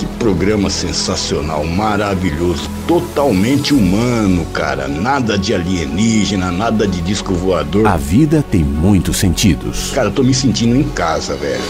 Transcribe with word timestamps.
que 0.00 0.06
programa 0.18 0.70
sensacional, 0.70 1.62
maravilhoso, 1.62 2.70
totalmente 2.88 3.74
humano, 3.74 4.46
cara. 4.46 4.88
Nada 4.88 5.36
de 5.36 5.54
alienígena, 5.54 6.50
nada 6.50 6.88
de 6.88 7.02
disco 7.02 7.34
voador. 7.34 7.86
A 7.86 7.98
vida 7.98 8.42
tem 8.50 8.64
muitos 8.64 9.18
sentidos. 9.18 9.90
Cara, 9.94 10.08
eu 10.08 10.12
tô 10.12 10.22
me 10.22 10.32
sentindo 10.32 10.74
em 10.74 10.84
casa, 10.84 11.36
velho. 11.36 11.60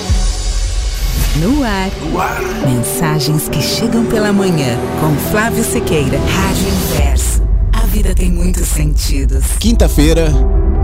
No 1.43 1.65
ar. 1.65 1.91
No 2.03 2.21
ar. 2.21 2.41
Mensagens 2.69 3.49
que 3.49 3.61
chegam 3.61 4.05
pela 4.05 4.33
manhã 4.33 4.79
com 5.01 5.13
Flávio 5.33 5.65
Sequeira. 5.65 6.19
Rádio 6.19 6.69
Inverso. 6.69 7.43
A 7.73 7.85
vida 7.87 8.15
tem 8.15 8.31
muitos 8.31 8.69
sentidos. 8.69 9.45
Quinta-feira, 9.59 10.33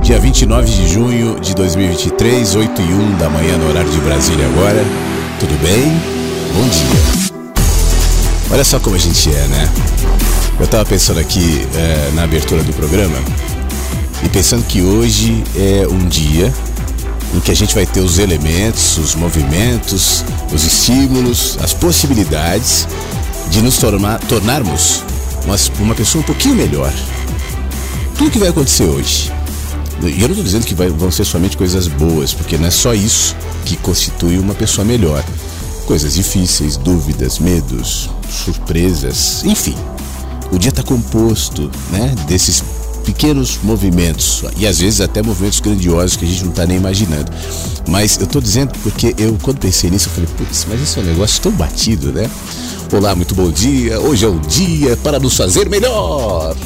dia 0.02 0.18
29 0.18 0.68
de 0.68 0.88
junho 0.88 1.38
de 1.38 1.54
2023, 1.54 2.56
8 2.56 2.82
e 2.82 2.92
1 2.92 3.18
da 3.18 3.30
manhã 3.30 3.56
no 3.56 3.68
horário 3.68 3.90
de 3.90 4.00
Brasília 4.00 4.46
agora. 4.46 4.82
Tudo 5.38 5.56
bem? 5.62 5.92
Bom 6.52 6.68
dia. 6.68 7.35
Olha 8.50 8.64
só 8.64 8.78
como 8.78 8.94
a 8.94 8.98
gente 8.98 9.28
é, 9.28 9.46
né? 9.48 9.72
Eu 10.58 10.66
tava 10.68 10.84
pensando 10.84 11.18
aqui 11.18 11.66
é, 11.74 12.12
na 12.14 12.22
abertura 12.22 12.62
do 12.62 12.72
programa 12.72 13.16
e 14.22 14.28
pensando 14.28 14.64
que 14.66 14.80
hoje 14.82 15.42
é 15.56 15.86
um 15.88 16.06
dia 16.08 16.54
em 17.34 17.40
que 17.40 17.50
a 17.50 17.54
gente 17.54 17.74
vai 17.74 17.84
ter 17.84 18.00
os 18.00 18.18
elementos, 18.18 18.98
os 18.98 19.14
movimentos, 19.14 20.24
os 20.52 20.64
estímulos, 20.64 21.58
as 21.60 21.74
possibilidades 21.74 22.86
de 23.50 23.60
nos 23.60 23.78
tornar, 23.78 24.20
tornarmos 24.20 25.02
uma, 25.44 25.56
uma 25.80 25.94
pessoa 25.94 26.22
um 26.22 26.26
pouquinho 26.26 26.54
melhor. 26.54 26.92
Tudo 28.16 28.30
que 28.30 28.38
vai 28.38 28.48
acontecer 28.48 28.84
hoje. 28.84 29.32
E 30.02 30.22
eu 30.22 30.28
não 30.28 30.30
estou 30.30 30.44
dizendo 30.44 30.64
que 30.64 30.74
vai, 30.74 30.88
vão 30.88 31.10
ser 31.10 31.24
somente 31.24 31.56
coisas 31.56 31.88
boas, 31.88 32.32
porque 32.32 32.56
não 32.56 32.66
é 32.66 32.70
só 32.70 32.94
isso 32.94 33.34
que 33.64 33.76
constitui 33.76 34.38
uma 34.38 34.54
pessoa 34.54 34.84
melhor. 34.84 35.24
Coisas 35.86 36.14
difíceis, 36.14 36.76
dúvidas, 36.76 37.38
medos, 37.38 38.10
surpresas, 38.28 39.44
enfim. 39.44 39.76
O 40.50 40.58
dia 40.58 40.70
está 40.70 40.82
composto 40.82 41.70
né, 41.90 42.14
desses 42.26 42.62
pequenos 43.04 43.60
movimentos 43.62 44.42
e 44.56 44.66
às 44.66 44.80
vezes 44.80 45.00
até 45.00 45.22
movimentos 45.22 45.60
grandiosos 45.60 46.16
que 46.16 46.24
a 46.24 46.28
gente 46.28 46.42
não 46.42 46.50
está 46.50 46.66
nem 46.66 46.76
imaginando. 46.76 47.30
Mas 47.88 48.18
eu 48.18 48.24
estou 48.24 48.42
dizendo 48.42 48.76
porque 48.82 49.14
eu, 49.16 49.38
quando 49.40 49.58
pensei 49.58 49.88
nisso, 49.88 50.08
eu 50.08 50.12
falei, 50.12 50.28
putz, 50.36 50.66
mas 50.68 50.82
esse 50.82 50.98
é 50.98 51.02
um 51.02 51.04
negócio 51.04 51.40
tão 51.40 51.52
batido, 51.52 52.12
né? 52.12 52.28
Olá, 52.92 53.14
muito 53.14 53.34
bom 53.34 53.48
dia. 53.48 54.00
Hoje 54.00 54.24
é 54.24 54.28
um 54.28 54.40
dia 54.40 54.96
para 54.96 55.20
nos 55.20 55.36
fazer 55.36 55.68
melhor. 55.68 56.56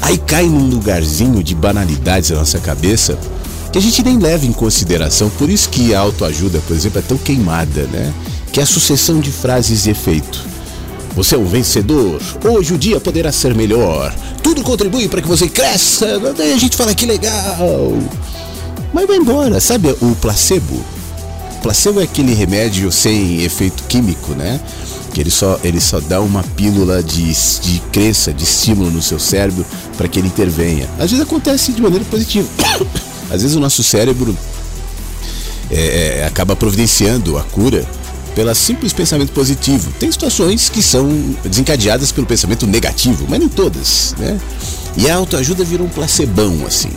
Aí 0.00 0.16
cai 0.18 0.46
num 0.46 0.68
lugarzinho 0.68 1.42
de 1.42 1.54
banalidades 1.54 2.30
na 2.30 2.36
nossa 2.36 2.60
cabeça 2.60 3.18
que 3.72 3.78
a 3.78 3.82
gente 3.82 4.02
nem 4.02 4.18
leva 4.18 4.46
em 4.46 4.52
consideração. 4.52 5.30
Por 5.30 5.48
isso 5.48 5.68
que 5.68 5.94
a 5.94 6.00
autoajuda, 6.00 6.60
por 6.66 6.76
exemplo, 6.76 6.98
é 6.98 7.02
tão 7.02 7.16
queimada, 7.16 7.84
né? 7.92 8.12
Que 8.52 8.60
é 8.60 8.62
a 8.62 8.66
sucessão 8.66 9.20
de 9.20 9.30
frases 9.30 9.86
e 9.86 9.90
efeito. 9.90 10.44
Você 11.14 11.34
é 11.34 11.38
um 11.38 11.44
vencedor. 11.44 12.20
Hoje 12.44 12.74
o 12.74 12.78
dia 12.78 13.00
poderá 13.00 13.32
ser 13.32 13.54
melhor. 13.54 14.14
Tudo 14.42 14.62
contribui 14.62 15.08
para 15.08 15.20
que 15.20 15.28
você 15.28 15.48
cresça. 15.48 16.18
Daí 16.36 16.52
a 16.52 16.56
gente 16.56 16.76
fala 16.76 16.94
que 16.94 17.06
legal. 17.06 17.92
Mas 18.92 19.06
vai 19.06 19.16
embora, 19.16 19.60
sabe 19.60 19.94
o 20.00 20.16
placebo? 20.16 20.74
O 21.56 21.62
placebo 21.62 22.00
é 22.00 22.04
aquele 22.04 22.34
remédio 22.34 22.90
sem 22.90 23.42
efeito 23.42 23.84
químico, 23.84 24.32
né? 24.32 24.60
Que 25.12 25.20
ele 25.20 25.30
só, 25.30 25.58
ele 25.62 25.80
só 25.80 26.00
dá 26.00 26.20
uma 26.20 26.42
pílula 26.42 27.02
de, 27.02 27.32
de 27.60 27.80
crença, 27.92 28.32
de 28.32 28.44
estímulo 28.44 28.90
no 28.90 29.02
seu 29.02 29.18
cérebro 29.18 29.64
para 29.96 30.08
que 30.08 30.18
ele 30.18 30.28
intervenha. 30.28 30.88
Às 30.98 31.10
vezes 31.10 31.20
acontece 31.20 31.72
de 31.72 31.82
maneira 31.82 32.04
positiva. 32.04 32.48
Às 33.30 33.42
vezes 33.42 33.56
o 33.56 33.60
nosso 33.60 33.82
cérebro 33.82 34.36
é, 35.70 36.18
é, 36.20 36.26
acaba 36.26 36.56
providenciando 36.56 37.38
a 37.38 37.42
cura 37.42 37.86
pelo 38.34 38.54
simples 38.54 38.92
pensamento 38.92 39.32
positivo. 39.32 39.92
Tem 39.98 40.10
situações 40.10 40.68
que 40.68 40.82
são 40.82 41.08
desencadeadas 41.44 42.12
pelo 42.12 42.26
pensamento 42.26 42.66
negativo, 42.66 43.26
mas 43.28 43.38
nem 43.38 43.48
todas, 43.48 44.14
né? 44.18 44.38
E 44.96 45.08
a 45.08 45.14
autoajuda 45.14 45.64
virou 45.64 45.86
um 45.86 45.90
placebão, 45.90 46.64
assim. 46.66 46.90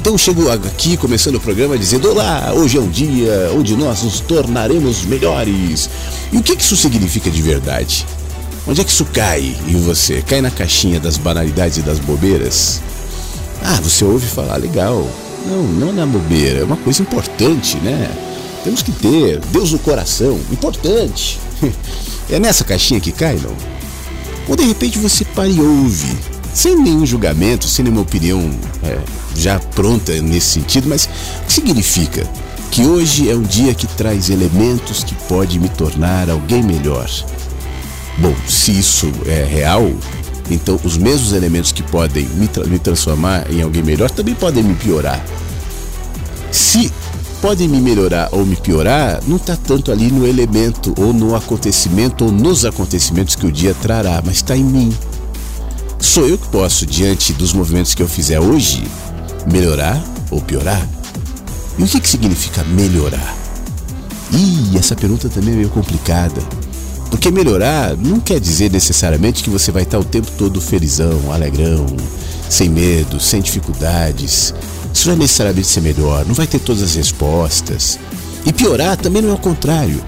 Então 0.00 0.18
chego 0.18 0.50
aqui 0.50 0.96
começando 0.96 1.36
o 1.36 1.40
programa 1.40 1.78
dizendo: 1.78 2.10
Olá, 2.10 2.52
hoje 2.54 2.76
é 2.76 2.80
um 2.80 2.88
dia 2.88 3.52
onde 3.56 3.76
nós 3.76 4.02
nos 4.02 4.20
tornaremos 4.20 5.04
melhores. 5.04 5.88
E 6.32 6.36
o 6.36 6.42
que 6.42 6.60
isso 6.60 6.76
significa 6.76 7.30
de 7.30 7.40
verdade? 7.40 8.06
Onde 8.66 8.80
é 8.80 8.84
que 8.84 8.90
isso 8.90 9.04
cai 9.06 9.56
em 9.66 9.80
você? 9.80 10.22
Cai 10.22 10.40
na 10.40 10.50
caixinha 10.50 11.00
das 11.00 11.16
banalidades 11.16 11.78
e 11.78 11.82
das 11.82 11.98
bobeiras? 11.98 12.80
Ah, 13.62 13.80
você 13.80 14.04
ouve 14.04 14.26
falar, 14.26 14.56
legal. 14.56 15.08
Não, 15.46 15.62
não 15.62 15.92
na 15.92 16.06
bobeira, 16.06 16.60
é 16.60 16.64
uma 16.64 16.76
coisa 16.76 17.02
importante, 17.02 17.76
né? 17.78 18.10
Temos 18.64 18.82
que 18.82 18.92
ter 18.92 19.40
Deus 19.50 19.72
no 19.72 19.78
coração, 19.78 20.38
importante. 20.50 21.40
É 22.30 22.38
nessa 22.38 22.64
caixinha 22.64 23.00
que 23.00 23.12
cai, 23.12 23.34
não? 23.42 23.54
Ou 24.48 24.56
de 24.56 24.64
repente 24.64 24.96
você 24.96 25.22
para 25.22 25.48
e 25.48 25.60
ouve, 25.60 26.16
sem 26.54 26.76
nenhum 26.76 27.04
julgamento, 27.04 27.66
sem 27.68 27.84
nenhuma 27.84 28.02
opinião 28.02 28.50
é, 28.82 28.98
já 29.36 29.58
pronta 29.58 30.12
nesse 30.22 30.46
sentido, 30.46 30.88
mas 30.88 31.04
o 31.42 31.46
que 31.46 31.52
significa? 31.52 32.26
Que 32.70 32.86
hoje 32.86 33.28
é 33.28 33.34
um 33.34 33.42
dia 33.42 33.74
que 33.74 33.86
traz 33.86 34.30
elementos 34.30 35.04
que 35.04 35.14
pode 35.26 35.58
me 35.58 35.68
tornar 35.68 36.30
alguém 36.30 36.62
melhor. 36.62 37.10
Bom, 38.18 38.34
se 38.48 38.78
isso 38.78 39.12
é 39.26 39.44
real, 39.44 39.90
então 40.52 40.78
os 40.84 40.96
mesmos 40.96 41.32
elementos 41.32 41.72
que 41.72 41.82
podem 41.82 42.24
me, 42.26 42.48
tra 42.48 42.64
me 42.64 42.78
transformar 42.78 43.50
em 43.50 43.62
alguém 43.62 43.82
melhor 43.82 44.10
também 44.10 44.34
podem 44.34 44.62
me 44.62 44.74
piorar. 44.74 45.24
Se 46.50 46.92
podem 47.40 47.66
me 47.66 47.80
melhorar 47.80 48.28
ou 48.30 48.46
me 48.46 48.54
piorar, 48.54 49.20
não 49.26 49.36
está 49.36 49.56
tanto 49.56 49.90
ali 49.90 50.10
no 50.10 50.26
elemento, 50.26 50.94
ou 50.96 51.12
no 51.12 51.34
acontecimento, 51.34 52.24
ou 52.24 52.32
nos 52.32 52.64
acontecimentos 52.64 53.34
que 53.34 53.46
o 53.46 53.50
dia 53.50 53.74
trará, 53.74 54.22
mas 54.24 54.36
está 54.36 54.56
em 54.56 54.62
mim. 54.64 54.96
Sou 55.98 56.28
eu 56.28 56.38
que 56.38 56.48
posso, 56.48 56.86
diante 56.86 57.32
dos 57.32 57.52
movimentos 57.52 57.94
que 57.94 58.02
eu 58.02 58.08
fizer 58.08 58.38
hoje, 58.38 58.84
melhorar 59.50 60.02
ou 60.30 60.40
piorar? 60.40 60.86
E 61.78 61.82
o 61.82 61.86
que, 61.86 62.00
que 62.00 62.08
significa 62.08 62.62
melhorar? 62.64 63.36
Ih, 64.32 64.78
essa 64.78 64.94
pergunta 64.94 65.28
também 65.28 65.54
é 65.54 65.56
meio 65.56 65.68
complicada. 65.68 66.40
Porque 67.12 67.30
melhorar 67.30 67.94
não 67.94 68.18
quer 68.18 68.40
dizer 68.40 68.70
necessariamente 68.70 69.44
que 69.44 69.50
você 69.50 69.70
vai 69.70 69.82
estar 69.82 69.98
o 69.98 70.04
tempo 70.04 70.30
todo 70.38 70.62
felizão, 70.62 71.30
alegrão, 71.30 71.84
sem 72.48 72.70
medo, 72.70 73.20
sem 73.20 73.42
dificuldades. 73.42 74.54
Isso 74.94 75.08
não 75.08 75.14
é 75.14 75.18
necessariamente 75.18 75.68
ser 75.68 75.82
melhor, 75.82 76.24
não 76.24 76.34
vai 76.34 76.46
ter 76.46 76.58
todas 76.58 76.82
as 76.82 76.94
respostas. 76.94 77.98
E 78.46 78.52
piorar 78.52 78.96
também 78.96 79.20
não 79.20 79.28
é 79.28 79.34
o 79.34 79.38
contrário. 79.38 80.02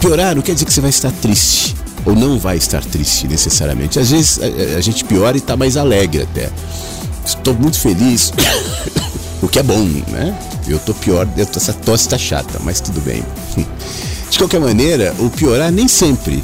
Piorar 0.00 0.36
não 0.36 0.42
quer 0.42 0.52
dizer 0.52 0.66
que 0.66 0.72
você 0.72 0.82
vai 0.82 0.90
estar 0.90 1.10
triste, 1.12 1.74
ou 2.04 2.14
não 2.14 2.38
vai 2.38 2.58
estar 2.58 2.84
triste 2.84 3.26
necessariamente. 3.26 3.98
Às 3.98 4.10
vezes 4.10 4.38
a, 4.76 4.80
gente 4.82 5.02
piora 5.02 5.38
e 5.38 5.40
está 5.40 5.56
mais 5.56 5.78
alegre 5.78 6.24
até. 6.24 6.50
Estou 7.24 7.54
muito 7.54 7.80
feliz, 7.80 8.34
o 9.40 9.48
que 9.48 9.58
é 9.58 9.62
bom, 9.62 9.82
né? 10.08 10.38
Eu 10.68 10.78
tô 10.78 10.92
pior, 10.92 11.26
essa 11.38 11.72
tosse 11.72 12.06
tá 12.06 12.18
chata, 12.18 12.60
mas 12.62 12.80
tudo 12.80 13.00
bem. 13.00 13.24
De 14.30 14.38
qualquer 14.38 14.60
maneira, 14.60 15.14
o 15.18 15.28
piorar 15.28 15.72
nem 15.72 15.88
sempre 15.88 16.42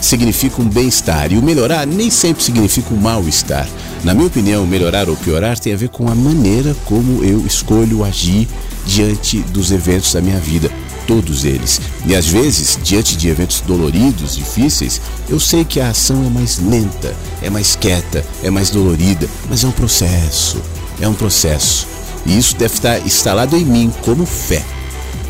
significa 0.00 0.60
um 0.60 0.68
bem-estar 0.68 1.32
e 1.32 1.38
o 1.38 1.42
melhorar 1.42 1.86
nem 1.86 2.10
sempre 2.10 2.42
significa 2.42 2.92
um 2.92 2.96
mal-estar. 2.96 3.66
Na 4.04 4.12
minha 4.12 4.26
opinião, 4.26 4.66
melhorar 4.66 5.08
ou 5.08 5.16
piorar 5.16 5.58
tem 5.58 5.72
a 5.72 5.76
ver 5.76 5.88
com 5.88 6.08
a 6.08 6.14
maneira 6.14 6.74
como 6.84 7.24
eu 7.24 7.44
escolho 7.46 8.04
agir 8.04 8.48
diante 8.84 9.38
dos 9.40 9.70
eventos 9.70 10.12
da 10.12 10.20
minha 10.20 10.38
vida, 10.38 10.70
todos 11.06 11.44
eles. 11.44 11.80
E 12.06 12.14
às 12.14 12.26
vezes, 12.26 12.78
diante 12.82 13.16
de 13.16 13.28
eventos 13.28 13.60
doloridos, 13.60 14.36
difíceis, 14.36 15.00
eu 15.28 15.38
sei 15.40 15.64
que 15.64 15.80
a 15.80 15.90
ação 15.90 16.24
é 16.26 16.30
mais 16.30 16.58
lenta, 16.58 17.14
é 17.40 17.48
mais 17.48 17.76
quieta, 17.76 18.24
é 18.42 18.50
mais 18.50 18.70
dolorida, 18.70 19.28
mas 19.48 19.64
é 19.64 19.66
um 19.66 19.72
processo. 19.72 20.60
É 21.00 21.08
um 21.08 21.14
processo. 21.14 21.86
E 22.26 22.36
isso 22.36 22.56
deve 22.56 22.74
estar 22.74 22.98
instalado 23.06 23.56
em 23.56 23.64
mim 23.64 23.92
como 24.02 24.26
fé. 24.26 24.64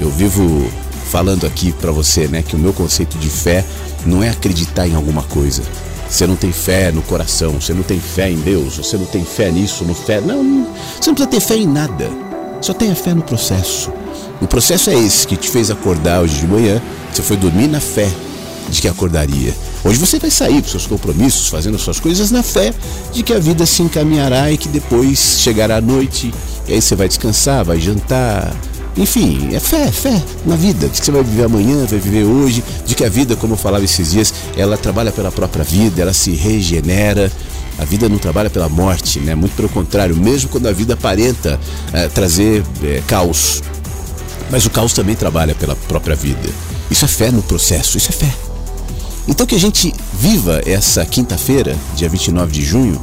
Eu 0.00 0.10
vivo 0.10 0.70
falando 1.08 1.46
aqui 1.46 1.72
para 1.72 1.90
você, 1.90 2.28
né, 2.28 2.43
que 2.43 2.55
o 2.55 2.58
meu 2.58 2.72
conceito 2.72 3.19
de 3.19 3.31
fé 3.31 3.64
não 4.06 4.22
é 4.22 4.28
acreditar 4.28 4.87
em 4.87 4.94
alguma 4.94 5.22
coisa. 5.22 5.62
Você 6.08 6.26
não 6.26 6.37
tem 6.37 6.52
fé 6.52 6.90
no 6.90 7.02
coração, 7.02 7.60
você 7.60 7.75
não 7.75 7.82
tem 7.82 7.99
fé 7.99 8.31
em 8.31 8.37
Deus, 8.37 8.76
você 8.76 8.96
não 8.96 9.05
tem 9.05 9.25
fé 9.25 9.50
nisso, 9.50 9.84
no 9.84 9.94
fé. 9.94 10.20
Não, 10.20 10.66
você 10.99 11.10
não 11.10 11.14
precisa 11.14 11.26
ter 11.26 11.40
fé 11.40 11.56
em 11.56 11.66
nada. 11.66 12.10
Só 12.60 12.72
tenha 12.72 12.94
fé 12.94 13.12
no 13.12 13.22
processo. 13.22 13.93
O 14.40 14.46
processo 14.46 14.90
é 14.90 14.94
esse 14.94 15.26
que 15.26 15.37
te 15.37 15.50
fez 15.50 15.70
acordar 15.70 16.20
hoje 16.22 16.38
de 16.40 16.46
manhã. 16.46 16.81
Você 17.12 17.22
foi 17.22 17.37
dormir 17.37 17.69
na 17.69 17.81
fé 17.81 18.10
de 18.70 18.81
que 18.81 18.88
acordaria. 18.88 19.55
Hoje 19.84 19.99
você 19.99 20.19
vai 20.19 20.31
sair 20.31 20.62
com 20.62 20.69
seus 20.69 20.87
compromissos, 20.87 21.49
fazendo 21.49 21.78
suas 21.78 22.00
coisas 22.00 22.31
na 22.31 22.43
fé 22.43 22.72
de 23.12 23.22
que 23.22 23.32
a 23.32 23.38
vida 23.38 23.66
se 23.66 23.82
encaminhará 23.82 24.50
e 24.50 24.56
que 24.56 24.69
depois 24.69 25.38
chegará 25.40 25.76
a 25.76 25.81
noite 25.81 26.32
e 26.66 26.75
aí 26.75 26.82
você 26.82 26.94
vai 26.94 27.08
descansar, 27.08 27.64
vai 27.64 27.81
jantar. 27.81 28.55
Enfim, 28.99 29.55
é 29.55 29.61
fé, 29.61 29.93
fé 29.93 30.21
na 30.45 30.56
vida, 30.56 30.89
de 30.89 30.99
que 30.99 31.06
você 31.06 31.12
vai 31.12 31.23
viver 31.23 31.45
amanhã, 31.45 31.87
vai 31.87 32.00
viver 32.00 32.25
hoje, 32.25 32.65
de 32.85 32.97
que 32.97 33.05
a 33.05 33.09
vida, 33.09 33.37
como 33.37 33.55
eu 33.55 33.56
falava 33.56 33.85
esses 33.85 34.11
dias, 34.11 34.35
ela 34.56 34.77
trabalha 34.77 35.12
pela 35.12 35.31
própria 35.31 35.62
vida, 35.62 36.03
ela 36.03 36.12
se 36.12 36.33
regenera. 36.33 37.31
A 37.79 37.85
vida 37.85 38.09
não 38.09 38.19
trabalha 38.19 38.50
pela 38.50 38.69
morte, 38.69 39.21
né? 39.21 39.37
Muito 39.37 39.55
pelo 39.55 39.69
contrário, 39.69 40.17
mesmo 40.17 40.50
quando 40.50 40.67
a 40.67 40.73
vida 40.73 40.95
aparenta 40.95 41.61
é, 41.93 42.09
trazer 42.09 42.65
é, 42.83 43.00
caos. 43.06 43.62
Mas 44.50 44.67
o 44.67 44.71
caos 44.71 44.93
também 44.93 45.15
trabalha 45.15 45.55
pela 45.55 45.77
própria 45.77 46.17
vida. 46.17 46.49
Isso 46.91 47.05
é 47.05 47.09
fé 47.09 47.31
no 47.31 47.43
processo, 47.43 47.97
isso 47.97 48.09
é 48.09 48.12
fé. 48.12 48.35
Então 49.29 49.47
que 49.47 49.55
a 49.55 49.61
gente 49.61 49.94
viva 50.19 50.61
essa 50.67 51.05
quinta-feira, 51.06 51.77
dia 51.94 52.09
29 52.09 52.51
de 52.51 52.65
junho, 52.65 53.01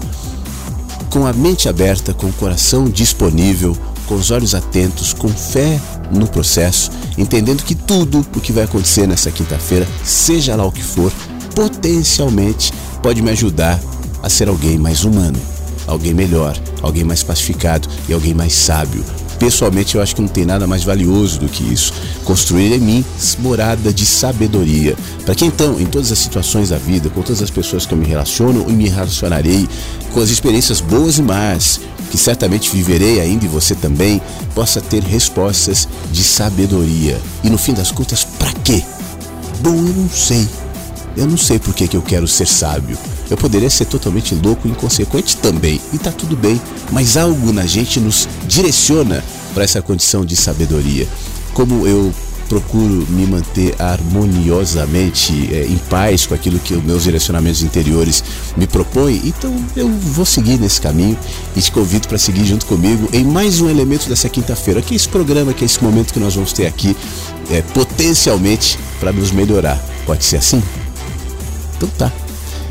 com 1.09 1.25
a 1.25 1.31
mente 1.31 1.69
aberta, 1.69 2.13
com 2.13 2.27
o 2.27 2.33
coração 2.33 2.89
disponível, 2.89 3.77
com 4.05 4.15
os 4.15 4.31
olhos 4.31 4.55
atentos, 4.55 5.13
com 5.13 5.29
fé 5.29 5.79
no 6.11 6.27
processo, 6.27 6.91
entendendo 7.17 7.63
que 7.63 7.75
tudo 7.75 8.25
o 8.35 8.39
que 8.39 8.51
vai 8.51 8.63
acontecer 8.63 9.07
nessa 9.07 9.31
quinta-feira, 9.31 9.87
seja 10.03 10.55
lá 10.55 10.65
o 10.65 10.71
que 10.71 10.83
for, 10.83 11.11
potencialmente 11.55 12.73
pode 13.01 13.21
me 13.21 13.31
ajudar 13.31 13.79
a 14.21 14.29
ser 14.29 14.47
alguém 14.47 14.77
mais 14.77 15.03
humano, 15.03 15.39
alguém 15.87 16.13
melhor, 16.13 16.57
alguém 16.81 17.03
mais 17.03 17.23
pacificado 17.23 17.87
e 18.09 18.13
alguém 18.13 18.33
mais 18.33 18.53
sábio, 18.53 19.03
Pessoalmente, 19.39 19.95
eu 19.95 20.01
acho 20.01 20.15
que 20.15 20.21
não 20.21 20.27
tem 20.27 20.45
nada 20.45 20.65
mais 20.65 20.83
valioso 20.83 21.39
do 21.39 21.47
que 21.47 21.63
isso. 21.63 21.93
Construir 22.23 22.73
em 22.73 22.79
mim 22.79 23.05
morada 23.39 23.93
de 23.93 24.05
sabedoria. 24.05 24.95
Para 25.25 25.35
que 25.35 25.45
então, 25.45 25.79
em 25.79 25.85
todas 25.85 26.11
as 26.11 26.19
situações 26.19 26.69
da 26.69 26.77
vida, 26.77 27.09
com 27.09 27.21
todas 27.21 27.41
as 27.41 27.49
pessoas 27.49 27.85
que 27.85 27.93
eu 27.93 27.97
me 27.97 28.05
relaciono 28.05 28.65
e 28.67 28.73
me 28.73 28.87
relacionarei, 28.87 29.67
com 30.13 30.19
as 30.19 30.29
experiências 30.29 30.79
boas 30.79 31.17
e 31.17 31.21
más, 31.21 31.79
que 32.09 32.17
certamente 32.17 32.71
viverei 32.71 33.19
ainda 33.19 33.45
e 33.45 33.49
você 33.49 33.75
também, 33.75 34.21
possa 34.53 34.79
ter 34.79 35.03
respostas 35.03 35.87
de 36.11 36.23
sabedoria. 36.23 37.19
E 37.43 37.49
no 37.49 37.57
fim 37.57 37.73
das 37.73 37.91
contas, 37.91 38.23
para 38.23 38.51
quê? 38.63 38.83
Bom, 39.61 39.75
eu 39.75 39.93
não 39.93 40.09
sei. 40.09 40.47
Eu 41.17 41.27
não 41.27 41.37
sei 41.37 41.59
por 41.59 41.73
que, 41.73 41.87
que 41.87 41.97
eu 41.97 42.01
quero 42.01 42.27
ser 42.27 42.47
sábio. 42.47 42.97
Eu 43.29 43.37
poderia 43.37 43.69
ser 43.69 43.85
totalmente 43.85 44.35
louco 44.35 44.67
e 44.67 44.71
inconsequente 44.71 45.37
também, 45.37 45.81
e 45.93 45.97
tá 45.97 46.11
tudo 46.11 46.35
bem, 46.35 46.61
mas 46.91 47.17
algo 47.17 47.51
na 47.51 47.65
gente 47.65 47.99
nos 47.99 48.27
direciona 48.47 49.23
para 49.53 49.63
essa 49.63 49.81
condição 49.81 50.23
de 50.23 50.35
sabedoria. 50.35 51.07
Como 51.53 51.87
eu 51.87 52.13
procuro 52.47 53.05
me 53.09 53.25
manter 53.25 53.75
harmoniosamente 53.79 55.49
é, 55.51 55.65
em 55.65 55.77
paz 55.89 56.25
com 56.25 56.33
aquilo 56.33 56.59
que 56.59 56.73
os 56.73 56.83
meus 56.83 57.03
direcionamentos 57.03 57.63
interiores 57.63 58.23
me 58.55 58.67
propõem, 58.67 59.21
então 59.25 59.53
eu 59.75 59.89
vou 59.89 60.25
seguir 60.25 60.59
nesse 60.59 60.79
caminho 60.79 61.17
e 61.55 61.61
te 61.61 61.71
convido 61.71 62.07
para 62.07 62.17
seguir 62.17 62.45
junto 62.45 62.65
comigo 62.65 63.09
em 63.11 63.23
mais 63.23 63.61
um 63.61 63.69
elemento 63.69 64.07
dessa 64.07 64.29
quinta-feira, 64.29 64.81
que 64.81 64.93
é 64.93 64.95
esse 64.95 65.09
programa, 65.09 65.53
que 65.53 65.63
é 65.63 65.65
esse 65.65 65.83
momento 65.83 66.13
que 66.13 66.19
nós 66.19 66.35
vamos 66.35 66.53
ter 66.53 66.67
aqui, 66.67 66.95
é, 67.49 67.61
potencialmente 67.61 68.77
para 68.99 69.11
nos 69.11 69.31
melhorar. 69.31 69.83
Pode 70.05 70.23
ser 70.23 70.37
assim? 70.37 70.61
Então 71.77 71.89
tá. 71.97 72.11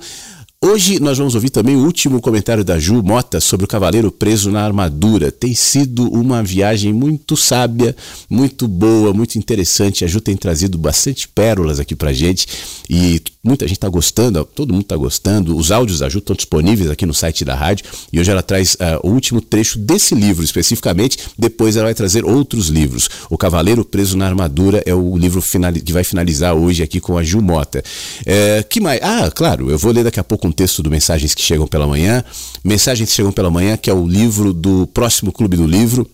Hoje 0.65 0.99
nós 1.01 1.19
vamos 1.19 1.35
ouvir 1.35 1.51
também 1.51 1.77
o 1.77 1.85
último 1.85 2.19
comentário 2.19 2.65
da 2.65 2.79
Ju 2.79 3.03
Mota 3.03 3.41
sobre 3.41 3.67
o 3.67 3.69
cavaleiro 3.69 4.11
preso 4.11 4.51
na 4.51 4.65
armadura. 4.65 5.31
Tem 5.31 5.55
sido 5.55 6.11
uma 6.11 6.43
viagem 6.43 6.95
muito 6.95 7.37
sábia, 7.37 7.95
muito 8.29 8.67
boa, 8.67 9.13
muito 9.13 9.37
interessante. 9.37 10.03
A 10.03 10.09
Ju 10.09 10.19
tem 10.19 10.35
trazido 10.35 10.79
bastante 10.79 11.29
pérolas 11.29 11.79
aqui 11.79 11.95
pra 11.95 12.11
gente 12.11 12.49
e 12.89 13.21
muita 13.45 13.69
gente 13.69 13.77
está 13.77 13.89
gostando, 13.89 14.43
todo 14.47 14.73
mundo 14.73 14.83
está 14.83 14.97
gostando. 14.97 15.55
Os 15.55 15.71
áudios 15.71 15.99
da 15.99 16.09
Ju 16.09 16.19
estão 16.19 16.35
disponíveis 16.35 16.91
aqui 16.91 17.05
no 17.05 17.13
site 17.13 17.45
da 17.45 17.55
rádio 17.55 17.85
e 18.11 18.19
hoje 18.19 18.31
ela 18.31 18.43
traz 18.43 18.77
uh, 18.77 19.07
o 19.07 19.11
último 19.11 19.43
trecho 19.43 19.79
desse 19.79 20.15
livro 20.15 20.43
especificamente. 20.43 21.19
Depois 21.39 21.77
ela 21.77 21.85
vai 21.85 21.95
trazer 21.95 22.25
outros 22.25 22.69
livros. 22.69 23.11
O 23.29 23.37
Cavaleiro 23.37 23.85
Preso 23.85 24.17
na 24.17 24.27
Armadura 24.27 24.83
é 24.87 24.95
o 24.95 25.19
livro 25.19 25.43
que 25.85 25.93
vai 25.93 26.03
finalizar 26.03 26.55
hoje 26.55 26.83
aqui 26.83 26.99
com 26.99 27.19
a 27.19 27.23
Ju 27.23 27.43
Mota. 27.43 27.85
É, 28.25 28.63
que 28.63 28.81
mais? 28.81 29.01
Ah, 29.03 29.31
claro, 29.31 29.71
eu 29.71 29.79
vou 29.79 29.93
ler 29.93 30.03
daqui 30.03 30.19
a 30.19 30.25
pouco 30.25 30.46
um 30.47 30.53
texto 30.53 30.83
do 30.83 30.91
Mensagens 30.91 31.35
que 31.35 31.43
Chegam 31.43 31.67
pela 31.67 31.87
Manhã. 31.87 32.25
Mensagens 32.65 33.09
que 33.09 33.15
Chegam 33.15 33.33
pela 33.33 33.51
Manhã, 33.51 33.77
que 33.77 33.91
é 33.91 33.95
o 33.95 34.07
livro 34.07 34.53
do 34.53 34.87
próximo 34.89 35.33
Clube 35.33 35.57
do 35.57 35.67
Livro 35.67 36.09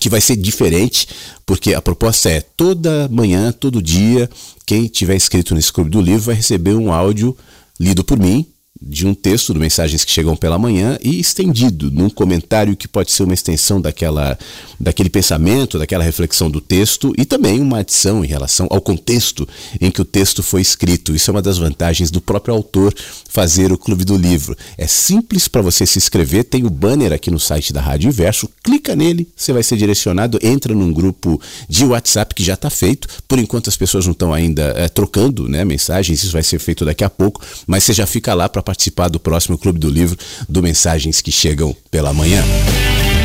que 0.00 0.08
vai 0.08 0.20
ser 0.20 0.36
diferente, 0.36 1.06
porque 1.44 1.74
a 1.74 1.82
proposta 1.82 2.30
é 2.30 2.40
toda 2.40 3.08
manhã, 3.10 3.52
todo 3.52 3.82
dia, 3.82 4.28
quem 4.66 4.86
tiver 4.86 5.14
inscrito 5.14 5.54
nesse 5.54 5.72
clube 5.72 5.90
do 5.90 6.00
livro 6.00 6.22
vai 6.22 6.34
receber 6.34 6.74
um 6.74 6.92
áudio 6.92 7.36
lido 7.78 8.02
por 8.02 8.18
mim, 8.18 8.46
de 8.84 9.06
um 9.06 9.14
texto 9.14 9.54
do 9.54 9.60
Mensagens 9.60 10.04
que 10.04 10.10
Chegam 10.10 10.36
pela 10.36 10.58
Manhã 10.58 10.98
e 11.02 11.20
estendido 11.20 11.90
num 11.90 12.10
comentário 12.10 12.76
que 12.76 12.88
pode 12.88 13.12
ser 13.12 13.22
uma 13.22 13.34
extensão 13.34 13.80
daquela, 13.80 14.38
daquele 14.78 15.08
pensamento, 15.08 15.78
daquela 15.78 16.02
reflexão 16.02 16.50
do 16.50 16.60
texto 16.60 17.12
e 17.16 17.24
também 17.24 17.60
uma 17.60 17.78
adição 17.78 18.24
em 18.24 18.28
relação 18.28 18.66
ao 18.70 18.80
contexto 18.80 19.48
em 19.80 19.90
que 19.90 20.02
o 20.02 20.04
texto 20.04 20.42
foi 20.42 20.60
escrito. 20.60 21.14
Isso 21.14 21.30
é 21.30 21.32
uma 21.32 21.42
das 21.42 21.58
vantagens 21.58 22.10
do 22.10 22.20
próprio 22.20 22.54
autor 22.54 22.94
fazer 23.28 23.72
o 23.72 23.78
Clube 23.78 24.04
do 24.04 24.16
Livro. 24.16 24.56
É 24.76 24.86
simples 24.86 25.48
para 25.48 25.62
você 25.62 25.86
se 25.86 25.98
inscrever, 25.98 26.44
tem 26.44 26.64
o 26.64 26.70
banner 26.70 27.12
aqui 27.12 27.30
no 27.30 27.40
site 27.40 27.72
da 27.72 27.80
Rádio 27.80 28.08
Inverso, 28.08 28.48
clica 28.62 28.96
nele, 28.96 29.28
você 29.36 29.52
vai 29.52 29.62
ser 29.62 29.76
direcionado, 29.76 30.38
entra 30.42 30.74
num 30.74 30.92
grupo 30.92 31.40
de 31.68 31.84
WhatsApp 31.84 32.34
que 32.34 32.42
já 32.42 32.54
está 32.54 32.68
feito. 32.68 33.08
Por 33.26 33.38
enquanto 33.38 33.68
as 33.68 33.76
pessoas 33.76 34.04
não 34.04 34.12
estão 34.12 34.34
ainda 34.34 34.74
é, 34.76 34.88
trocando 34.88 35.48
né, 35.48 35.64
mensagens, 35.64 36.22
isso 36.22 36.32
vai 36.32 36.42
ser 36.42 36.58
feito 36.58 36.84
daqui 36.84 37.04
a 37.04 37.10
pouco, 37.10 37.40
mas 37.66 37.84
você 37.84 37.92
já 37.92 38.06
fica 38.06 38.34
lá 38.34 38.48
para 38.48 38.62
participar 38.72 39.08
do 39.08 39.20
próximo 39.20 39.58
Clube 39.58 39.78
do 39.78 39.90
Livro 39.90 40.18
do 40.48 40.62
Mensagens 40.62 41.20
que 41.20 41.30
Chegam 41.30 41.76
pela 41.90 42.12
Manhã. 42.12 42.42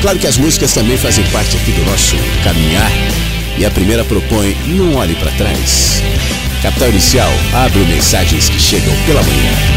Claro 0.01 0.19
que 0.19 0.27
as 0.27 0.37
músicas 0.37 0.73
também 0.73 0.97
fazem 0.97 1.25
parte 1.31 1.55
aqui 1.55 1.71
do 1.71 1.83
nosso 1.85 2.15
caminhar 2.43 2.91
E 3.57 3.65
a 3.65 3.71
primeira 3.71 4.03
propõe: 4.03 4.55
não 4.67 4.95
olhe 4.95 5.15
para 5.15 5.31
trás. 5.31 6.01
Capital 6.61 6.89
Inicial 6.89 7.31
abre 7.53 7.79
mensagens 7.85 8.49
que 8.49 8.59
chegam 8.59 8.93
pela 9.05 9.23
manhã. 9.23 9.76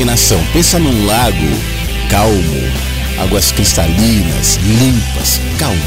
Imaginação. 0.00 0.40
Pensa 0.52 0.78
num 0.78 1.04
lago 1.06 1.36
calmo, 2.08 2.60
águas 3.18 3.52
cristalinas, 3.52 4.56
limpas, 4.56 5.40
calmo. 5.58 5.80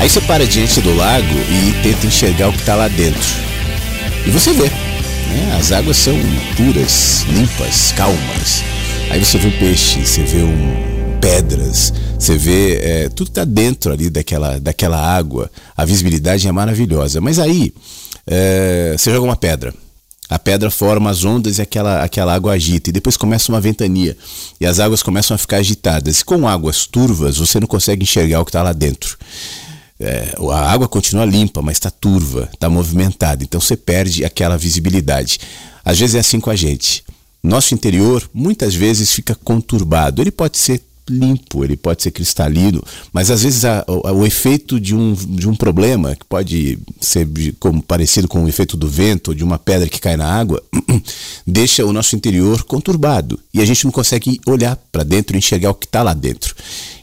Aí 0.00 0.10
você 0.10 0.20
para 0.20 0.46
diante 0.46 0.80
do 0.80 0.94
lago 0.94 1.34
e 1.48 1.72
tenta 1.82 2.06
enxergar 2.06 2.48
o 2.48 2.52
que 2.52 2.58
está 2.58 2.74
lá 2.74 2.88
dentro. 2.88 3.28
E 4.26 4.30
você 4.30 4.52
vê, 4.52 4.64
né? 4.64 5.56
As 5.58 5.72
águas 5.72 5.96
são 5.96 6.14
puras, 6.56 7.24
limpas, 7.28 7.92
calmas. 7.92 8.62
Aí 9.08 9.24
você 9.24 9.38
vê 9.38 9.48
um 9.48 9.58
peixe, 9.58 10.04
você 10.04 10.22
vê 10.22 10.42
um 10.42 11.18
pedras, 11.20 11.94
você 12.18 12.36
vê 12.36 12.80
é, 12.82 13.08
tudo 13.08 13.28
está 13.28 13.44
dentro 13.44 13.92
ali 13.92 14.10
daquela, 14.10 14.58
daquela 14.58 15.00
água. 15.00 15.50
A 15.76 15.84
visibilidade 15.84 16.46
é 16.46 16.52
maravilhosa. 16.52 17.20
Mas 17.20 17.38
aí 17.38 17.72
é, 18.26 18.94
você 18.98 19.10
joga 19.12 19.24
uma 19.24 19.36
pedra 19.36 19.72
pedra 20.46 20.70
forma 20.70 21.10
as 21.10 21.24
ondas 21.24 21.58
e 21.58 21.62
aquela, 21.62 22.04
aquela 22.04 22.32
água 22.32 22.52
agita. 22.52 22.88
E 22.88 22.92
depois 22.92 23.16
começa 23.16 23.50
uma 23.50 23.60
ventania. 23.60 24.16
E 24.60 24.64
as 24.64 24.78
águas 24.78 25.02
começam 25.02 25.34
a 25.34 25.38
ficar 25.38 25.56
agitadas. 25.56 26.20
E 26.20 26.24
com 26.24 26.46
águas 26.46 26.86
turvas, 26.86 27.38
você 27.38 27.58
não 27.58 27.66
consegue 27.66 28.04
enxergar 28.04 28.40
o 28.40 28.44
que 28.44 28.50
está 28.50 28.62
lá 28.62 28.72
dentro. 28.72 29.18
É, 29.98 30.36
a 30.52 30.70
água 30.70 30.86
continua 30.86 31.24
limpa, 31.24 31.60
mas 31.62 31.78
está 31.78 31.90
turva, 31.90 32.48
está 32.54 32.70
movimentada. 32.70 33.42
Então 33.42 33.60
você 33.60 33.76
perde 33.76 34.24
aquela 34.24 34.56
visibilidade. 34.56 35.40
Às 35.84 35.98
vezes 35.98 36.14
é 36.14 36.20
assim 36.20 36.38
com 36.38 36.50
a 36.50 36.54
gente. 36.54 37.02
Nosso 37.42 37.74
interior 37.74 38.30
muitas 38.32 38.72
vezes 38.72 39.12
fica 39.12 39.34
conturbado. 39.34 40.22
Ele 40.22 40.30
pode 40.30 40.58
ser 40.58 40.80
limpo, 41.08 41.64
ele 41.64 41.76
pode 41.76 42.02
ser 42.02 42.10
cristalino, 42.10 42.82
mas 43.12 43.30
às 43.30 43.42
vezes 43.42 43.64
a, 43.64 43.84
o, 43.86 44.20
o, 44.20 44.26
efeito 44.26 44.80
de 44.80 44.94
um, 44.94 45.12
de 45.14 45.48
um 45.48 45.54
problema, 45.54 46.16
que 46.16 46.24
pode 46.24 46.78
ser 47.00 47.28
como, 47.60 47.82
parecido 47.82 48.26
com 48.26 48.44
o 48.44 48.48
efeito 48.48 48.76
do 48.76 48.88
vento 48.88 49.28
ou 49.28 49.34
de 49.34 49.44
uma 49.44 49.58
pedra 49.58 49.88
que 49.88 50.00
cai 50.00 50.16
na 50.16 50.26
água, 50.26 50.62
deixa 51.46 51.84
o 51.84 51.92
nosso 51.92 52.16
interior 52.16 52.64
conturbado 52.64 53.38
e 53.54 53.60
a 53.60 53.64
gente 53.64 53.84
não 53.84 53.92
consegue 53.92 54.40
olhar 54.46 54.76
para 54.90 55.02
dentro 55.02 55.36
e 55.36 55.38
enxergar 55.38 55.70
o 55.70 55.74
que 55.74 55.86
está 55.86 56.02
lá 56.02 56.12
dentro. 56.12 56.54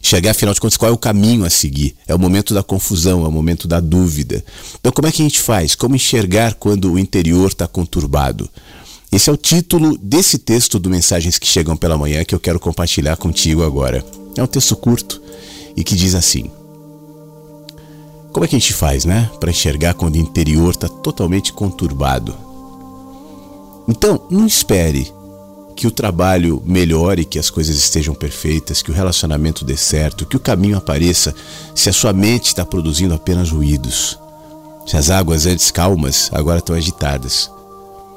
Enxergar, 0.03 0.31
afinal 0.31 0.53
de 0.53 0.59
contas, 0.59 0.75
qual 0.75 0.91
é 0.91 0.93
o 0.93 0.97
caminho 0.97 1.45
a 1.45 1.49
seguir. 1.49 1.95
É 2.05 2.13
o 2.13 2.19
momento 2.19 2.53
da 2.53 2.61
confusão, 2.61 3.23
é 3.23 3.27
o 3.27 3.31
momento 3.31 3.67
da 3.69 3.79
dúvida. 3.79 4.43
Então, 4.79 4.91
como 4.91 5.07
é 5.07 5.11
que 5.11 5.21
a 5.21 5.25
gente 5.25 5.39
faz? 5.39 5.75
Como 5.75 5.95
enxergar 5.95 6.55
quando 6.55 6.91
o 6.91 6.99
interior 6.99 7.47
está 7.47 7.67
conturbado? 7.67 8.49
Esse 9.13 9.29
é 9.29 9.33
o 9.33 9.37
título 9.37 9.95
desse 9.99 10.39
texto 10.39 10.79
do 10.79 10.89
Mensagens 10.89 11.37
que 11.37 11.45
Chegam 11.45 11.77
pela 11.77 11.95
Manhã 11.95 12.25
que 12.25 12.33
eu 12.33 12.39
quero 12.39 12.59
compartilhar 12.59 13.15
contigo 13.15 13.63
agora. 13.63 14.03
É 14.35 14.41
um 14.41 14.47
texto 14.47 14.75
curto 14.75 15.21
e 15.77 15.83
que 15.83 15.95
diz 15.95 16.15
assim: 16.15 16.49
Como 18.31 18.43
é 18.43 18.47
que 18.47 18.55
a 18.55 18.59
gente 18.59 18.73
faz, 18.73 19.05
né, 19.05 19.29
para 19.39 19.51
enxergar 19.51 19.93
quando 19.93 20.15
o 20.15 20.17
interior 20.17 20.71
está 20.71 20.89
totalmente 20.89 21.53
conturbado? 21.53 22.35
Então, 23.87 24.19
não 24.31 24.47
espere 24.47 25.13
que 25.75 25.85
o 25.85 25.91
trabalho 25.91 26.63
melhore, 26.65 27.23
que 27.23 27.37
as 27.37 27.51
coisas 27.51 27.75
estejam 27.75 28.15
perfeitas, 28.15 28.81
que 28.81 28.89
o 28.89 28.95
relacionamento 28.95 29.63
dê 29.63 29.77
certo, 29.77 30.25
que 30.25 30.37
o 30.37 30.39
caminho 30.39 30.75
apareça 30.75 31.35
se 31.75 31.87
a 31.87 31.93
sua 31.93 32.13
mente 32.13 32.47
está 32.47 32.65
produzindo 32.65 33.13
apenas 33.13 33.51
ruídos. 33.51 34.17
Se 34.87 34.97
as 34.97 35.11
águas 35.11 35.45
antes 35.45 35.69
calmas 35.69 36.31
agora 36.33 36.57
estão 36.57 36.75
agitadas. 36.75 37.51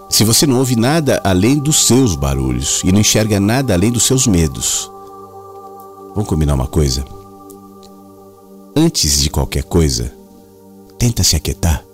Se 0.09 0.25
você 0.25 0.47
não 0.47 0.59
ouve 0.59 0.77
nada 0.77 1.21
além 1.25 1.59
dos 1.59 1.87
seus 1.87 2.15
barulhos 2.15 2.81
e 2.85 2.93
não 2.93 3.01
enxerga 3.01 3.39
nada 3.41 3.75
além 3.75 3.91
dos 3.91 4.05
seus 4.05 4.27
medos. 4.27 4.91
Vamos 6.15 6.29
combinar 6.29 6.55
uma 6.55 6.67
coisa? 6.67 7.05
Antes 8.75 9.21
de 9.21 9.29
qualquer 9.29 9.65
coisa, 9.65 10.13
tenta 10.99 11.23
se 11.23 11.37
aquietar. 11.37 11.85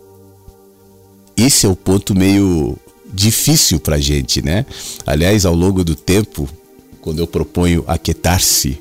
Esse 1.36 1.66
é 1.66 1.68
o 1.68 1.74
ponto 1.74 2.14
meio 2.14 2.76
difícil 3.12 3.80
pra 3.80 3.98
gente, 3.98 4.42
né? 4.42 4.64
Aliás, 5.06 5.44
ao 5.44 5.54
longo 5.54 5.82
do 5.84 5.94
tempo, 5.94 6.48
quando 7.00 7.18
eu 7.18 7.26
proponho 7.26 7.84
aquietar-se, 7.86 8.80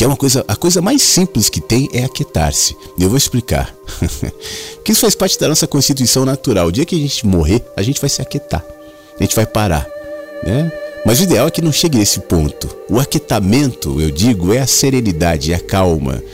que 0.00 0.04
é 0.04 0.06
uma 0.06 0.16
coisa, 0.16 0.42
a 0.48 0.56
coisa 0.56 0.80
mais 0.80 1.02
simples 1.02 1.50
que 1.50 1.60
tem 1.60 1.86
é 1.92 2.04
aquietar-se. 2.04 2.74
Eu 2.98 3.10
vou 3.10 3.18
explicar. 3.18 3.76
que 4.82 4.92
isso 4.92 5.02
faz 5.02 5.14
parte 5.14 5.38
da 5.38 5.46
nossa 5.46 5.66
constituição 5.66 6.24
natural. 6.24 6.68
O 6.68 6.72
dia 6.72 6.86
que 6.86 6.94
a 6.94 6.98
gente 6.98 7.26
morrer, 7.26 7.62
a 7.76 7.82
gente 7.82 8.00
vai 8.00 8.08
se 8.08 8.22
aquietar. 8.22 8.64
A 9.18 9.22
gente 9.22 9.36
vai 9.36 9.44
parar, 9.44 9.86
né? 10.42 10.72
Mas 11.04 11.20
o 11.20 11.24
ideal 11.24 11.48
é 11.48 11.50
que 11.50 11.60
não 11.60 11.70
chegue 11.70 11.98
nesse 11.98 12.18
ponto. 12.20 12.66
O 12.88 12.98
aquietamento, 12.98 14.00
eu 14.00 14.10
digo, 14.10 14.54
é 14.54 14.60
a 14.60 14.66
serenidade, 14.66 15.52
é 15.52 15.56
a 15.56 15.60
calma, 15.60 16.24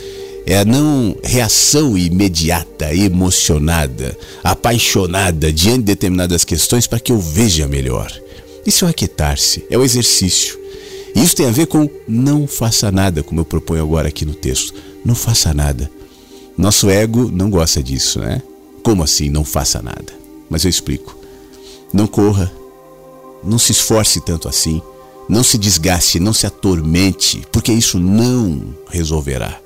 é 0.45 0.59
a 0.59 0.63
não 0.63 1.17
reação 1.21 1.97
imediata, 1.97 2.95
emocionada, 2.95 4.17
apaixonada 4.41 5.51
diante 5.51 5.79
de 5.79 5.87
determinadas 5.87 6.45
questões 6.45 6.87
para 6.87 7.01
que 7.01 7.11
eu 7.11 7.19
veja 7.19 7.67
melhor. 7.67 8.09
Isso 8.65 8.85
é 8.85 8.89
aquietar-se, 8.91 9.65
é 9.69 9.77
o 9.77 9.83
exercício. 9.83 10.66
Isso 11.17 11.35
tem 11.35 11.47
a 11.47 11.51
ver 11.51 11.65
com 11.65 11.89
não 12.07 12.45
faça 12.45 12.91
nada, 12.91 13.23
como 13.23 13.41
eu 13.41 13.45
proponho 13.45 13.81
agora 13.81 14.07
aqui 14.07 14.23
no 14.23 14.35
texto. 14.35 14.71
Não 15.03 15.15
faça 15.15 15.51
nada. 15.51 15.89
Nosso 16.55 16.91
ego 16.91 17.31
não 17.31 17.49
gosta 17.49 17.81
disso, 17.81 18.19
né? 18.19 18.39
Como 18.83 19.01
assim 19.01 19.27
não 19.27 19.43
faça 19.43 19.81
nada? 19.81 20.13
Mas 20.47 20.63
eu 20.63 20.69
explico. 20.69 21.17
Não 21.91 22.05
corra, 22.05 22.51
não 23.43 23.57
se 23.57 23.71
esforce 23.71 24.21
tanto 24.21 24.47
assim, 24.47 24.79
não 25.27 25.43
se 25.43 25.57
desgaste, 25.57 26.19
não 26.19 26.33
se 26.33 26.45
atormente, 26.45 27.41
porque 27.51 27.73
isso 27.73 27.97
não 27.97 28.75
resolverá. 28.87 29.59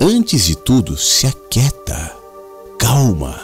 Antes 0.00 0.46
de 0.46 0.56
tudo, 0.56 0.96
se 0.96 1.28
aquieta, 1.28 2.12
calma, 2.76 3.40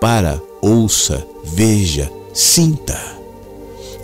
para, 0.00 0.40
ouça, 0.62 1.26
veja, 1.44 2.10
sinta. 2.32 2.98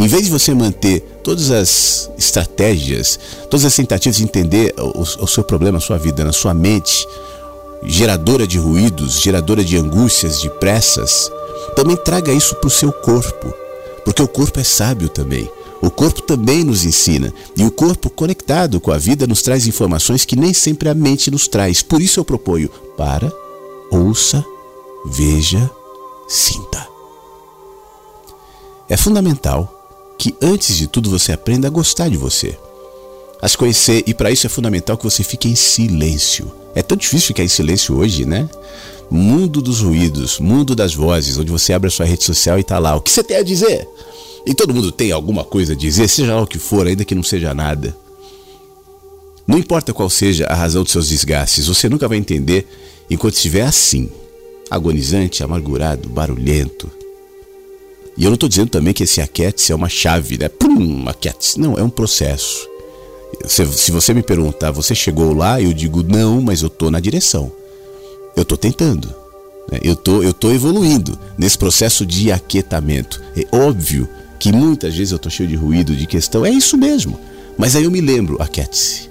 Em 0.00 0.08
vez 0.08 0.24
de 0.24 0.30
você 0.30 0.54
manter 0.54 1.00
todas 1.22 1.50
as 1.50 2.10
estratégias, 2.16 3.20
todas 3.50 3.66
as 3.66 3.76
tentativas 3.76 4.16
de 4.16 4.24
entender 4.24 4.74
o, 4.78 5.02
o 5.02 5.26
seu 5.26 5.44
problema, 5.44 5.76
a 5.76 5.80
sua 5.80 5.98
vida, 5.98 6.24
na 6.24 6.32
sua 6.32 6.54
mente, 6.54 7.06
geradora 7.82 8.46
de 8.46 8.56
ruídos, 8.56 9.20
geradora 9.20 9.62
de 9.62 9.76
angústias, 9.76 10.40
de 10.40 10.48
pressas, 10.58 11.30
também 11.76 11.98
traga 11.98 12.32
isso 12.32 12.54
para 12.56 12.68
o 12.68 12.70
seu 12.70 12.90
corpo, 12.90 13.52
porque 14.02 14.22
o 14.22 14.26
corpo 14.26 14.58
é 14.58 14.64
sábio 14.64 15.10
também. 15.10 15.50
O 15.82 15.90
corpo 15.90 16.22
também 16.22 16.64
nos 16.64 16.82
ensina, 16.86 17.32
e 17.54 17.62
o 17.62 17.70
corpo 17.70 18.08
conectado 18.08 18.80
com 18.80 18.92
a 18.92 18.98
vida 18.98 19.26
nos 19.26 19.42
traz 19.42 19.66
informações 19.66 20.24
que 20.24 20.36
nem 20.36 20.54
sempre 20.54 20.88
a 20.88 20.94
mente 20.94 21.30
nos 21.30 21.46
traz. 21.46 21.82
Por 21.82 22.00
isso 22.00 22.20
eu 22.20 22.24
proponho: 22.24 22.70
para, 22.96 23.30
ouça, 23.90 24.42
veja, 25.06 25.70
sinta. 26.26 26.86
É 28.88 28.96
fundamental 28.96 29.79
que 30.20 30.34
antes 30.42 30.76
de 30.76 30.86
tudo 30.86 31.08
você 31.08 31.32
aprenda 31.32 31.66
a 31.66 31.70
gostar 31.70 32.10
de 32.10 32.16
você. 32.18 32.54
A 33.40 33.48
se 33.48 33.56
conhecer, 33.56 34.04
e 34.06 34.12
para 34.12 34.30
isso 34.30 34.46
é 34.46 34.50
fundamental 34.50 34.98
que 34.98 35.04
você 35.04 35.24
fique 35.24 35.48
em 35.48 35.54
silêncio. 35.54 36.52
É 36.74 36.82
tão 36.82 36.94
difícil 36.94 37.28
ficar 37.28 37.42
em 37.42 37.48
silêncio 37.48 37.96
hoje, 37.96 38.26
né? 38.26 38.46
Mundo 39.10 39.62
dos 39.62 39.80
ruídos, 39.80 40.38
mundo 40.38 40.76
das 40.76 40.94
vozes, 40.94 41.38
onde 41.38 41.50
você 41.50 41.72
abre 41.72 41.88
a 41.88 41.90
sua 41.90 42.04
rede 42.04 42.22
social 42.22 42.58
e 42.58 42.62
tá 42.62 42.78
lá. 42.78 42.94
O 42.94 43.00
que 43.00 43.10
você 43.10 43.24
tem 43.24 43.38
a 43.38 43.42
dizer? 43.42 43.88
E 44.44 44.52
todo 44.52 44.74
mundo 44.74 44.92
tem 44.92 45.10
alguma 45.10 45.42
coisa 45.42 45.72
a 45.72 45.76
dizer, 45.76 46.06
seja 46.06 46.34
lá 46.34 46.42
o 46.42 46.46
que 46.46 46.58
for, 46.58 46.86
ainda 46.86 47.02
que 47.02 47.14
não 47.14 47.22
seja 47.22 47.54
nada. 47.54 47.96
Não 49.46 49.56
importa 49.56 49.94
qual 49.94 50.10
seja 50.10 50.44
a 50.48 50.54
razão 50.54 50.82
dos 50.82 50.92
seus 50.92 51.08
desgastes, 51.08 51.66
você 51.66 51.88
nunca 51.88 52.06
vai 52.06 52.18
entender 52.18 52.68
enquanto 53.08 53.36
estiver 53.36 53.62
assim, 53.62 54.10
agonizante, 54.70 55.42
amargurado, 55.42 56.10
barulhento, 56.10 56.90
e 58.20 58.24
eu 58.24 58.28
não 58.28 58.34
estou 58.34 58.50
dizendo 58.50 58.68
também 58.68 58.92
que 58.92 59.04
esse 59.04 59.18
aquete 59.18 59.72
é 59.72 59.74
uma 59.74 59.88
chave, 59.88 60.36
né? 60.36 60.46
Pum, 60.46 61.08
aquete. 61.08 61.58
Não, 61.58 61.78
é 61.78 61.82
um 61.82 61.88
processo. 61.88 62.68
Se, 63.46 63.64
se 63.64 63.90
você 63.90 64.12
me 64.12 64.22
perguntar, 64.22 64.70
você 64.72 64.94
chegou 64.94 65.32
lá? 65.32 65.58
Eu 65.58 65.72
digo, 65.72 66.02
não, 66.02 66.42
mas 66.42 66.60
eu 66.60 66.66
estou 66.66 66.90
na 66.90 67.00
direção. 67.00 67.50
Eu 68.36 68.42
estou 68.42 68.58
tentando. 68.58 69.08
Né? 69.72 69.80
Eu 69.82 69.96
tô, 69.96 70.22
eu 70.22 70.34
tô 70.34 70.50
evoluindo 70.52 71.18
nesse 71.38 71.56
processo 71.56 72.04
de 72.04 72.30
aquietamento. 72.30 73.22
É 73.34 73.56
óbvio 73.56 74.06
que 74.38 74.52
muitas 74.52 74.94
vezes 74.94 75.12
eu 75.12 75.16
estou 75.16 75.32
cheio 75.32 75.48
de 75.48 75.56
ruído, 75.56 75.96
de 75.96 76.06
questão. 76.06 76.44
É 76.44 76.50
isso 76.50 76.76
mesmo. 76.76 77.18
Mas 77.56 77.74
aí 77.74 77.84
eu 77.84 77.90
me 77.90 78.02
lembro, 78.02 78.36
aquiete-se. 78.38 79.08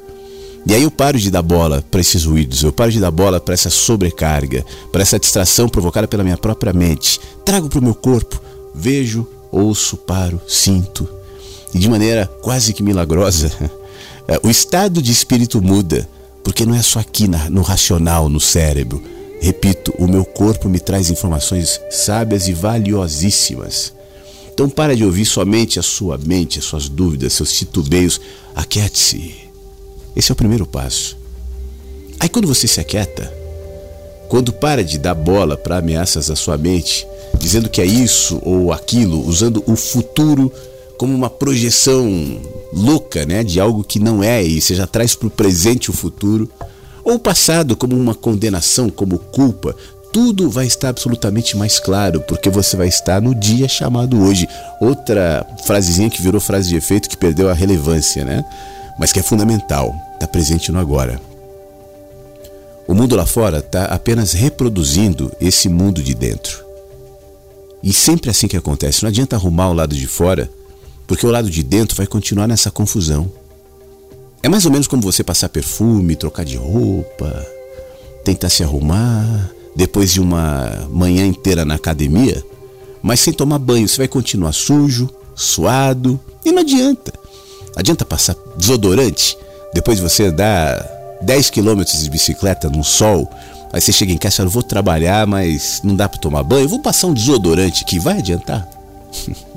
E 0.68 0.76
aí 0.76 0.84
eu 0.84 0.92
paro 0.92 1.18
de 1.18 1.32
dar 1.32 1.42
bola 1.42 1.84
para 1.90 2.00
esses 2.00 2.26
ruídos, 2.26 2.62
eu 2.62 2.72
paro 2.72 2.92
de 2.92 3.00
dar 3.00 3.10
bola 3.10 3.40
para 3.40 3.56
essa 3.56 3.72
sobrecarga, 3.72 4.64
para 4.92 5.02
essa 5.02 5.18
distração 5.18 5.68
provocada 5.68 6.08
pela 6.08 6.24
minha 6.24 6.38
própria 6.38 6.72
mente. 6.72 7.20
Trago 7.44 7.68
para 7.68 7.80
o 7.80 7.84
meu 7.84 7.96
corpo 7.96 8.40
vejo, 8.80 9.28
ouço, 9.52 9.98
paro, 9.98 10.42
sinto. 10.48 11.08
E 11.74 11.78
de 11.78 11.90
maneira 11.90 12.26
quase 12.42 12.74
que 12.74 12.82
milagrosa, 12.82 13.52
é, 14.28 14.40
o 14.42 14.50
estado 14.50 15.02
de 15.02 15.12
espírito 15.12 15.62
muda, 15.62 16.08
porque 16.44 16.66
não 16.66 16.74
é 16.74 16.82
só 16.82 17.00
aqui 17.00 17.28
no 17.28 17.62
racional, 17.62 18.30
no 18.30 18.40
cérebro. 18.40 19.04
Repito, 19.42 19.94
o 19.98 20.08
meu 20.08 20.26
corpo 20.26 20.68
me 20.68 20.80
traz 20.80 21.10
informações 21.10 21.80
sábias 21.90 22.48
e 22.48 22.54
valiosíssimas. 22.54 23.94
Então 24.54 24.70
para 24.70 24.96
de 24.96 25.06
ouvir 25.06 25.26
somente 25.26 25.80
a 25.80 25.84
sua 25.84 26.18
mente, 26.18 26.60
as 26.60 26.66
suas 26.66 26.90
dúvidas, 26.90 27.34
seus 27.34 27.54
titubeios. 27.54 28.20
Aquiete-se. 28.56 29.36
Esse 30.16 30.32
é 30.32 30.34
o 30.34 30.36
primeiro 30.36 30.66
passo. 30.66 31.18
Aí 32.20 32.28
quando 32.28 32.48
você 32.48 32.68
se 32.68 32.82
aquieta, 32.82 33.34
quando 34.28 34.52
para 34.52 34.84
de 34.84 34.98
dar 34.98 35.16
bola 35.16 35.56
para 35.56 35.78
ameaças 35.78 36.28
da 36.28 36.36
sua 36.36 36.58
mente, 36.58 37.08
dizendo 37.38 37.70
que 37.70 37.82
é 37.82 37.86
isso 37.86 38.40
ou 38.44 38.72
aquilo, 38.72 39.26
usando 39.28 39.64
o 39.68 39.76
futuro 39.76 40.52
como 40.98 41.16
uma 41.16 41.30
projeção 41.30 42.42
louca, 42.74 43.26
né, 43.26 43.44
de 43.44 43.60
algo 43.60 43.84
que 43.84 44.00
não 44.00 44.22
é 44.22 44.44
e 44.44 44.60
você 44.60 44.76
já 44.76 44.86
traz 44.86 45.16
para 45.16 45.28
o 45.28 45.32
presente 45.32 45.90
o 45.90 45.94
futuro, 45.94 46.50
ou 47.04 47.16
o 47.16 47.20
passado 47.20 47.76
como 47.76 47.96
uma 47.96 48.14
condenação, 48.14 48.90
como 48.90 49.18
culpa, 49.18 49.74
tudo 50.12 50.50
vai 50.50 50.66
estar 50.66 50.90
absolutamente 50.90 51.56
mais 51.56 51.80
claro, 51.80 52.20
porque 52.22 52.50
você 52.50 52.76
vai 52.76 52.88
estar 52.88 53.22
no 53.22 53.34
dia 53.34 53.68
chamado 53.68 54.22
hoje. 54.22 54.48
Outra 54.82 55.46
frasezinha 55.66 56.10
que 56.10 56.22
virou 56.22 56.42
frase 56.42 56.70
de 56.70 56.76
efeito 56.76 57.10
que 57.10 57.16
perdeu 57.18 57.50
a 57.50 57.54
relevância, 57.54 58.26
né? 58.26 58.44
Mas 59.00 59.12
que 59.14 59.20
é 59.20 59.24
fundamental, 59.24 59.96
está 60.16 60.28
presente 60.28 60.72
no 60.72 60.80
agora. 60.80 61.22
O 62.88 62.94
mundo 62.94 63.16
lá 63.16 63.26
fora 63.26 63.60
está 63.60 63.86
apenas 63.86 64.34
reproduzindo 64.34 65.32
esse 65.40 65.70
mundo 65.70 66.02
de 66.02 66.16
dentro. 66.16 66.69
E 67.82 67.94
sempre 67.94 68.30
assim 68.30 68.48
que 68.48 68.58
acontece. 68.58 69.04
Não 69.04 69.10
adianta 69.10 69.36
arrumar 69.36 69.70
o 69.70 69.74
lado 69.74 69.96
de 69.96 70.08
fora, 70.08 70.50
porque 71.08 71.26
o 71.26 71.32
lado 71.32 71.50
de 71.50 71.64
dentro 71.64 71.96
vai 71.96 72.08
continuar 72.08 72.48
nessa 72.48 72.70
confusão. 72.70 73.32
É 74.42 74.50
mais 74.50 74.66
ou 74.66 74.72
menos 74.72 74.88
como 74.88 75.02
você 75.02 75.24
passar 75.24 75.50
perfume, 75.50 76.16
trocar 76.16 76.46
de 76.46 76.56
roupa, 76.56 77.46
tentar 78.24 78.50
se 78.50 78.64
arrumar 78.64 79.52
depois 79.76 80.12
de 80.12 80.20
uma 80.20 80.88
manhã 80.90 81.26
inteira 81.26 81.66
na 81.66 81.76
academia, 81.76 82.44
mas 83.02 83.20
sem 83.20 83.34
tomar 83.34 83.60
banho. 83.60 83.88
Você 83.88 83.98
vai 83.98 84.08
continuar 84.08 84.54
sujo, 84.54 85.10
suado, 85.36 86.20
e 86.44 86.52
não 86.52 86.62
adianta. 86.62 87.14
Adianta 87.76 88.04
passar 88.04 88.36
desodorante 88.58 89.38
Depois 89.74 89.98
de 89.98 90.04
você 90.04 90.26
andar 90.26 90.86
10 91.22 91.50
quilômetros 91.50 92.02
de 92.02 92.10
bicicleta 92.10 92.70
no 92.70 92.84
sol, 92.84 93.30
aí 93.72 93.82
você 93.82 93.92
chega 93.92 94.12
em 94.12 94.18
casa 94.18 94.36
e 94.36 94.38
fala, 94.38 94.50
vou 94.50 94.64
trabalhar, 94.64 95.28
mas 95.28 95.82
não 95.84 95.96
dá 95.96 96.08
para 96.10 96.20
tomar 96.20 96.44
banho, 96.44 96.68
vou 96.68 96.80
passar 96.80 97.08
um 97.08 97.14
desodorante 97.14 97.86
que 97.86 98.00
vai 98.00 98.20
adiantar? 98.20 98.68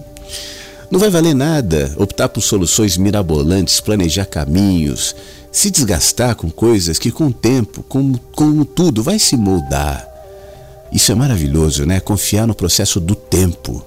Não 0.92 1.00
vai 1.00 1.08
valer 1.08 1.34
nada 1.34 1.90
optar 1.96 2.28
por 2.28 2.42
soluções 2.42 2.98
mirabolantes, 2.98 3.80
planejar 3.80 4.26
caminhos, 4.26 5.16
se 5.50 5.70
desgastar 5.70 6.36
com 6.36 6.50
coisas 6.50 6.98
que 6.98 7.10
com 7.10 7.28
o 7.28 7.32
tempo, 7.32 7.82
como, 7.82 8.64
tudo, 8.66 9.02
vai 9.02 9.18
se 9.18 9.34
moldar. 9.34 10.06
Isso 10.92 11.10
é 11.10 11.14
maravilhoso, 11.14 11.86
né? 11.86 11.98
Confiar 11.98 12.46
no 12.46 12.54
processo 12.54 13.00
do 13.00 13.14
tempo. 13.14 13.82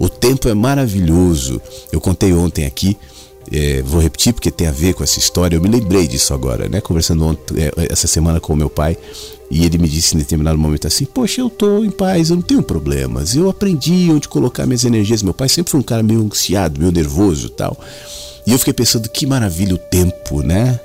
O 0.00 0.08
tempo 0.08 0.48
é 0.48 0.54
maravilhoso. 0.54 1.62
Eu 1.92 2.00
contei 2.00 2.32
ontem 2.32 2.66
aqui, 2.66 2.96
é, 3.52 3.80
vou 3.82 4.00
repetir 4.00 4.32
porque 4.32 4.50
tem 4.50 4.66
a 4.66 4.72
ver 4.72 4.94
com 4.94 5.04
essa 5.04 5.20
história. 5.20 5.56
Eu 5.56 5.62
me 5.62 5.68
lembrei 5.68 6.08
disso 6.08 6.34
agora, 6.34 6.68
né? 6.68 6.80
Conversando 6.80 7.24
ontem, 7.24 7.62
é, 7.62 7.72
essa 7.88 8.08
semana 8.08 8.40
com 8.40 8.52
o 8.52 8.56
meu 8.56 8.68
pai. 8.68 8.98
E 9.50 9.64
ele 9.64 9.78
me 9.78 9.88
disse 9.88 10.14
em 10.14 10.18
determinado 10.18 10.58
momento 10.58 10.86
assim: 10.86 11.04
Poxa, 11.04 11.40
eu 11.40 11.48
tô 11.48 11.82
em 11.82 11.90
paz, 11.90 12.30
eu 12.30 12.36
não 12.36 12.42
tenho 12.42 12.62
problemas. 12.62 13.34
Eu 13.34 13.48
aprendi 13.48 14.10
onde 14.10 14.28
colocar 14.28 14.66
minhas 14.66 14.84
energias. 14.84 15.22
Meu 15.22 15.34
pai 15.34 15.48
sempre 15.48 15.70
foi 15.70 15.80
um 15.80 15.84
cara 15.84 16.02
meio 16.02 16.20
ansiado, 16.20 16.78
meio 16.78 16.92
nervoso 16.92 17.48
tal. 17.48 17.78
E 18.46 18.52
eu 18.52 18.58
fiquei 18.58 18.74
pensando: 18.74 19.08
que 19.08 19.26
maravilha 19.26 19.74
o 19.74 19.78
tempo, 19.78 20.42
né? 20.42 20.78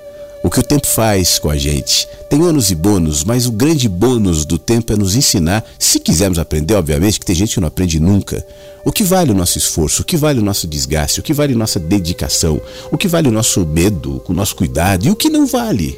O 0.43 0.49
que 0.49 0.60
o 0.60 0.63
tempo 0.63 0.86
faz 0.86 1.39
com 1.39 1.49
a 1.49 1.56
gente. 1.56 2.06
Tem 2.30 2.41
ônus 2.41 2.69
e 2.69 2.76
bônus, 2.76 3.23
mas 3.23 3.45
o 3.45 3.52
grande 3.52 3.88
bônus 3.88 4.43
do 4.43 4.58
tempo 4.58 4.91
é 4.91 4.95
nos 4.97 5.15
ensinar, 5.15 5.63
se 5.80 6.02
quisermos 6.02 6.38
aprender, 6.38 6.73
obviamente, 6.73 7.17
que 7.17 7.26
tem 7.26 7.34
gente 7.34 7.54
que 7.54 7.62
não 7.62 7.67
aprende 7.69 7.97
nunca. 7.97 8.45
O 8.84 8.91
que 8.91 9.06
vale 9.06 9.32
o 9.32 9.36
nosso 9.36 9.58
esforço, 9.58 10.02
o 10.02 10.06
que 10.06 10.17
vale 10.17 10.39
o 10.39 10.43
nosso 10.43 10.67
desgaste, 10.67 11.21
o 11.21 11.23
que 11.23 11.34
vale 11.34 11.54
a 11.54 11.58
nossa 11.58 11.80
dedicação, 11.80 12.62
o 12.91 12.97
que 12.97 13.08
vale 13.08 13.30
o 13.30 13.32
nosso 13.32 13.65
medo, 13.65 14.21
o 14.28 14.34
nosso 14.34 14.56
cuidado 14.58 15.06
e 15.06 15.10
o 15.10 15.15
que 15.15 15.30
não 15.30 15.47
vale? 15.47 15.97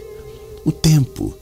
O 0.63 0.71
tempo. 0.71 1.35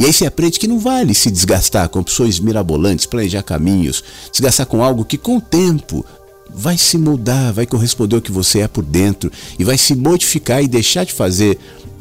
E 0.00 0.06
aí 0.06 0.14
você 0.14 0.24
aprende 0.24 0.58
que 0.58 0.66
não 0.66 0.78
vale 0.78 1.14
se 1.14 1.30
desgastar 1.30 1.86
com 1.90 1.98
opções 2.00 2.40
mirabolantes, 2.40 3.04
planejar 3.04 3.42
caminhos, 3.42 4.02
desgastar 4.32 4.64
com 4.64 4.82
algo 4.82 5.04
que 5.04 5.18
com 5.18 5.36
o 5.36 5.40
tempo 5.42 6.02
vai 6.48 6.78
se 6.78 6.96
mudar, 6.96 7.52
vai 7.52 7.66
corresponder 7.66 8.16
ao 8.16 8.22
que 8.22 8.32
você 8.32 8.60
é 8.60 8.66
por 8.66 8.82
dentro 8.82 9.30
e 9.58 9.62
vai 9.62 9.76
se 9.76 9.94
modificar 9.94 10.64
e 10.64 10.68
deixar 10.68 11.04
de 11.04 11.12
fazer 11.12 11.58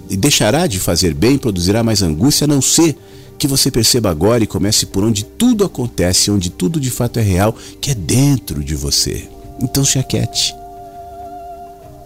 e 0.09 0.15
deixará 0.15 0.65
de 0.65 0.79
fazer 0.79 1.13
bem, 1.13 1.38
produzirá 1.38 1.83
mais 1.83 2.01
angústia, 2.01 2.45
a 2.45 2.47
não 2.47 2.62
ser 2.62 2.97
que 3.38 3.49
você 3.49 3.69
perceba 3.69 4.09
agora 4.09 4.45
e 4.45 4.47
comece 4.47 4.85
por 4.85 5.03
onde 5.03 5.25
tudo 5.25 5.65
acontece, 5.65 6.31
onde 6.31 6.49
tudo 6.49 6.79
de 6.79 6.89
fato 6.89 7.19
é 7.19 7.21
real, 7.21 7.53
que 7.81 7.91
é 7.91 7.95
dentro 7.95 8.63
de 8.63 8.75
você. 8.75 9.27
Então 9.59 9.83
se 9.83 9.99
aquete. 9.99 10.55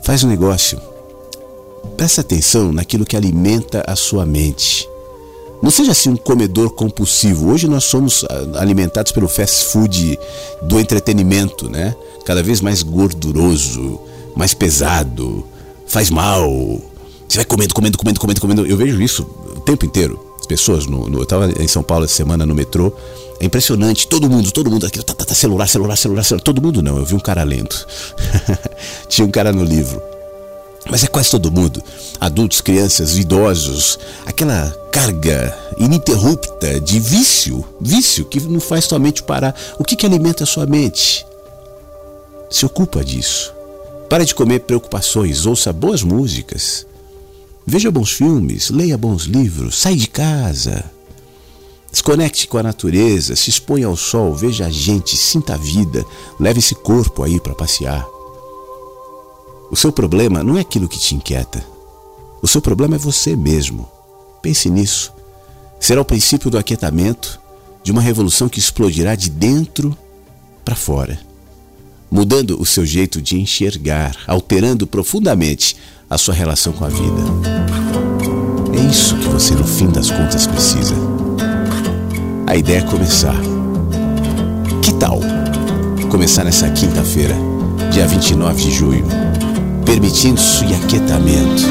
Faz 0.02 0.24
um 0.24 0.28
negócio. 0.28 0.82
Presta 1.96 2.22
atenção 2.22 2.72
naquilo 2.72 3.06
que 3.06 3.16
alimenta 3.16 3.84
a 3.86 3.96
sua 3.96 4.26
mente. 4.26 4.92
Não 5.64 5.72
seja 5.72 5.94
assim 5.94 6.10
um 6.10 6.18
comedor 6.18 6.72
compulsivo. 6.72 7.50
Hoje 7.50 7.70
nós 7.70 7.86
somos 7.86 8.26
ah, 8.30 8.60
alimentados 8.60 9.14
pelo 9.14 9.30
fast 9.30 9.68
food 9.68 10.20
do 10.62 10.78
entretenimento, 10.78 11.70
né? 11.70 11.96
Cada 12.26 12.44
vez 12.44 12.60
mais 12.60 12.84
gorduroso, 12.84 13.98
mais 14.36 14.54
pesado, 14.54 15.48
faz 15.88 16.10
mal. 16.10 16.52
Você 17.30 17.38
vai 17.38 17.46
comendo, 17.46 17.74
comendo, 17.74 17.98
comendo, 17.98 18.20
comendo, 18.20 18.42
comendo. 18.42 18.66
Eu 18.68 18.76
vejo 18.76 19.02
isso 19.02 19.24
o 19.56 19.62
tempo 19.62 19.86
inteiro. 19.86 20.20
As 20.38 20.46
pessoas, 20.46 20.86
no, 20.86 21.10
no, 21.10 21.20
eu 21.20 21.24
estava 21.24 21.50
em 21.58 21.68
São 21.70 21.82
Paulo 21.82 22.04
essa 22.04 22.16
semana 22.16 22.46
no 22.46 22.54
metrô. 22.54 22.92
É 23.40 23.46
impressionante, 23.46 24.06
todo 24.06 24.30
mundo, 24.30 24.52
todo 24.52 24.70
mundo 24.70 24.86
aqui, 24.86 25.02
tá, 25.02 25.14
tá, 25.14 25.24
tá, 25.24 25.34
celular, 25.34 25.68
celular, 25.70 25.96
celular, 25.96 26.24
celular. 26.24 26.44
Todo 26.44 26.62
mundo 26.62 26.82
não, 26.82 26.98
eu 26.98 27.06
vi 27.06 27.16
um 27.16 27.20
cara 27.20 27.42
lendo. 27.44 27.74
Tinha 29.08 29.26
um 29.26 29.32
cara 29.32 29.54
no 29.54 29.64
livro 29.64 30.13
mas 30.90 31.04
é 31.04 31.08
quase 31.08 31.32
todo 31.32 31.52
mundo, 31.52 31.82
adultos, 32.20 32.62
crianças, 32.62 33.18
idosos, 33.18 33.98
aquela 34.26 34.70
carga 34.92 35.58
ininterrupta 35.78 36.80
de 36.80 37.00
vício, 37.00 37.64
vício 37.80 38.26
que 38.26 38.40
não 38.42 38.60
faz 38.60 38.88
tua 38.88 39.00
mente 39.00 39.24
parar. 39.24 39.56
O 39.80 39.84
que, 39.84 39.96
que 39.96 40.06
alimenta 40.06 40.44
a 40.44 40.48
sua 40.48 40.66
mente? 40.66 41.26
Se 42.50 42.66
ocupa 42.66 43.04
disso. 43.04 43.54
Para 44.10 44.26
de 44.26 44.36
comer 44.36 44.60
preocupações, 44.60 45.46
ouça 45.46 45.74
boas 45.74 46.04
músicas, 46.04 46.86
veja 47.66 47.90
bons 47.90 48.12
filmes, 48.12 48.70
leia 48.70 48.98
bons 48.98 49.24
livros, 49.24 49.80
sai 49.80 49.96
de 49.96 50.08
casa. 50.08 50.84
Desconecte 51.92 52.48
com 52.48 52.58
a 52.58 52.64
natureza, 52.64 53.36
se 53.36 53.50
exponha 53.50 53.88
ao 53.88 53.96
sol, 53.96 54.36
veja 54.36 54.66
a 54.66 54.70
gente, 54.70 55.16
sinta 55.16 55.54
a 55.54 55.58
vida, 55.58 56.06
leve 56.40 56.60
esse 56.60 56.76
corpo 56.76 57.24
aí 57.24 57.40
para 57.40 57.56
passear. 57.56 58.06
O 59.74 59.76
seu 59.76 59.92
problema 59.92 60.44
não 60.44 60.56
é 60.56 60.62
aquilo 60.62 60.88
que 60.88 61.00
te 61.00 61.16
inquieta. 61.16 61.66
O 62.44 62.48
seu 62.48 62.62
problema 62.62 62.94
é 62.94 63.00
você 63.00 63.36
mesmo. 63.36 63.90
Pense 64.40 64.70
nisso. 64.70 65.12
Será 65.80 66.00
o 66.00 66.06
princípio 66.06 66.52
do 66.52 66.60
aquietamento 66.60 67.42
de 67.82 67.92
uma 67.92 68.00
revolução 68.00 68.48
que 68.48 68.60
explodirá 68.60 69.16
de 69.16 69.32
dentro 69.32 69.98
para 70.64 70.76
fora, 70.76 71.20
mudando 72.12 72.62
o 72.62 72.68
seu 72.68 72.86
jeito 72.86 73.20
de 73.20 73.42
enxergar, 73.42 74.16
alterando 74.28 74.86
profundamente 74.86 75.76
a 76.08 76.20
sua 76.20 76.36
relação 76.36 76.72
com 76.72 76.86
a 76.86 76.90
vida. 76.90 77.24
É 78.78 78.92
isso 78.92 79.18
que 79.18 79.28
você, 79.28 79.56
no 79.56 79.66
fim 79.66 79.88
das 79.88 80.12
contas, 80.12 80.46
precisa. 80.46 80.94
A 82.46 82.56
ideia 82.56 82.78
é 82.78 82.82
começar. 82.84 83.42
Que 84.84 84.94
tal 85.00 85.20
começar 86.12 86.44
nessa 86.44 86.70
quinta-feira, 86.70 87.36
dia 87.92 88.06
29 88.06 88.62
de 88.62 88.70
junho? 88.72 89.53
Permitindo-se 89.86 90.66
aquietamento. 90.66 91.64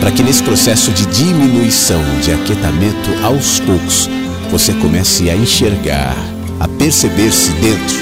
Para 0.00 0.10
que 0.10 0.22
nesse 0.22 0.42
processo 0.42 0.90
de 0.90 1.06
diminuição, 1.06 2.02
de 2.22 2.32
aquietamento, 2.32 3.10
aos 3.22 3.60
poucos, 3.60 4.08
você 4.50 4.72
comece 4.74 5.30
a 5.30 5.36
enxergar, 5.36 6.16
a 6.58 6.66
perceber-se 6.66 7.50
dentro. 7.52 7.96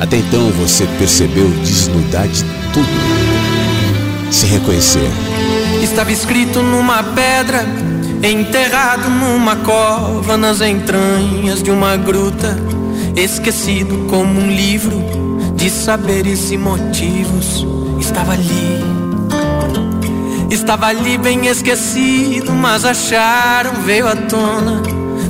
Até 0.00 0.16
então 0.16 0.50
você 0.52 0.86
percebeu 0.98 1.48
desnudar 1.62 2.26
de 2.26 2.42
tudo. 2.72 4.30
Se 4.30 4.46
reconhecer. 4.46 5.10
Estava 5.82 6.10
escrito 6.10 6.62
numa 6.62 7.02
pedra, 7.02 7.66
enterrado 8.22 9.10
numa 9.10 9.56
cova, 9.56 10.36
nas 10.36 10.60
entranhas 10.60 11.62
de 11.62 11.70
uma 11.70 11.96
gruta, 11.96 12.56
esquecido 13.16 14.06
como 14.08 14.40
um 14.40 14.50
livro 14.50 15.20
de 15.60 15.68
saberes 15.68 16.50
e 16.50 16.56
motivos 16.56 17.66
estava 18.00 18.32
ali. 18.32 18.80
Estava 20.50 20.86
ali 20.86 21.18
bem 21.18 21.48
esquecido, 21.48 22.50
mas 22.54 22.82
acharam, 22.86 23.74
veio 23.84 24.08
à 24.08 24.16
tona. 24.16 24.80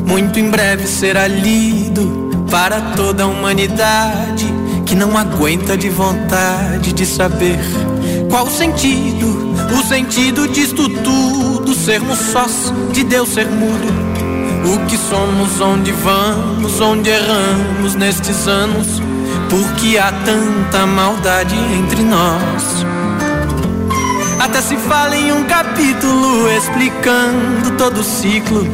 Muito 0.06 0.38
em 0.38 0.48
breve 0.48 0.86
será 0.86 1.26
lido 1.26 2.46
para 2.48 2.80
toda 2.94 3.24
a 3.24 3.26
humanidade 3.26 4.46
que 4.86 4.94
não 4.94 5.18
aguenta 5.18 5.76
de 5.76 5.88
vontade 5.88 6.92
de 6.92 7.04
saber 7.04 7.58
qual 8.30 8.46
o 8.46 8.50
sentido, 8.50 9.52
o 9.76 9.82
sentido 9.82 10.46
disto 10.46 10.88
tudo, 10.88 11.74
sermos 11.74 12.18
sós, 12.18 12.72
de 12.92 13.02
Deus 13.02 13.30
ser 13.30 13.48
mudo. 13.48 13.92
O 14.64 14.86
que 14.86 14.96
somos, 14.96 15.60
onde 15.60 15.90
vamos, 15.90 16.80
onde 16.80 17.10
erramos 17.10 17.96
nestes 17.96 18.46
anos 18.46 19.10
porque 19.50 19.98
há 19.98 20.12
tanta 20.12 20.86
maldade 20.86 21.56
entre 21.56 22.02
nós. 22.02 22.86
Até 24.38 24.62
se 24.62 24.76
fala 24.76 25.16
em 25.16 25.32
um 25.32 25.44
capítulo 25.44 26.48
explicando 26.48 27.72
todo 27.76 28.00
o 28.00 28.04
ciclo, 28.04 28.64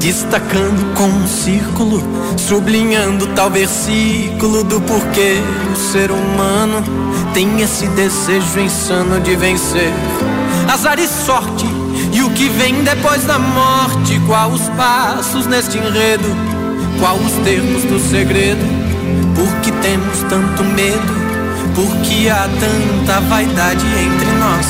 destacando 0.00 0.94
com 0.96 1.04
um 1.04 1.28
círculo, 1.28 2.02
sublinhando 2.36 3.28
tal 3.28 3.50
versículo 3.50 4.64
do 4.64 4.80
porquê 4.80 5.36
o 5.72 5.76
ser 5.76 6.10
humano 6.10 6.82
tem 7.34 7.60
esse 7.60 7.86
desejo 7.88 8.58
insano 8.58 9.20
de 9.20 9.36
vencer. 9.36 9.92
Azar 10.72 10.98
e 10.98 11.06
sorte, 11.06 11.66
e 12.12 12.22
o 12.22 12.30
que 12.30 12.48
vem 12.48 12.82
depois 12.82 13.22
da 13.24 13.38
morte, 13.38 14.20
qual 14.26 14.50
os 14.50 14.68
passos 14.70 15.46
neste 15.46 15.78
enredo, 15.78 16.28
qual 16.98 17.16
os 17.16 17.32
termos 17.44 17.84
do 17.84 18.00
segredo 18.00 18.81
por 19.34 19.60
que 19.60 19.72
temos 19.72 20.18
tanto 20.28 20.64
medo? 20.64 21.22
Por 21.74 21.96
que 22.02 22.28
há 22.28 22.48
tanta 22.60 23.20
vaidade 23.20 23.84
entre 23.86 24.30
nós? 24.32 24.66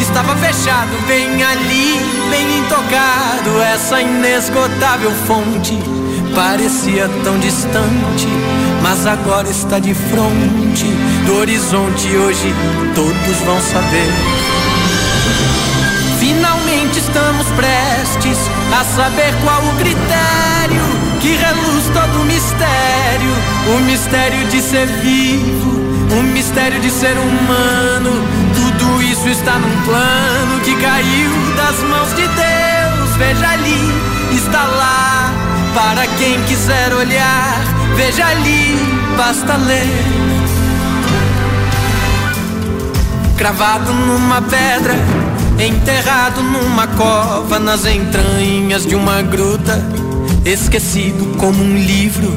Estava 0.00 0.34
fechado 0.36 0.90
bem 1.06 1.42
ali, 1.42 2.00
bem 2.30 2.58
intocado, 2.58 3.62
essa 3.62 4.00
inesgotável 4.00 5.12
fonte. 5.26 5.78
Parecia 6.34 7.08
tão 7.24 7.38
distante, 7.38 8.28
mas 8.82 9.06
agora 9.06 9.48
está 9.48 9.78
de 9.78 9.94
frente 9.94 10.86
do 11.26 11.36
horizonte. 11.36 12.08
Hoje 12.08 12.54
todos 12.94 13.36
vão 13.44 13.60
saber. 13.60 14.10
Finalmente 16.18 16.98
estamos 16.98 17.46
prestes 17.56 18.38
a 18.72 18.84
saber 18.84 19.34
qual 19.42 19.62
o 19.62 19.76
critério 19.76 21.09
que 21.20 21.36
reluz 21.36 21.84
todo 21.92 22.22
o 22.22 22.24
mistério, 22.24 23.34
o 23.76 23.80
mistério 23.80 24.46
de 24.48 24.60
ser 24.60 24.86
vivo, 24.86 25.70
o 26.18 26.22
mistério 26.22 26.80
de 26.80 26.90
ser 26.90 27.16
humano, 27.18 28.10
tudo 28.54 29.02
isso 29.02 29.28
está 29.28 29.52
num 29.58 29.82
plano 29.82 30.60
que 30.64 30.74
caiu 30.76 31.30
das 31.56 31.78
mãos 31.88 32.08
de 32.14 32.26
Deus. 32.26 33.16
Veja 33.18 33.50
ali, 33.50 33.92
está 34.34 34.64
lá, 34.64 35.30
para 35.74 36.06
quem 36.18 36.40
quiser 36.44 36.92
olhar. 36.94 37.60
Veja 37.96 38.26
ali, 38.26 38.78
basta 39.16 39.56
ler. 39.56 39.86
Cravado 43.36 43.92
numa 43.92 44.40
pedra, 44.42 44.94
enterrado 45.58 46.42
numa 46.42 46.86
cova, 46.86 47.58
nas 47.58 47.84
entranhas 47.84 48.86
de 48.86 48.94
uma 48.94 49.22
gruta, 49.22 49.82
esquecido 50.44 51.36
como 51.38 51.62
um 51.62 51.76
livro 51.76 52.30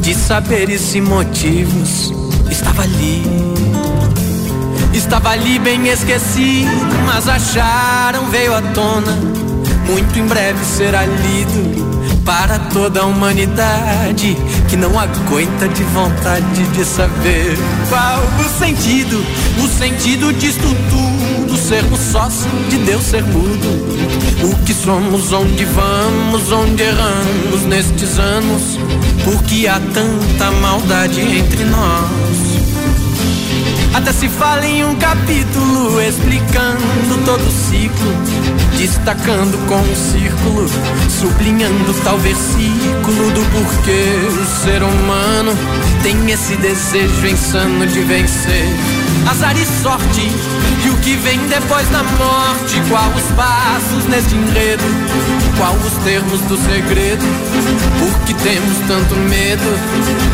de 0.00 0.14
saberes 0.14 0.94
e 0.94 1.00
motivos. 1.00 2.12
Estava 2.50 2.82
ali 2.82 3.22
Estava 4.92 5.30
ali 5.30 5.58
bem 5.58 5.86
esquecido, 5.88 6.70
mas 7.06 7.28
acharam, 7.28 8.26
veio 8.30 8.54
à 8.54 8.60
tona. 8.60 9.12
Muito 9.86 10.18
em 10.18 10.26
breve 10.26 10.58
será 10.64 11.04
lido 11.04 12.22
para 12.24 12.58
toda 12.58 13.00
a 13.00 13.06
humanidade 13.06 14.36
que 14.68 14.76
não 14.76 14.98
aguenta 14.98 15.68
de 15.68 15.82
vontade 15.84 16.62
de 16.74 16.84
saber 16.84 17.56
qual 17.88 18.22
o 18.38 18.58
sentido, 18.58 19.24
o 19.62 19.68
sentido 19.68 20.32
disto 20.34 20.68
tudo, 20.90 21.17
sermos 21.68 22.00
sócio 22.00 22.50
de 22.70 22.78
Deus 22.78 23.02
ser 23.02 23.22
mudo. 23.24 23.68
O 24.42 24.64
que 24.64 24.72
somos, 24.72 25.34
onde 25.34 25.66
vamos, 25.66 26.50
onde 26.50 26.82
erramos 26.82 27.62
nestes 27.66 28.18
anos, 28.18 28.78
porque 29.22 29.68
há 29.68 29.78
tanta 29.78 30.50
maldade 30.62 31.20
entre 31.20 31.64
nós. 31.64 32.48
Até 33.92 34.12
se 34.14 34.30
fala 34.30 34.64
em 34.64 34.82
um 34.82 34.94
capítulo 34.96 36.00
explicando 36.00 37.24
todo 37.26 37.46
o 37.46 37.52
ciclo, 37.52 38.14
destacando 38.78 39.58
com 39.66 39.76
um 39.76 39.94
círculo, 39.94 40.66
sublinhando 41.20 41.92
tal 42.02 42.16
versículo 42.16 43.30
do 43.32 43.44
porquê 43.50 44.04
o 44.26 44.64
ser 44.64 44.82
humano 44.82 45.52
tem 46.02 46.30
esse 46.30 46.56
desejo 46.56 47.26
insano 47.26 47.86
de 47.86 48.00
vencer. 48.00 48.97
Azar 49.26 49.56
e 49.56 49.66
sorte, 49.82 50.32
e 50.84 50.90
o 50.90 50.96
que 50.98 51.16
vem 51.16 51.38
depois 51.48 51.88
da 51.88 52.02
morte? 52.02 52.80
Qual 52.88 53.10
os 53.10 53.24
passos 53.36 54.04
neste 54.08 54.34
enredo? 54.34 54.82
Qual 55.56 55.74
os 55.74 55.92
termos 56.04 56.40
do 56.42 56.56
segredo? 56.56 57.24
Por 57.98 58.20
que 58.24 58.34
temos 58.34 58.78
tanto 58.86 59.14
medo? 59.16 59.78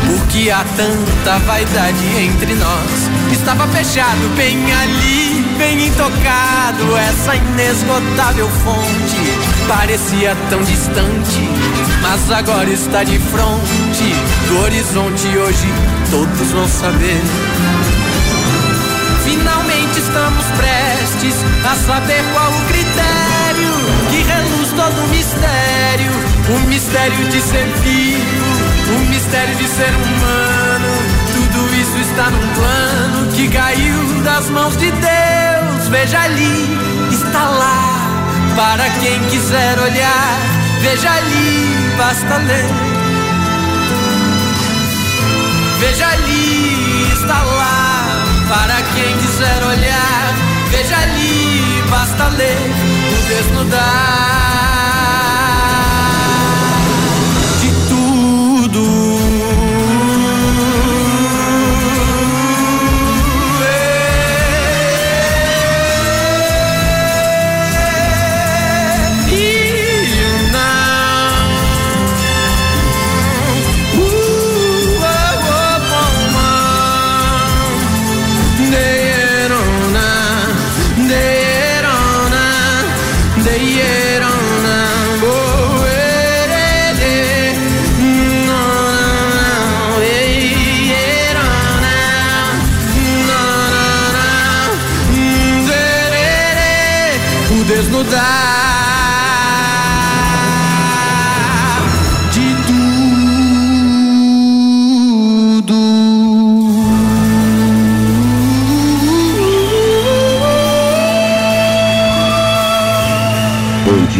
Por 0.05 0.27
que 0.27 0.49
há 0.49 0.63
tanta 0.77 1.39
vaidade 1.39 2.05
entre 2.17 2.55
nós? 2.55 3.09
Estava 3.31 3.67
fechado 3.67 4.35
bem 4.37 4.57
ali, 4.73 5.45
bem 5.57 5.87
intocado. 5.87 6.95
Essa 6.97 7.35
inesgotável 7.35 8.49
fonte 8.63 9.67
parecia 9.67 10.37
tão 10.49 10.63
distante, 10.63 11.49
mas 12.01 12.31
agora 12.31 12.69
está 12.69 13.03
de 13.03 13.19
frente 13.19 14.15
do 14.47 14.61
horizonte. 14.61 15.27
Hoje 15.37 15.67
todos 16.11 16.51
vão 16.51 16.67
saber. 16.67 17.21
Finalmente 19.25 19.99
estamos 19.99 20.45
prestes 20.57 21.35
a 21.65 21.75
saber 21.75 22.23
qual 22.33 22.51
o 22.51 22.61
critério 22.65 23.73
que 24.11 24.21
reluz 24.21 24.69
todo 24.73 25.03
o 25.03 25.07
mistério. 25.09 26.11
O 26.47 26.59
mistério 26.67 27.27
de 27.29 27.41
ser 27.41 27.65
vivo, 27.83 28.95
o 28.95 28.99
mistério 29.09 29.55
de 29.55 29.67
ser 29.67 29.89
humano. 29.89 31.15
Tudo 31.33 31.75
isso 31.75 31.97
está 32.07 32.29
num 32.29 32.53
plano 32.53 33.31
que 33.33 33.47
caiu 33.47 34.23
das 34.23 34.47
mãos 34.51 34.77
de 34.77 34.91
Deus. 34.91 35.87
Veja 35.89 36.21
ali, 36.21 36.77
está 37.11 37.49
lá, 37.49 37.99
para 38.55 38.87
quem 39.01 39.19
quiser 39.29 39.79
olhar. 39.79 40.37
Veja 40.81 41.11
ali, 41.11 41.95
basta 41.97 42.37
ler. 42.37 42.69
Veja 45.79 46.07
ali, 46.07 47.07
está 47.11 47.41
lá, 47.41 47.74
para 48.55 48.81
quem 48.93 49.17
quiser 49.17 49.63
olhar. 49.63 50.33
Veja 50.69 50.97
ali, 50.97 51.83
basta 51.89 52.27
ler 52.29 52.57
o 53.11 53.29
desnudar. 53.29 54.74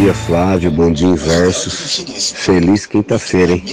Dia, 0.06 0.14
Flávio. 0.14 0.70
Bom 0.70 0.92
dia, 0.92 1.08
Inversos. 1.08 2.32
Feliz 2.36 2.86
quinta-feira, 2.86 3.52
hein? 3.52 3.64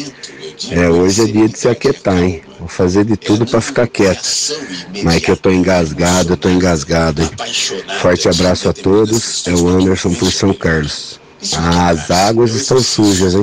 É, 0.70 0.90
hoje 0.90 1.22
é 1.22 1.26
dia 1.26 1.50
de 1.50 1.58
se 1.58 1.68
aquietar, 1.68 2.22
hein? 2.22 2.42
Vou 2.60 2.68
fazer 2.68 3.06
de 3.06 3.18
tudo 3.18 3.46
para 3.46 3.62
ficar 3.62 3.88
quieto. 3.88 4.22
Mas 5.04 5.16
é 5.16 5.20
que 5.20 5.32
eu 5.32 5.38
tô 5.38 5.52
engasgado, 5.52 6.34
eu 6.34 6.38
tô 6.38 6.50
engasgado, 6.50 7.22
hein? 7.22 7.30
Forte 8.02 8.30
abraço 8.30 8.70
a 8.70 8.74
todos. 8.74 9.46
É 9.48 9.54
o 9.54 9.68
Anderson 9.68 10.14
por 10.14 10.32
São 10.32 10.54
Carlos. 10.54 11.20
As 11.58 12.10
águas 12.10 12.54
estão 12.56 12.82
sujas, 12.82 13.36
hein? 13.36 13.42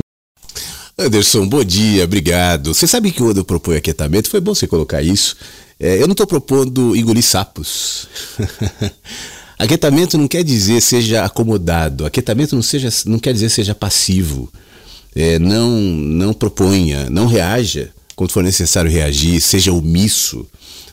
Anderson, 0.97 1.47
bom 1.47 1.63
dia, 1.63 2.03
obrigado. 2.03 2.73
Você 2.73 2.87
sabe 2.87 3.11
que 3.11 3.19
quando 3.19 3.37
eu 3.37 3.45
proponho 3.45 3.77
aquietamento, 3.77 4.29
foi 4.29 4.39
bom 4.39 4.53
você 4.53 4.67
colocar 4.67 5.01
isso. 5.01 5.35
É, 5.79 6.01
eu 6.01 6.07
não 6.07 6.13
estou 6.13 6.27
propondo 6.27 6.95
engolir 6.95 7.23
sapos. 7.23 8.07
Aquietamento 9.57 10.17
não 10.17 10.27
quer 10.27 10.43
dizer 10.43 10.81
seja 10.81 11.23
acomodado. 11.23 12.05
Aquietamento 12.05 12.55
não, 12.55 12.63
seja, 12.63 12.89
não 13.05 13.19
quer 13.19 13.33
dizer 13.33 13.49
seja 13.49 13.75
passivo. 13.75 14.51
É, 15.15 15.37
não, 15.39 15.69
não 15.71 16.33
proponha, 16.33 17.09
não 17.09 17.25
reaja 17.25 17.91
quando 18.15 18.31
for 18.31 18.43
necessário 18.43 18.91
reagir, 18.91 19.41
seja 19.41 19.73
omisso. 19.73 20.45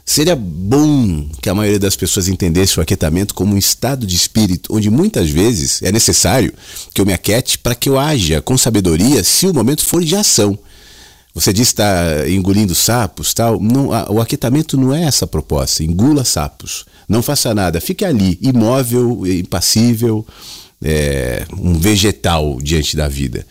Seria 0.04 0.34
bom 0.34 1.28
que 1.42 1.50
a 1.50 1.54
maioria 1.54 1.78
das 1.78 1.94
pessoas 1.94 2.28
entendesse 2.28 2.78
o 2.78 2.82
aquietamento 2.82 3.34
como 3.34 3.54
um 3.54 3.58
estado 3.58 4.06
de 4.06 4.16
espírito, 4.16 4.74
onde 4.74 4.88
muitas 4.88 5.28
vezes 5.28 5.82
é 5.82 5.92
necessário 5.92 6.54
que 6.94 7.00
eu 7.00 7.04
me 7.04 7.12
aquiete 7.12 7.58
para 7.58 7.74
que 7.74 7.90
eu 7.90 7.98
haja 7.98 8.40
com 8.40 8.56
sabedoria 8.56 9.22
se 9.22 9.46
o 9.46 9.52
momento 9.52 9.84
for 9.84 10.02
de 10.02 10.16
ação. 10.16 10.58
Você 11.34 11.52
diz 11.52 11.68
está 11.68 12.26
engolindo 12.26 12.74
sapos, 12.74 13.34
tal. 13.34 13.60
Não, 13.60 13.92
a, 13.92 14.10
o 14.10 14.20
aquietamento 14.20 14.78
não 14.78 14.94
é 14.94 15.04
essa 15.04 15.26
proposta. 15.26 15.84
Engula 15.84 16.24
sapos. 16.24 16.86
Não 17.06 17.22
faça 17.22 17.54
nada. 17.54 17.80
Fique 17.80 18.04
ali, 18.04 18.38
imóvel, 18.40 19.26
impassível, 19.26 20.26
é, 20.82 21.46
um 21.56 21.78
vegetal 21.78 22.58
diante 22.62 22.96
da 22.96 23.06
vida. 23.06 23.46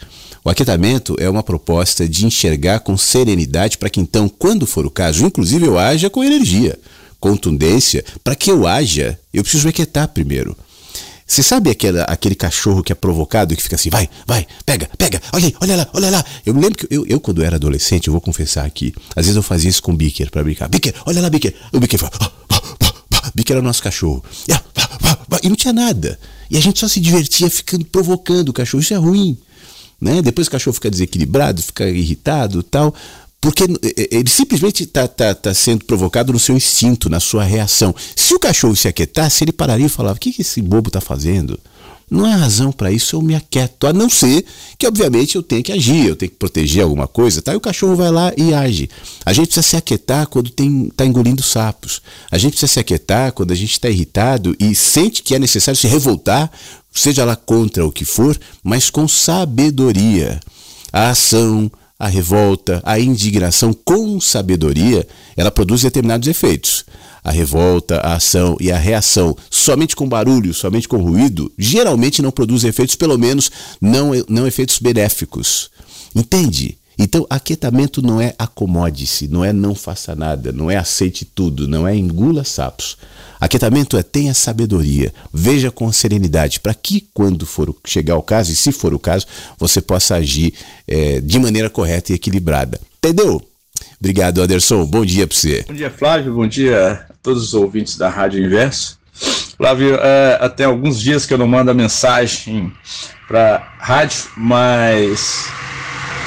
O 0.48 0.50
aquietamento 0.50 1.14
é 1.20 1.30
uma 1.30 1.44
proposta 1.44 2.08
de 2.08 2.26
enxergar 2.26 2.80
com 2.80 2.96
serenidade 2.96 3.78
para 3.78 3.90
que 3.90 4.00
então, 4.00 4.30
quando 4.30 4.66
for 4.66 4.86
o 4.86 4.90
caso, 4.90 5.26
inclusive 5.26 5.66
eu 5.66 5.78
haja 5.78 6.10
com 6.10 6.24
energia, 6.24 6.80
contundência. 7.20 8.06
Para 8.24 8.34
que 8.34 8.50
eu 8.50 8.66
haja, 8.66 9.20
eu 9.34 9.44
preciso 9.44 9.66
me 9.66 9.72
aquietar 9.72 10.08
primeiro. 10.08 10.56
Você 11.28 11.44
sabe 11.44 11.70
aquele, 11.70 12.00
aquele 12.08 12.34
cachorro 12.34 12.82
que 12.82 12.94
é 12.94 12.96
provocado 12.96 13.54
e 13.54 13.58
que 13.58 13.62
fica 13.62 13.76
assim, 13.76 13.90
vai, 13.90 14.10
vai, 14.26 14.48
pega, 14.66 14.90
pega, 14.98 15.22
olha 15.34 15.48
aí, 15.48 15.56
olha 15.60 15.76
lá, 15.76 15.88
olha 15.92 16.10
lá. 16.10 16.26
Eu 16.46 16.54
me 16.54 16.62
lembro 16.62 16.78
que 16.78 16.96
eu, 16.96 17.06
eu, 17.06 17.20
quando 17.20 17.44
era 17.44 17.58
adolescente, 17.58 18.08
eu 18.08 18.14
vou 18.14 18.22
confessar 18.22 18.66
aqui, 18.66 18.94
às 19.18 19.26
vezes 19.26 19.36
eu 19.36 19.44
fazia 19.44 19.70
isso 19.70 19.84
com 19.84 19.92
o 19.92 19.98
Bicker 19.98 20.32
para 20.32 20.46
brincar. 20.46 20.70
Bicker, 20.70 20.94
olha 21.06 21.22
lá, 21.22 21.30
Bicker. 21.30 21.54
O 21.74 21.80
Bicker 21.82 22.00
fala, 22.00 22.14
oh, 22.22 22.56
oh, 22.56 22.86
oh, 22.86 23.32
Bicker 23.36 23.54
era 23.54 23.62
o 23.62 23.68
nosso 23.68 23.84
cachorro. 23.84 24.24
E 25.44 25.50
não 25.50 25.58
tinha 25.58 25.74
nada. 25.74 26.18
E 26.50 26.56
a 26.56 26.62
gente 26.62 26.80
só 26.80 26.88
se 26.88 27.02
divertia 27.02 27.50
ficando 27.50 27.84
provocando 27.84 28.48
o 28.48 28.54
cachorro. 28.54 28.82
Isso 28.82 28.94
é 28.94 28.98
ruim. 28.98 29.38
Né? 30.00 30.22
Depois 30.22 30.48
o 30.48 30.52
cachorro 30.52 30.74
fica 30.74 30.90
desequilibrado, 30.90 31.62
fica 31.62 31.90
irritado 31.90 32.62
tal. 32.64 32.94
porque 33.42 33.64
ele 33.64 34.30
simplesmente 34.30 34.84
está 34.84 35.08
tá, 35.08 35.34
tá 35.34 35.54
sendo 35.54 35.86
provocado 35.86 36.34
no 36.34 36.40
seu 36.40 36.56
instinto, 36.56 37.10
na 37.10 37.20
sua 37.20 37.44
reação. 37.44 37.96
Se 38.16 38.34
o 38.34 38.40
cachorro 38.40 38.76
se 38.76 38.88
aquietasse, 38.88 39.44
ele 39.44 39.52
pararia 39.52 39.86
e 39.88 39.90
falava: 39.90 40.18
O 40.18 40.20
que, 40.20 40.32
que 40.34 40.42
esse 40.42 40.62
bobo 40.62 40.90
está 40.90 41.02
fazendo? 41.02 41.60
Não 42.10 42.26
há 42.26 42.36
razão 42.36 42.72
para 42.72 42.90
isso, 42.90 43.18
eu 43.18 43.22
me 43.22 43.36
aquieto. 43.36 43.86
A 43.86 43.92
não 43.92 44.10
ser 44.10 44.46
que, 44.78 44.88
obviamente, 44.88 45.36
eu 45.36 45.44
tenho 45.44 45.62
que 45.62 45.74
agir, 45.74 46.06
eu 46.06 46.16
tenho 46.16 46.32
que 46.32 46.38
proteger 46.38 46.84
alguma 46.84 47.06
coisa, 47.06 47.42
tá? 47.42 47.54
E 47.54 47.58
o 47.58 47.62
cachorro 47.62 47.98
vai 47.98 48.10
lá 48.10 48.32
e 48.38 48.54
age. 48.54 48.90
A 49.26 49.34
gente 49.34 49.48
precisa 49.48 49.68
se 49.68 49.76
aquietar 49.76 50.26
quando 50.28 50.48
está 50.48 51.06
engolindo 51.06 51.44
sapos. 51.44 52.02
A 52.32 52.38
gente 52.38 52.52
precisa 52.52 52.72
se 52.72 52.80
aquietar 52.80 53.34
quando 53.34 53.52
a 53.52 53.56
gente 53.56 53.74
está 53.74 53.90
irritado 53.90 54.56
e 54.58 54.74
sente 54.74 55.22
que 55.22 55.36
é 55.36 55.40
necessário 55.40 55.78
se 55.78 55.88
revoltar, 55.88 56.50
seja 56.94 57.26
lá 57.26 57.36
contra 57.36 57.86
o 57.86 57.92
que 57.92 58.06
for, 58.06 58.40
mas 58.64 58.90
com 58.90 59.06
sabedoria. 59.06 60.40
A 60.94 61.10
ação, 61.10 61.70
a 62.00 62.08
revolta, 62.08 62.82
a 62.84 63.00
indignação 63.00 63.74
com 63.74 64.20
sabedoria, 64.20 65.08
ela 65.36 65.52
produz 65.52 65.82
determinados 65.82 66.28
efeitos 66.28 66.86
a 67.28 67.32
revolta, 67.32 67.98
a 67.98 68.14
ação 68.14 68.56
e 68.58 68.72
a 68.72 68.78
reação 68.78 69.36
somente 69.52 69.98
com 69.98 70.08
barulho, 70.08 70.54
somente 70.54 70.88
com 70.88 70.96
ruído, 70.96 71.52
geralmente 71.58 72.22
não 72.22 72.32
produz 72.32 72.64
efeitos, 72.64 72.96
pelo 72.96 73.18
menos 73.18 73.52
não, 73.82 74.12
não 74.30 74.48
efeitos 74.48 74.80
benéficos. 74.80 75.70
Entende? 76.16 76.77
Então, 77.00 77.28
aquietamento 77.30 78.02
não 78.02 78.20
é 78.20 78.34
acomode-se, 78.40 79.28
não 79.28 79.46
é 79.46 79.54
não 79.54 79.76
faça 79.76 80.16
nada, 80.16 80.52
não 80.52 80.72
é 80.72 80.78
aceite 80.78 81.24
tudo, 81.26 81.68
não 81.68 81.88
é 81.88 81.96
engula 81.96 82.44
sapos. 82.44 82.98
Aquietamento 83.40 83.96
é 83.98 84.02
tenha 84.02 84.34
sabedoria, 84.34 85.14
veja 85.32 85.70
com 85.70 85.92
serenidade, 85.92 86.60
para 86.60 86.74
que, 86.74 87.08
quando 87.14 87.46
for 87.46 87.76
chegar 87.86 88.16
o 88.16 88.24
caso, 88.24 88.52
e 88.52 88.56
se 88.56 88.72
for 88.72 88.96
o 88.96 89.00
caso, 89.00 89.28
você 89.60 89.80
possa 89.80 90.16
agir 90.16 90.54
é, 90.88 91.22
de 91.22 91.38
maneira 91.38 91.70
correta 91.70 92.12
e 92.12 92.16
equilibrada. 92.16 92.82
Entendeu? 92.98 93.42
Obrigado, 94.00 94.42
Anderson. 94.42 94.86
Bom 94.86 95.06
dia 95.06 95.28
para 95.28 95.38
você. 95.38 95.66
Bom 95.68 95.74
dia, 95.74 95.92
Flávio. 95.92 96.34
Bom 96.34 96.48
dia 96.48 97.06
a 97.10 97.14
todos 97.22 97.44
os 97.44 97.54
ouvintes 97.54 97.96
da 97.96 98.10
Rádio 98.10 98.44
Inverso. 98.44 98.98
Flávio, 99.56 99.96
é, 99.96 100.38
até 100.42 100.64
alguns 100.64 101.00
dias 101.00 101.26
que 101.26 101.34
eu 101.34 101.38
não 101.38 101.48
mando 101.48 101.70
a 101.72 101.74
mensagem 101.74 102.72
para 103.28 103.76
rádio, 103.80 104.26
mas 104.36 105.48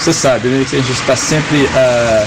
você 0.01 0.15
sabe 0.15 0.49
né, 0.49 0.65
que 0.69 0.77
a 0.77 0.79
gente 0.81 0.93
está 0.93 1.15
sempre, 1.15 1.65
uh, 1.65 2.27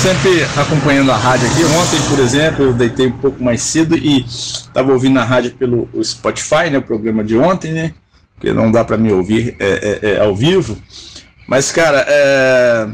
sempre 0.00 0.44
acompanhando 0.56 1.10
a 1.10 1.16
rádio 1.16 1.48
aqui. 1.48 1.64
Ontem, 1.64 2.00
por 2.08 2.20
exemplo, 2.20 2.64
eu 2.66 2.72
deitei 2.72 3.08
um 3.08 3.18
pouco 3.18 3.42
mais 3.42 3.60
cedo 3.62 3.96
e 3.96 4.24
estava 4.24 4.92
ouvindo 4.92 5.18
a 5.18 5.24
rádio 5.24 5.50
pelo 5.54 5.88
Spotify, 6.04 6.70
né, 6.70 6.78
o 6.78 6.82
programa 6.82 7.24
de 7.24 7.36
ontem, 7.36 7.72
né? 7.72 7.92
Porque 8.36 8.52
não 8.52 8.70
dá 8.70 8.84
para 8.84 8.96
me 8.96 9.12
ouvir 9.12 9.56
é, 9.58 10.00
é, 10.02 10.10
é, 10.12 10.20
ao 10.20 10.36
vivo. 10.36 10.78
Mas, 11.48 11.72
cara, 11.72 12.04
é 12.06 12.86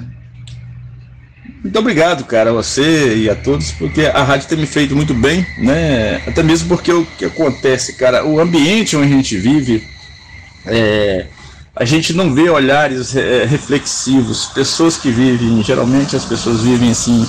muito 1.63 1.79
obrigado, 1.79 2.25
cara, 2.25 2.49
a 2.49 2.55
você 2.55 3.17
e 3.17 3.29
a 3.29 3.35
todos, 3.35 3.71
porque 3.73 4.07
a 4.07 4.23
rádio 4.23 4.49
tem 4.49 4.57
me 4.57 4.67
feito 4.67 4.97
muito 4.97 5.13
bem, 5.13 5.47
né? 5.59 6.23
Até 6.27 6.43
mesmo 6.43 6.69
porque 6.69 6.91
o 6.91 7.05
que 7.19 7.27
acontece, 7.27 7.93
cara, 7.97 8.25
o 8.25 8.41
ambiente 8.41 8.97
onde 8.97 9.13
a 9.13 9.17
gente 9.17 9.37
vive, 9.37 9.87
é, 10.65 11.27
a 11.75 11.85
gente 11.85 12.13
não 12.13 12.35
vê 12.35 12.51
olhares 12.51 13.15
é, 13.15 13.45
reflexivos. 13.45 14.47
Pessoas 14.47 14.97
que 14.97 15.11
vivem, 15.11 15.63
geralmente 15.63 16.17
as 16.17 16.25
pessoas 16.25 16.61
vivem 16.61 16.91
assim, 16.91 17.27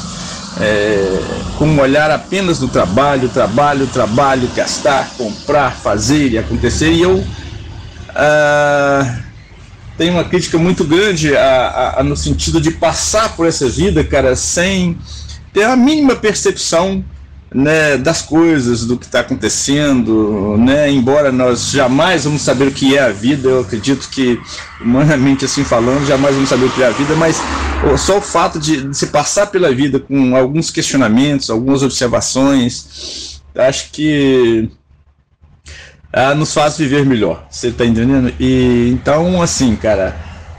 é, 0.59 1.19
com 1.57 1.65
um 1.65 1.79
olhar 1.79 2.09
apenas 2.11 2.59
do 2.59 2.67
trabalho, 2.67 3.29
trabalho, 3.29 3.87
trabalho, 3.87 4.49
gastar, 4.55 5.09
comprar, 5.17 5.75
fazer 5.75 6.31
e 6.31 6.37
acontecer. 6.37 6.91
E 6.91 7.01
eu. 7.01 7.23
Ah, 8.09 9.19
tem 9.97 10.09
uma 10.09 10.23
crítica 10.23 10.57
muito 10.57 10.83
grande 10.83 11.35
a, 11.35 11.67
a, 11.67 11.99
a, 11.99 12.03
no 12.03 12.17
sentido 12.17 12.59
de 12.59 12.71
passar 12.71 13.35
por 13.35 13.45
essa 13.45 13.69
vida, 13.69 14.03
cara, 14.03 14.35
sem 14.35 14.97
ter 15.53 15.63
a 15.63 15.75
mínima 15.75 16.15
percepção 16.15 17.03
né, 17.53 17.97
das 17.97 18.21
coisas, 18.21 18.85
do 18.85 18.97
que 18.97 19.05
está 19.05 19.19
acontecendo, 19.19 20.55
né? 20.57 20.89
Embora 20.89 21.31
nós 21.31 21.71
jamais 21.71 22.23
vamos 22.23 22.41
saber 22.41 22.67
o 22.67 22.71
que 22.71 22.97
é 22.97 23.01
a 23.01 23.09
vida, 23.09 23.49
eu 23.49 23.59
acredito 23.59 24.09
que 24.09 24.39
humanamente 24.79 25.43
assim 25.43 25.63
falando, 25.63 26.07
jamais 26.07 26.33
vamos 26.33 26.49
saber 26.49 26.65
o 26.65 26.71
que 26.71 26.81
é 26.81 26.87
a 26.87 26.91
vida, 26.91 27.13
mas 27.15 27.41
só 27.97 28.19
o 28.19 28.21
fato 28.21 28.57
de, 28.57 28.87
de 28.87 28.97
se 28.97 29.07
passar 29.07 29.47
pela 29.47 29.73
vida 29.73 29.99
com 29.99 30.35
alguns 30.35 30.71
questionamentos, 30.71 31.49
algumas 31.49 31.83
observações, 31.83 33.41
acho 33.53 33.91
que 33.91 34.69
ah, 36.13 36.33
nos 36.33 36.53
faz 36.53 36.77
viver 36.77 37.05
melhor. 37.05 37.45
Você 37.49 37.71
tá 37.71 37.85
entendendo? 37.85 38.33
E 38.39 38.89
então, 38.93 39.41
assim, 39.41 39.75
cara, 39.75 40.15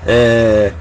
é, 0.07 0.73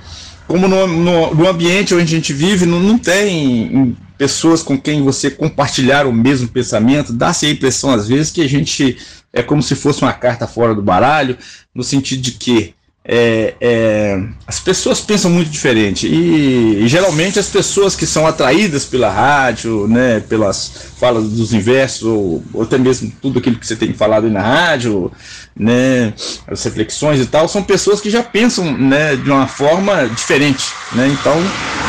como 0.47 0.67
no, 0.67 0.87
no, 0.87 1.35
no, 1.35 1.47
ambiente 1.47 1.93
onde 1.93 2.03
a 2.03 2.07
gente 2.07 2.33
vive, 2.33 2.65
não, 2.65 2.79
não 2.79 2.97
tem 2.97 3.95
pessoas 4.21 4.61
com 4.61 4.79
quem 4.79 5.01
você 5.01 5.31
compartilhar 5.31 6.05
o 6.05 6.13
mesmo 6.13 6.47
pensamento, 6.47 7.11
dá-se 7.11 7.47
a 7.47 7.49
impressão 7.49 7.89
às 7.89 8.07
vezes 8.07 8.31
que 8.31 8.43
a 8.43 8.47
gente 8.47 8.95
é 9.33 9.41
como 9.41 9.63
se 9.63 9.73
fosse 9.73 10.03
uma 10.03 10.13
carta 10.13 10.45
fora 10.45 10.75
do 10.75 10.81
baralho, 10.83 11.35
no 11.73 11.83
sentido 11.83 12.21
de 12.21 12.33
que 12.33 12.75
é, 13.03 13.55
é, 13.59 14.23
as 14.45 14.59
pessoas 14.59 15.01
pensam 15.01 15.31
muito 15.31 15.49
diferente 15.49 16.05
e, 16.07 16.83
e, 16.83 16.87
geralmente 16.87 17.39
as 17.39 17.49
pessoas 17.49 17.95
que 17.95 18.05
são 18.05 18.27
atraídas 18.27 18.85
pela 18.85 19.09
rádio, 19.09 19.87
né, 19.87 20.19
pelas 20.19 20.91
falas 20.99 21.27
dos 21.27 21.51
inversos 21.51 22.03
ou, 22.03 22.43
ou, 22.53 22.61
até 22.61 22.77
mesmo 22.77 23.11
tudo 23.19 23.39
aquilo 23.39 23.55
que 23.55 23.65
você 23.65 23.75
tem 23.75 23.91
falado 23.91 24.29
na 24.29 24.41
rádio, 24.41 25.11
né, 25.55 26.13
as 26.47 26.63
reflexões 26.63 27.19
e 27.19 27.25
tal, 27.25 27.47
são 27.47 27.63
pessoas 27.63 27.99
que 27.99 28.09
já 28.09 28.21
pensam, 28.21 28.77
né, 28.77 29.15
de 29.15 29.31
uma 29.31 29.47
forma 29.47 30.07
diferente, 30.07 30.71
né, 30.93 31.07
então 31.07 31.35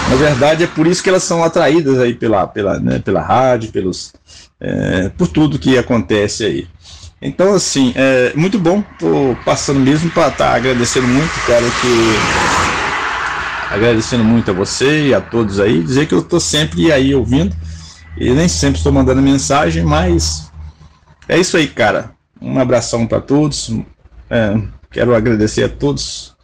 na 0.09 0.17
verdade 0.17 0.65
é 0.65 0.67
por 0.67 0.87
isso 0.87 1.03
que 1.03 1.11
elas 1.11 1.25
são 1.25 1.45
atraídas 1.45 1.99
aí 1.99 2.15
pela, 2.15 2.47
pela, 2.47 2.81
né, 2.81 2.99
pela 3.01 3.21
rádio, 3.21 3.71
pelos, 3.71 4.15
é, 4.59 5.11
por 5.11 5.29
tudo 5.29 5.59
que 5.59 5.77
acontece 5.77 6.45
aí. 6.47 6.67
Então, 7.23 7.55
assim, 7.55 7.93
é 7.95 8.33
muito 8.35 8.59
bom. 8.59 8.83
Tô 8.99 9.37
passando 9.45 9.79
mesmo 9.79 10.11
para 10.11 10.27
estar 10.27 10.51
tá 10.51 10.57
agradecendo 10.57 11.07
muito, 11.07 11.33
cara, 11.47 11.63
que. 11.63 13.73
Agradecendo 13.73 14.25
muito 14.25 14.51
a 14.51 14.55
você 14.55 15.09
e 15.09 15.15
a 15.15 15.21
todos 15.21 15.61
aí. 15.61 15.83
Dizer 15.83 16.07
que 16.07 16.15
eu 16.15 16.23
tô 16.23 16.41
sempre 16.41 16.91
aí 16.91 17.15
ouvindo. 17.15 17.57
E 18.19 18.29
nem 18.31 18.49
sempre 18.49 18.79
estou 18.79 18.93
mandando 18.93 19.23
mensagem, 19.23 19.85
mas 19.85 20.51
é 21.29 21.39
isso 21.39 21.57
aí, 21.57 21.69
cara. 21.69 22.11
Um 22.41 22.59
abração 22.59 23.07
para 23.07 23.21
todos. 23.21 23.71
É, 24.29 24.61
quero 24.91 25.15
agradecer 25.15 25.65
a 25.65 25.69
todos 25.69 26.35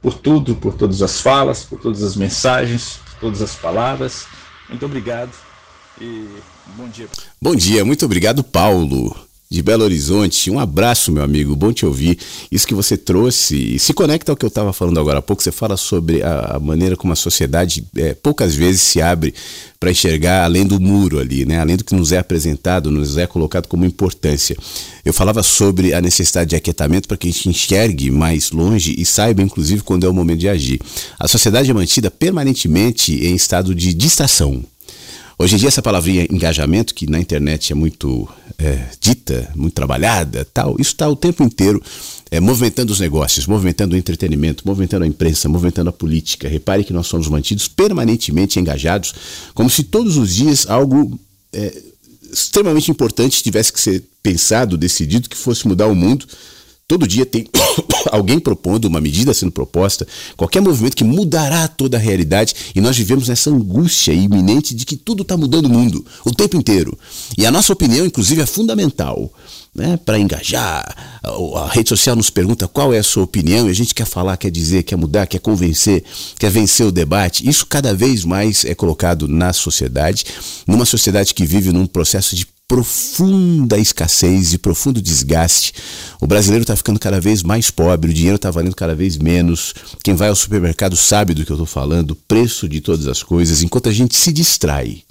por 0.00 0.14
tudo, 0.14 0.56
por 0.56 0.74
todas 0.74 1.02
as 1.02 1.20
falas, 1.20 1.62
por 1.62 1.78
todas 1.78 2.02
as 2.02 2.16
mensagens, 2.16 3.00
por 3.04 3.20
todas 3.20 3.42
as 3.42 3.54
palavras. 3.54 4.26
Muito 4.68 4.84
obrigado 4.84 5.30
e 6.00 6.26
bom 6.76 6.88
dia. 6.88 7.06
Bom 7.40 7.54
dia, 7.54 7.84
muito 7.84 8.04
obrigado, 8.04 8.42
Paulo 8.42 9.25
de 9.48 9.62
Belo 9.62 9.84
Horizonte. 9.84 10.50
Um 10.50 10.58
abraço, 10.58 11.12
meu 11.12 11.22
amigo, 11.22 11.54
bom 11.54 11.72
te 11.72 11.86
ouvir. 11.86 12.18
Isso 12.50 12.66
que 12.66 12.74
você 12.74 12.96
trouxe 12.96 13.78
se 13.78 13.94
conecta 13.94 14.32
ao 14.32 14.36
que 14.36 14.44
eu 14.44 14.48
estava 14.48 14.72
falando 14.72 14.98
agora 14.98 15.20
há 15.20 15.22
pouco. 15.22 15.42
Você 15.42 15.52
fala 15.52 15.76
sobre 15.76 16.22
a, 16.22 16.58
maneira 16.60 16.96
como 16.96 17.12
a 17.12 17.16
sociedade 17.16 17.86
é, 17.96 18.12
poucas 18.14 18.54
vezes 18.54 18.82
se 18.82 19.00
abre 19.00 19.32
para 19.78 19.90
enxergar 19.90 20.44
além 20.44 20.66
do 20.66 20.80
muro 20.80 21.20
ali, 21.20 21.44
né? 21.44 21.60
além 21.60 21.76
do 21.76 21.84
que 21.84 21.94
nos 21.94 22.10
é 22.10 22.18
apresentado, 22.18 22.90
nos 22.90 23.16
é 23.16 23.26
colocado 23.26 23.68
como 23.68 23.84
importância. 23.84 24.56
Eu 25.04 25.12
falava 25.12 25.42
sobre 25.42 25.94
a 25.94 26.00
necessidade 26.00 26.50
de 26.50 26.56
aquietamento 26.56 27.06
para 27.06 27.16
que 27.16 27.28
a 27.28 27.30
gente 27.30 27.48
enxergue 27.48 28.10
mais 28.10 28.50
longe 28.50 28.94
e 28.98 29.04
saiba, 29.04 29.42
inclusive, 29.42 29.82
quando 29.82 30.06
é 30.06 30.08
o 30.08 30.14
momento 30.14 30.40
de 30.40 30.48
agir. 30.48 30.80
A 31.18 31.28
sociedade 31.28 31.70
é 31.70 31.74
mantida 31.74 32.10
permanentemente 32.10 33.14
em 33.24 33.34
estado 33.36 33.74
de 33.74 33.94
distração. 33.94 34.64
Hoje 35.38 35.54
em 35.54 35.58
dia, 35.58 35.68
essa 35.68 35.82
palavrinha 35.82 36.26
engajamento, 36.30 36.94
que 36.94 37.08
na 37.10 37.20
internet 37.20 37.70
é 37.70 37.74
muito 37.74 38.26
é, 38.56 38.86
dita, 38.98 39.52
muito 39.54 39.74
trabalhada, 39.74 40.46
tal, 40.46 40.76
isso 40.78 40.92
está 40.92 41.06
o 41.06 41.14
tempo 41.14 41.42
inteiro 41.42 41.82
é, 42.30 42.40
movimentando 42.40 42.90
os 42.90 43.00
negócios, 43.00 43.46
movimentando 43.46 43.94
o 43.94 43.98
entretenimento, 43.98 44.66
movimentando 44.66 45.04
a 45.04 45.06
imprensa, 45.06 45.46
movimentando 45.46 45.90
a 45.90 45.92
política. 45.92 46.48
Repare 46.48 46.84
que 46.84 46.92
nós 46.92 47.06
somos 47.06 47.28
mantidos 47.28 47.68
permanentemente 47.68 48.58
engajados, 48.58 49.14
como 49.52 49.68
se 49.68 49.84
todos 49.84 50.16
os 50.16 50.34
dias 50.34 50.66
algo 50.70 51.20
é, 51.52 51.82
extremamente 52.32 52.90
importante 52.90 53.42
tivesse 53.42 53.70
que 53.70 53.80
ser 53.80 54.02
pensado, 54.22 54.78
decidido, 54.78 55.28
que 55.28 55.36
fosse 55.36 55.68
mudar 55.68 55.86
o 55.86 55.94
mundo 55.94 56.26
Todo 56.88 57.04
dia 57.04 57.26
tem 57.26 57.44
alguém 58.12 58.38
propondo 58.38 58.84
uma 58.84 59.00
medida 59.00 59.34
sendo 59.34 59.50
proposta, 59.50 60.06
qualquer 60.36 60.60
movimento 60.60 60.94
que 60.94 61.02
mudará 61.02 61.66
toda 61.66 61.96
a 61.96 62.00
realidade 62.00 62.54
e 62.76 62.80
nós 62.80 62.96
vivemos 62.96 63.26
nessa 63.26 63.50
angústia 63.50 64.12
iminente 64.12 64.72
de 64.72 64.86
que 64.86 64.96
tudo 64.96 65.22
está 65.22 65.36
mudando 65.36 65.66
o 65.66 65.68
mundo 65.68 66.06
o 66.24 66.30
tempo 66.30 66.56
inteiro. 66.56 66.96
E 67.36 67.44
a 67.44 67.50
nossa 67.50 67.72
opinião, 67.72 68.06
inclusive, 68.06 68.40
é 68.40 68.46
fundamental 68.46 69.32
né, 69.74 69.98
para 70.04 70.16
engajar. 70.16 71.20
A 71.24 71.68
rede 71.72 71.88
social 71.88 72.14
nos 72.14 72.30
pergunta 72.30 72.68
qual 72.68 72.94
é 72.94 72.98
a 72.98 73.02
sua 73.02 73.24
opinião 73.24 73.66
e 73.66 73.70
a 73.72 73.74
gente 73.74 73.92
quer 73.92 74.06
falar, 74.06 74.36
quer 74.36 74.52
dizer, 74.52 74.84
quer 74.84 74.94
mudar, 74.94 75.26
quer 75.26 75.40
convencer, 75.40 76.04
quer 76.38 76.52
vencer 76.52 76.86
o 76.86 76.92
debate. 76.92 77.48
Isso 77.48 77.66
cada 77.66 77.92
vez 77.94 78.24
mais 78.24 78.64
é 78.64 78.76
colocado 78.76 79.26
na 79.26 79.52
sociedade, 79.52 80.24
numa 80.68 80.84
sociedade 80.84 81.34
que 81.34 81.44
vive 81.44 81.72
num 81.72 81.84
processo 81.84 82.36
de 82.36 82.46
profunda 82.68 83.78
escassez 83.78 84.52
e 84.52 84.58
profundo 84.58 85.00
desgaste. 85.00 85.72
O 86.20 86.26
brasileiro 86.26 86.62
está 86.62 86.74
ficando 86.74 86.98
cada 86.98 87.20
vez 87.20 87.42
mais 87.42 87.70
pobre, 87.70 88.10
o 88.10 88.14
dinheiro 88.14 88.36
está 88.36 88.50
valendo 88.50 88.74
cada 88.74 88.94
vez 88.94 89.16
menos. 89.16 89.72
Quem 90.02 90.14
vai 90.14 90.28
ao 90.28 90.36
supermercado 90.36 90.96
sabe 90.96 91.32
do 91.32 91.44
que 91.44 91.52
eu 91.52 91.56
estou 91.56 91.66
falando, 91.66 92.12
o 92.12 92.16
preço 92.16 92.68
de 92.68 92.80
todas 92.80 93.06
as 93.06 93.22
coisas, 93.22 93.62
enquanto 93.62 93.88
a 93.88 93.92
gente 93.92 94.16
se 94.16 94.32
distrai. 94.32 95.02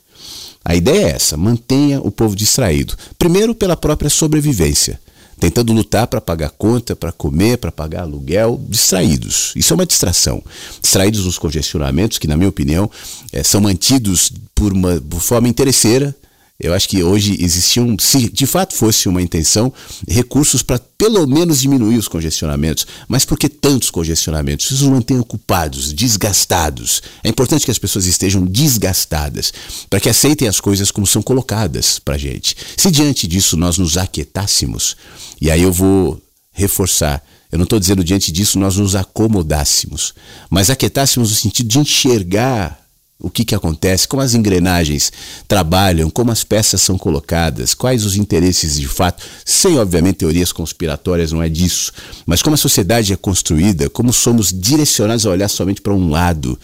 A 0.63 0.75
ideia 0.75 1.05
é 1.05 1.09
essa: 1.11 1.37
mantenha 1.37 2.01
o 2.01 2.11
povo 2.11 2.35
distraído. 2.35 2.95
Primeiro, 3.17 3.55
pela 3.55 3.77
própria 3.77 4.09
sobrevivência 4.09 4.99
tentando 5.37 5.73
lutar 5.73 6.07
para 6.07 6.21
pagar 6.21 6.49
conta, 6.51 6.95
para 6.95 7.11
comer, 7.11 7.57
para 7.57 7.69
pagar 7.69 8.03
aluguel, 8.03 8.57
distraídos. 8.69 9.51
Isso 9.53 9.73
é 9.73 9.75
uma 9.75 9.85
distração. 9.85 10.41
Distraídos 10.81 11.25
nos 11.25 11.37
congestionamentos, 11.37 12.17
que, 12.17 12.27
na 12.27 12.37
minha 12.37 12.47
opinião, 12.47 12.89
é, 13.33 13.43
são 13.43 13.59
mantidos 13.59 14.31
por 14.55 14.71
uma 14.71 14.99
por 15.01 15.19
forma 15.19 15.49
interesseira 15.49 16.15
eu 16.57 16.73
acho 16.73 16.87
que 16.87 17.03
hoje 17.03 17.35
existiam, 17.41 17.97
se 17.99 18.29
de 18.29 18.45
fato 18.45 18.73
fosse 18.75 19.09
uma 19.09 19.21
intenção, 19.21 19.73
recursos 20.07 20.63
para 20.63 20.79
pelo 20.97 21.27
menos 21.27 21.59
diminuir 21.59 21.97
os 21.97 22.07
congestionamentos. 22.07 22.87
Mas 23.09 23.25
por 23.25 23.37
que 23.37 23.49
tantos 23.49 23.91
congestionamentos? 23.91 24.71
Isso 24.71 24.85
os 24.85 24.89
mantém 24.89 25.19
ocupados, 25.19 25.91
desgastados. 25.91 27.03
É 27.23 27.29
importante 27.29 27.65
que 27.65 27.71
as 27.71 27.77
pessoas 27.77 28.05
estejam 28.05 28.45
desgastadas 28.45 29.51
para 29.89 29.99
que 29.99 30.07
aceitem 30.07 30.47
as 30.47 30.61
coisas 30.61 30.91
como 30.91 31.05
são 31.05 31.21
colocadas 31.21 31.99
para 31.99 32.15
a 32.15 32.17
gente. 32.17 32.55
Se 32.77 32.89
diante 32.89 33.27
disso 33.27 33.57
nós 33.57 33.77
nos 33.77 33.97
aquietássemos, 33.97 34.95
e 35.41 35.51
aí 35.51 35.61
eu 35.61 35.73
vou 35.73 36.21
reforçar. 36.53 37.21
Eu 37.51 37.57
não 37.57 37.63
estou 37.65 37.79
dizendo 37.79 38.03
diante 38.03 38.31
disso 38.31 38.57
nós 38.57 38.77
nos 38.77 38.95
acomodássemos, 38.95 40.13
mas 40.49 40.69
aquietássemos 40.69 41.31
no 41.31 41.35
sentido 41.35 41.67
de 41.67 41.79
enxergar 41.79 42.84
o 43.19 43.29
que, 43.29 43.45
que 43.45 43.55
acontece, 43.55 44.07
como 44.07 44.21
as 44.21 44.33
engrenagens 44.33 45.11
trabalham, 45.47 46.09
como 46.09 46.31
as 46.31 46.43
peças 46.43 46.81
são 46.81 46.97
colocadas, 46.97 47.73
quais 47.73 48.05
os 48.05 48.15
interesses 48.15 48.77
de 48.79 48.87
fato, 48.87 49.25
sem 49.45 49.77
obviamente 49.79 50.17
teorias 50.17 50.51
conspiratórias, 50.51 51.31
não 51.31 51.41
é 51.41 51.47
disso, 51.47 51.93
mas 52.25 52.41
como 52.41 52.55
a 52.55 52.57
sociedade 52.57 53.13
é 53.13 53.15
construída, 53.15 53.89
como 53.89 54.11
somos 54.11 54.51
direcionados 54.51 55.25
a 55.25 55.29
olhar 55.29 55.47
somente 55.47 55.81
para 55.81 55.93
um 55.93 56.09
lado, 56.09 56.59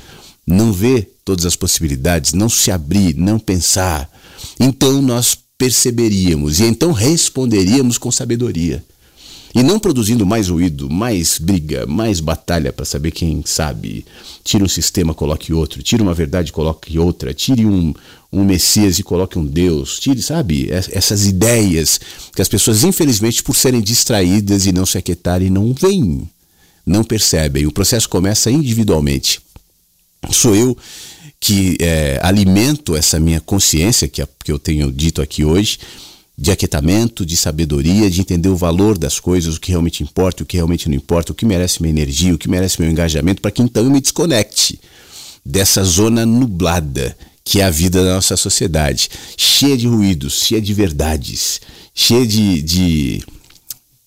não 0.45 0.73
ver 0.73 1.17
todas 1.23 1.45
as 1.45 1.55
possibilidades, 1.55 2.33
não 2.33 2.49
se 2.49 2.69
abrir, 2.69 3.15
não 3.15 3.39
pensar. 3.39 4.09
Então 4.59 5.01
nós 5.01 5.37
perceberíamos 5.57 6.59
e 6.59 6.65
então 6.65 6.91
responderíamos 6.91 7.97
com 7.97 8.11
sabedoria. 8.11 8.83
E 9.53 9.61
não 9.61 9.79
produzindo 9.79 10.25
mais 10.25 10.47
ruído, 10.47 10.89
mais 10.89 11.37
briga, 11.37 11.85
mais 11.85 12.21
batalha 12.21 12.71
para 12.71 12.85
saber 12.85 13.11
quem 13.11 13.43
sabe. 13.45 14.05
Tire 14.43 14.63
um 14.63 14.67
sistema, 14.67 15.13
coloque 15.13 15.51
outro. 15.51 15.83
Tire 15.83 16.01
uma 16.01 16.13
verdade, 16.13 16.53
coloque 16.53 16.97
outra. 16.97 17.33
Tire 17.33 17.65
um, 17.65 17.93
um 18.31 18.45
Messias 18.45 18.97
e 18.97 19.03
coloque 19.03 19.37
um 19.37 19.45
Deus. 19.45 19.99
Tire, 19.99 20.21
sabe, 20.21 20.69
essas 20.71 21.25
ideias 21.25 21.99
que 22.33 22.41
as 22.41 22.47
pessoas, 22.47 22.83
infelizmente, 22.83 23.43
por 23.43 23.55
serem 23.55 23.81
distraídas 23.81 24.65
e 24.65 24.71
não 24.71 24.85
se 24.85 24.97
aquietarem, 24.97 25.49
não 25.49 25.73
veem, 25.73 26.29
não 26.85 27.03
percebem. 27.03 27.65
O 27.65 27.73
processo 27.73 28.07
começa 28.07 28.49
individualmente. 28.49 29.41
Sou 30.31 30.55
eu 30.55 30.77
que 31.41 31.75
é, 31.81 32.19
alimento 32.21 32.95
essa 32.95 33.19
minha 33.19 33.41
consciência, 33.41 34.07
que, 34.07 34.25
que 34.45 34.51
eu 34.51 34.59
tenho 34.59 34.91
dito 34.91 35.21
aqui 35.21 35.43
hoje 35.43 35.79
de 36.41 36.49
aquietamento, 36.49 37.23
de 37.23 37.37
sabedoria, 37.37 38.09
de 38.09 38.19
entender 38.19 38.49
o 38.49 38.55
valor 38.55 38.97
das 38.97 39.19
coisas, 39.19 39.55
o 39.55 39.61
que 39.61 39.69
realmente 39.69 40.01
importa, 40.01 40.41
o 40.41 40.45
que 40.45 40.57
realmente 40.57 40.89
não 40.89 40.95
importa, 40.95 41.31
o 41.31 41.35
que 41.35 41.45
merece 41.45 41.79
minha 41.83 41.91
energia, 41.91 42.33
o 42.33 42.37
que 42.37 42.49
merece 42.49 42.81
meu 42.81 42.89
engajamento, 42.89 43.39
para 43.39 43.51
que 43.51 43.61
então 43.61 43.83
eu 43.83 43.91
me 43.91 44.01
desconecte 44.01 44.79
dessa 45.45 45.83
zona 45.83 46.25
nublada 46.25 47.15
que 47.43 47.61
é 47.61 47.63
a 47.63 47.69
vida 47.69 48.03
da 48.03 48.15
nossa 48.15 48.35
sociedade, 48.35 49.07
cheia 49.37 49.77
de 49.77 49.87
ruídos, 49.87 50.41
cheia 50.45 50.61
de 50.61 50.73
verdades, 50.73 51.61
cheia 51.93 52.25
de, 52.25 52.61
de, 52.61 53.23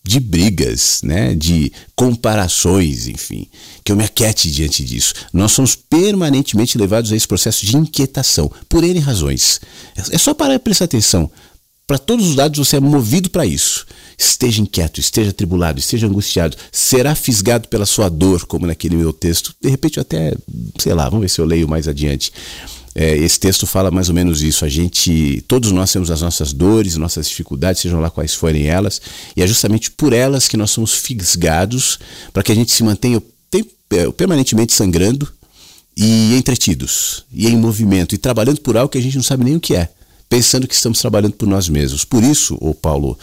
de 0.03 0.19
brigas, 0.19 1.03
né? 1.05 1.35
de 1.37 1.73
comparações, 1.95 3.07
enfim, 3.07 3.47
que 3.85 3.93
eu 3.93 3.97
me 3.97 4.05
aquiete 4.05 4.51
diante 4.51 4.85
disso. 4.85 5.15
Nós 5.33 5.53
somos 5.53 5.77
permanentemente 5.77 6.77
levados 6.79 7.13
a 7.13 7.17
esse 7.17 7.29
processo 7.29 7.65
de 7.65 7.77
inquietação, 7.77 8.51
por 8.69 8.83
N 8.83 8.99
razões. 8.99 9.61
É 10.11 10.19
só 10.19 10.35
parar 10.35 10.55
e 10.55 10.59
prestar 10.59 10.87
atenção. 10.87 11.31
Para 11.87 11.99
todos 11.99 12.29
os 12.29 12.37
lados 12.37 12.67
você 12.67 12.77
é 12.77 12.81
movido 12.81 13.29
para 13.29 13.45
isso. 13.45 13.87
Esteja 14.17 14.63
inquieto, 14.63 15.01
esteja 15.01 15.35
tribulado, 15.35 15.79
esteja 15.79 16.07
angustiado, 16.07 16.57
será 16.73 17.15
fisgado 17.15 17.69
pela 17.69 17.85
sua 17.85 18.09
dor, 18.09 18.47
como 18.47 18.67
naquele 18.67 18.97
meu 18.97 19.13
texto. 19.13 19.55
De 19.61 19.69
repente, 19.69 20.01
até, 20.01 20.35
sei 20.79 20.95
lá, 20.95 21.05
vamos 21.05 21.21
ver 21.21 21.29
se 21.29 21.41
eu 21.41 21.45
leio 21.45 21.69
mais 21.69 21.87
adiante. 21.87 22.33
É, 22.95 23.15
esse 23.19 23.39
texto 23.39 23.67
fala 23.67 23.91
mais 23.91 24.09
ou 24.09 24.15
menos 24.15 24.41
isso. 24.41 24.65
A 24.65 24.69
gente, 24.69 25.45
todos 25.47 25.73
nós 25.73 25.93
temos 25.93 26.11
as 26.11 26.23
nossas 26.23 26.55
dores, 26.55 26.97
nossas 26.97 27.29
dificuldades, 27.29 27.83
sejam 27.83 28.01
lá 28.01 28.09
quais 28.09 28.33
forem 28.33 28.67
elas, 28.67 29.03
e 29.37 29.43
é 29.43 29.47
justamente 29.47 29.91
por 29.91 30.15
elas 30.15 30.49
que 30.49 30.57
nós 30.57 30.71
somos 30.71 30.95
fisgados 30.95 31.99
para 32.33 32.43
que 32.43 32.53
a 32.53 32.55
gente 32.55 32.73
se 32.73 32.83
mantenha 32.83 33.23
é, 33.91 34.11
permanentemente 34.13 34.73
sangrando 34.73 35.31
e 35.95 36.35
entretidos, 36.35 37.27
e 37.31 37.47
em 37.47 37.57
movimento, 37.59 38.15
e 38.15 38.19
trabalhando 38.19 38.61
por 38.63 38.75
algo 38.77 38.91
que 38.91 38.99
a 38.99 39.03
gente 39.03 39.17
não 39.17 39.23
sabe 39.23 39.45
nem 39.45 39.57
o 39.57 39.61
que 39.61 39.77
é 39.77 39.91
pensando 40.29 40.67
que 40.67 40.75
estamos 40.75 40.99
trabalhando 40.99 41.35
por 41.35 41.47
nós 41.47 41.69
mesmos. 41.69 42.05
Por 42.05 42.23
isso, 42.23 42.57
ô 42.61 42.75
Paulo, 42.75 43.19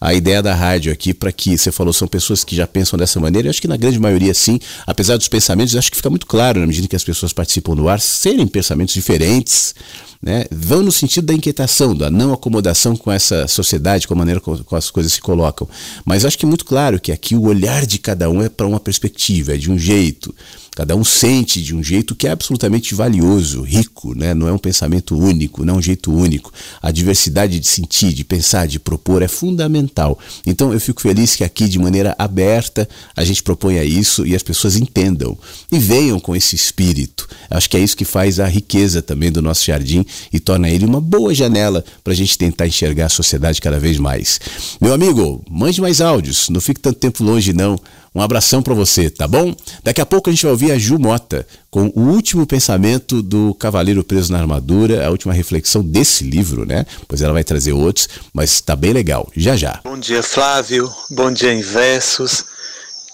a 0.00 0.12
ideia 0.12 0.42
da 0.42 0.54
rádio 0.54 0.92
aqui 0.92 1.14
para 1.14 1.32
que 1.32 1.56
você 1.56 1.72
falou 1.72 1.92
são 1.92 2.06
pessoas 2.06 2.44
que 2.44 2.54
já 2.54 2.66
pensam 2.66 2.98
dessa 2.98 3.18
maneira. 3.18 3.48
Eu 3.48 3.50
acho 3.50 3.62
que 3.62 3.68
na 3.68 3.76
grande 3.76 3.98
maioria 3.98 4.34
sim, 4.34 4.58
apesar 4.86 5.16
dos 5.16 5.28
pensamentos, 5.28 5.74
acho 5.74 5.90
que 5.90 5.96
fica 5.96 6.10
muito 6.10 6.26
claro 6.26 6.60
na 6.60 6.66
medida 6.66 6.86
que 6.86 6.96
as 6.96 7.04
pessoas 7.04 7.32
participam 7.32 7.74
do 7.74 7.88
ar 7.88 8.00
serem 8.00 8.46
pensamentos 8.46 8.94
diferentes, 8.94 9.74
né? 10.22 10.44
Vão 10.50 10.82
no 10.82 10.92
sentido 10.92 11.26
da 11.26 11.34
inquietação, 11.34 11.94
da 11.94 12.10
não 12.10 12.32
acomodação 12.32 12.96
com 12.96 13.10
essa 13.10 13.46
sociedade, 13.46 14.06
com 14.06 14.14
a 14.14 14.16
maneira 14.16 14.40
como 14.40 14.64
as 14.72 14.90
coisas 14.90 15.12
se 15.12 15.20
colocam. 15.20 15.68
Mas 16.04 16.24
acho 16.24 16.38
que 16.38 16.44
é 16.44 16.48
muito 16.48 16.64
claro 16.64 17.00
que 17.00 17.12
aqui 17.12 17.34
o 17.34 17.42
olhar 17.42 17.86
de 17.86 17.98
cada 17.98 18.28
um 18.30 18.42
é 18.42 18.48
para 18.48 18.66
uma 18.66 18.80
perspectiva, 18.80 19.54
é 19.54 19.56
de 19.56 19.70
um 19.70 19.78
jeito. 19.78 20.34
Cada 20.76 20.94
um 20.94 21.02
sente 21.02 21.62
de 21.62 21.74
um 21.74 21.82
jeito 21.82 22.14
que 22.14 22.26
é 22.26 22.30
absolutamente 22.30 22.94
valioso, 22.94 23.62
rico, 23.62 24.14
né? 24.14 24.34
não 24.34 24.46
é 24.46 24.52
um 24.52 24.58
pensamento 24.58 25.18
único, 25.18 25.64
não 25.64 25.76
é 25.76 25.78
um 25.78 25.82
jeito 25.82 26.12
único. 26.12 26.52
A 26.82 26.90
diversidade 26.90 27.58
de 27.58 27.66
sentir, 27.66 28.12
de 28.12 28.22
pensar, 28.22 28.68
de 28.68 28.78
propor 28.78 29.22
é 29.22 29.28
fundamental. 29.28 30.18
Então 30.46 30.74
eu 30.74 30.80
fico 30.80 31.00
feliz 31.00 31.34
que 31.34 31.42
aqui, 31.42 31.66
de 31.66 31.78
maneira 31.78 32.14
aberta, 32.18 32.86
a 33.16 33.24
gente 33.24 33.42
proponha 33.42 33.82
isso 33.84 34.26
e 34.26 34.36
as 34.36 34.42
pessoas 34.42 34.76
entendam 34.76 35.38
e 35.72 35.78
venham 35.78 36.20
com 36.20 36.36
esse 36.36 36.54
espírito. 36.54 37.26
Acho 37.48 37.70
que 37.70 37.78
é 37.78 37.80
isso 37.80 37.96
que 37.96 38.04
faz 38.04 38.38
a 38.38 38.46
riqueza 38.46 39.00
também 39.00 39.32
do 39.32 39.40
nosso 39.40 39.64
jardim 39.64 40.04
e 40.32 40.40
torna 40.40 40.68
ele 40.68 40.84
uma 40.84 41.00
boa 41.00 41.34
janela 41.34 41.84
para 42.02 42.12
a 42.12 42.16
gente 42.16 42.36
tentar 42.36 42.66
enxergar 42.66 43.06
a 43.06 43.10
sociedade 43.10 43.60
cada 43.60 43.78
vez 43.78 43.98
mais. 43.98 44.40
Meu 44.80 44.92
amigo, 44.92 45.44
mande 45.50 45.80
mais 45.80 46.00
áudios, 46.00 46.48
não 46.48 46.60
fique 46.60 46.80
tanto 46.80 46.98
tempo 46.98 47.24
longe 47.24 47.52
não. 47.52 47.78
Um 48.14 48.22
abração 48.22 48.62
para 48.62 48.72
você, 48.72 49.10
tá 49.10 49.28
bom? 49.28 49.54
Daqui 49.84 50.00
a 50.00 50.06
pouco 50.06 50.30
a 50.30 50.32
gente 50.32 50.42
vai 50.42 50.52
ouvir 50.52 50.72
a 50.72 50.78
Ju 50.78 50.98
Mota 50.98 51.46
com 51.70 51.92
o 51.94 52.00
último 52.00 52.46
pensamento 52.46 53.20
do 53.20 53.52
Cavaleiro 53.52 54.02
Preso 54.02 54.32
na 54.32 54.38
Armadura, 54.38 55.06
a 55.06 55.10
última 55.10 55.34
reflexão 55.34 55.84
desse 55.84 56.24
livro, 56.24 56.64
né? 56.64 56.86
Pois 57.06 57.20
ela 57.20 57.34
vai 57.34 57.44
trazer 57.44 57.74
outros, 57.74 58.08
mas 58.32 58.58
tá 58.62 58.74
bem 58.74 58.94
legal. 58.94 59.30
Já 59.36 59.54
já. 59.54 59.80
Bom 59.84 59.98
dia, 59.98 60.22
Flávio. 60.22 60.90
Bom 61.10 61.30
dia 61.30 61.52
em 61.52 61.60
versos. 61.60 62.46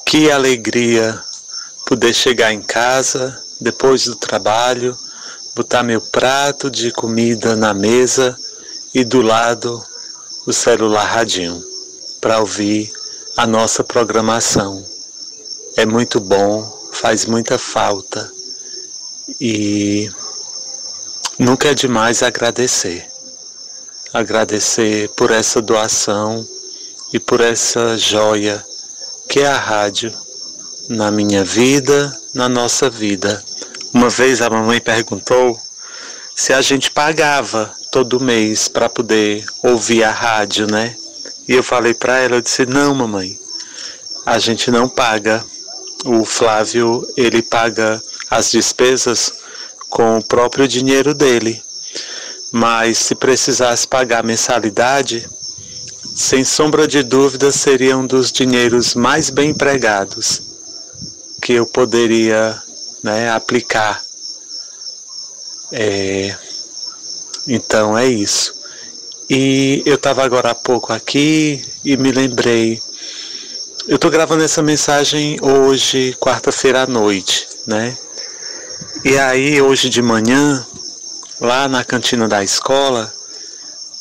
Que 0.07 0.31
alegria 0.31 1.19
poder 1.85 2.15
chegar 2.15 2.53
em 2.53 2.63
casa 2.63 3.37
depois 3.61 4.05
do 4.05 4.15
trabalho, 4.15 4.97
botar 5.55 5.83
meu 5.83 6.01
prato 6.01 6.71
de 6.71 6.91
comida 6.91 7.55
na 7.55 7.75
mesa 7.75 8.37
e 8.95 9.05
do 9.05 9.21
lado 9.21 9.83
o 10.47 10.53
celular 10.53 11.05
radinho 11.05 11.63
para 12.21 12.41
ouvir 12.41 12.93
a 13.37 13.47
nossa 13.47 13.85
programação 13.85 14.85
é 15.77 15.87
muito 15.87 16.21
bom, 16.21 16.63
faz 16.93 17.25
muita 17.25 17.59
falta 17.59 18.31
e 19.41 20.11
nunca 21.39 21.69
é 21.69 21.75
demais 21.75 22.23
agradecer. 22.23 23.09
Agradecer 24.13 25.09
por 25.17 25.31
essa 25.31 25.63
doação 25.63 26.47
e 27.13 27.19
por 27.19 27.41
essa 27.41 27.97
joia 27.97 28.63
que 29.29 29.41
é 29.41 29.47
a 29.47 29.57
rádio 29.57 30.13
na 30.89 31.11
minha 31.11 31.43
vida, 31.43 32.15
na 32.35 32.49
nossa 32.49 32.91
vida. 32.91 33.43
Uma 33.93 34.09
vez 34.09 34.41
a 34.41 34.49
mamãe 34.49 34.81
perguntou 34.81 35.61
se 36.35 36.53
a 36.53 36.63
gente 36.63 36.91
pagava 36.91 37.73
todo 37.91 38.21
mês 38.21 38.69
para 38.69 38.89
poder 38.89 39.45
ouvir 39.63 40.03
a 40.03 40.11
rádio, 40.11 40.67
né? 40.67 40.97
E 41.47 41.53
eu 41.53 41.63
falei 41.63 41.93
para 41.93 42.19
ela, 42.19 42.37
eu 42.37 42.41
disse: 42.41 42.65
"Não, 42.67 42.95
mamãe. 42.95 43.39
A 44.25 44.39
gente 44.39 44.71
não 44.71 44.89
paga 44.89 45.45
o 46.05 46.25
Flávio 46.25 47.07
ele 47.17 47.43
paga 47.43 48.03
as 48.31 48.51
despesas 48.51 49.33
com 49.89 50.19
o 50.19 50.25
próprio 50.25 50.67
dinheiro 50.67 51.15
dele. 51.15 51.63
Mas 52.51 52.99
se 52.99 53.15
precisasse 53.15 53.87
pagar 53.87 54.25
mensalidade, 54.25 55.29
sem 56.15 56.45
sombra 56.45 56.87
de 56.87 57.03
dúvida 57.03 57.53
seria 57.53 57.97
um 57.97 58.07
dos 58.07 58.33
dinheiros 58.33 58.95
mais 58.95 59.31
bem 59.31 59.51
empregados 59.51 60.43
que 61.41 61.55
eu 61.55 61.67
poderia 61.67 62.61
né, 63.03 63.31
aplicar. 63.31 64.03
É, 65.71 66.37
então 67.47 67.97
é 67.97 68.07
isso. 68.07 68.55
E 69.29 69.83
eu 69.87 69.95
estava 69.95 70.23
agora 70.23 70.51
há 70.51 70.55
pouco 70.55 70.93
aqui 70.93 71.65
e 71.85 71.97
me 71.97 72.13
lembrei. 72.13 72.81
Eu 73.89 73.97
estou 73.97 74.11
gravando 74.11 74.45
essa 74.45 74.63
mensagem 74.63 75.39
hoje, 75.43 76.15
quarta-feira 76.21 76.83
à 76.83 76.87
noite, 76.87 77.49
né? 77.67 77.97
E 79.05 79.19
aí, 79.19 79.61
hoje 79.61 79.89
de 79.89 80.01
manhã, 80.01 80.65
lá 81.41 81.67
na 81.67 81.83
cantina 81.83 82.29
da 82.29 82.45
escola, 82.45 83.13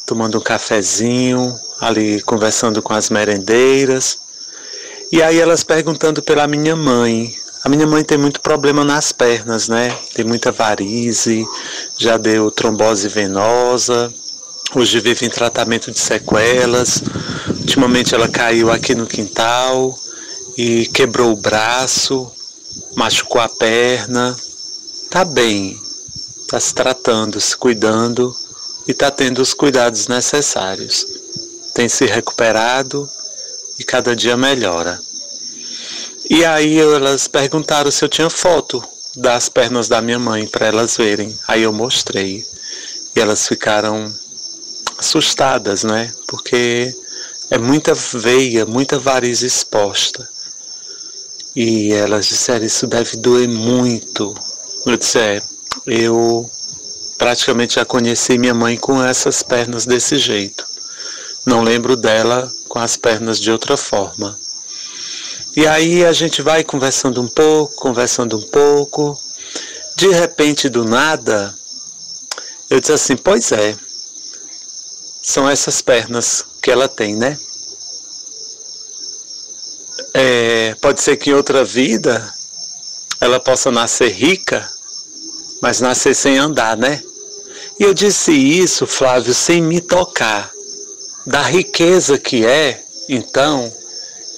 tomando 0.06 0.38
um 0.38 0.42
cafezinho, 0.42 1.60
ali 1.80 2.22
conversando 2.22 2.82
com 2.84 2.94
as 2.94 3.10
merendeiras. 3.10 4.20
E 5.12 5.24
aí 5.24 5.40
elas 5.40 5.64
perguntando 5.64 6.22
pela 6.22 6.46
minha 6.46 6.76
mãe. 6.76 7.36
A 7.64 7.70
minha 7.70 7.86
mãe 7.86 8.04
tem 8.04 8.18
muito 8.18 8.42
problema 8.42 8.84
nas 8.84 9.12
pernas, 9.12 9.68
né? 9.68 9.96
Tem 10.16 10.26
muita 10.26 10.52
varize, 10.52 11.46
já 11.96 12.18
deu 12.18 12.50
trombose 12.50 13.08
venosa, 13.08 14.12
hoje 14.74 15.00
vive 15.00 15.28
em 15.28 15.30
tratamento 15.30 15.92
de 15.92 16.00
sequelas. 16.00 17.04
Ultimamente 17.60 18.16
ela 18.16 18.28
caiu 18.28 18.72
aqui 18.72 18.96
no 18.96 19.06
quintal 19.06 19.96
e 20.58 20.88
quebrou 20.88 21.34
o 21.34 21.36
braço, 21.36 22.32
machucou 22.96 23.40
a 23.40 23.48
perna. 23.48 24.36
Tá 25.12 25.24
bem, 25.24 25.80
tá 26.48 26.60
se 26.60 26.74
tratando, 26.74 27.40
se 27.40 27.56
cuidando 27.56 28.36
e 28.88 28.94
tá 28.94 29.12
tendo 29.12 29.40
os 29.40 29.54
cuidados 29.54 30.08
necessários. 30.08 31.06
Tem 31.76 31.88
se 31.88 32.06
recuperado 32.08 33.08
e 33.78 33.84
cada 33.84 34.16
dia 34.16 34.36
melhora. 34.36 35.00
E 36.34 36.46
aí 36.46 36.80
elas 36.80 37.28
perguntaram 37.28 37.92
se 37.92 38.06
eu 38.06 38.08
tinha 38.08 38.30
foto 38.30 38.82
das 39.18 39.50
pernas 39.50 39.90
da 39.90 40.02
minha 40.02 40.18
mãe 40.18 40.48
para 40.48 40.66
elas 40.66 40.96
verem. 40.96 41.38
Aí 41.46 41.64
eu 41.64 41.74
mostrei. 41.74 42.46
E 43.14 43.20
elas 43.20 43.46
ficaram 43.46 44.10
assustadas, 44.98 45.84
né? 45.84 46.10
Porque 46.30 46.96
é 47.50 47.58
muita 47.58 47.94
veia, 47.94 48.66
muita 48.66 48.98
variz 48.98 49.42
exposta. 49.42 50.26
E 51.54 51.92
elas 51.92 52.28
disseram: 52.28 52.66
Isso 52.66 52.88
deve 52.88 53.18
doer 53.18 53.50
muito. 53.50 54.34
Eu 54.86 54.96
disse: 54.96 55.20
É, 55.20 55.42
eu 55.86 56.50
praticamente 57.18 57.76
já 57.76 57.84
conheci 57.84 58.38
minha 58.38 58.54
mãe 58.54 58.78
com 58.78 59.04
essas 59.04 59.44
pernas 59.44 59.86
desse 59.86 60.18
jeito. 60.18 60.66
Não 61.46 61.62
lembro 61.62 61.98
dela 61.98 62.50
com 62.70 62.80
as 62.80 62.96
pernas 62.96 63.38
de 63.38 63.52
outra 63.52 63.76
forma. 63.76 64.40
E 65.56 65.68
aí 65.68 66.06
a 66.06 66.14
gente 66.14 66.42
vai 66.42 66.64
conversando 66.64 67.22
um 67.22 67.28
pouco, 67.28 67.76
conversando 67.76 68.38
um 68.38 68.42
pouco. 68.42 69.20
De 69.98 70.10
repente, 70.10 70.70
do 70.70 70.86
nada, 70.86 71.54
eu 72.70 72.80
disse 72.80 72.94
assim: 72.94 73.18
Pois 73.18 73.52
é, 73.52 73.76
são 75.22 75.50
essas 75.50 75.82
pernas 75.82 76.46
que 76.62 76.72
ela 76.72 76.88
tem, 76.88 77.16
né? 77.18 77.38
É, 80.14 80.76
pode 80.82 81.02
ser 81.02 81.18
que 81.18 81.30
em 81.30 81.34
outra 81.34 81.66
vida 81.66 82.34
ela 83.20 83.40
possa 83.40 83.70
nascer 83.70 84.10
rica, 84.10 84.68
mas 85.62 85.82
nascer 85.82 86.16
sem 86.16 86.38
andar, 86.38 86.78
né? 86.78 87.04
E 87.78 87.84
eu 87.84 87.94
disse 87.94 88.32
isso, 88.32 88.88
Flávio, 88.88 89.34
sem 89.34 89.62
me 89.62 89.82
tocar. 89.82 90.50
Da 91.26 91.42
riqueza 91.42 92.18
que 92.18 92.46
é, 92.46 92.84
então, 93.08 93.72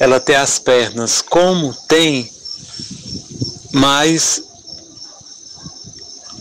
ela 0.03 0.19
ter 0.19 0.35
as 0.35 0.59
pernas 0.59 1.21
como 1.21 1.73
tem, 1.87 2.29
mas 3.71 4.43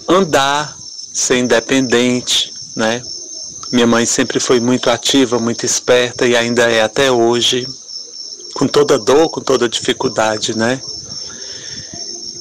andar, 0.09 0.77
ser 1.15 1.39
independente, 1.39 2.53
né? 2.75 3.01
Minha 3.71 3.87
mãe 3.87 4.05
sempre 4.05 4.41
foi 4.41 4.59
muito 4.59 4.91
ativa, 4.91 5.39
muito 5.39 5.65
esperta 5.65 6.27
e 6.27 6.37
ainda 6.37 6.69
é 6.69 6.83
até 6.83 7.13
hoje, 7.13 7.65
com 8.53 8.67
toda 8.67 8.99
dor, 8.99 9.31
com 9.31 9.41
toda 9.41 9.69
dificuldade, 9.69 10.59
né? 10.59 10.81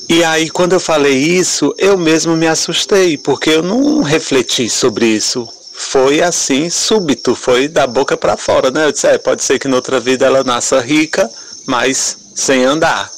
E 0.09 0.23
aí, 0.23 0.49
quando 0.49 0.73
eu 0.73 0.79
falei 0.79 1.15
isso, 1.15 1.73
eu 1.77 1.99
mesmo 1.99 2.35
me 2.35 2.47
assustei, 2.47 3.15
porque 3.15 3.51
eu 3.51 3.61
não 3.61 4.01
refleti 4.01 4.67
sobre 4.67 5.05
isso 5.05 5.47
foi 5.73 6.21
assim, 6.21 6.69
súbito, 6.69 7.35
foi 7.35 7.67
da 7.67 7.87
boca 7.87 8.17
para 8.17 8.37
fora, 8.37 8.69
né? 8.71 8.85
Eu 8.85 8.91
disse, 8.91 9.07
é, 9.07 9.17
pode 9.17 9.43
ser 9.43 9.59
que 9.59 9.67
noutra 9.67 9.99
vida 9.99 10.25
ela 10.25 10.43
nasça 10.43 10.79
rica, 10.79 11.29
mas 11.65 12.17
sem 12.35 12.63
andar, 12.65 13.11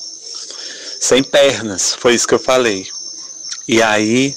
sem 1.00 1.24
pernas, 1.24 1.96
foi 1.96 2.14
isso 2.14 2.28
que 2.28 2.34
eu 2.34 2.40
falei. 2.40 2.88
E 3.68 3.82
aí 3.82 4.36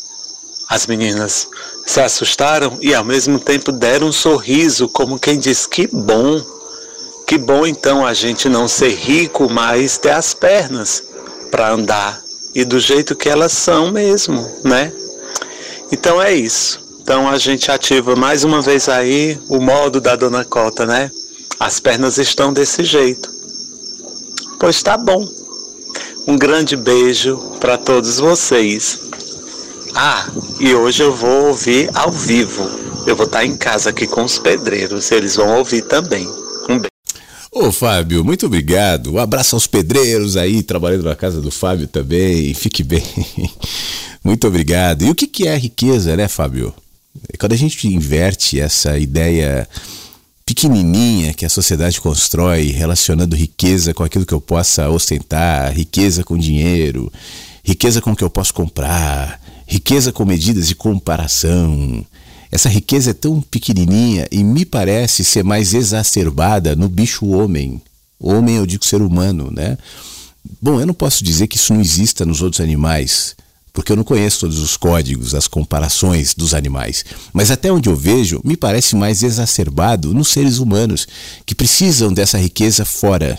as 0.69 0.87
meninas 0.87 1.49
se 1.85 2.01
assustaram 2.01 2.79
e 2.81 2.95
ao 2.95 3.05
mesmo 3.05 3.39
tempo 3.39 3.71
deram 3.71 4.09
um 4.09 4.13
sorriso, 4.13 4.89
como 4.89 5.19
quem 5.19 5.39
diz, 5.39 5.67
que 5.67 5.87
bom, 5.87 6.45
que 7.27 7.39
bom 7.39 7.67
então 7.67 8.05
a 8.05 8.13
gente 8.13 8.49
não 8.49 8.67
ser 8.67 8.95
rico, 8.95 9.49
mas 9.51 9.97
ter 9.99 10.11
as 10.11 10.35
pernas 10.35 11.03
para 11.51 11.73
andar 11.73 12.23
e 12.55 12.65
do 12.65 12.81
jeito 12.81 13.15
que 13.15 13.29
elas 13.29 13.53
são 13.53 13.91
mesmo, 13.93 14.51
né? 14.65 14.93
Então 15.93 16.21
é 16.21 16.33
isso. 16.35 16.86
Então 17.07 17.29
a 17.29 17.39
gente 17.39 17.71
ativa 17.71 18.17
mais 18.17 18.43
uma 18.43 18.61
vez 18.61 18.89
aí 18.89 19.39
o 19.49 19.61
modo 19.61 20.01
da 20.01 20.17
Dona 20.17 20.45
Cota, 20.45 20.85
né? 20.85 21.09
As 21.61 21.79
pernas 21.79 22.19
estão 22.19 22.53
desse 22.53 22.83
jeito. 22.83 23.31
Pois 24.59 24.83
tá 24.83 24.99
bom. 24.99 25.25
Um 26.27 26.37
grande 26.37 26.75
beijo 26.75 27.37
para 27.61 27.79
todos 27.79 28.19
vocês. 28.19 28.99
Ah, 29.95 30.29
e 30.59 30.75
hoje 30.75 31.05
eu 31.05 31.15
vou 31.15 31.47
ouvir 31.47 31.89
ao 31.95 32.11
vivo. 32.11 32.69
Eu 33.07 33.15
vou 33.15 33.27
estar 33.27 33.47
em 33.47 33.57
casa 33.57 33.91
aqui 33.91 34.09
com 34.09 34.25
os 34.25 34.41
pedreiros, 34.41 35.13
eles 35.13 35.37
vão 35.37 35.59
ouvir 35.59 35.83
também. 35.83 36.27
Um 36.69 36.81
beijo. 36.81 36.91
Ô 37.53 37.71
Fábio, 37.71 38.25
muito 38.25 38.47
obrigado. 38.47 39.13
Um 39.13 39.19
abraço 39.21 39.55
aos 39.55 39.69
pedreiros 39.69 40.37
aí, 40.37 40.61
trabalhando 40.61 41.05
na 41.05 41.15
casa 41.15 41.41
do 41.41 41.53
Fábio 41.53 41.87
também. 41.87 42.53
Fique 42.53 42.83
bem. 42.83 43.05
Muito 44.25 44.49
obrigado. 44.49 45.05
E 45.05 45.11
o 45.11 45.15
que, 45.15 45.29
que 45.29 45.47
é 45.47 45.57
riqueza, 45.57 46.17
né, 46.17 46.27
Fábio? 46.27 46.75
Quando 47.39 47.53
a 47.53 47.57
gente 47.57 47.87
inverte 47.89 48.61
essa 48.61 48.99
ideia 48.99 49.69
pequenininha 50.45 51.35
que 51.35 51.45
a 51.45 51.49
sociedade 51.49 52.01
constrói, 52.01 52.71
relacionando 52.71 53.35
riqueza 53.35 53.93
com 53.93 54.05
aquilo 54.05 54.25
que 54.25 54.33
eu 54.33 54.41
possa 54.41 54.89
ostentar, 54.89 55.73
riqueza 55.73 56.23
com 56.23 56.39
dinheiro, 56.39 57.13
riqueza 57.65 58.01
com 58.01 58.13
o 58.13 58.17
que 58.17 58.23
eu 58.23 58.31
posso 58.31 58.55
comprar, 58.55 59.41
riqueza 59.67 60.13
com 60.13 60.25
medidas 60.25 60.69
de 60.69 60.75
comparação. 60.77 62.07
Essa 62.51 62.69
riqueza 62.69 63.11
é 63.11 63.15
tão 63.15 63.41
pequenininha 63.41 64.29
e 64.31 64.45
me 64.45 64.65
parece 64.65 65.25
ser 65.25 65.43
mais 65.43 65.75
exacerbada 65.75 66.77
no 66.77 66.89
bicho 66.89 67.27
homem. 67.27 67.83
Homem, 68.21 68.57
eu 68.57 68.67
digo 68.67 68.85
ser 68.85 69.03
humano, 69.03 69.51
né? 69.51 69.77
Bom, 70.63 70.81
eu 70.81 70.87
não 70.87 70.95
posso 70.95 71.25
dizer 71.25 71.49
que 71.49 71.57
isso 71.57 71.75
não 71.75 71.81
exista 71.81 72.25
nos 72.25 72.41
outros 72.41 72.61
animais 72.61 73.35
porque 73.77 73.93
eu 73.93 73.97
não 73.97 74.05
conheço 74.05 74.41
todos 74.41 74.59
os 74.59 74.75
códigos, 74.75 75.35
as 75.35 75.47
comparações 75.47 76.33
dos 76.33 76.55
animais. 76.55 77.05
Mas 77.31 77.51
até 77.51 77.71
onde 77.71 77.91
eu 77.91 77.95
vejo, 77.95 78.41
me 78.43 78.57
parece 78.57 78.97
mais 78.97 79.23
exacerbado 79.23 80.15
nos 80.15 80.29
seres 80.29 80.57
humanos, 80.57 81.07
que 81.45 81.55
precisam 81.55 82.11
dessa 82.11 82.39
riqueza 82.39 82.87
fora. 82.87 83.39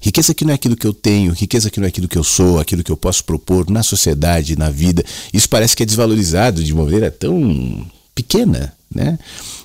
Riqueza 0.00 0.34
que 0.34 0.44
não 0.44 0.50
é 0.50 0.56
aquilo 0.56 0.76
que 0.76 0.86
eu 0.86 0.92
tenho, 0.92 1.32
riqueza 1.32 1.70
que 1.70 1.78
não 1.78 1.84
é 1.84 1.90
aquilo 1.90 2.08
que 2.08 2.18
eu 2.18 2.24
sou, 2.24 2.58
aquilo 2.58 2.82
que 2.82 2.90
eu 2.90 2.96
posso 2.96 3.22
propor 3.22 3.70
na 3.70 3.84
sociedade, 3.84 4.58
na 4.58 4.68
vida. 4.68 5.04
Isso 5.32 5.48
parece 5.48 5.76
que 5.76 5.84
é 5.84 5.86
desvalorizado 5.86 6.64
de 6.64 6.72
uma 6.72 6.82
maneira 6.82 7.08
tão 7.08 7.86
pequena, 8.16 8.74
né? 8.92 9.16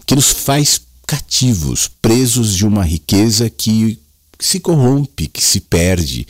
Que 0.05 0.13
nos 0.13 0.29
faz 0.29 0.79
cativos, 1.07 1.89
presos 1.99 2.55
de 2.55 2.67
uma 2.67 2.83
riqueza 2.83 3.49
que 3.49 3.97
se 4.39 4.59
corrompe, 4.59 5.25
que 5.25 5.43
se 5.43 5.59
perde. 5.59 6.27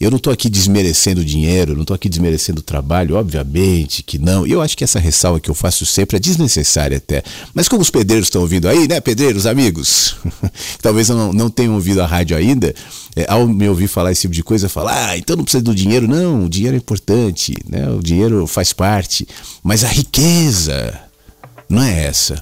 Eu 0.00 0.10
não 0.10 0.16
estou 0.18 0.32
aqui 0.32 0.48
desmerecendo 0.48 1.24
dinheiro, 1.24 1.74
não 1.74 1.82
estou 1.82 1.94
aqui 1.94 2.08
desmerecendo 2.08 2.62
trabalho, 2.62 3.16
obviamente 3.16 4.04
que 4.04 4.16
não. 4.16 4.46
E 4.46 4.52
eu 4.52 4.62
acho 4.62 4.76
que 4.76 4.84
essa 4.84 5.00
ressalva 5.00 5.40
que 5.40 5.50
eu 5.50 5.54
faço 5.54 5.84
sempre 5.84 6.16
é 6.16 6.20
desnecessária 6.20 6.98
até. 6.98 7.24
Mas 7.52 7.66
como 7.66 7.82
os 7.82 7.90
pedreiros 7.90 8.28
estão 8.28 8.42
ouvindo 8.42 8.68
aí, 8.68 8.86
né, 8.86 9.00
pedreiros, 9.00 9.44
amigos? 9.44 10.14
Talvez 10.80 11.08
não, 11.08 11.32
não 11.32 11.50
tenham 11.50 11.74
ouvido 11.74 12.00
a 12.00 12.06
rádio 12.06 12.36
ainda, 12.36 12.72
é, 13.16 13.26
ao 13.28 13.48
me 13.48 13.68
ouvir 13.68 13.88
falar 13.88 14.12
esse 14.12 14.22
tipo 14.22 14.34
de 14.34 14.44
coisa, 14.44 14.68
falar, 14.68 15.10
ah, 15.10 15.18
então 15.18 15.34
não 15.34 15.42
precisa 15.42 15.64
do 15.64 15.74
dinheiro. 15.74 16.06
Não, 16.06 16.44
o 16.44 16.48
dinheiro 16.48 16.76
é 16.76 16.78
importante, 16.78 17.56
né? 17.68 17.90
o 17.90 18.00
dinheiro 18.00 18.46
faz 18.46 18.72
parte. 18.72 19.26
Mas 19.64 19.82
a 19.82 19.88
riqueza 19.88 20.96
não 21.68 21.82
é 21.82 22.04
essa. 22.04 22.40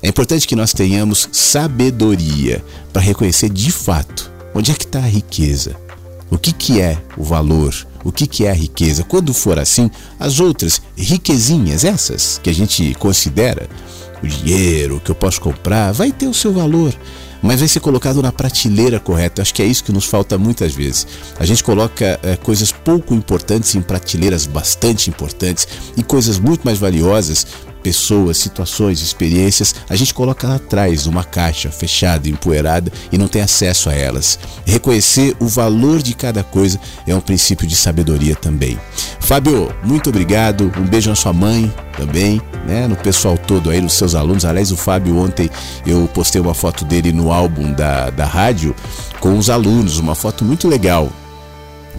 É 0.00 0.08
importante 0.08 0.46
que 0.46 0.54
nós 0.54 0.72
tenhamos 0.72 1.28
sabedoria 1.32 2.64
para 2.92 3.02
reconhecer 3.02 3.48
de 3.48 3.72
fato 3.72 4.30
onde 4.54 4.70
é 4.70 4.74
que 4.74 4.84
está 4.84 5.00
a 5.00 5.08
riqueza 5.08 5.83
o 6.30 6.38
que, 6.38 6.52
que 6.52 6.80
é 6.80 6.98
o 7.16 7.22
valor, 7.22 7.74
o 8.02 8.12
que, 8.12 8.26
que 8.26 8.44
é 8.44 8.50
a 8.50 8.54
riqueza. 8.54 9.04
Quando 9.04 9.32
for 9.32 9.58
assim, 9.58 9.90
as 10.18 10.40
outras 10.40 10.80
riquezinhas, 10.96 11.84
essas 11.84 12.40
que 12.42 12.50
a 12.50 12.54
gente 12.54 12.94
considera, 12.94 13.68
o 14.22 14.26
dinheiro 14.26 15.00
que 15.04 15.10
eu 15.10 15.14
posso 15.14 15.40
comprar, 15.40 15.92
vai 15.92 16.10
ter 16.10 16.26
o 16.26 16.34
seu 16.34 16.52
valor, 16.52 16.94
mas 17.42 17.60
vai 17.60 17.68
ser 17.68 17.80
colocado 17.80 18.22
na 18.22 18.32
prateleira 18.32 18.98
correta. 18.98 19.42
Acho 19.42 19.52
que 19.52 19.62
é 19.62 19.66
isso 19.66 19.84
que 19.84 19.92
nos 19.92 20.06
falta 20.06 20.38
muitas 20.38 20.74
vezes. 20.74 21.06
A 21.38 21.44
gente 21.44 21.62
coloca 21.62 22.18
é, 22.22 22.36
coisas 22.36 22.72
pouco 22.72 23.14
importantes 23.14 23.74
em 23.74 23.82
prateleiras 23.82 24.46
bastante 24.46 25.10
importantes 25.10 25.68
e 25.96 26.02
coisas 26.02 26.38
muito 26.38 26.62
mais 26.64 26.78
valiosas 26.78 27.46
pessoas, 27.84 28.38
situações, 28.38 29.02
experiências, 29.02 29.74
a 29.90 29.94
gente 29.94 30.14
coloca 30.14 30.48
lá 30.48 30.54
atrás, 30.54 31.04
numa 31.04 31.22
caixa 31.22 31.70
fechada, 31.70 32.30
empoeirada 32.30 32.90
e 33.12 33.18
não 33.18 33.28
tem 33.28 33.42
acesso 33.42 33.90
a 33.90 33.92
elas. 33.92 34.38
Reconhecer 34.64 35.36
o 35.38 35.46
valor 35.46 36.02
de 36.02 36.14
cada 36.14 36.42
coisa 36.42 36.80
é 37.06 37.14
um 37.14 37.20
princípio 37.20 37.66
de 37.66 37.76
sabedoria 37.76 38.34
também. 38.34 38.80
Fábio, 39.20 39.72
muito 39.84 40.08
obrigado. 40.08 40.72
Um 40.78 40.86
beijo 40.86 41.10
na 41.10 41.16
sua 41.16 41.34
mãe 41.34 41.72
também, 41.96 42.40
né? 42.66 42.88
No 42.88 42.96
pessoal 42.96 43.36
todo 43.36 43.68
aí, 43.68 43.82
nos 43.82 43.92
seus 43.92 44.14
alunos. 44.14 44.46
Aliás, 44.46 44.72
o 44.72 44.76
Fábio 44.76 45.18
ontem 45.18 45.50
eu 45.86 46.08
postei 46.14 46.40
uma 46.40 46.54
foto 46.54 46.86
dele 46.86 47.12
no 47.12 47.30
álbum 47.30 47.70
da, 47.70 48.08
da 48.08 48.24
rádio 48.24 48.74
com 49.20 49.36
os 49.36 49.50
alunos, 49.50 49.98
uma 49.98 50.14
foto 50.14 50.42
muito 50.42 50.66
legal. 50.68 51.12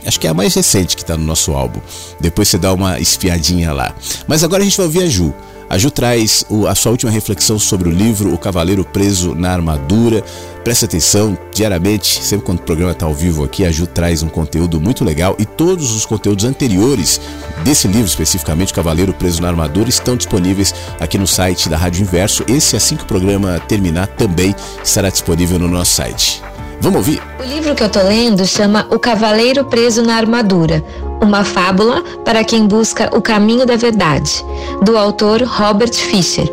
Acho 0.05 0.19
que 0.19 0.27
é 0.27 0.29
a 0.29 0.33
mais 0.33 0.53
recente 0.53 0.95
que 0.95 1.01
está 1.01 1.15
no 1.17 1.23
nosso 1.23 1.51
álbum. 1.51 1.79
Depois 2.19 2.47
você 2.47 2.57
dá 2.57 2.73
uma 2.73 2.99
espiadinha 2.99 3.71
lá. 3.73 3.95
Mas 4.27 4.43
agora 4.43 4.61
a 4.61 4.65
gente 4.65 4.77
vai 4.77 4.85
ouvir 4.85 5.03
a 5.03 5.07
Ju. 5.07 5.33
A 5.69 5.77
Ju 5.77 5.89
traz 5.89 6.45
a 6.69 6.75
sua 6.75 6.91
última 6.91 7.11
reflexão 7.11 7.57
sobre 7.57 7.89
o 7.89 7.91
livro 7.91 8.33
O 8.33 8.37
Cavaleiro 8.37 8.85
Preso 8.85 9.33
na 9.33 9.51
Armadura. 9.51 10.23
Preste 10.63 10.85
atenção, 10.85 11.37
diariamente, 11.53 12.23
sempre 12.23 12.45
quando 12.45 12.59
o 12.59 12.63
programa 12.63 12.91
está 12.91 13.05
ao 13.05 13.13
vivo 13.13 13.43
aqui, 13.43 13.65
a 13.65 13.71
Ju 13.71 13.87
traz 13.87 14.21
um 14.21 14.29
conteúdo 14.29 14.79
muito 14.79 15.03
legal 15.03 15.35
e 15.39 15.45
todos 15.45 15.91
os 15.91 16.05
conteúdos 16.05 16.45
anteriores 16.45 17.19
desse 17.63 17.87
livro, 17.87 18.05
especificamente 18.05 18.71
O 18.71 18.75
Cavaleiro 18.75 19.13
Preso 19.13 19.41
na 19.41 19.47
Armadura, 19.47 19.89
estão 19.89 20.15
disponíveis 20.15 20.73
aqui 20.99 21.17
no 21.17 21.27
site 21.27 21.67
da 21.67 21.77
Rádio 21.77 22.03
Inverso. 22.03 22.43
Esse, 22.47 22.75
assim 22.75 22.95
que 22.95 23.03
o 23.03 23.07
programa 23.07 23.59
terminar, 23.67 24.07
também 24.07 24.55
estará 24.83 25.09
disponível 25.09 25.57
no 25.57 25.67
nosso 25.67 25.93
site. 25.93 26.43
Vamos 26.79 26.97
ouvir? 26.97 27.21
O 27.39 27.43
livro 27.43 27.73
que 27.73 27.83
eu 27.83 27.89
tô 27.89 28.01
lendo 28.01 28.45
chama 28.45 28.87
O 28.91 28.99
Cavaleiro 28.99 29.65
Preso 29.65 30.03
na 30.03 30.15
Armadura, 30.17 30.83
uma 31.21 31.43
fábula 31.43 32.03
para 32.23 32.43
quem 32.43 32.67
busca 32.67 33.09
o 33.15 33.21
caminho 33.21 33.65
da 33.65 33.75
verdade, 33.75 34.43
do 34.83 34.97
autor 34.97 35.41
Robert 35.43 35.93
Fisher. 35.93 36.47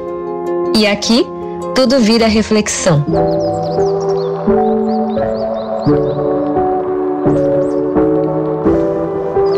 E 0.75 0.87
aqui 0.87 1.27
tudo 1.75 1.99
vira 2.01 2.27
reflexão. 2.27 3.05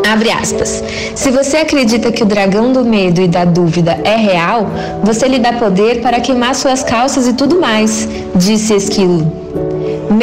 Abre 0.07 0.31
aspas. 0.31 0.83
Se 1.15 1.31
você 1.31 1.57
acredita 1.57 2.13
que 2.13 2.23
o 2.23 2.27
dragão 2.27 2.73
do 2.73 2.85
medo 2.85 3.21
e 3.21 3.27
da 3.27 3.45
dúvida 3.45 3.99
é 4.05 4.17
real, 4.17 4.67
você 5.03 5.27
lhe 5.27 5.39
dá 5.39 5.53
poder 5.55 6.01
para 6.01 6.21
queimar 6.21 6.55
suas 6.55 6.85
calças 6.85 7.27
e 7.27 7.33
tudo 7.33 7.61
mais, 7.61 8.09
disse 8.37 8.75
Esquilo. 8.75 9.45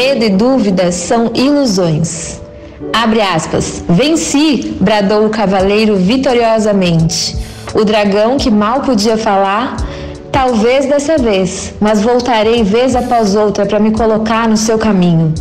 Medo 0.04 0.26
e 0.26 0.30
dúvida 0.30 0.92
são 0.92 1.30
ilusões. 1.36 2.42
Abre 2.92 3.22
aspas. 3.22 3.84
Venci, 3.88 4.76
bradou 4.82 5.28
o 5.28 5.30
cavaleiro 5.30 5.96
vitoriosamente. 5.96 7.38
O 7.76 7.86
dragão 7.86 8.36
que 8.36 8.50
mal 8.50 8.82
podia 8.82 9.16
falar, 9.16 9.78
talvez 10.32 10.88
dessa 10.88 11.20
vez, 11.20 11.76
mas 11.80 12.02
voltarei 12.02 12.64
vez 12.64 12.96
após 12.96 13.36
outra 13.36 13.64
para 13.64 13.80
me 13.80 13.92
colocar 13.92 14.50
no 14.50 14.58
seu 14.58 14.80
caminho. 14.80 15.36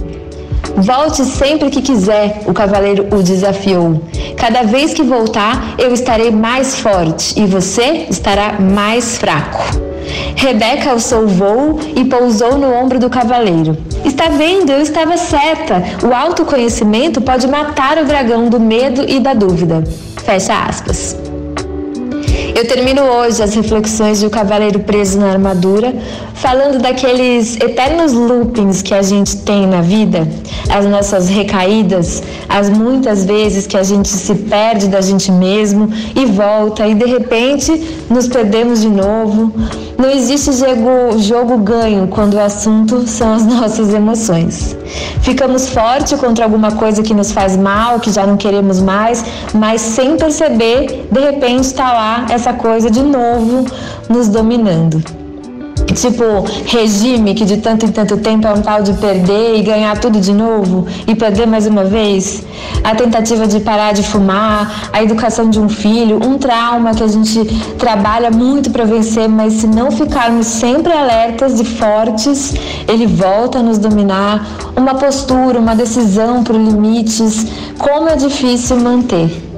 Volte 0.76 1.24
sempre 1.24 1.70
que 1.70 1.82
quiser, 1.82 2.42
o 2.46 2.52
cavaleiro 2.52 3.08
o 3.10 3.22
desafiou. 3.22 4.02
Cada 4.36 4.62
vez 4.62 4.94
que 4.94 5.02
voltar, 5.02 5.74
eu 5.78 5.92
estarei 5.92 6.30
mais 6.30 6.78
forte 6.78 7.38
e 7.38 7.46
você 7.46 8.06
estará 8.08 8.58
mais 8.60 9.18
fraco. 9.18 9.62
Rebeca 10.36 10.90
alçou 10.90 11.24
o 11.24 11.28
voo 11.28 11.78
e 11.94 12.04
pousou 12.04 12.56
no 12.56 12.72
ombro 12.72 12.98
do 12.98 13.10
cavaleiro. 13.10 13.76
Está 14.04 14.28
vendo? 14.28 14.70
Eu 14.70 14.80
estava 14.80 15.16
certa. 15.16 15.82
O 16.02 16.14
autoconhecimento 16.14 17.20
pode 17.20 17.46
matar 17.46 17.98
o 17.98 18.04
dragão 18.04 18.48
do 18.48 18.58
medo 18.58 19.04
e 19.08 19.20
da 19.20 19.34
dúvida. 19.34 19.84
Fecha 20.24 20.54
aspas. 20.54 21.30
Eu 22.61 22.68
termino 22.68 23.00
hoje 23.04 23.42
as 23.42 23.54
reflexões 23.54 24.20
de 24.20 24.26
O 24.26 24.30
Cavaleiro 24.30 24.80
Preso 24.80 25.18
na 25.18 25.30
Armadura, 25.30 25.94
falando 26.34 26.78
daqueles 26.78 27.56
eternos 27.56 28.12
loopings 28.12 28.82
que 28.82 28.92
a 28.92 29.00
gente 29.00 29.38
tem 29.38 29.66
na 29.66 29.80
vida, 29.80 30.28
as 30.68 30.84
nossas 30.84 31.30
recaídas, 31.30 32.22
as 32.46 32.68
muitas 32.68 33.24
vezes 33.24 33.66
que 33.66 33.78
a 33.78 33.82
gente 33.82 34.08
se 34.08 34.34
perde 34.34 34.88
da 34.88 35.00
gente 35.00 35.32
mesmo 35.32 35.88
e 36.14 36.26
volta 36.26 36.86
e 36.86 36.94
de 36.94 37.06
repente 37.06 38.04
nos 38.11 38.28
perdemos 38.28 38.82
de 38.82 38.90
novo. 38.90 39.54
Não 39.96 40.11
existe 40.11 40.52
jogo, 40.52 41.18
jogo 41.18 41.58
ganho 41.58 42.08
quando 42.08 42.34
o 42.34 42.40
assunto 42.40 43.06
são 43.06 43.34
as 43.34 43.44
nossas 43.46 43.92
emoções. 43.94 44.76
Ficamos 45.20 45.68
fortes 45.68 46.18
contra 46.18 46.44
alguma 46.44 46.72
coisa 46.72 47.02
que 47.02 47.14
nos 47.14 47.32
faz 47.32 47.56
mal, 47.56 48.00
que 48.00 48.11
já 48.11 48.26
não 48.26 48.36
queremos 48.36 48.80
mais, 48.80 49.24
mas 49.54 49.80
sem 49.80 50.16
perceber, 50.16 51.06
de 51.11 51.20
repente 51.20 51.64
está 51.64 51.92
lá 51.92 52.26
essa 52.30 52.49
coisa 52.55 52.90
de 52.90 53.03
novo 53.03 53.66
nos 54.09 54.28
dominando. 54.28 55.03
Tipo 55.94 56.22
regime 56.66 57.34
que 57.34 57.44
de 57.44 57.57
tanto 57.57 57.84
em 57.84 57.90
tanto 57.90 58.16
tempo 58.18 58.46
é 58.46 58.53
um 58.53 58.62
tal 58.62 58.82
de 58.82 58.92
perder 58.94 59.59
e 59.59 59.62
ganhar 59.62 59.98
tudo 59.98 60.20
de 60.20 60.32
novo 60.32 60.86
e 61.07 61.14
perder 61.14 61.46
mais 61.46 61.66
uma 61.66 61.84
vez, 61.84 62.44
a 62.84 62.94
tentativa 62.94 63.46
de 63.46 63.61
parar 63.61 63.92
de 63.92 64.03
fumar, 64.03 64.88
a 64.92 65.03
educação 65.03 65.51
de 65.51 65.59
um 65.59 65.68
filho, 65.68 66.20
um 66.24 66.38
trauma 66.38 66.94
que 66.94 67.03
a 67.03 67.09
gente 67.09 67.44
trabalha 67.76 68.30
muito 68.30 68.70
para 68.70 68.84
vencer, 68.84 69.28
mas 69.28 69.55
se 69.55 69.66
não 69.66 69.90
ficarmos 69.90 70.46
sempre 70.46 70.92
alertas 70.92 71.59
e 71.59 71.64
fortes, 71.64 72.55
ele 72.86 73.07
volta 73.07 73.59
a 73.59 73.62
nos 73.62 73.78
dominar, 73.78 74.46
uma 74.76 74.94
postura, 74.94 75.59
uma 75.59 75.74
decisão 75.74 76.44
por 76.44 76.55
limites, 76.55 77.46
como 77.78 78.09
é 78.09 78.16
difícil 78.16 78.76
manter. 78.76 79.49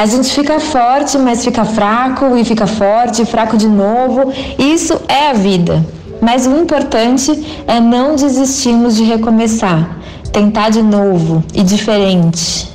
A 0.00 0.06
gente 0.06 0.32
fica 0.32 0.58
forte, 0.58 1.18
mas 1.18 1.44
fica 1.44 1.62
fraco 1.62 2.34
e 2.34 2.42
fica 2.42 2.66
forte, 2.66 3.26
fraco 3.26 3.58
de 3.58 3.68
novo. 3.68 4.32
Isso 4.58 4.98
é 5.06 5.28
a 5.28 5.34
vida. 5.34 5.84
Mas 6.22 6.46
o 6.46 6.56
importante 6.56 7.62
é 7.66 7.78
não 7.80 8.16
desistirmos 8.16 8.96
de 8.96 9.04
recomeçar, 9.04 9.98
tentar 10.32 10.70
de 10.70 10.82
novo 10.82 11.44
e 11.54 11.62
diferente. 11.62 12.66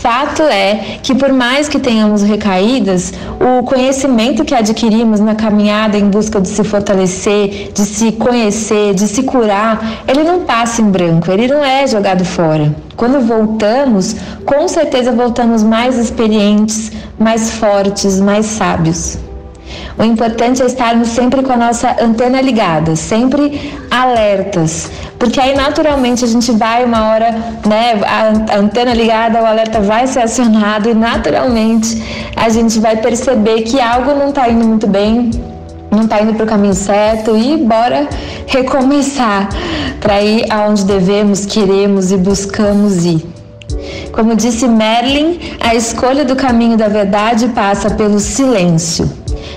Fato 0.00 0.42
é 0.42 0.98
que, 1.02 1.14
por 1.14 1.32
mais 1.32 1.68
que 1.68 1.78
tenhamos 1.78 2.22
recaídas, 2.22 3.12
o 3.40 3.62
conhecimento 3.62 4.44
que 4.44 4.54
adquirimos 4.54 5.18
na 5.20 5.34
caminhada 5.34 5.96
em 5.96 6.08
busca 6.08 6.40
de 6.40 6.48
se 6.48 6.62
fortalecer, 6.62 7.72
de 7.72 7.80
se 7.82 8.12
conhecer, 8.12 8.94
de 8.94 9.08
se 9.08 9.22
curar, 9.22 10.02
ele 10.06 10.22
não 10.22 10.40
passa 10.40 10.82
em 10.82 10.90
branco, 10.90 11.30
ele 11.30 11.46
não 11.46 11.64
é 11.64 11.86
jogado 11.86 12.24
fora. 12.24 12.74
Quando 12.96 13.20
voltamos, 13.20 14.14
com 14.44 14.68
certeza 14.68 15.10
voltamos 15.10 15.62
mais 15.62 15.96
experientes, 15.96 16.92
mais 17.18 17.52
fortes, 17.52 18.20
mais 18.20 18.46
sábios. 18.46 19.18
O 19.98 20.02
importante 20.02 20.62
é 20.62 20.66
estarmos 20.66 21.08
sempre 21.08 21.42
com 21.42 21.52
a 21.52 21.56
nossa 21.56 21.96
antena 22.00 22.40
ligada, 22.40 22.96
sempre 22.96 23.72
alertas, 23.90 24.90
porque 25.18 25.40
aí 25.40 25.54
naturalmente 25.54 26.24
a 26.24 26.28
gente 26.28 26.50
vai 26.52 26.84
uma 26.84 27.10
hora, 27.10 27.30
né, 27.66 28.00
a 28.04 28.56
antena 28.58 28.92
ligada, 28.92 29.40
o 29.40 29.46
alerta 29.46 29.80
vai 29.80 30.06
ser 30.06 30.20
acionado 30.20 30.90
e 30.90 30.94
naturalmente 30.94 32.02
a 32.36 32.48
gente 32.48 32.80
vai 32.80 32.96
perceber 32.96 33.62
que 33.62 33.80
algo 33.80 34.14
não 34.14 34.30
está 34.30 34.48
indo 34.48 34.66
muito 34.66 34.86
bem, 34.86 35.30
não 35.90 36.02
está 36.02 36.20
indo 36.20 36.34
para 36.34 36.44
o 36.44 36.48
caminho 36.48 36.74
certo 36.74 37.36
e 37.36 37.56
bora 37.56 38.08
recomeçar 38.46 39.48
para 40.00 40.20
ir 40.20 40.44
aonde 40.50 40.84
devemos, 40.84 41.46
queremos 41.46 42.10
e 42.10 42.16
buscamos 42.16 43.04
ir. 43.04 43.33
Como 44.14 44.36
disse 44.36 44.68
Merlin, 44.68 45.40
a 45.60 45.74
escolha 45.74 46.24
do 46.24 46.36
caminho 46.36 46.76
da 46.76 46.86
verdade 46.86 47.48
passa 47.48 47.90
pelo 47.90 48.20
silêncio. 48.20 49.10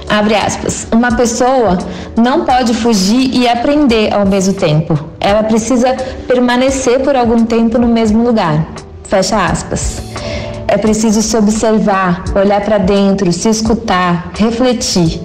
Abre 0.10 0.34
aspas. 0.34 0.88
Uma 0.92 1.16
pessoa 1.16 1.78
não 2.18 2.44
pode 2.44 2.74
fugir 2.74 3.36
e 3.36 3.48
aprender 3.48 4.12
ao 4.12 4.26
mesmo 4.26 4.54
tempo. 4.56 4.98
Ela 5.20 5.44
precisa 5.44 5.96
permanecer 6.28 7.02
por 7.02 7.16
algum 7.16 7.46
tempo 7.46 7.78
no 7.78 7.88
mesmo 7.88 8.24
lugar. 8.24 8.66
Fecha 9.04 9.46
aspas. 9.46 10.02
É 10.68 10.76
preciso 10.76 11.22
se 11.22 11.38
observar, 11.38 12.24
olhar 12.36 12.62
para 12.62 12.80
dentro, 12.80 13.32
se 13.32 13.50
escutar, 13.50 14.32
refletir. 14.34 15.22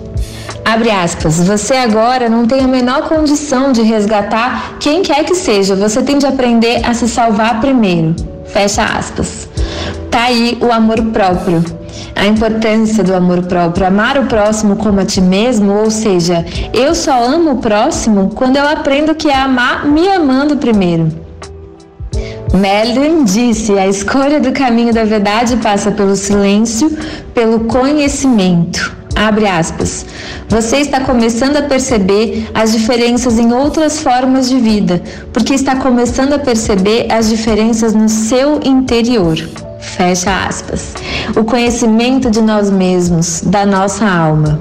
Abre 0.62 0.90
aspas. 0.90 1.40
Você 1.40 1.72
agora 1.74 2.28
não 2.28 2.46
tem 2.46 2.60
a 2.60 2.68
menor 2.68 3.08
condição 3.08 3.72
de 3.72 3.80
resgatar 3.80 4.74
quem 4.78 5.00
quer 5.00 5.24
que 5.24 5.34
seja. 5.34 5.74
Você 5.74 6.02
tem 6.02 6.18
de 6.18 6.26
aprender 6.26 6.86
a 6.86 6.92
se 6.92 7.08
salvar 7.08 7.62
primeiro. 7.62 8.31
Fecha 8.52 8.84
aspas. 8.84 9.48
Tá 10.10 10.24
aí 10.24 10.58
o 10.60 10.70
amor 10.72 11.00
próprio 11.06 11.64
a 12.14 12.26
importância 12.26 13.02
do 13.02 13.14
amor 13.14 13.42
próprio, 13.42 13.86
amar 13.86 14.18
o 14.18 14.26
próximo 14.26 14.76
como 14.76 15.00
a 15.00 15.04
ti 15.04 15.20
mesmo, 15.20 15.72
ou 15.72 15.90
seja, 15.90 16.44
eu 16.72 16.94
só 16.94 17.24
amo 17.24 17.52
o 17.52 17.58
próximo 17.58 18.30
quando 18.34 18.56
eu 18.56 18.68
aprendo 18.68 19.14
que 19.14 19.28
é 19.28 19.36
amar 19.36 19.86
me 19.86 20.08
amando 20.08 20.56
primeiro. 20.56 21.10
Melvin 22.54 23.24
disse: 23.24 23.78
a 23.78 23.86
escolha 23.86 24.38
do 24.38 24.52
caminho 24.52 24.92
da 24.92 25.04
verdade 25.04 25.56
passa 25.56 25.90
pelo 25.90 26.14
silêncio, 26.14 26.96
pelo 27.34 27.60
conhecimento. 27.60 29.01
Abre 29.14 29.46
aspas. 29.46 30.06
Você 30.48 30.78
está 30.78 31.00
começando 31.00 31.56
a 31.56 31.62
perceber 31.62 32.50
as 32.54 32.72
diferenças 32.72 33.38
em 33.38 33.52
outras 33.52 34.00
formas 34.00 34.48
de 34.48 34.58
vida, 34.58 35.02
porque 35.32 35.54
está 35.54 35.76
começando 35.76 36.32
a 36.32 36.38
perceber 36.38 37.06
as 37.10 37.28
diferenças 37.28 37.94
no 37.94 38.08
seu 38.08 38.60
interior. 38.64 39.36
Fecha 39.80 40.46
aspas. 40.46 40.94
O 41.36 41.44
conhecimento 41.44 42.30
de 42.30 42.40
nós 42.40 42.70
mesmos, 42.70 43.42
da 43.42 43.66
nossa 43.66 44.06
alma. 44.06 44.60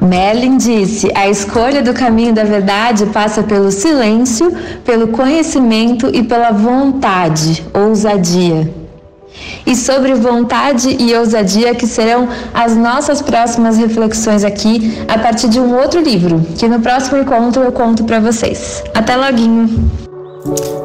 Merlin 0.00 0.56
disse: 0.56 1.10
a 1.14 1.28
escolha 1.28 1.82
do 1.82 1.94
caminho 1.94 2.34
da 2.34 2.44
verdade 2.44 3.06
passa 3.06 3.42
pelo 3.42 3.70
silêncio, 3.70 4.52
pelo 4.84 5.08
conhecimento 5.08 6.10
e 6.12 6.22
pela 6.22 6.50
vontade, 6.50 7.64
ousadia. 7.72 8.81
E 9.66 9.74
sobre 9.76 10.14
vontade 10.14 10.96
e 10.98 11.14
ousadia, 11.14 11.74
que 11.74 11.86
serão 11.86 12.28
as 12.52 12.76
nossas 12.76 13.22
próximas 13.22 13.76
reflexões 13.76 14.44
aqui 14.44 14.98
a 15.08 15.18
partir 15.18 15.48
de 15.48 15.60
um 15.60 15.74
outro 15.76 16.00
livro, 16.00 16.40
que 16.58 16.68
no 16.68 16.80
próximo 16.80 17.18
encontro 17.18 17.62
eu 17.62 17.72
conto 17.72 18.04
para 18.04 18.20
vocês. 18.20 18.82
Até 18.94 19.16
loguinho! 19.16 19.90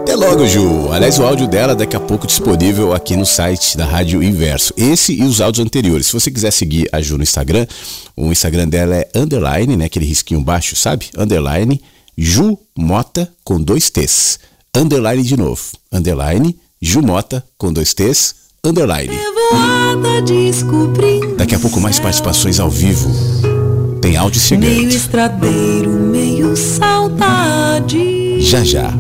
Até 0.01 0.15
logo, 0.15 0.45
Ju. 0.45 0.91
Aliás, 0.91 1.18
o 1.18 1.24
áudio 1.24 1.47
dela 1.47 1.76
daqui 1.76 1.95
a 1.95 1.99
pouco 1.99 2.28
disponível 2.28 2.93
aqui 2.93 3.15
no 3.15 3.26
site 3.26 3.76
da 3.76 3.86
Rádio 3.86 4.22
Inverso. 4.22 4.72
Esse 4.78 5.13
e 5.13 5.24
os 5.24 5.41
áudios 5.41 5.65
anteriores. 5.65 6.07
Se 6.07 6.13
você 6.13 6.30
quiser 6.30 6.51
seguir 6.51 6.88
a 6.91 7.01
Ju 7.01 7.18
no 7.18 7.24
Instagram, 7.24 7.65
o 8.15 8.32
Instagram 8.32 8.68
dela 8.68 8.95
é 8.95 9.09
underline, 9.15 9.76
né? 9.76 9.86
Aquele 9.86 10.05
risquinho 10.05 10.41
baixo, 10.41 10.76
sabe? 10.76 11.09
Underline 11.18 11.82
Ju 12.15 12.57
Mota 12.78 13.32
com 13.43 13.59
dois 13.59 13.89
T's. 13.89 14.39
Underline 14.76 15.24
de 15.24 15.36
novo. 15.36 15.61
Underline 15.91 16.55
Ju 16.80 17.01
Mota 17.01 17.43
com 17.57 17.74
dois 17.74 17.93
T's. 17.95 18.36
Underline. 18.68 19.13
Daqui 21.38 21.55
a 21.55 21.59
pouco 21.59 21.80
mais 21.80 21.99
participações 21.99 22.59
ao 22.59 22.70
vivo. 22.70 23.09
Tem 24.01 24.18
áudio 24.18 24.39
chegando. 24.39 24.70
Meio 24.70 24.89
estradeiro, 24.89 25.89
meio 25.89 26.55
saudade. 26.55 28.41
Já 28.41 28.63
já 28.63 28.93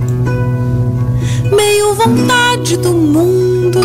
meio 1.51 1.93
vontade 1.93 2.77
do 2.77 2.91
mundo, 2.93 3.79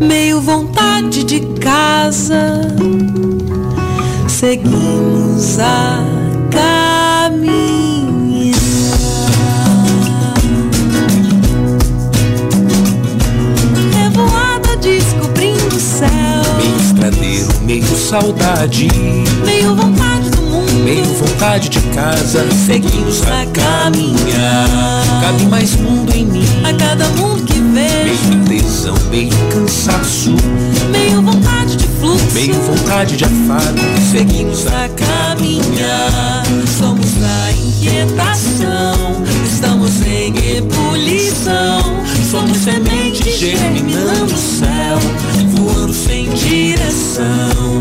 meio 0.00 0.40
vontade 0.40 1.24
de 1.24 1.40
casa. 1.58 2.60
Seguimos 4.28 5.58
a 5.58 6.04
caminhar. 6.50 7.83
Meio 17.10 17.84
saudade. 17.96 18.88
Meio 19.44 19.74
vontade 19.74 20.30
do 20.30 20.40
mundo, 20.40 20.72
meio 20.84 21.04
vontade 21.04 21.68
de 21.68 21.80
casa. 21.94 22.46
Seguimos 22.64 23.20
a 23.24 23.44
caminhar. 23.52 25.20
Cabe 25.20 25.44
mais 25.50 25.76
mundo 25.76 26.10
em 26.14 26.24
mim. 26.24 26.46
A 26.64 26.72
cada 26.72 27.06
mundo 27.10 27.42
que 27.44 27.60
vejo. 27.60 28.38
Meio 28.48 28.62
tesão, 28.62 28.94
meio 29.10 29.30
cansaço. 29.52 30.34
Meio 30.90 31.20
vontade 31.20 31.76
de 31.76 31.86
fluxo. 32.00 32.32
Meio 32.32 32.54
vontade 32.54 33.18
de 33.18 33.24
afago. 33.24 33.78
Seguimos 34.10 34.66
a 34.66 34.88
caminhar. 34.88 36.42
Somos 36.78 37.10
a 37.22 37.52
inquietação. 37.52 39.22
Estamos 39.44 40.00
em 40.06 40.56
ebulição. 40.56 41.82
Somos 42.34 42.58
sementes 42.58 43.38
germinando 43.38 44.34
o 44.34 44.36
céu. 44.36 44.98
Voando 45.50 45.94
sem 45.94 46.28
direção. 46.30 47.80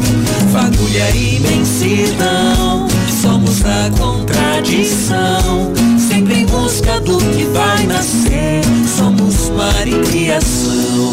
Fagulha 0.52 1.10
e 1.10 1.38
imensidão. 1.38 2.88
Somos 3.20 3.66
a 3.66 3.90
contradição 3.98 5.74
sempre 5.98 6.42
em 6.42 6.46
busca 6.46 7.00
do 7.00 7.18
que 7.18 7.46
vai 7.46 7.88
nascer. 7.88 8.62
Somos 8.96 9.50
mar 9.50 9.88
e 9.88 10.00
criação. 10.04 11.12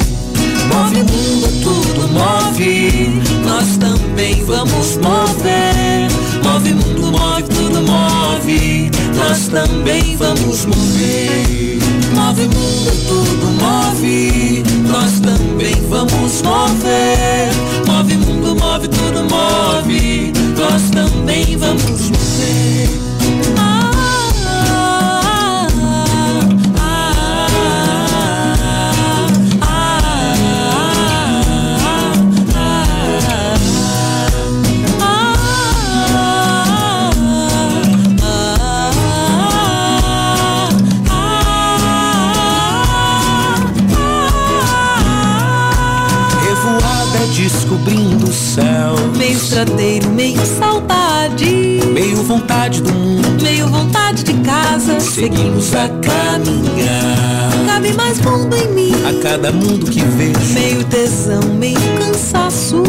Move 0.69 0.99
mundo, 0.99 1.63
tudo 1.63 2.09
move. 2.09 3.23
Nós 3.47 3.79
também 3.79 4.45
vamos 4.45 4.99
mover. 4.99 6.11
Move 6.45 6.75
mundo, 6.75 7.11
move, 7.11 7.43
tudo 7.45 7.81
move. 7.81 8.91
Nós 9.17 9.49
também 9.49 10.15
vamos 10.19 10.67
mover. 10.67 11.80
Move 12.31 12.47
mundo, 12.47 12.93
tudo 13.09 13.47
move. 13.59 14.63
Nós 14.87 15.19
também 15.19 15.75
vamos 15.89 16.43
mover. 16.43 17.51
Move 17.89 18.17
mundo, 18.19 18.55
move, 18.55 18.87
tudo 18.87 19.25
move. 19.25 20.33
Nós 20.57 20.91
também 20.91 21.57
vamos 21.57 22.09
mover. 22.09 23.10
Céu. 48.61 48.95
Meio 49.17 49.37
estradeiro, 49.37 50.11
meio 50.11 50.41
saudade. 50.47 51.81
Meio 51.93 52.23
vontade 52.23 52.83
do 52.83 52.93
mundo, 52.93 53.43
meio 53.43 53.67
vontade 53.69 54.23
de 54.23 54.35
casa. 54.35 55.01
Seguimos 55.01 55.75
a 55.75 55.89
caminhar. 55.89 57.51
Cabe 57.67 57.93
mais 57.95 58.21
mundo 58.21 58.57
em 58.57 58.69
mim. 58.75 58.93
A 59.05 59.23
cada 59.23 59.51
mundo 59.51 59.91
que 59.91 60.01
vejo. 60.01 60.53
Meio 60.53 60.85
tesão, 60.85 61.43
meio 61.59 61.79
cansaço. 61.99 62.83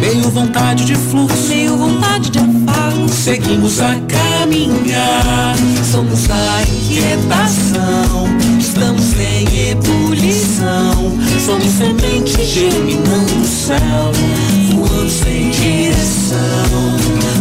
Meio 0.00 0.30
vontade 0.30 0.84
de 0.84 0.94
fluxo. 0.94 1.48
Meio 1.48 1.76
vontade 1.76 2.30
de 2.30 2.38
afago. 2.38 3.08
Seguimos 3.08 3.80
a 3.80 3.94
caminhar. 4.08 5.56
Somos 5.90 6.30
a 6.30 6.62
inquietação. 6.62 8.28
Estamos 8.58 9.14
em 9.18 9.70
ebulição. 9.70 11.12
Somos 11.44 11.72
semente 11.72 12.44
germinando 12.44 13.40
o 13.40 13.46
céu. 13.46 14.53
Sem 15.08 15.50
direção. 15.50 16.38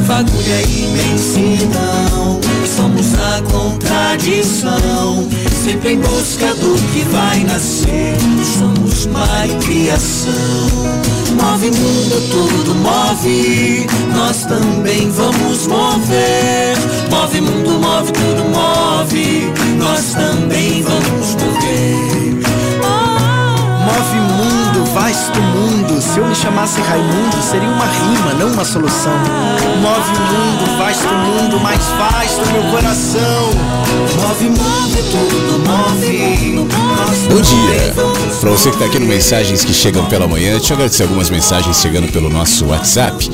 Fagulha 0.05 0.61
e 0.67 0.83
imensidão. 0.83 2.39
Somos 2.75 3.13
a 3.15 3.41
contradição. 3.43 5.27
Sempre 5.63 5.93
em 5.93 5.99
busca 5.99 6.53
do 6.55 6.75
que 6.91 7.05
vai 7.11 7.43
nascer. 7.45 8.17
Somos 8.57 9.05
mar 9.07 9.47
e 9.47 9.55
criação. 9.65 11.03
Move 11.33 11.71
mundo, 11.71 12.21
tudo 12.29 12.75
move. 12.75 13.87
Nós 14.15 14.45
também 14.45 15.09
vamos 15.09 15.67
mover. 15.67 16.77
Move 17.09 17.41
mundo, 17.41 17.79
move, 17.79 18.11
tudo 18.11 18.43
move. 18.53 19.51
Nós 19.77 20.13
também 20.13 20.82
eu 26.23 26.29
me 26.29 26.35
chamasse 26.35 26.81
Raimundo, 26.81 27.41
seria 27.41 27.69
uma 27.69 27.85
rima, 27.85 28.33
não 28.33 28.51
uma 28.51 28.65
solução. 28.65 29.13
Move 29.81 30.19
mundo, 30.19 30.77
vasto 30.77 31.07
mundo, 31.07 31.59
mais 31.59 31.81
vasto 31.97 32.51
meu 32.51 32.63
coração. 32.71 33.51
Move 34.21 34.45
mundo, 34.49 34.97
tudo 35.11 35.59
move. 35.67 36.67
Bom 37.29 37.41
dia! 37.41 37.93
Para 38.39 38.49
você 38.49 38.69
que 38.69 38.75
está 38.75 38.85
aqui 38.85 38.99
no 38.99 39.05
Mensagens 39.05 39.63
que 39.63 39.73
Chegam 39.73 40.05
pela 40.05 40.27
Manhã, 40.27 40.51
deixa 40.51 40.73
eu 40.73 40.75
agradecer 40.75 41.03
algumas 41.03 41.29
mensagens 41.29 41.77
chegando 41.77 42.11
pelo 42.11 42.29
nosso 42.29 42.65
WhatsApp. 42.67 43.29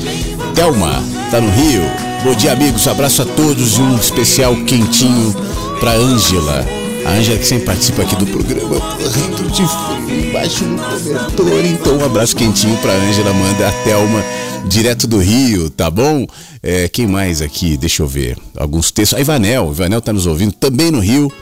Thelma, 0.54 1.02
tá 1.30 1.40
no 1.40 1.50
Rio. 1.50 1.82
Bom 2.24 2.34
dia, 2.34 2.52
amigos. 2.52 2.88
Abraço 2.88 3.22
a 3.22 3.24
todos 3.24 3.78
e 3.78 3.82
um 3.82 3.96
especial 3.96 4.54
quentinho 4.66 5.34
para 5.78 5.92
Ângela. 5.92 6.79
A 7.04 7.12
Ângela 7.12 7.38
que 7.38 7.46
sempre 7.46 7.66
participa 7.66 8.02
aqui 8.02 8.16
do 8.16 8.26
programa, 8.26 8.68
morrendo 8.68 9.50
de 9.50 9.62
frio, 9.66 10.28
embaixo 10.28 10.64
no 10.64 10.78
cobertor. 10.78 11.64
Então, 11.64 11.98
um 11.98 12.04
abraço 12.04 12.36
quentinho 12.36 12.76
pra 12.78 12.92
Ângela, 12.92 13.32
manda 13.32 13.68
a 13.68 13.72
Thelma, 13.84 14.22
direto 14.66 15.06
do 15.06 15.18
Rio, 15.18 15.70
tá 15.70 15.90
bom? 15.90 16.26
É, 16.62 16.88
quem 16.88 17.06
mais 17.06 17.40
aqui? 17.40 17.76
Deixa 17.76 18.02
eu 18.02 18.06
ver. 18.06 18.36
Alguns 18.56 18.90
textos. 18.90 19.18
A 19.18 19.20
Ivanel, 19.20 19.70
Ivanel 19.70 20.00
tá 20.00 20.12
nos 20.12 20.26
ouvindo 20.26 20.52
também 20.52 20.90
no 20.90 21.00
Rio. 21.00 21.32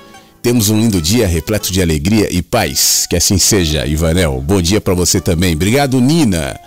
Temos 0.41 0.71
um 0.71 0.81
lindo 0.81 1.03
dia 1.03 1.27
repleto 1.27 1.73
de 1.73 1.83
alegria 1.83 2.29
e 2.31 2.41
paz. 2.41 3.07
Que 3.09 3.17
assim 3.17 3.39
seja, 3.39 3.87
Ivanel. 3.87 4.41
Bom 4.41 4.63
dia 4.63 4.81
para 4.81 4.95
você 4.95 5.21
também. 5.21 5.55
Obrigado, 5.55 6.01
Nina. 6.01 6.59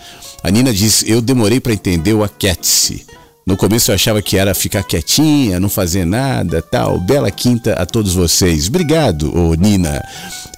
A 0.44 0.52
Nina 0.52 0.74
diz: 0.74 1.04
Eu 1.08 1.22
demorei 1.22 1.60
para 1.60 1.74
entender 1.74 2.14
o 2.14 2.24
aquete. 2.24 3.06
No 3.46 3.58
começo 3.58 3.90
eu 3.90 3.96
achava 3.96 4.22
que 4.22 4.38
era 4.38 4.54
ficar 4.54 4.84
quietinha, 4.84 5.60
não 5.60 5.68
fazer 5.68 6.06
nada, 6.06 6.62
tal. 6.62 7.00
Bela 7.00 7.32
quinta 7.32 7.74
a 7.74 7.86
todos 7.86 8.14
vocês. 8.14 8.68
Obrigado, 8.68 9.36
ô 9.36 9.56
Nina. 9.56 10.04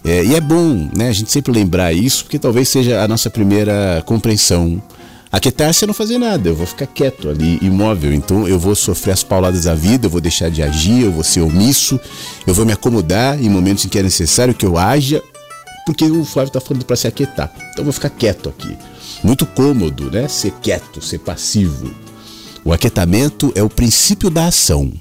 É, 0.03 0.23
e 0.23 0.35
é 0.35 0.41
bom, 0.41 0.89
né, 0.93 1.07
a 1.07 1.13
gente 1.13 1.31
sempre 1.31 1.53
lembrar 1.53 1.93
isso, 1.93 2.25
porque 2.25 2.37
talvez 2.37 2.67
seja 2.67 3.01
a 3.01 3.07
nossa 3.07 3.29
primeira 3.29 4.03
compreensão. 4.05 4.81
Aquietar-se 5.31 5.85
é 5.85 5.87
não 5.87 5.93
fazer 5.93 6.17
nada, 6.17 6.49
eu 6.49 6.55
vou 6.55 6.67
ficar 6.67 6.85
quieto 6.85 7.29
ali, 7.29 7.57
imóvel. 7.61 8.13
Então 8.13 8.47
eu 8.47 8.59
vou 8.59 8.75
sofrer 8.75 9.13
as 9.13 9.23
pauladas 9.23 9.63
da 9.63 9.73
vida, 9.73 10.05
eu 10.05 10.09
vou 10.09 10.21
deixar 10.21 10.51
de 10.51 10.61
agir, 10.61 11.03
eu 11.03 11.11
vou 11.11 11.23
ser 11.23 11.41
omisso, 11.41 11.99
eu 12.45 12.53
vou 12.53 12.65
me 12.65 12.73
acomodar 12.73 13.41
em 13.41 13.49
momentos 13.49 13.85
em 13.85 13.89
que 13.89 13.97
é 13.97 14.03
necessário 14.03 14.53
que 14.53 14.65
eu 14.65 14.77
haja, 14.77 15.23
porque 15.85 16.03
o 16.03 16.25
Flávio 16.25 16.49
está 16.49 16.59
falando 16.59 16.85
para 16.85 16.97
se 16.97 17.07
aquietar. 17.07 17.51
Então 17.55 17.79
eu 17.79 17.85
vou 17.85 17.93
ficar 17.93 18.09
quieto 18.09 18.49
aqui. 18.49 18.77
Muito 19.23 19.45
cômodo, 19.45 20.11
né? 20.11 20.27
Ser 20.27 20.51
quieto, 20.61 21.01
ser 21.01 21.19
passivo. 21.19 21.89
O 22.65 22.71
aquietamento 22.71 23.51
é 23.55 23.63
o 23.63 23.69
princípio 23.69 24.29
da 24.29 24.47
ação. 24.47 24.91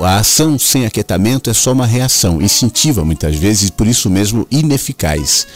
A 0.00 0.18
ação 0.18 0.58
sem 0.58 0.84
aquietamento 0.84 1.48
é 1.48 1.54
só 1.54 1.72
uma 1.72 1.86
reação, 1.86 2.42
instintiva 2.42 3.04
muitas 3.04 3.36
vezes 3.36 3.68
e 3.68 3.72
por 3.72 3.86
isso 3.86 4.10
mesmo 4.10 4.46
ineficaz. 4.50 5.46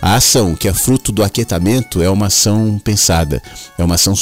A 0.00 0.14
ação 0.14 0.54
que 0.54 0.68
é 0.68 0.74
fruto 0.74 1.10
do 1.10 1.22
aquietamento 1.22 2.02
é 2.02 2.08
uma 2.08 2.26
ação 2.26 2.80
pensada, 2.82 3.42
é 3.78 3.84
uma 3.84 3.94
ação 3.94 4.14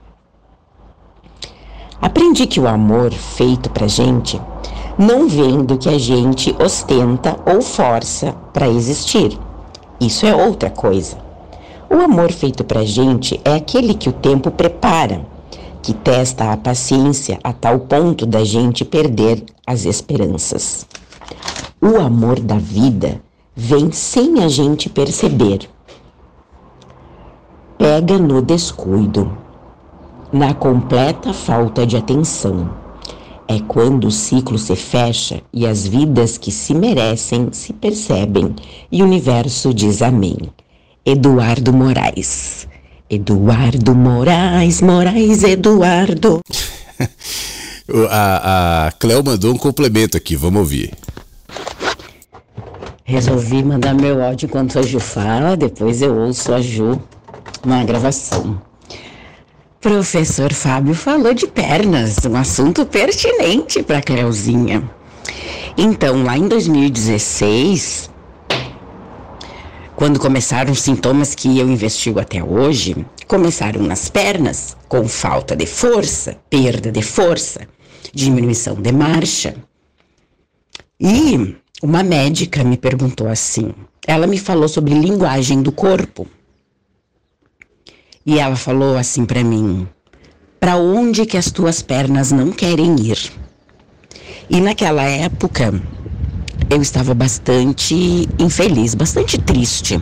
Aprendi 2.01 2.45
que 2.45 2.59
o 2.59 2.67
amor 2.67 3.11
feito 3.11 3.69
pra 3.71 3.87
gente 3.87 4.39
não 4.97 5.27
vem 5.27 5.63
do 5.63 5.77
que 5.77 5.89
a 5.89 5.97
gente 5.97 6.55
ostenta 6.63 7.35
ou 7.45 7.61
força 7.61 8.33
para 8.53 8.67
existir. 8.67 9.37
Isso 9.99 10.25
é 10.25 10.35
outra 10.35 10.69
coisa. 10.69 11.17
O 11.89 11.95
amor 11.95 12.31
feito 12.31 12.63
pra 12.63 12.83
gente 12.83 13.39
é 13.43 13.55
aquele 13.55 13.93
que 13.93 14.09
o 14.09 14.13
tempo 14.13 14.51
prepara, 14.51 15.25
que 15.81 15.93
testa 15.93 16.51
a 16.51 16.57
paciência 16.57 17.39
a 17.43 17.51
tal 17.51 17.79
ponto 17.79 18.25
da 18.25 18.43
gente 18.43 18.85
perder 18.85 19.43
as 19.65 19.85
esperanças. 19.85 20.85
O 21.81 21.97
amor 21.97 22.39
da 22.39 22.57
vida 22.57 23.21
vem 23.55 23.91
sem 23.91 24.43
a 24.43 24.47
gente 24.47 24.89
perceber. 24.89 25.67
Pega 27.77 28.17
no 28.17 28.41
descuido 28.41 29.46
na 30.31 30.53
completa 30.53 31.33
falta 31.33 31.85
de 31.85 31.97
atenção. 31.97 32.69
É 33.47 33.59
quando 33.59 34.07
o 34.07 34.11
ciclo 34.11 34.57
se 34.57 34.75
fecha 34.75 35.41
e 35.53 35.65
as 35.65 35.87
vidas 35.87 36.37
que 36.37 36.51
se 36.51 36.73
merecem 36.73 37.49
se 37.51 37.71
percebem 37.71 38.53
e 38.91 39.01
o 39.01 39.05
universo 39.05 39.73
diz 39.73 40.01
amém. 40.01 40.37
Eduardo 41.05 41.71
Moraes. 41.71 42.67
Eduardo 43.09 43.95
Moraes, 43.95 44.81
Moraes 44.81 45.43
Eduardo. 45.43 46.41
a, 48.09 48.87
a 48.87 48.91
Cleo 48.91 49.23
mandou 49.23 49.53
um 49.53 49.57
complemento 49.57 50.17
aqui, 50.17 50.35
vamos 50.35 50.59
ouvir. 50.59 50.91
Resolvi 53.05 53.63
mandar 53.63 53.93
meu 53.93 54.21
áudio 54.21 54.47
enquanto 54.47 54.77
a 54.77 54.81
Ju 54.81 54.99
fala, 54.99 55.55
depois 55.55 56.01
eu 56.01 56.13
ouço 56.13 56.53
a 56.53 56.59
Ju 56.59 57.01
na 57.65 57.81
gravação. 57.85 58.61
Professor 59.79 60.51
Fábio 60.53 60.95
falou 60.95 61.35
de 61.35 61.45
pernas, 61.45 62.17
um 62.25 62.35
assunto 62.35 62.83
pertinente 62.83 63.83
para 63.83 64.01
Cleuzinha. 64.01 64.89
Então, 65.77 66.23
lá 66.23 66.35
em 66.35 66.47
2016, 66.47 68.09
quando 69.95 70.19
começaram 70.19 70.71
os 70.71 70.81
sintomas 70.81 71.35
que 71.35 71.59
eu 71.59 71.69
investigo 71.69 72.19
até 72.19 72.43
hoje, 72.43 73.05
começaram 73.27 73.83
nas 73.83 74.09
pernas, 74.09 74.75
com 74.89 75.07
falta 75.07 75.55
de 75.55 75.67
força, 75.67 76.35
perda 76.49 76.91
de 76.91 77.03
força, 77.03 77.67
diminuição 78.11 78.73
de 78.73 78.91
marcha. 78.91 79.55
E 80.99 81.55
uma 81.83 82.01
médica 82.01 82.63
me 82.63 82.77
perguntou 82.77 83.27
assim: 83.27 83.71
ela 84.07 84.25
me 84.25 84.39
falou 84.39 84.67
sobre 84.67 84.95
linguagem 84.95 85.61
do 85.61 85.71
corpo. 85.71 86.27
E 88.29 88.39
ela 88.39 88.57
falou 88.57 88.97
assim 88.97 89.25
para 89.25 89.41
mim: 89.41 89.87
"Para 90.59 90.75
onde 90.75 91.25
que 91.25 91.37
as 91.37 91.49
tuas 91.49 91.81
pernas 91.81 92.29
não 92.29 92.51
querem 92.51 92.93
ir?" 92.99 93.17
E 94.49 94.59
naquela 94.59 95.03
época 95.03 95.73
eu 96.69 96.81
estava 96.81 97.13
bastante 97.13 98.27
infeliz, 98.37 98.95
bastante 98.95 99.37
triste. 99.37 99.97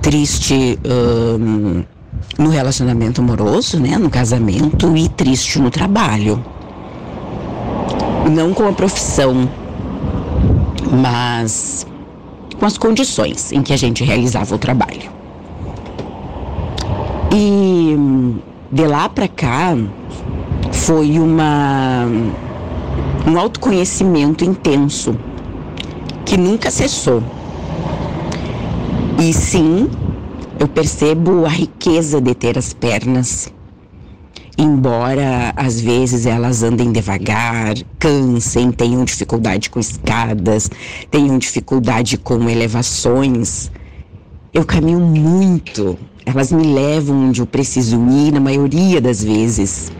Triste 0.00 0.78
um, 0.86 1.82
no 2.38 2.48
relacionamento 2.48 3.20
amoroso, 3.20 3.80
né, 3.80 3.98
no 3.98 4.08
casamento 4.08 4.96
e 4.96 5.08
triste 5.08 5.58
no 5.58 5.68
trabalho. 5.68 6.44
Não 8.30 8.54
com 8.54 8.68
a 8.68 8.72
profissão, 8.72 9.50
mas 11.02 11.84
com 12.56 12.66
as 12.66 12.78
condições 12.78 13.50
em 13.50 13.64
que 13.64 13.72
a 13.72 13.76
gente 13.76 14.04
realizava 14.04 14.54
o 14.54 14.58
trabalho. 14.58 15.16
E 17.38 17.94
de 18.72 18.86
lá 18.86 19.10
para 19.10 19.28
cá 19.28 19.76
foi 20.72 21.18
uma 21.18 22.06
um 23.26 23.38
autoconhecimento 23.38 24.42
intenso 24.42 25.14
que 26.24 26.38
nunca 26.38 26.70
cessou. 26.70 27.22
E 29.18 29.34
sim, 29.34 29.90
eu 30.58 30.66
percebo 30.66 31.44
a 31.44 31.50
riqueza 31.50 32.22
de 32.22 32.34
ter 32.34 32.56
as 32.56 32.72
pernas. 32.72 33.52
Embora 34.56 35.52
às 35.56 35.78
vezes 35.78 36.24
elas 36.24 36.62
andem 36.62 36.90
devagar, 36.90 37.74
cansem, 37.98 38.72
tenham 38.72 39.04
dificuldade 39.04 39.68
com 39.68 39.78
escadas, 39.78 40.70
tenham 41.10 41.36
dificuldade 41.36 42.16
com 42.16 42.48
elevações, 42.48 43.70
eu 44.56 44.64
caminho 44.64 45.00
muito 45.00 45.98
elas 46.24 46.50
me 46.50 46.64
levam 46.64 47.28
onde 47.28 47.40
eu 47.40 47.46
preciso 47.46 47.96
ir, 48.10 48.32
na 48.32 48.40
maioria 48.40 49.00
das 49.00 49.22
vezes. 49.22 49.92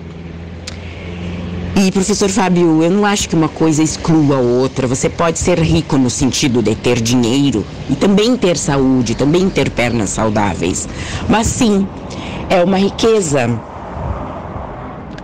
E, 1.77 1.93
professor 1.93 2.29
Fábio, 2.29 2.83
eu 2.83 2.91
não 2.91 3.05
acho 3.05 3.29
que 3.29 3.37
uma 3.37 3.49
coisa 3.49 3.83
exclua 3.83 4.37
a 4.37 4.41
outra. 4.41 4.89
Você 4.89 5.09
pode 5.09 5.39
ser 5.39 5.61
rico 5.61 5.97
no 5.97 6.11
sentido 6.11 6.63
de 6.63 6.75
ter 6.75 7.01
dinheiro 7.01 7.65
e 7.89 7.95
também 7.95 8.37
ter 8.37 8.57
saúde, 8.57 9.15
também 9.15 9.49
ter 9.49 9.71
pernas 9.71 10.11
saudáveis. 10.11 10.89
Mas 11.29 11.47
sim, 11.47 11.87
é 12.51 12.65
uma 12.65 12.79
riqueza. 12.79 13.61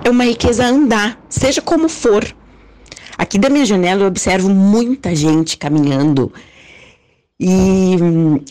É 0.04 0.10
uma 0.10 0.24
riqueza 0.24 0.66
andar, 0.66 1.18
seja 1.28 1.60
como 1.60 1.88
for. 1.88 2.24
Aqui 3.18 3.38
da 3.38 3.48
minha 3.48 3.64
janela 3.64 4.02
eu 4.02 4.08
observo 4.08 4.50
muita 4.50 5.16
gente 5.16 5.56
caminhando 5.56 6.30
e 7.44 7.96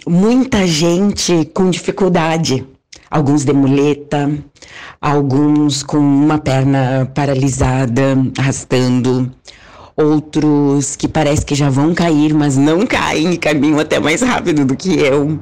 muita 0.06 0.68
gente 0.68 1.46
com 1.54 1.70
dificuldade. 1.70 2.68
Alguns 3.10 3.46
de 3.46 3.54
muleta, 3.54 4.30
alguns 5.00 5.82
com 5.82 5.98
uma 5.98 6.38
perna 6.38 7.10
paralisada, 7.16 8.18
arrastando, 8.38 9.32
outros 9.96 10.98
que 10.98 11.08
parece 11.08 11.46
que 11.46 11.56
já 11.56 11.70
vão 11.70 11.94
cair, 11.94 12.34
mas 12.34 12.58
não 12.58 12.86
caem 12.86 13.32
e 13.32 13.38
caminham 13.38 13.80
até 13.80 13.98
mais 13.98 14.22
rápido 14.22 14.66
do 14.66 14.76
que 14.76 15.00
eu. 15.00 15.40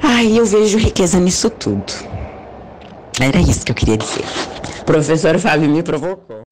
Ai, 0.00 0.38
eu 0.38 0.46
vejo 0.46 0.78
riqueza 0.78 1.18
nisso 1.18 1.50
tudo. 1.50 1.92
Era 3.20 3.40
isso 3.40 3.64
que 3.64 3.72
eu 3.72 3.76
queria 3.76 3.96
dizer. 3.96 4.24
O 4.82 4.84
professor 4.84 5.36
Fábio 5.38 5.68
me 5.68 5.82
provocou. 5.82 6.42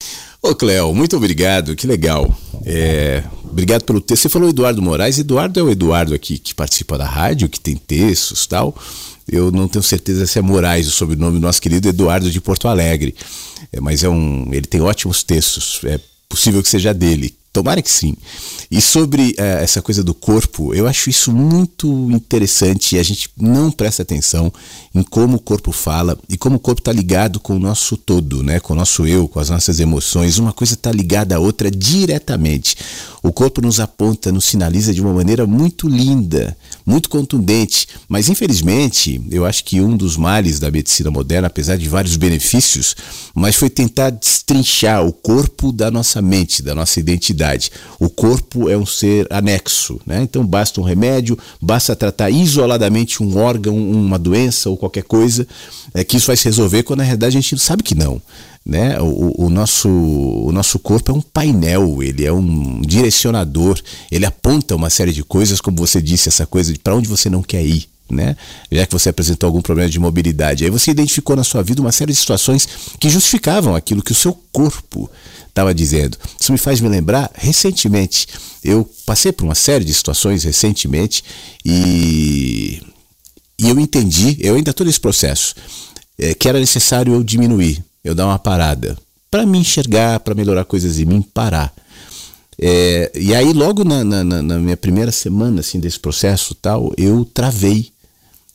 Ô 0.45 0.53
Cléo, 0.53 0.93
muito 0.93 1.17
obrigado, 1.17 1.75
que 1.75 1.87
legal. 1.87 2.31
É, 2.63 3.23
obrigado 3.43 3.83
pelo 3.83 3.99
texto. 3.99 4.21
Você 4.21 4.29
falou 4.29 4.47
Eduardo 4.47 4.79
Moraes. 4.79 5.17
Eduardo 5.17 5.59
é 5.59 5.63
o 5.63 5.71
Eduardo 5.71 6.13
aqui 6.13 6.37
que 6.37 6.53
participa 6.53 6.99
da 6.99 7.05
rádio, 7.07 7.49
que 7.49 7.59
tem 7.59 7.75
textos 7.75 8.45
tal. 8.45 8.75
Eu 9.27 9.51
não 9.51 9.67
tenho 9.67 9.81
certeza 9.81 10.27
se 10.27 10.37
é 10.37 10.43
Moraes 10.43 10.87
o 10.87 10.91
sobrenome 10.91 11.39
do 11.39 11.41
nosso 11.41 11.59
querido 11.59 11.89
Eduardo 11.89 12.29
de 12.29 12.39
Porto 12.39 12.67
Alegre. 12.67 13.15
É, 13.73 13.81
mas 13.81 14.03
é 14.03 14.07
um, 14.07 14.47
ele 14.51 14.67
tem 14.67 14.81
ótimos 14.81 15.23
textos. 15.23 15.79
É 15.83 15.99
possível 16.29 16.61
que 16.61 16.69
seja 16.69 16.93
dele. 16.93 17.33
Tomara 17.55 17.81
que 17.81 17.89
sim. 17.89 18.17
E 18.69 18.81
sobre 18.81 19.33
uh, 19.39 19.41
essa 19.61 19.81
coisa 19.81 20.03
do 20.03 20.13
corpo, 20.13 20.73
eu 20.73 20.85
acho 20.87 21.09
isso 21.09 21.31
muito 21.31 21.87
interessante 22.11 22.97
a 22.97 23.03
gente 23.03 23.29
não 23.37 23.71
presta 23.71 24.01
atenção 24.01 24.51
em 24.93 25.01
como 25.01 25.37
o 25.37 25.39
corpo 25.39 25.71
fala 25.71 26.17
e 26.27 26.35
como 26.35 26.57
o 26.57 26.59
corpo 26.59 26.81
está 26.81 26.91
ligado 26.91 27.39
com 27.39 27.55
o 27.55 27.59
nosso 27.59 27.95
todo, 27.95 28.43
né? 28.43 28.59
com 28.59 28.73
o 28.73 28.75
nosso 28.75 29.07
eu, 29.07 29.25
com 29.29 29.39
as 29.39 29.49
nossas 29.49 29.79
emoções. 29.79 30.37
Uma 30.37 30.51
coisa 30.51 30.73
está 30.73 30.91
ligada 30.91 31.37
à 31.37 31.39
outra 31.39 31.71
diretamente. 31.71 32.75
O 33.23 33.31
corpo 33.31 33.61
nos 33.61 33.79
aponta, 33.79 34.31
nos 34.31 34.45
sinaliza 34.45 34.93
de 34.93 35.01
uma 35.01 35.13
maneira 35.13 35.47
muito 35.47 35.87
linda, 35.87 36.55
muito 36.85 37.09
contundente. 37.09 37.87
Mas 38.07 38.27
infelizmente, 38.29 39.19
eu 39.31 39.45
acho 39.45 39.63
que 39.63 39.81
um 39.81 39.95
dos 39.95 40.17
males 40.17 40.59
da 40.59 40.69
medicina 40.69 41.09
moderna, 41.09 41.47
apesar 41.47 41.77
de 41.77 41.87
vários 41.87 42.17
benefícios, 42.17 42.95
mas 43.33 43.55
foi 43.55 43.69
tentar 43.69 44.11
destrinchar 44.11 45.05
o 45.05 45.11
corpo 45.11 45.71
da 45.71 45.89
nossa 45.89 46.21
mente, 46.21 46.61
da 46.61 46.75
nossa 46.75 46.99
identidade 46.99 47.44
O 47.99 48.09
corpo 48.09 48.69
é 48.69 48.77
um 48.77 48.85
ser 48.85 49.27
anexo, 49.29 49.99
né? 50.05 50.21
Então 50.21 50.45
basta 50.45 50.79
um 50.81 50.83
remédio, 50.83 51.37
basta 51.61 51.95
tratar 51.95 52.29
isoladamente 52.29 53.21
um 53.21 53.37
órgão, 53.37 53.77
uma 53.77 54.17
doença 54.17 54.69
ou 54.69 54.77
qualquer 54.77 55.03
coisa, 55.03 55.47
é 55.93 56.03
que 56.03 56.17
isso 56.17 56.27
vai 56.27 56.37
se 56.37 56.45
resolver 56.45 56.83
quando 56.83 56.99
na 56.99 57.03
realidade 57.03 57.37
a 57.37 57.41
gente 57.41 57.59
sabe 57.59 57.83
que 57.83 57.95
não. 57.95 58.21
Né? 58.65 58.99
O, 58.99 59.45
o, 59.45 59.49
nosso, 59.49 59.87
o 59.87 60.51
nosso 60.51 60.79
corpo 60.79 61.11
é 61.11 61.15
um 61.15 61.21
painel, 61.21 62.01
ele 62.01 62.25
é 62.25 62.33
um 62.33 62.81
direcionador, 62.81 63.79
ele 64.11 64.25
aponta 64.25 64.75
uma 64.75 64.89
série 64.89 65.13
de 65.13 65.23
coisas, 65.23 65.61
como 65.61 65.77
você 65.77 66.01
disse, 66.01 66.29
essa 66.29 66.47
coisa 66.47 66.73
de 66.73 66.79
para 66.79 66.95
onde 66.95 67.07
você 67.07 67.29
não 67.29 67.43
quer 67.43 67.63
ir 67.63 67.87
né? 68.09 68.35
Já 68.71 68.85
que 68.85 68.93
você 68.93 69.09
apresentou 69.09 69.47
algum 69.47 69.61
problema 69.61 69.89
de 69.89 69.99
mobilidade. 69.99 70.63
Aí 70.63 70.69
você 70.69 70.91
identificou 70.91 71.35
na 71.35 71.43
sua 71.43 71.63
vida 71.63 71.81
uma 71.81 71.91
série 71.91 72.11
de 72.11 72.17
situações 72.17 72.67
que 72.99 73.09
justificavam 73.09 73.75
aquilo 73.75 74.03
que 74.03 74.11
o 74.11 74.15
seu 74.15 74.33
corpo 74.51 75.09
estava 75.47 75.73
dizendo. 75.73 76.17
Isso 76.39 76.51
me 76.51 76.57
faz 76.57 76.81
me 76.81 76.89
lembrar, 76.89 77.31
recentemente, 77.33 78.27
eu 78.63 78.89
passei 79.05 79.31
por 79.31 79.45
uma 79.45 79.55
série 79.55 79.85
de 79.85 79.93
situações 79.93 80.43
recentemente 80.43 81.23
e, 81.63 82.81
e 83.57 83.69
eu 83.69 83.79
entendi, 83.79 84.37
eu 84.41 84.55
ainda 84.55 84.71
estou 84.71 84.85
nesse 84.85 84.99
processo, 84.99 85.55
é, 86.19 86.33
que 86.33 86.49
era 86.49 86.59
necessário 86.59 87.13
eu 87.13 87.23
diminuir, 87.23 87.83
eu 88.03 88.13
dar 88.13 88.25
uma 88.25 88.37
parada, 88.37 88.97
para 89.31 89.45
me 89.45 89.57
enxergar, 89.57 90.19
para 90.19 90.35
melhorar 90.35 90.65
coisas 90.65 90.99
em 90.99 91.05
mim, 91.05 91.21
parar. 91.21 91.73
É, 92.57 93.11
e 93.13 93.35
aí, 93.35 93.51
logo 93.51 93.83
na, 93.83 94.03
na, 94.03 94.23
na, 94.23 94.59
minha 94.59 94.77
primeira 94.77 95.11
semana 95.11 95.59
assim, 95.59 95.79
desse 95.79 95.99
processo 95.99 96.55
tal, 96.55 96.93
eu 96.97 97.25
travei 97.25 97.91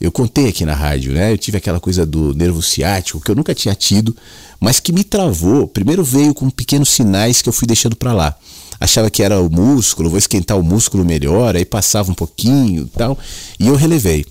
eu 0.00 0.10
contei 0.10 0.48
aqui 0.48 0.64
na 0.64 0.74
rádio, 0.74 1.12
né? 1.12 1.30
Eu 1.30 1.36
tive 1.36 1.58
aquela 1.58 1.78
coisa 1.78 2.06
do 2.06 2.34
nervo 2.34 2.62
ciático 2.62 3.20
que 3.20 3.30
eu 3.30 3.34
nunca 3.34 3.54
tinha 3.54 3.74
tido, 3.74 4.16
mas 4.58 4.80
que 4.80 4.92
me 4.92 5.04
travou. 5.04 5.68
Primeiro 5.68 6.02
veio 6.02 6.32
com 6.32 6.48
pequenos 6.48 6.88
sinais 6.88 7.42
que 7.42 7.48
eu 7.48 7.52
fui 7.52 7.66
deixando 7.66 7.94
para 7.94 8.14
lá. 8.14 8.34
Achava 8.80 9.10
que 9.10 9.22
era 9.22 9.38
o 9.38 9.50
músculo, 9.50 10.08
vou 10.08 10.18
esquentar 10.18 10.58
o 10.58 10.62
músculo 10.62 11.04
melhor, 11.04 11.54
aí 11.54 11.66
passava 11.66 12.10
um 12.10 12.14
pouquinho, 12.14 12.86
tal, 12.88 13.18
e 13.58 13.66
eu 13.66 13.74
relevei. 13.74 14.24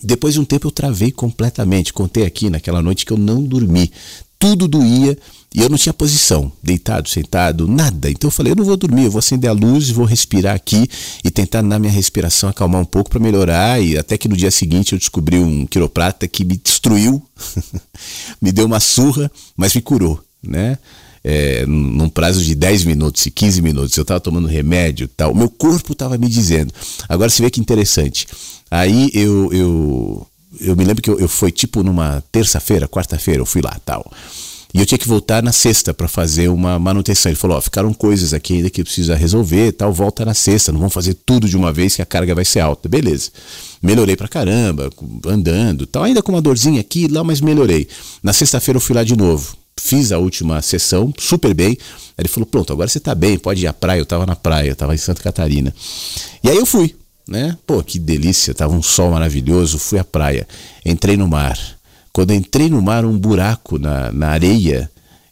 Depois 0.00 0.34
de 0.34 0.40
um 0.40 0.44
tempo 0.44 0.68
eu 0.68 0.70
travei 0.70 1.10
completamente. 1.10 1.92
Contei 1.92 2.24
aqui 2.24 2.48
naquela 2.48 2.80
noite 2.80 3.04
que 3.04 3.12
eu 3.12 3.18
não 3.18 3.42
dormi. 3.42 3.90
Tudo 4.38 4.68
doía 4.68 5.18
e 5.52 5.62
eu 5.62 5.68
não 5.68 5.76
tinha 5.76 5.92
posição, 5.92 6.52
deitado, 6.62 7.08
sentado, 7.08 7.66
nada. 7.66 8.08
Então 8.08 8.28
eu 8.28 8.32
falei, 8.32 8.52
eu 8.52 8.56
não 8.56 8.64
vou 8.64 8.76
dormir, 8.76 9.04
eu 9.04 9.10
vou 9.10 9.18
acender 9.18 9.50
a 9.50 9.52
luz, 9.52 9.90
vou 9.90 10.04
respirar 10.04 10.54
aqui 10.54 10.88
e 11.24 11.30
tentar 11.30 11.60
na 11.60 11.76
minha 11.76 11.92
respiração 11.92 12.48
acalmar 12.48 12.80
um 12.80 12.84
pouco 12.84 13.10
para 13.10 13.18
melhorar. 13.18 13.82
E 13.82 13.98
até 13.98 14.16
que 14.16 14.28
no 14.28 14.36
dia 14.36 14.50
seguinte 14.50 14.92
eu 14.92 14.98
descobri 14.98 15.38
um 15.38 15.66
quiroprata 15.66 16.28
que 16.28 16.44
me 16.44 16.56
destruiu, 16.56 17.20
me 18.40 18.52
deu 18.52 18.64
uma 18.64 18.78
surra, 18.78 19.30
mas 19.56 19.74
me 19.74 19.80
curou, 19.82 20.22
né? 20.40 20.78
É, 21.22 21.66
num 21.66 22.08
prazo 22.08 22.42
de 22.42 22.54
10 22.54 22.84
minutos 22.84 23.26
e 23.26 23.30
15 23.30 23.60
minutos, 23.60 23.96
eu 23.96 24.02
estava 24.02 24.20
tomando 24.20 24.46
remédio 24.46 25.06
tal, 25.08 25.34
meu 25.34 25.50
corpo 25.50 25.92
estava 25.92 26.16
me 26.16 26.28
dizendo. 26.28 26.72
Agora 27.08 27.28
você 27.28 27.42
vê 27.42 27.50
que 27.50 27.60
interessante. 27.60 28.26
Aí 28.70 29.10
eu, 29.12 29.52
eu, 29.52 30.26
eu 30.60 30.76
me 30.76 30.84
lembro 30.84 31.02
que 31.02 31.10
eu, 31.10 31.18
eu 31.18 31.28
fui 31.28 31.50
tipo 31.50 31.82
numa 31.82 32.22
terça-feira, 32.30 32.86
quarta-feira, 32.86 33.40
eu 33.40 33.46
fui 33.46 33.60
lá 33.60 33.76
tal. 33.84 34.08
E 34.72 34.78
eu 34.78 34.86
tinha 34.86 34.98
que 34.98 35.08
voltar 35.08 35.42
na 35.42 35.52
sexta 35.52 35.92
para 35.92 36.06
fazer 36.06 36.48
uma 36.48 36.78
manutenção. 36.78 37.30
Ele 37.30 37.36
falou: 37.36 37.56
Ó, 37.56 37.60
ficaram 37.60 37.92
coisas 37.92 38.32
aqui 38.32 38.54
ainda 38.54 38.70
que 38.70 38.84
precisa 38.84 39.16
resolver 39.16 39.72
tal, 39.72 39.92
volta 39.92 40.24
na 40.24 40.34
sexta, 40.34 40.70
não 40.70 40.78
vamos 40.78 40.94
fazer 40.94 41.14
tudo 41.14 41.48
de 41.48 41.56
uma 41.56 41.72
vez 41.72 41.96
que 41.96 42.02
a 42.02 42.06
carga 42.06 42.34
vai 42.34 42.44
ser 42.44 42.60
alta. 42.60 42.88
Beleza. 42.88 43.30
Melhorei 43.82 44.16
pra 44.16 44.28
caramba, 44.28 44.90
andando 45.26 45.86
tal, 45.86 46.04
ainda 46.04 46.22
com 46.22 46.32
uma 46.32 46.42
dorzinha 46.42 46.80
aqui 46.80 47.08
lá, 47.08 47.24
mas 47.24 47.40
melhorei. 47.40 47.88
Na 48.22 48.32
sexta-feira 48.32 48.76
eu 48.76 48.80
fui 48.80 48.94
lá 48.94 49.02
de 49.02 49.16
novo. 49.16 49.56
Fiz 49.80 50.12
a 50.12 50.18
última 50.18 50.60
sessão, 50.60 51.12
super 51.18 51.52
bem. 51.54 51.70
Aí 51.70 51.76
ele 52.20 52.28
falou: 52.28 52.46
Pronto, 52.46 52.72
agora 52.72 52.88
você 52.88 53.00
tá 53.00 53.14
bem, 53.14 53.38
pode 53.38 53.64
ir 53.64 53.66
à 53.66 53.72
praia. 53.72 53.98
Eu 53.98 54.06
tava 54.06 54.24
na 54.24 54.36
praia, 54.36 54.68
eu 54.68 54.76
tava 54.76 54.94
em 54.94 54.98
Santa 54.98 55.20
Catarina. 55.20 55.74
E 56.44 56.48
aí 56.48 56.56
eu 56.56 56.66
fui, 56.66 56.94
né? 57.26 57.56
Pô, 57.66 57.82
que 57.82 57.98
delícia, 57.98 58.54
tava 58.54 58.72
um 58.72 58.82
sol 58.82 59.10
maravilhoso. 59.10 59.78
Fui 59.78 59.98
à 59.98 60.04
praia, 60.04 60.46
entrei 60.84 61.16
no 61.16 61.26
mar 61.26 61.79
quando 62.12 62.34
entrei 62.34 62.68
no 62.68 62.82
mar, 62.82 63.04
um 63.04 63.18
buraco 63.18 63.78
na, 63.78 64.10
na 64.12 64.28
areia, 64.28 64.90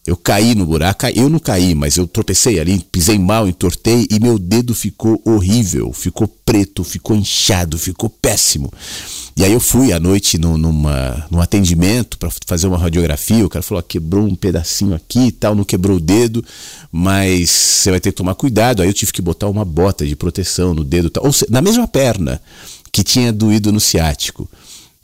eu 0.09 0.17
caí 0.17 0.55
no 0.55 0.65
buraco, 0.65 1.07
eu 1.15 1.29
não 1.29 1.39
caí, 1.39 1.75
mas 1.75 1.99
eu 1.99 2.07
tropecei 2.07 2.59
ali, 2.59 2.79
pisei 2.91 3.19
mal, 3.19 3.47
entortei 3.47 4.07
e 4.11 4.19
meu 4.19 4.39
dedo 4.39 4.75
ficou 4.75 5.21
horrível, 5.23 5.93
ficou 5.93 6.27
preto, 6.47 6.83
ficou 6.83 7.15
inchado, 7.15 7.77
ficou 7.77 8.09
péssimo. 8.09 8.73
E 9.37 9.45
aí 9.45 9.53
eu 9.53 9.61
fui 9.61 9.93
à 9.93 10.01
noite 10.01 10.39
no, 10.39 10.57
numa, 10.57 11.27
num 11.31 11.43
atendimento 11.43 12.17
para 12.17 12.31
fazer 12.47 12.67
uma 12.67 12.79
radiografia, 12.79 13.45
o 13.45 13.51
cara 13.51 13.63
falou, 13.63 13.83
quebrou 13.83 14.25
um 14.25 14.35
pedacinho 14.35 14.95
aqui 14.95 15.27
e 15.27 15.33
tal, 15.33 15.55
não 15.55 15.63
quebrou 15.63 15.99
o 15.99 16.01
dedo, 16.01 16.43
mas 16.91 17.51
você 17.51 17.91
vai 17.91 18.01
ter 18.01 18.11
que 18.11 18.17
tomar 18.17 18.35
cuidado. 18.35 18.81
Aí 18.81 18.89
eu 18.89 18.95
tive 18.95 19.13
que 19.13 19.21
botar 19.21 19.49
uma 19.49 19.65
bota 19.65 20.07
de 20.07 20.17
proteção 20.17 20.73
no 20.73 20.85
dedo, 20.85 21.11
tal. 21.11 21.27
Ou 21.27 21.33
seja, 21.35 21.51
na 21.51 21.61
mesma 21.61 21.87
perna 21.87 22.41
que 22.91 23.05
tinha 23.05 23.31
doído 23.31 23.71
no 23.71 23.79
ciático. 23.79 24.49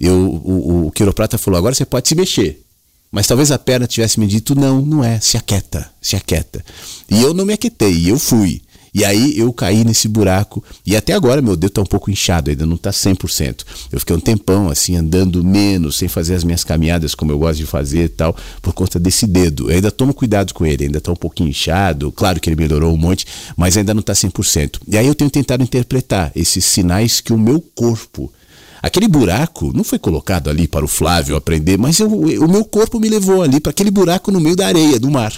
Eu, 0.06 0.14
o, 0.44 0.86
o 0.86 0.90
quiroprata 0.90 1.38
falou: 1.38 1.58
agora 1.58 1.74
você 1.74 1.84
pode 1.84 2.08
se 2.08 2.14
mexer. 2.14 2.60
Mas 3.10 3.26
talvez 3.26 3.50
a 3.52 3.58
perna 3.58 3.86
tivesse 3.86 4.18
me 4.18 4.26
dito: 4.26 4.54
não, 4.54 4.82
não 4.82 5.04
é, 5.04 5.20
se 5.20 5.36
aquieta, 5.36 5.90
se 6.00 6.16
aquieta. 6.16 6.64
E 7.10 7.22
eu 7.22 7.32
não 7.32 7.46
me 7.46 7.52
aquietei, 7.52 8.10
eu 8.10 8.18
fui. 8.18 8.60
E 8.94 9.04
aí 9.04 9.36
eu 9.36 9.52
caí 9.52 9.82
nesse 9.82 10.06
buraco 10.06 10.62
e 10.86 10.94
até 10.94 11.14
agora 11.14 11.42
meu 11.42 11.56
dedo 11.56 11.70
está 11.70 11.82
um 11.82 11.86
pouco 11.86 12.12
inchado, 12.12 12.48
ainda 12.48 12.64
não 12.64 12.76
está 12.76 12.90
100%. 12.90 13.64
Eu 13.90 13.98
fiquei 13.98 14.14
um 14.14 14.20
tempão 14.20 14.68
assim 14.68 14.94
andando 14.94 15.42
menos, 15.42 15.96
sem 15.96 16.06
fazer 16.06 16.36
as 16.36 16.44
minhas 16.44 16.62
caminhadas 16.62 17.12
como 17.12 17.32
eu 17.32 17.38
gosto 17.38 17.58
de 17.58 17.66
fazer 17.66 18.04
e 18.04 18.08
tal, 18.08 18.36
por 18.62 18.72
conta 18.72 19.00
desse 19.00 19.26
dedo. 19.26 19.68
Eu 19.68 19.74
ainda 19.74 19.90
tomo 19.90 20.14
cuidado 20.14 20.54
com 20.54 20.64
ele, 20.64 20.84
ainda 20.84 20.98
está 20.98 21.10
um 21.10 21.16
pouquinho 21.16 21.48
inchado, 21.48 22.12
claro 22.12 22.38
que 22.38 22.48
ele 22.48 22.54
melhorou 22.54 22.94
um 22.94 22.96
monte, 22.96 23.26
mas 23.56 23.76
ainda 23.76 23.92
não 23.92 24.00
está 24.00 24.12
100%. 24.12 24.78
E 24.86 24.96
aí 24.96 25.08
eu 25.08 25.14
tenho 25.14 25.30
tentado 25.30 25.64
interpretar 25.64 26.30
esses 26.36 26.64
sinais 26.64 27.20
que 27.20 27.32
o 27.32 27.38
meu 27.38 27.60
corpo 27.60 28.32
Aquele 28.84 29.08
buraco 29.08 29.72
não 29.74 29.82
foi 29.82 29.98
colocado 29.98 30.50
ali 30.50 30.68
para 30.68 30.84
o 30.84 30.88
Flávio 30.88 31.36
aprender, 31.36 31.78
mas 31.78 31.98
eu, 32.00 32.06
o 32.06 32.46
meu 32.46 32.66
corpo 32.66 33.00
me 33.00 33.08
levou 33.08 33.42
ali 33.42 33.58
para 33.58 33.70
aquele 33.70 33.90
buraco 33.90 34.30
no 34.30 34.38
meio 34.38 34.54
da 34.54 34.66
areia, 34.66 35.00
do 35.00 35.10
mar. 35.10 35.32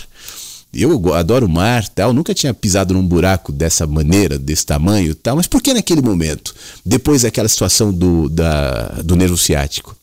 Eu 0.74 1.14
adoro 1.14 1.46
o 1.46 1.48
mar, 1.48 1.86
tal, 1.86 2.12
nunca 2.12 2.34
tinha 2.34 2.52
pisado 2.52 2.92
num 2.92 3.06
buraco 3.06 3.52
dessa 3.52 3.86
maneira, 3.86 4.36
desse 4.36 4.66
tamanho, 4.66 5.14
tal, 5.14 5.36
mas 5.36 5.46
por 5.46 5.62
que 5.62 5.72
naquele 5.72 6.02
momento, 6.02 6.52
depois 6.84 7.22
daquela 7.22 7.48
situação 7.48 7.92
do, 7.92 8.28
da, 8.28 8.88
do 9.04 9.14
nervo 9.14 9.38
ciático? 9.38 9.94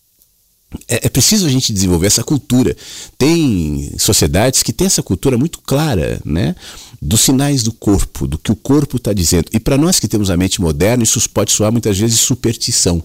É, 0.87 1.05
é, 1.05 1.09
preciso 1.09 1.45
a 1.45 1.49
gente 1.49 1.73
desenvolver 1.73 2.07
essa 2.07 2.23
cultura. 2.23 2.73
Tem 3.17 3.91
sociedades 3.99 4.63
que 4.63 4.71
têm 4.71 4.87
essa 4.87 5.03
cultura 5.03 5.37
muito 5.37 5.59
clara, 5.59 6.21
né? 6.23 6.55
Dos 7.01 7.19
sinais 7.19 7.61
do 7.61 7.73
corpo, 7.73 8.25
do 8.25 8.37
que 8.37 8.53
o 8.53 8.55
corpo 8.55 8.95
está 8.95 9.11
dizendo. 9.11 9.49
E 9.51 9.59
para 9.59 9.77
nós 9.77 9.99
que 9.99 10.07
temos 10.07 10.29
a 10.29 10.37
mente 10.37 10.61
moderna, 10.61 11.03
isso 11.03 11.29
pode 11.29 11.51
soar 11.51 11.73
muitas 11.73 11.99
vezes 11.99 12.21
superstição. 12.21 13.03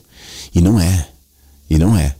E 0.54 0.60
não 0.60 0.80
é. 0.80 1.08
E 1.68 1.78
não 1.78 1.96
é. 1.96 2.14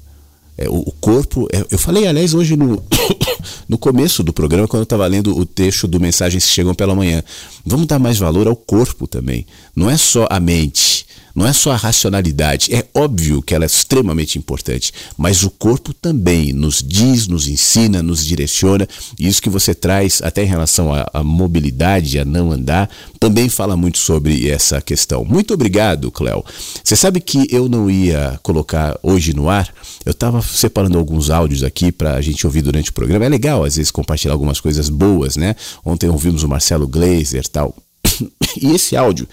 é 0.56 0.68
o, 0.68 0.80
o, 0.80 0.92
corpo. 1.00 1.48
É, 1.52 1.64
eu 1.70 1.78
falei, 1.78 2.06
aliás, 2.06 2.34
hoje 2.34 2.56
no, 2.56 2.82
no 3.68 3.78
começo 3.78 4.22
do 4.22 4.32
programa, 4.32 4.68
quando 4.68 4.80
eu 4.80 4.84
estava 4.84 5.06
lendo 5.06 5.36
o 5.36 5.46
texto 5.46 5.88
do 5.88 6.00
Mensagens 6.00 6.44
que 6.44 6.52
Chegam 6.52 6.74
pela 6.74 6.94
Manhã. 6.94 7.22
Vamos 7.64 7.86
dar 7.86 7.98
mais 7.98 8.18
valor 8.18 8.46
ao 8.46 8.56
corpo 8.56 9.06
também. 9.06 9.46
Não 9.74 9.90
é 9.90 9.96
só 9.96 10.26
a 10.30 10.38
mente 10.38 11.07
não 11.38 11.46
é 11.46 11.52
só 11.52 11.70
a 11.70 11.76
racionalidade, 11.76 12.74
é 12.74 12.84
óbvio 12.92 13.40
que 13.40 13.54
ela 13.54 13.64
é 13.64 13.66
extremamente 13.66 14.36
importante, 14.36 14.92
mas 15.16 15.44
o 15.44 15.50
corpo 15.50 15.94
também 15.94 16.52
nos 16.52 16.82
diz, 16.84 17.28
nos 17.28 17.46
ensina, 17.46 18.02
nos 18.02 18.26
direciona, 18.26 18.88
e 19.16 19.28
isso 19.28 19.40
que 19.40 19.48
você 19.48 19.72
traz 19.72 20.20
até 20.20 20.42
em 20.42 20.48
relação 20.48 20.90
à, 20.92 21.22
mobilidade, 21.22 22.18
a 22.18 22.24
não 22.24 22.50
andar, 22.50 22.90
também 23.20 23.48
fala 23.48 23.76
muito 23.76 23.98
sobre 23.98 24.50
essa 24.50 24.80
questão. 24.80 25.24
Muito 25.24 25.54
obrigado, 25.54 26.10
Cléo. 26.10 26.44
Você 26.82 26.96
sabe 26.96 27.20
que 27.20 27.46
eu 27.52 27.68
não 27.68 27.88
ia 27.88 28.40
colocar 28.42 28.98
hoje 29.00 29.32
no 29.32 29.48
ar, 29.48 29.72
eu 30.04 30.10
estava 30.10 30.42
separando 30.42 30.98
alguns 30.98 31.30
áudios 31.30 31.62
aqui 31.62 31.92
para 31.92 32.14
a 32.14 32.20
gente 32.20 32.44
ouvir 32.48 32.62
durante 32.62 32.90
o 32.90 32.92
programa. 32.94 33.26
É 33.26 33.28
legal, 33.28 33.62
às 33.62 33.76
vezes, 33.76 33.92
compartilhar 33.92 34.32
algumas 34.32 34.60
coisas 34.60 34.88
boas, 34.88 35.36
né? 35.36 35.54
Ontem 35.84 36.10
ouvimos 36.10 36.42
o 36.42 36.48
Marcelo 36.48 36.88
Glazer 36.88 37.46
tal. 37.46 37.76
E 38.60 38.72
esse 38.72 38.96
áudio 38.96 39.28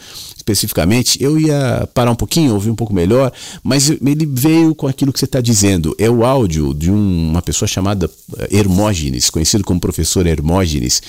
especificamente, 0.46 1.22
eu 1.22 1.40
ia 1.40 1.90
parar 1.92 2.12
um 2.12 2.16
pouquinho, 2.16 2.54
ouvir 2.54 2.70
um 2.70 2.76
pouco 2.76 2.94
melhor, 2.94 3.34
mas 3.64 3.90
ele 3.90 4.28
veio 4.28 4.76
com 4.76 4.88
aquilo 4.88 5.12
que 5.12 5.18
você 5.18 5.26
está 5.26 5.42
dizendo. 5.42 5.96
É 5.98 6.08
o 6.08 6.24
áudio 6.24 6.72
de 6.72 6.92
um, 6.92 7.32
uma 7.32 7.42
pessoa 7.42 7.68
chamada 7.68 8.10
eh, 8.38 8.60
Hermógenes, 8.60 9.32
conhecido 9.32 9.64
como 9.64 9.80
professor 9.80 10.28
Hermógenes. 10.28 11.02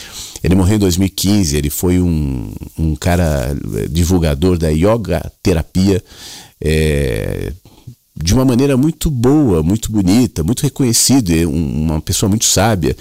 Ele 0.42 0.54
morreu 0.54 0.76
em 0.76 0.78
2015, 0.78 1.54
ele 1.54 1.68
foi 1.68 2.00
um, 2.00 2.50
um 2.78 2.96
cara 2.96 3.54
eh, 3.74 3.88
divulgador 3.90 4.56
da 4.56 4.70
yoga 4.70 5.30
terapia. 5.42 6.02
É, 6.58 7.52
de 8.18 8.32
uma 8.32 8.46
maneira 8.46 8.78
muito 8.78 9.10
boa, 9.10 9.62
muito 9.62 9.92
bonita, 9.92 10.42
muito 10.42 10.62
reconhecido, 10.62 11.30
uma 11.50 12.00
pessoa 12.00 12.30
muito 12.30 12.46
sábia. 12.46 12.96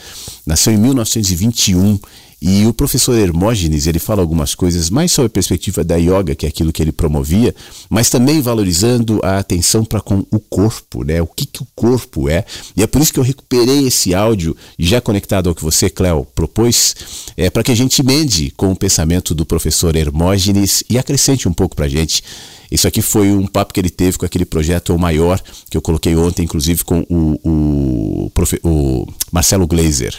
Nasceu 0.46 0.74
em 0.74 0.78
1921 0.78 1.98
E 2.48 2.68
o 2.68 2.74
professor 2.74 3.18
Hermógenes, 3.18 3.88
ele 3.88 3.98
fala 3.98 4.22
algumas 4.22 4.54
coisas 4.54 4.88
mais 4.92 5.12
sobre 5.12 5.26
a 5.26 5.30
perspectiva 5.32 5.84
da 5.84 5.96
yoga, 5.96 6.36
que 6.36 6.46
é 6.46 6.50
aquilo 6.50 6.72
que 6.72 6.80
ele 6.80 6.92
promovia, 6.92 7.56
mas 7.90 8.08
também 8.08 8.40
valorizando 8.40 9.20
a 9.24 9.40
atenção 9.40 9.84
para 9.84 10.00
com 10.00 10.24
o 10.30 10.40
corpo, 10.40 11.04
né? 11.04 11.20
O 11.24 11.26
que, 11.26 11.48
que 11.48 11.64
o 11.64 11.68
corpo 11.76 12.30
é. 12.30 12.46
E 12.78 12.84
é 12.84 12.88
por 12.88 13.02
isso 13.02 13.12
que 13.12 13.20
eu 13.20 13.24
recuperei 13.24 13.88
esse 13.88 14.14
áudio, 14.14 14.56
já 14.78 15.02
conectado 15.02 15.50
ao 15.50 15.56
que 15.56 15.64
você, 15.64 15.90
Cléo, 15.90 16.24
propôs, 16.36 16.96
é, 17.36 17.50
para 17.50 17.64
que 17.64 17.72
a 17.72 17.76
gente 17.76 18.04
mende 18.04 18.54
com 18.56 18.72
o 18.72 18.76
pensamento 18.76 19.34
do 19.34 19.44
professor 19.44 19.96
Hermógenes 19.96 20.84
e 20.88 21.00
acrescente 21.00 21.50
um 21.50 21.54
pouco 21.54 21.76
para 21.76 21.86
a 21.86 21.90
gente. 21.90 22.22
Isso 22.72 22.88
aqui 22.88 23.02
foi 23.02 23.32
um 23.32 23.48
papo 23.48 23.74
que 23.74 23.80
ele 23.80 23.90
teve 23.90 24.18
com 24.18 24.26
aquele 24.26 24.46
projeto 24.46 24.94
O 24.94 25.00
Maior, 25.00 25.42
que 25.70 25.78
eu 25.78 25.82
coloquei 25.82 26.16
ontem, 26.16 26.44
inclusive, 26.44 26.84
com 26.84 27.06
o, 27.10 27.40
o, 27.44 28.32
o 28.64 29.08
Marcelo 29.32 29.68
Glazer. 29.68 30.16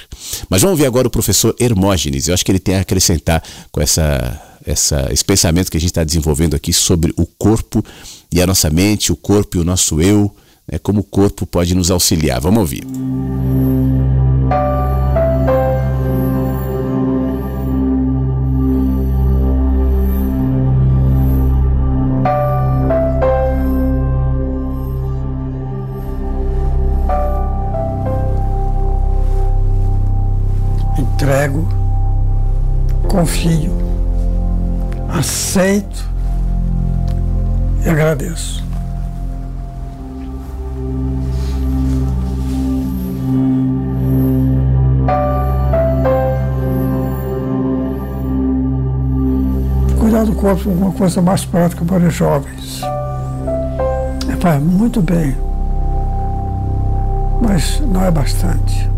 Mas 0.48 0.62
vamos 0.62 0.78
ver 0.78 0.86
agora 0.86 1.08
o 1.08 1.10
professor 1.10 1.54
Hermógenes. 1.58 2.28
Eu 2.28 2.34
acho 2.34 2.44
que 2.44 2.52
ele 2.52 2.58
tem 2.58 2.76
a 2.76 2.80
acrescentar 2.80 3.42
com 3.70 3.80
essa, 3.80 4.40
essa, 4.64 5.08
esse 5.12 5.24
pensamento 5.24 5.70
que 5.70 5.76
a 5.76 5.80
gente 5.80 5.90
está 5.90 6.04
desenvolvendo 6.04 6.54
aqui 6.54 6.72
sobre 6.72 7.12
o 7.16 7.26
corpo 7.26 7.84
e 8.32 8.40
a 8.40 8.46
nossa 8.46 8.70
mente, 8.70 9.12
o 9.12 9.16
corpo 9.16 9.56
e 9.56 9.60
o 9.60 9.64
nosso 9.64 10.00
eu, 10.00 10.34
né, 10.70 10.78
como 10.78 11.00
o 11.00 11.04
corpo 11.04 11.46
pode 11.46 11.74
nos 11.74 11.90
auxiliar. 11.90 12.40
Vamos 12.40 12.60
ouvir. 12.60 12.84
entrego, 12.84 13.75
confio, 33.26 33.72
aceito 35.08 36.08
e 37.84 37.88
agradeço. 37.88 38.64
Cuidar 49.98 50.24
do 50.24 50.32
corpo 50.34 50.70
é 50.70 50.72
uma 50.72 50.92
coisa 50.92 51.20
mais 51.20 51.44
prática 51.44 51.84
para 51.84 52.06
os 52.06 52.14
jovens. 52.14 52.80
É, 54.32 54.36
faz 54.40 54.62
muito 54.62 55.02
bem, 55.02 55.36
mas 57.42 57.80
não 57.80 58.04
é 58.04 58.10
bastante. 58.12 58.88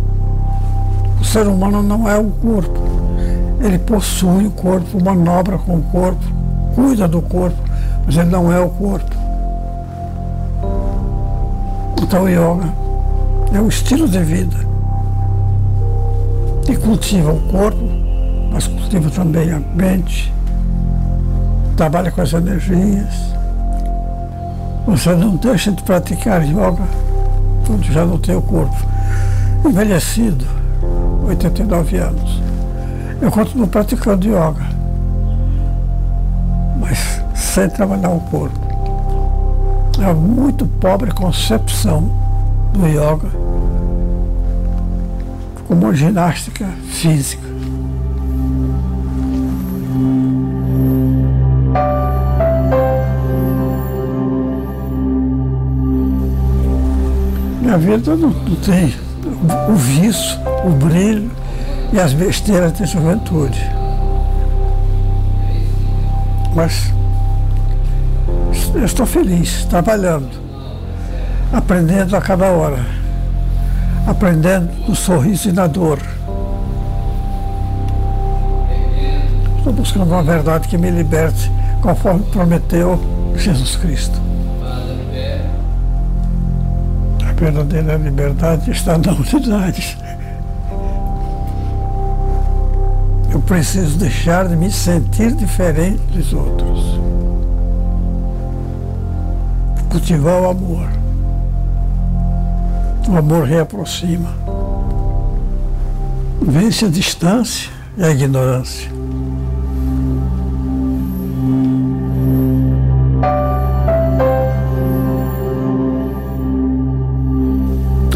O 1.19 1.25
ser 1.25 1.47
humano 1.47 1.83
não 1.83 2.07
é 2.07 2.19
o 2.19 2.31
corpo. 2.31 2.88
Ele 3.61 3.79
possui 3.79 4.47
o 4.47 4.51
corpo, 4.51 5.03
manobra 5.03 5.59
com 5.59 5.77
o 5.77 5.83
corpo, 5.83 6.25
cuida 6.75 7.09
do 7.09 7.21
corpo, 7.21 7.57
mas 8.07 8.17
ele 8.17 8.31
não 8.31 8.53
é 8.53 8.61
o 8.61 8.69
corpo. 8.71 9.17
Então 12.01 12.25
o 12.25 12.29
yoga 12.29 12.73
é 13.53 13.61
um 13.61 13.69
estilo 13.69 14.09
de 14.09 14.23
vida 14.23 14.57
que 16.65 16.77
cultiva 16.77 17.33
o 17.33 17.41
corpo, 17.49 17.83
mas 18.53 18.67
cultiva 18.67 19.11
também 19.11 19.51
a 19.51 19.59
mente, 19.59 20.33
trabalha 21.77 22.11
com 22.11 22.21
as 22.21 22.33
energias. 22.33 23.15
Você 24.87 25.15
não 25.15 25.37
deixa 25.37 25.73
de 25.73 25.83
praticar 25.83 26.45
yoga 26.45 26.85
quando 27.67 27.85
já 27.85 28.05
não 28.05 28.19
tem 28.19 28.37
o 28.37 28.43
corpo 28.43 28.89
envelhecido 29.65 30.47
89 31.27 31.97
anos. 31.99 32.38
Eu 33.21 33.33
continuo 33.33 33.67
praticando 33.67 34.29
yoga, 34.29 34.65
mas 36.79 37.21
sem 37.35 37.69
trabalhar 37.69 38.11
o 38.11 38.21
corpo. 38.21 38.59
É 40.01 40.15
muito 40.15 40.65
pobre 40.65 41.11
concepção 41.11 42.09
do 42.73 42.87
yoga 42.87 43.29
como 45.67 45.93
ginástica 45.93 46.67
física. 46.89 47.43
Minha 57.61 57.77
vida 57.79 58.17
não, 58.17 58.31
não 58.31 58.57
tem 58.57 58.95
o 59.69 59.75
vício, 59.75 60.39
o 60.65 60.71
brilho 60.71 61.31
e 61.93 61.99
as 61.99 62.13
besteiras 62.13 62.73
da 62.73 62.85
juventude. 62.85 63.61
Mas 66.55 66.93
eu 68.75 68.85
estou 68.85 69.07
feliz, 69.07 69.65
trabalhando, 69.65 70.31
aprendendo 71.53 72.17
a 72.17 72.21
cada 72.21 72.47
hora, 72.47 72.85
aprendendo 74.07 74.71
no 74.87 74.95
sorriso 74.95 75.49
e 75.49 75.53
na 75.53 75.67
dor. 75.67 75.99
Estou 79.59 79.73
buscando 79.73 80.13
uma 80.13 80.23
verdade 80.23 80.69
que 80.69 80.79
me 80.79 80.91
liberte, 80.91 81.51
conforme 81.83 82.23
prometeu 82.25 82.99
Jesus 83.37 83.77
Cristo. 83.77 84.29
verdadeira 87.39 87.97
liberdade 87.97 88.71
está 88.71 88.99
na 88.99 89.13
unidade. 89.13 89.97
Preciso 93.49 93.97
deixar 93.97 94.47
de 94.47 94.55
me 94.55 94.71
sentir 94.71 95.33
diferente 95.33 96.03
dos 96.13 96.35
outros. 96.35 97.01
Cultivar 99.89 100.43
o 100.43 100.51
amor. 100.51 100.87
O 103.09 103.17
amor 103.17 103.45
reaproxima. 103.45 104.29
Vence 106.43 106.85
a 106.85 106.89
distância 106.89 107.71
e 107.97 108.05
a 108.05 108.11
ignorância. 108.11 108.91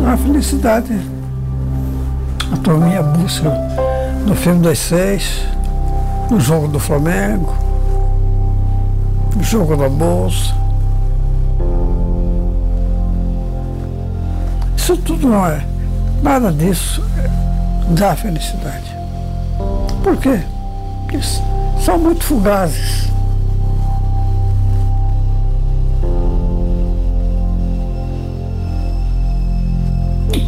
a 0.04 0.16
felicidade. 0.18 0.94
A 2.52 2.56
tua 2.58 2.76
minha 2.76 3.02
busca 3.02 3.50
no 4.26 4.34
filme 4.34 4.62
das 4.62 4.78
seis, 4.78 5.42
no 6.30 6.40
jogo 6.40 6.68
do 6.68 6.78
Flamengo, 6.78 7.54
no 9.36 9.42
jogo 9.42 9.76
da 9.76 9.88
Bolsa. 9.88 10.54
Isso 14.76 14.96
tudo 14.98 15.28
não 15.28 15.46
é. 15.46 15.64
Nada 16.22 16.52
disso 16.52 17.02
dá 17.90 18.14
felicidade. 18.14 18.96
Por 20.02 20.16
quê? 20.16 20.40
Porque 21.06 21.20
são 21.80 21.98
muito 21.98 22.24
fugazes. 22.24 23.12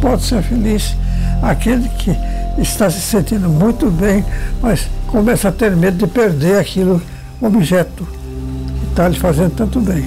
pode 0.05 0.21
ser 0.21 0.43
feliz 0.43 0.95
aquele 1.41 1.89
que 1.89 2.15
está 2.57 2.89
se 2.89 3.01
sentindo 3.01 3.49
muito 3.49 3.89
bem, 3.89 4.25
mas 4.61 4.87
começa 5.07 5.49
a 5.49 5.51
ter 5.51 5.75
medo 5.75 5.97
de 5.97 6.07
perder 6.07 6.59
aquilo, 6.59 7.01
objeto 7.41 8.05
que 8.05 8.89
está 8.89 9.07
lhe 9.07 9.19
fazendo 9.19 9.51
tanto 9.55 9.79
bem. 9.81 10.03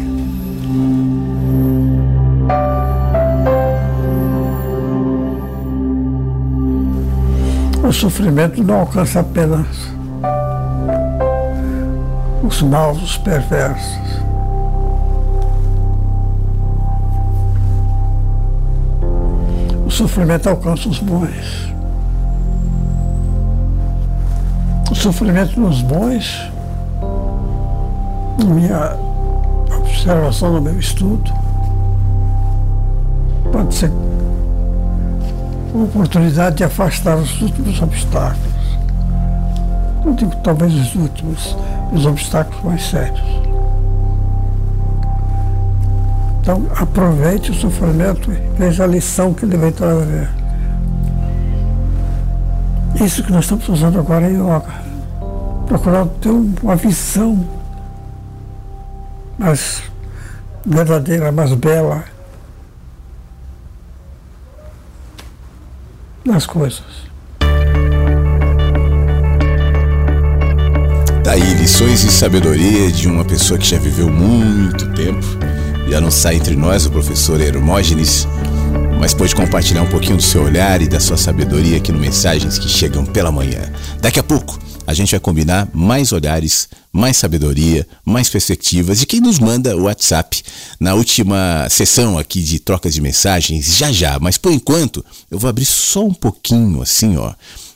O 7.82 7.92
sofrimento 7.92 8.62
não 8.62 8.80
alcança 8.80 9.20
apenas 9.20 9.66
os 12.42 12.62
maus, 12.62 13.03
os 13.03 13.16
perversos. 13.16 14.09
sofrimento 19.99 20.49
alcança 20.49 20.88
os 20.88 21.00
bons. 21.00 21.75
Sofrimento 24.99 25.61
nos 25.61 25.80
bons, 25.80 26.50
na 28.38 28.53
minha 28.53 28.96
observação, 29.76 30.54
no 30.54 30.61
meu 30.61 30.79
estudo, 30.79 31.33
pode 33.53 33.75
ser 33.75 33.92
uma 35.72 35.84
oportunidade 35.84 36.57
de 36.57 36.64
afastar 36.64 37.16
os 37.16 37.41
últimos 37.41 37.80
obstáculos. 37.80 38.79
Não 40.04 40.14
digo 40.14 40.34
talvez 40.42 40.75
os 40.75 40.95
últimos, 40.96 41.57
os 41.92 42.04
obstáculos 42.04 42.64
mais 42.64 42.83
sérios. 42.83 43.20
Então, 46.41 46.66
aproveite 46.76 47.53
o 47.53 47.54
sofrimento 47.54 48.33
e 48.33 48.37
veja 48.58 48.83
a 48.83 48.87
lição 48.87 49.33
que 49.33 49.45
ele 49.45 49.57
vem 49.57 49.70
trazer. 49.70 50.29
Isso 53.00 53.22
que 53.22 53.30
nós 53.30 53.45
estamos 53.45 53.64
fazendo 53.64 54.00
agora 54.00 54.26
é 54.26 54.30
yoga. 54.30 54.87
Procurar 55.68 56.07
ter 56.20 56.30
uma 56.30 56.76
visão 56.76 57.46
mais 59.38 59.82
verdadeira, 60.64 61.30
mais 61.30 61.53
bela 61.53 62.04
das 66.24 66.46
coisas. 66.46 67.08
Daí, 71.22 71.40
tá 71.40 71.61
lições 71.61 72.00
de 72.00 72.11
sabedoria 72.11 72.90
de 72.90 73.07
uma 73.07 73.24
pessoa 73.24 73.58
que 73.58 73.66
já 73.66 73.78
viveu 73.78 74.08
muito 74.08 74.90
tempo. 74.95 75.26
Já 75.86 76.00
não 76.00 76.11
sai 76.11 76.36
entre 76.36 76.57
nós 76.57 76.86
o 76.86 76.90
professor 76.90 77.40
Hermógenes, 77.40 78.26
mas 78.99 79.12
pode 79.12 79.34
compartilhar 79.34 79.82
um 79.82 79.88
pouquinho 79.88 80.16
do 80.16 80.22
seu 80.22 80.42
olhar 80.42 80.80
e 80.80 80.88
da 80.88 80.99
sua 80.99 81.16
sabedoria 81.16 81.76
aqui 81.76 81.92
no 81.92 81.99
Mensagens 81.99 82.58
que 82.58 82.68
Chegam 82.68 83.04
pela 83.04 83.30
Manhã. 83.30 83.70
Daqui 84.00 84.18
a 84.18 84.22
pouco, 84.22 84.58
a 84.88 84.94
gente 84.94 85.10
vai 85.10 85.20
combinar 85.20 85.68
mais 85.74 86.12
olhares, 86.12 86.66
mais 86.90 87.18
sabedoria, 87.18 87.86
mais 88.06 88.30
perspectivas 88.30 89.00
de 89.00 89.04
quem 89.04 89.20
nos 89.20 89.38
manda 89.38 89.76
o 89.76 89.82
WhatsApp 89.82 90.42
na 90.80 90.94
última 90.94 91.66
sessão 91.68 92.16
aqui 92.16 92.42
de 92.42 92.58
trocas 92.58 92.94
de 92.94 93.02
mensagens, 93.02 93.76
já 93.76 93.92
já. 93.92 94.18
Mas 94.18 94.38
por 94.38 94.50
enquanto, 94.50 95.04
eu 95.30 95.38
vou 95.38 95.50
abrir 95.50 95.66
só 95.66 96.06
um 96.06 96.14
pouquinho 96.14 96.80
assim, 96.80 97.18
ó. 97.18 97.34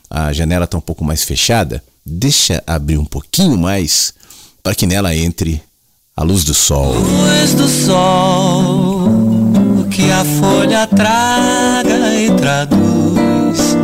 A 0.09 0.33
janela 0.33 0.65
está 0.65 0.79
um 0.79 0.81
pouco 0.81 1.05
mais 1.05 1.23
fechada. 1.23 1.85
Deixa 2.05 2.65
abrir 2.67 2.97
um 2.97 3.05
pouquinho 3.05 3.59
mais 3.59 4.15
para 4.63 4.75
que 4.75 4.87
nela 4.87 5.15
entre 5.15 5.61
a 6.17 6.23
luz 6.23 6.45
do 6.45 6.55
sol. 6.55 6.95
Luz 6.95 7.53
do 7.53 7.69
sol 7.69 9.11
que 9.91 10.11
a 10.11 10.25
folha 10.41 10.87
traga 10.87 12.15
e 12.19 12.31
traduz 12.37 13.77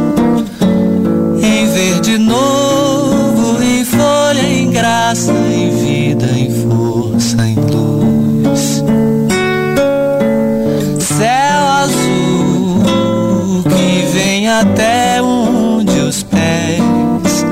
em 1.42 1.70
verde 1.70 2.18
novo, 2.18 2.88
graça, 4.78 5.32
em 5.32 5.70
vida, 5.70 6.26
em 6.26 6.50
força, 6.50 7.36
em 7.44 7.56
luz. 7.56 8.84
Céu 11.00 11.62
azul 11.82 13.64
que 13.64 14.06
vem 14.12 14.48
até 14.48 15.20
onde 15.20 15.98
os 15.98 16.22
pés 16.22 17.44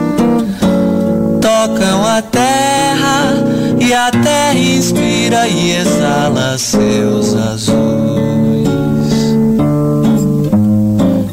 tocam 1.40 2.06
a 2.06 2.22
terra 2.22 3.34
e 3.80 3.92
a 3.92 4.08
terra 4.12 4.54
inspira 4.54 5.48
e 5.48 5.72
exala 5.78 6.56
seus 6.56 7.34
azuis. 7.34 8.68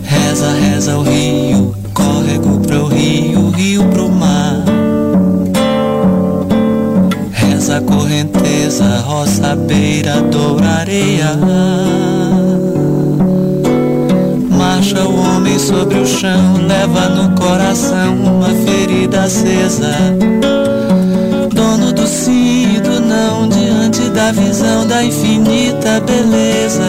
Reza, 0.03 0.51
reza 0.53 0.97
o 0.97 1.03
rio 1.03 1.75
córrego 1.93 2.59
pro 2.61 2.87
rio, 2.87 3.51
rio 3.51 3.87
pro 3.89 4.09
mar. 4.09 4.42
Reza 7.73 7.77
a 7.77 7.81
correnteza, 7.81 8.83
roça, 9.03 9.55
beira, 9.55 10.21
doura, 10.21 10.67
areia. 10.81 11.31
Marcha 14.49 15.03
o 15.03 15.19
homem 15.19 15.57
sobre 15.57 15.97
o 15.97 16.05
chão, 16.05 16.57
leva 16.67 17.09
no 17.09 17.35
coração 17.35 18.15
uma 18.15 18.49
ferida 18.49 19.23
acesa. 19.23 19.95
Dono 21.53 21.91
do 21.93 22.05
sim 22.05 22.75
e 22.75 22.79
do 22.79 22.99
não, 22.99 23.49
diante 23.49 24.07
da 24.09 24.31
visão 24.31 24.85
da 24.85 25.03
infinita 25.03 25.99
beleza 26.01 26.83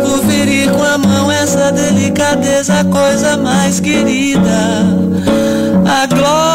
por 0.00 0.24
ferir 0.24 0.70
com 0.70 0.82
a 0.82 0.96
mão 0.96 1.30
essa 1.30 1.70
delicadeza, 1.70 2.82
coisa 2.84 3.36
mais 3.36 3.78
querida, 3.78 4.40
a 5.84 6.06
glória 6.06 6.51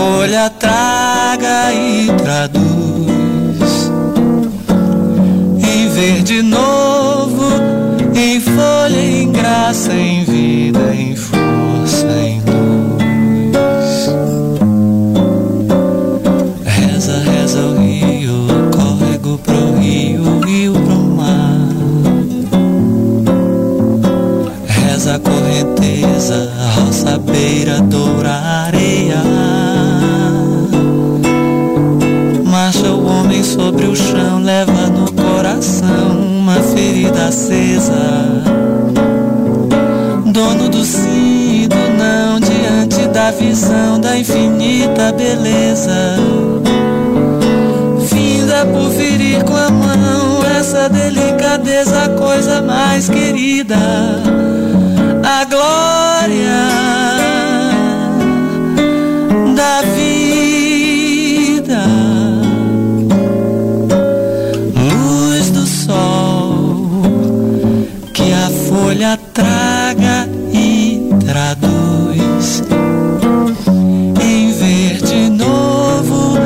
folha 0.00 0.48
traga 0.48 1.74
e 1.74 2.10
traduz 2.24 3.92
em 5.62 5.88
verde 5.90 6.40
novo, 6.40 7.44
em 8.14 8.40
folha, 8.40 8.98
em 8.98 9.30
graça, 9.30 9.92
em 9.92 10.24
vida, 10.24 10.94
em 10.94 11.14
força, 11.14 12.06
em 12.06 12.40
luz. 12.40 14.08
Reza, 16.64 17.18
reza 17.18 17.60
o 17.60 17.78
rio, 17.78 18.46
córrego 18.74 19.38
pro 19.44 19.78
rio, 19.78 20.40
rio 20.40 20.72
pro 20.72 20.96
mar. 20.96 21.68
Reza 24.66 25.16
a 25.16 25.18
correnteza, 25.18 26.50
roça, 26.74 27.18
beira, 27.18 27.82
doura, 27.82 28.49
sobre 33.80 33.86
o 33.86 33.96
chão, 33.96 34.42
leva 34.42 34.88
no 34.88 35.10
coração 35.12 36.20
uma 36.20 36.56
ferida 36.74 37.28
acesa 37.28 37.94
dono 40.26 40.68
do 40.68 40.84
sim 40.84 41.62
e 41.64 41.68
do 41.68 41.76
não, 41.96 42.38
diante 42.40 43.08
da 43.08 43.30
visão 43.30 43.98
da 43.98 44.16
infinita 44.16 45.12
beleza. 45.12 46.16
Finda 48.08 48.66
por 48.66 48.90
ferir 48.92 49.42
com 49.44 49.56
a 49.56 49.70
mão 49.70 50.44
essa 50.58 50.88
delicadeza, 50.88 52.08
coisa 52.18 52.60
mais 52.60 53.08
querida, 53.08 53.76
a 55.24 55.44
glória 55.44 57.19
traga 69.32 70.28
e 70.52 71.08
traduz 71.26 72.62
em 74.22 74.52
verde 74.52 75.30
novo, 75.30 76.36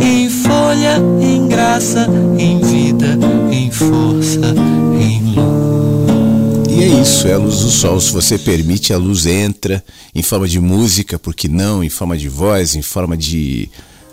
em 0.00 0.28
folha, 0.28 0.98
em 1.20 1.48
graça, 1.48 2.06
em 2.38 2.60
vida, 2.60 3.18
em 3.50 3.70
força, 3.70 4.54
em 5.00 5.34
luz. 5.34 6.68
E 6.68 6.82
é 6.82 6.86
isso, 7.00 7.28
é 7.28 7.34
a 7.34 7.38
luz 7.38 7.60
do 7.60 7.70
sol. 7.70 8.00
Se 8.00 8.10
você 8.12 8.38
permite, 8.38 8.92
a 8.92 8.98
luz 8.98 9.26
entra 9.26 9.84
em 10.14 10.22
forma 10.22 10.48
de 10.48 10.58
música, 10.58 11.18
porque 11.18 11.48
não, 11.48 11.82
em 11.82 11.88
forma 11.88 12.16
de 12.16 12.28
voz, 12.28 12.74
em 12.74 12.82
forma 12.82 13.16
de 13.16 13.68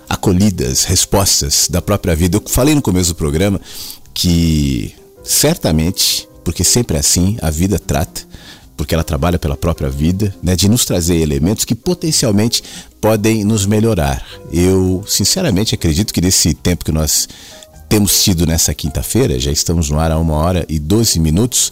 acolhidas, 0.08 0.86
respostas 0.86 1.68
da 1.70 1.82
própria 1.82 2.16
vida. 2.16 2.38
Eu 2.38 2.44
falei 2.48 2.74
no 2.74 2.82
começo 2.82 3.10
do 3.10 3.16
programa 3.16 3.60
que 4.14 4.94
certamente, 5.24 6.29
porque 6.50 6.64
sempre 6.64 6.98
é 6.98 7.00
assim, 7.00 7.38
a 7.44 7.52
vida 7.52 7.78
trata, 7.78 8.22
porque 8.76 8.96
ela 8.96 9.04
trabalha 9.04 9.38
pela 9.38 9.56
própria 9.56 9.88
vida, 9.88 10.34
né, 10.42 10.56
de 10.56 10.68
nos 10.68 10.84
trazer 10.84 11.18
elementos 11.18 11.64
que 11.64 11.76
potencialmente 11.76 12.64
podem 13.00 13.44
nos 13.44 13.68
melhorar. 13.68 14.26
Eu, 14.52 15.04
sinceramente, 15.08 15.76
acredito 15.76 16.12
que 16.12 16.20
nesse 16.20 16.56
tempo 16.56 16.84
que 16.84 16.92
nós 16.92 17.30
temos 17.88 18.24
tido 18.24 18.48
nessa 18.48 18.74
quinta-feira, 18.74 19.40
já 19.40 19.52
estamos 19.52 19.92
no 19.92 20.00
ar 20.00 20.12
há 20.12 20.18
uma 20.18 20.34
hora 20.34 20.66
e 20.68 20.80
12 20.80 21.20
minutos, 21.20 21.72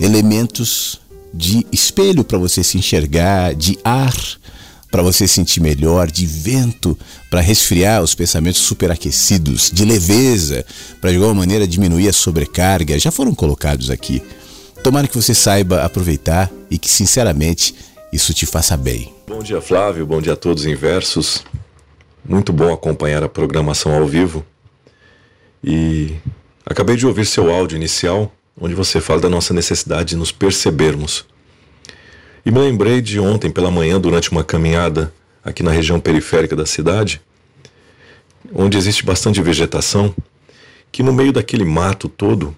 elementos 0.00 0.98
de 1.34 1.66
espelho 1.70 2.24
para 2.24 2.38
você 2.38 2.64
se 2.64 2.78
enxergar, 2.78 3.54
de 3.54 3.78
ar 3.84 4.16
para 4.90 5.02
você 5.02 5.26
sentir 5.26 5.60
melhor, 5.60 6.10
de 6.10 6.26
vento 6.26 6.98
para 7.30 7.40
resfriar 7.40 8.02
os 8.02 8.14
pensamentos 8.14 8.60
superaquecidos, 8.60 9.70
de 9.70 9.84
leveza 9.84 10.64
para 11.00 11.10
de 11.10 11.16
alguma 11.16 11.34
maneira 11.34 11.66
diminuir 11.66 12.08
a 12.08 12.12
sobrecarga, 12.12 12.98
já 12.98 13.10
foram 13.10 13.34
colocados 13.34 13.90
aqui. 13.90 14.22
Tomara 14.82 15.08
que 15.08 15.16
você 15.16 15.34
saiba 15.34 15.82
aproveitar 15.82 16.50
e 16.70 16.78
que, 16.78 16.88
sinceramente, 16.88 17.74
isso 18.12 18.32
te 18.32 18.46
faça 18.46 18.76
bem. 18.76 19.12
Bom 19.26 19.40
dia, 19.40 19.60
Flávio. 19.60 20.06
Bom 20.06 20.20
dia 20.20 20.34
a 20.34 20.36
todos 20.36 20.64
em 20.64 20.74
versos. 20.74 21.42
Muito 22.24 22.52
bom 22.52 22.72
acompanhar 22.72 23.22
a 23.22 23.28
programação 23.28 23.92
ao 23.92 24.06
vivo. 24.06 24.44
E 25.62 26.14
acabei 26.64 26.96
de 26.96 27.06
ouvir 27.06 27.26
seu 27.26 27.50
áudio 27.50 27.76
inicial, 27.76 28.32
onde 28.60 28.74
você 28.74 29.00
fala 29.00 29.20
da 29.20 29.28
nossa 29.28 29.52
necessidade 29.52 30.10
de 30.10 30.16
nos 30.16 30.30
percebermos. 30.30 31.24
E 32.46 32.50
me 32.52 32.60
lembrei 32.60 33.00
de 33.00 33.18
ontem 33.18 33.50
pela 33.50 33.72
manhã, 33.72 34.00
durante 34.00 34.30
uma 34.30 34.44
caminhada 34.44 35.12
aqui 35.44 35.64
na 35.64 35.72
região 35.72 35.98
periférica 35.98 36.54
da 36.54 36.64
cidade, 36.64 37.20
onde 38.54 38.78
existe 38.78 39.04
bastante 39.04 39.42
vegetação, 39.42 40.14
que 40.92 41.02
no 41.02 41.12
meio 41.12 41.32
daquele 41.32 41.64
mato 41.64 42.08
todo 42.08 42.54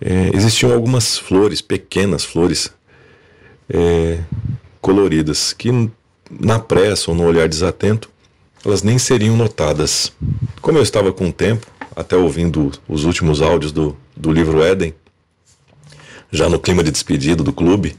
é, 0.00 0.30
existiam 0.34 0.72
algumas 0.72 1.18
flores, 1.18 1.60
pequenas 1.60 2.24
flores 2.24 2.72
é, 3.68 4.20
coloridas, 4.80 5.52
que 5.52 5.90
na 6.30 6.58
pressa 6.58 7.10
ou 7.10 7.14
no 7.14 7.24
olhar 7.24 7.46
desatento 7.46 8.08
elas 8.64 8.82
nem 8.82 8.98
seriam 8.98 9.36
notadas. 9.36 10.10
Como 10.62 10.78
eu 10.78 10.82
estava 10.82 11.12
com 11.12 11.30
tempo, 11.30 11.66
até 11.94 12.16
ouvindo 12.16 12.72
os 12.88 13.04
últimos 13.04 13.42
áudios 13.42 13.72
do, 13.72 13.94
do 14.16 14.32
livro 14.32 14.62
Éden, 14.62 14.94
já 16.32 16.48
no 16.48 16.58
clima 16.58 16.82
de 16.82 16.90
despedida 16.90 17.44
do 17.44 17.52
clube, 17.52 17.94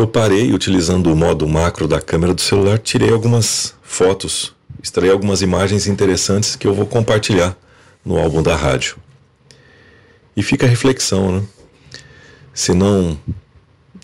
eu 0.00 0.06
parei 0.06 0.52
utilizando 0.52 1.12
o 1.12 1.16
modo 1.16 1.48
macro 1.48 1.88
da 1.88 2.00
câmera 2.00 2.32
do 2.32 2.40
celular, 2.40 2.78
tirei 2.78 3.10
algumas 3.10 3.74
fotos, 3.82 4.54
extraí 4.80 5.10
algumas 5.10 5.42
imagens 5.42 5.88
interessantes 5.88 6.54
que 6.54 6.68
eu 6.68 6.72
vou 6.72 6.86
compartilhar 6.86 7.56
no 8.04 8.16
álbum 8.16 8.40
da 8.40 8.54
rádio. 8.54 8.96
E 10.36 10.42
fica 10.42 10.66
a 10.66 10.68
reflexão, 10.68 11.40
né? 11.40 11.46
Se 12.54 12.72
não 12.72 13.18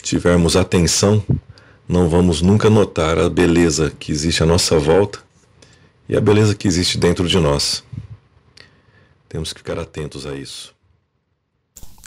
tivermos 0.03 0.57
atenção, 0.57 1.25
não 1.89 2.09
vamos 2.09 2.43
nunca 2.43 2.69
notar 2.69 3.16
a 3.16 3.31
beleza 3.31 3.93
que 3.97 4.11
existe 4.11 4.43
à 4.43 4.47
nossa 4.47 4.77
volta 4.77 5.21
e 6.09 6.16
a 6.16 6.21
beleza 6.21 6.57
que 6.57 6.66
existe 6.66 6.99
dentro 6.99 7.29
de 7.29 7.39
nós. 7.39 7.85
Temos 9.29 9.53
que 9.53 9.61
ficar 9.61 9.79
atentos 9.79 10.27
a 10.27 10.35
isso. 10.35 10.74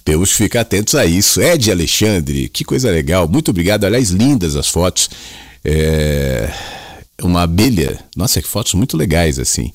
Temos 0.07 0.31
que 0.31 0.37
ficar 0.37 0.61
atentos 0.61 0.95
a 0.95 1.05
isso. 1.05 1.41
Ed 1.41 1.69
Alexandre, 1.69 2.47
que 2.47 2.63
coisa 2.63 2.89
legal. 2.89 3.27
Muito 3.27 3.51
obrigado. 3.51 3.83
Aliás, 3.83 4.09
lindas 4.09 4.55
as 4.55 4.69
fotos. 4.69 5.09
É... 5.65 6.49
Uma 7.21 7.41
abelha. 7.41 7.99
Nossa, 8.15 8.41
que 8.41 8.47
fotos 8.47 8.73
muito 8.73 8.95
legais, 8.95 9.37
assim. 9.37 9.73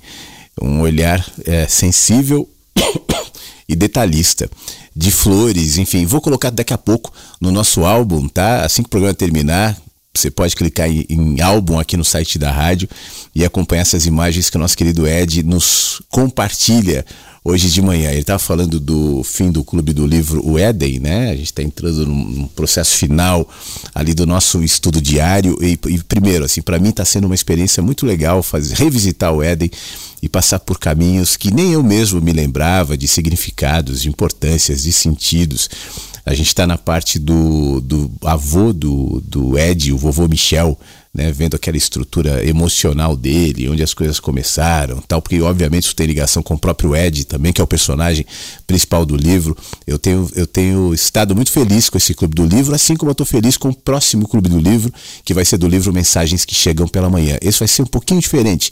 Um 0.58 0.80
olhar 0.80 1.22
é, 1.44 1.68
sensível 1.68 2.48
e 3.68 3.76
detalhista. 3.76 4.50
De 4.96 5.10
flores, 5.10 5.76
enfim. 5.76 6.06
Vou 6.06 6.22
colocar 6.22 6.48
daqui 6.48 6.72
a 6.72 6.78
pouco 6.78 7.12
no 7.38 7.52
nosso 7.52 7.84
álbum, 7.84 8.26
tá? 8.26 8.64
Assim 8.64 8.82
que 8.82 8.86
o 8.86 8.90
programa 8.90 9.12
terminar, 9.12 9.76
você 10.14 10.30
pode 10.30 10.56
clicar 10.56 10.88
em, 10.88 11.04
em, 11.10 11.42
álbum 11.42 11.78
aqui 11.78 11.94
no 11.94 12.06
site 12.06 12.38
da 12.38 12.50
rádio 12.50 12.88
e 13.34 13.44
acompanhar 13.44 13.82
essas 13.82 14.06
imagens 14.06 14.48
que 14.48 14.56
o 14.56 14.60
nosso 14.60 14.78
querido 14.78 15.06
Ed 15.06 15.42
nos 15.42 16.00
compartilha 16.08 17.04
hoje 17.44 17.70
de 17.70 17.82
manhã. 17.82 18.10
Ele 18.10 18.20
estava 18.20 18.38
falando 18.38 18.78
do 18.78 19.22
fim 19.24 19.50
do 19.50 19.64
clube 19.64 19.92
do 19.92 20.06
livro 20.06 20.46
O 20.46 20.58
Éden, 20.58 21.00
né? 21.00 21.30
A 21.30 21.36
gente 21.36 21.46
está 21.46 21.62
entrando 21.62 22.06
num 22.06 22.46
processo 22.48 22.96
final 22.96 23.48
ali 23.94 24.14
do 24.14 24.26
nosso 24.26 24.62
estudo 24.62 25.00
diário. 25.00 25.58
E, 25.60 25.78
e 25.88 25.98
primeiro, 26.04 26.44
assim, 26.44 26.62
para 26.62 26.78
mim 26.78 26.90
está 26.90 27.04
sendo 27.04 27.26
uma 27.26 27.34
experiência 27.34 27.82
muito 27.82 28.06
legal 28.06 28.42
fazer, 28.42 28.74
revisitar 28.74 29.32
o 29.32 29.42
Éden 29.42 29.70
e 30.22 30.28
passar 30.28 30.60
por 30.60 30.78
caminhos 30.78 31.36
que 31.36 31.52
nem 31.52 31.72
eu 31.72 31.82
mesmo 31.82 32.20
me 32.20 32.32
lembrava 32.32 32.96
de 32.96 33.08
significados, 33.08 34.02
de 34.02 34.08
importâncias, 34.08 34.82
de 34.82 34.92
sentidos. 34.92 35.68
A 36.24 36.34
gente 36.34 36.46
está 36.46 36.66
na 36.68 36.78
parte 36.78 37.18
do, 37.18 37.80
do 37.80 38.10
avô 38.22 38.72
do, 38.72 39.20
do 39.26 39.58
Ed, 39.58 39.92
o 39.92 39.98
vovô 39.98 40.28
Michel, 40.28 40.78
né, 41.14 41.30
vendo 41.30 41.54
aquela 41.54 41.76
estrutura 41.76 42.42
emocional 42.46 43.14
dele, 43.14 43.68
onde 43.68 43.82
as 43.82 43.92
coisas 43.92 44.18
começaram, 44.18 44.98
tal, 45.06 45.20
porque 45.20 45.40
obviamente 45.42 45.84
isso 45.84 45.94
tem 45.94 46.06
ligação 46.06 46.42
com 46.42 46.54
o 46.54 46.58
próprio 46.58 46.96
Ed 46.96 47.26
também, 47.26 47.52
que 47.52 47.60
é 47.60 47.64
o 47.64 47.66
personagem 47.66 48.24
principal 48.66 49.04
do 49.04 49.14
livro. 49.14 49.54
Eu 49.86 49.98
tenho, 49.98 50.30
eu 50.34 50.46
tenho 50.46 50.94
estado 50.94 51.36
muito 51.36 51.52
feliz 51.52 51.90
com 51.90 51.98
esse 51.98 52.14
clube 52.14 52.34
do 52.34 52.46
livro, 52.46 52.74
assim 52.74 52.96
como 52.96 53.10
eu 53.10 53.12
estou 53.12 53.26
feliz 53.26 53.58
com 53.58 53.68
o 53.68 53.74
próximo 53.74 54.26
clube 54.26 54.48
do 54.48 54.58
livro, 54.58 54.92
que 55.22 55.34
vai 55.34 55.44
ser 55.44 55.58
do 55.58 55.68
livro 55.68 55.92
Mensagens 55.92 56.46
que 56.46 56.54
Chegam 56.54 56.88
pela 56.88 57.10
Manhã. 57.10 57.36
Esse 57.42 57.58
vai 57.58 57.68
ser 57.68 57.82
um 57.82 57.86
pouquinho 57.86 58.20
diferente. 58.20 58.70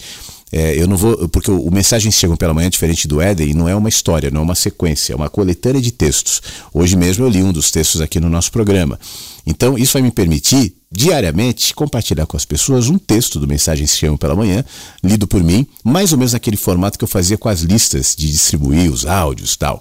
É, 0.50 0.80
eu 0.80 0.88
não 0.88 0.96
vou. 0.96 1.28
Porque 1.28 1.50
o, 1.50 1.70
Mensagens 1.70 2.14
Chegam 2.14 2.36
pela 2.36 2.54
Manhã, 2.54 2.70
diferente 2.70 3.06
do 3.06 3.20
Éden, 3.20 3.52
não 3.52 3.68
é 3.68 3.74
uma 3.74 3.88
história, 3.88 4.30
não 4.30 4.40
é 4.40 4.44
uma 4.44 4.54
sequência, 4.54 5.12
é 5.12 5.16
uma 5.16 5.28
coletânea 5.28 5.80
de 5.80 5.92
textos. 5.92 6.40
Hoje 6.72 6.96
mesmo 6.96 7.24
eu 7.24 7.28
li 7.28 7.42
um 7.42 7.52
dos 7.52 7.70
textos 7.70 8.00
aqui 8.00 8.18
no 8.18 8.30
nosso 8.30 8.50
programa. 8.50 8.98
Então, 9.46 9.76
isso 9.76 9.92
vai 9.92 10.02
me 10.02 10.10
permitir 10.10 10.74
diariamente 10.92 11.72
compartilhar 11.72 12.26
com 12.26 12.36
as 12.36 12.44
pessoas 12.44 12.88
um 12.88 12.98
texto 12.98 13.38
do 13.38 13.46
Mensagens 13.46 13.92
que 13.92 13.98
Chegam 13.98 14.16
pela 14.16 14.34
Manhã, 14.34 14.64
lido 15.04 15.26
por 15.26 15.42
mim, 15.42 15.64
mais 15.84 16.12
ou 16.12 16.18
menos 16.18 16.32
naquele 16.32 16.56
formato 16.56 16.98
que 16.98 17.04
eu 17.04 17.08
fazia 17.08 17.38
com 17.38 17.48
as 17.48 17.60
listas 17.60 18.14
de 18.16 18.30
distribuir 18.30 18.90
os 18.90 19.06
áudios 19.06 19.56
tal. 19.56 19.80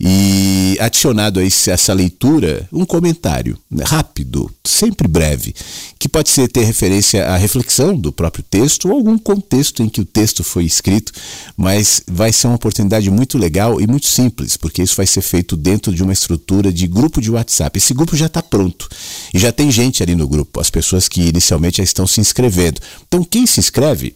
E 0.00 0.76
adicionado 0.80 1.40
a 1.40 1.44
esse, 1.44 1.70
essa 1.70 1.92
leitura, 1.92 2.68
um 2.72 2.84
comentário 2.84 3.58
né, 3.70 3.84
rápido, 3.84 4.50
sempre 4.64 5.08
breve, 5.08 5.54
que 5.98 6.08
pode 6.08 6.30
ser 6.30 6.48
ter 6.48 6.64
referência 6.64 7.26
à 7.26 7.36
reflexão 7.36 7.96
do 7.96 8.12
próprio 8.12 8.44
texto 8.48 8.88
ou 8.88 8.94
algum 8.94 9.18
contexto 9.18 9.82
em 9.82 9.88
que 9.88 10.00
o 10.00 10.04
texto 10.04 10.44
foi 10.44 10.64
escrito, 10.64 11.12
mas 11.56 12.02
vai 12.06 12.32
ser 12.32 12.46
uma 12.46 12.56
oportunidade 12.56 13.10
muito 13.10 13.38
legal 13.38 13.80
e 13.80 13.86
muito 13.86 14.06
simples, 14.06 14.56
porque 14.56 14.82
isso 14.82 14.96
vai 14.96 15.06
ser 15.06 15.22
feito 15.22 15.56
dentro 15.56 15.92
de 15.92 16.02
uma 16.02 16.12
estrutura 16.12 16.72
de 16.72 16.86
grupo 16.86 17.20
de 17.20 17.30
WhatsApp. 17.30 17.76
Esse 17.76 17.94
grupo 17.94 18.16
já 18.16 18.26
está 18.26 18.42
pronto 18.42 18.88
e 19.32 19.38
já 19.38 19.50
tem 19.50 19.70
gente 19.70 20.02
ali 20.02 20.14
no 20.14 20.28
grupo, 20.28 20.43
as 20.56 20.70
pessoas 20.70 21.08
que 21.08 21.22
inicialmente 21.22 21.78
já 21.78 21.84
estão 21.84 22.06
se 22.06 22.20
inscrevendo. 22.20 22.80
Então, 23.06 23.24
quem 23.24 23.46
se 23.46 23.60
inscreve 23.60 24.14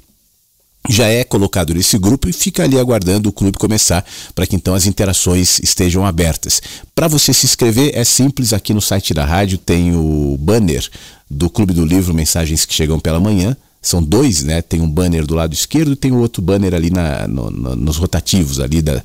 já 0.89 1.07
é 1.07 1.25
colocado 1.25 1.75
nesse 1.75 1.99
grupo 1.99 2.29
e 2.29 2.33
fica 2.33 2.63
ali 2.63 2.79
aguardando 2.79 3.29
o 3.29 3.33
clube 3.33 3.59
começar 3.59 4.05
para 4.35 4.47
que 4.47 4.57
então 4.57 4.75
as 4.75 4.87
interações 4.87 5.59
estejam 5.61 6.07
abertas. 6.07 6.63
Para 6.95 7.09
você 7.09 7.35
se 7.35 7.47
inscrever 7.47 7.93
é 7.95 8.05
simples, 8.05 8.53
aqui 8.53 8.73
no 8.73 8.81
site 8.81 9.13
da 9.13 9.25
rádio 9.25 9.59
tem 9.59 9.95
o 9.95 10.37
banner 10.39 10.89
do 11.31 11.51
Clube 11.51 11.75
do 11.75 11.85
Livro 11.85 12.15
Mensagens 12.15 12.65
que 12.65 12.75
Chegam 12.75 12.99
pela 12.99 13.21
Manhã. 13.21 13.57
São 13.81 14.03
dois, 14.03 14.43
né? 14.43 14.61
Tem 14.61 14.81
um 14.81 14.91
banner 14.91 15.25
do 15.25 15.35
lado 15.35 15.55
esquerdo 15.55 15.93
e 15.93 15.97
tem 15.97 16.11
o 16.11 16.19
outro 16.19 16.43
banner 16.43 16.75
ali 16.75 16.91
na, 16.91 17.29
no, 17.29 17.51
no, 17.51 17.77
nos 17.77 17.97
rotativos 17.97 18.59
ali 18.59 18.83
da, 18.83 19.03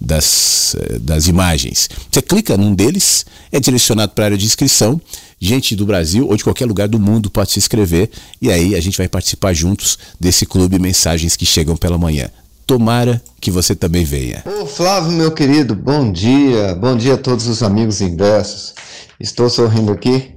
das, 0.00 0.74
eh, 0.78 0.98
das 0.98 1.26
imagens. 1.26 1.88
Você 2.10 2.22
clica 2.22 2.56
num 2.56 2.74
deles, 2.74 3.26
é 3.50 3.60
direcionado 3.60 4.12
para 4.12 4.24
a 4.24 4.26
área 4.26 4.38
de 4.38 4.44
inscrição. 4.44 5.00
Gente 5.38 5.76
do 5.76 5.84
Brasil 5.84 6.26
ou 6.28 6.36
de 6.36 6.44
qualquer 6.44 6.66
lugar 6.66 6.88
do 6.88 6.98
mundo 6.98 7.30
pode 7.30 7.52
se 7.52 7.58
inscrever 7.58 8.10
e 8.40 8.50
aí 8.50 8.74
a 8.74 8.80
gente 8.80 8.96
vai 8.96 9.06
participar 9.06 9.52
juntos 9.52 9.98
desse 10.18 10.46
clube 10.46 10.78
Mensagens 10.78 11.36
que 11.36 11.44
Chegam 11.44 11.76
pela 11.76 11.98
Manhã. 11.98 12.30
Tomara 12.66 13.22
que 13.40 13.50
você 13.50 13.74
também 13.74 14.04
venha. 14.04 14.42
Ô 14.62 14.66
Flávio, 14.66 15.12
meu 15.12 15.30
querido, 15.30 15.74
bom 15.74 16.10
dia. 16.10 16.74
Bom 16.74 16.96
dia 16.96 17.14
a 17.14 17.18
todos 17.18 17.46
os 17.46 17.62
amigos 17.62 18.00
inversos. 18.00 18.74
Estou 19.20 19.48
sorrindo 19.48 19.92
aqui 19.92 20.36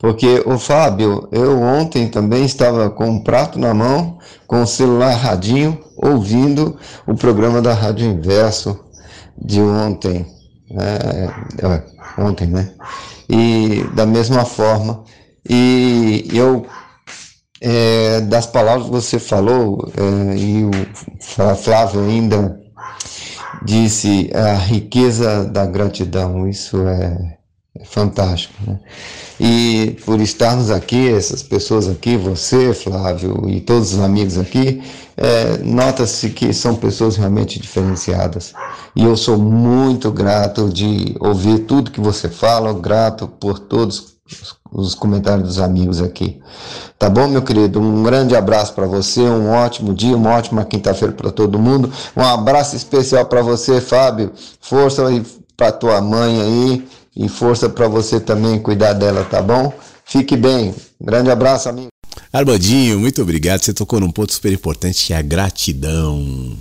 porque, 0.00 0.42
o 0.46 0.58
Fábio, 0.58 1.28
eu 1.30 1.60
ontem 1.60 2.08
também 2.08 2.46
estava 2.46 2.88
com 2.88 3.06
um 3.06 3.20
prato 3.22 3.58
na 3.58 3.74
mão, 3.74 4.16
com 4.46 4.62
o 4.62 4.66
celular 4.66 5.14
radinho, 5.14 5.78
ouvindo 5.94 6.74
o 7.06 7.14
programa 7.14 7.60
da 7.60 7.74
Rádio 7.74 8.06
Inverso 8.06 8.80
de 9.38 9.60
ontem, 9.60 10.26
é, 10.70 11.66
é, 11.66 12.22
ontem, 12.22 12.46
né? 12.48 12.72
E 13.28 13.84
da 13.94 14.06
mesma 14.06 14.44
forma, 14.44 15.04
e 15.48 16.28
eu, 16.32 16.66
é, 17.60 18.20
das 18.22 18.46
palavras 18.46 18.86
que 18.86 18.92
você 18.92 19.18
falou, 19.18 19.90
é, 19.96 20.36
e 20.36 20.64
o 20.64 21.56
Flávio 21.56 22.04
ainda 22.04 22.60
disse 23.64 24.30
a 24.34 24.54
riqueza 24.54 25.44
da 25.44 25.66
gratidão, 25.66 26.48
isso 26.48 26.86
é, 26.86 27.39
é 27.80 27.84
fantástico, 27.84 28.54
né? 28.66 28.78
E 29.38 29.96
por 30.04 30.20
estarmos 30.20 30.70
aqui, 30.70 31.08
essas 31.08 31.42
pessoas 31.42 31.88
aqui, 31.88 32.14
você, 32.14 32.74
Flávio, 32.74 33.48
e 33.48 33.58
todos 33.60 33.94
os 33.94 34.00
amigos 34.00 34.36
aqui, 34.36 34.82
é, 35.16 35.56
nota-se 35.58 36.28
que 36.30 36.52
são 36.52 36.74
pessoas 36.74 37.16
realmente 37.16 37.58
diferenciadas. 37.58 38.52
E 38.94 39.02
eu 39.02 39.16
sou 39.16 39.38
muito 39.38 40.12
grato 40.12 40.68
de 40.68 41.16
ouvir 41.18 41.60
tudo 41.60 41.90
que 41.90 42.00
você 42.00 42.28
fala, 42.28 42.74
grato 42.74 43.26
por 43.26 43.58
todos 43.58 44.10
os 44.70 44.94
comentários 44.94 45.48
dos 45.48 45.58
amigos 45.58 46.02
aqui. 46.02 46.40
Tá 46.98 47.08
bom, 47.08 47.26
meu 47.26 47.42
querido? 47.42 47.80
Um 47.80 48.02
grande 48.02 48.36
abraço 48.36 48.74
para 48.74 48.86
você, 48.86 49.22
um 49.22 49.50
ótimo 49.50 49.94
dia, 49.94 50.14
uma 50.14 50.30
ótima 50.36 50.66
quinta-feira 50.66 51.14
para 51.14 51.32
todo 51.32 51.58
mundo. 51.58 51.90
Um 52.14 52.22
abraço 52.22 52.76
especial 52.76 53.24
para 53.24 53.40
você, 53.40 53.80
Fábio. 53.80 54.32
Força 54.60 55.06
aí 55.08 55.24
para 55.56 55.72
tua 55.72 56.00
mãe 56.00 56.40
aí 56.40 56.88
e 57.20 57.28
força 57.28 57.68
para 57.68 57.86
você 57.86 58.18
também 58.18 58.58
cuidar 58.58 58.94
dela, 58.94 59.22
tá 59.24 59.42
bom? 59.42 59.70
Fique 60.06 60.38
bem. 60.38 60.74
grande 60.98 61.30
abraço, 61.30 61.68
amigo. 61.68 61.88
Armandinho, 62.32 62.98
muito 62.98 63.20
obrigado. 63.20 63.62
Você 63.62 63.74
tocou 63.74 64.00
num 64.00 64.10
ponto 64.10 64.32
super 64.32 64.50
importante 64.50 65.06
que 65.06 65.12
é 65.12 65.18
a 65.18 65.22
gratidão. 65.22 66.56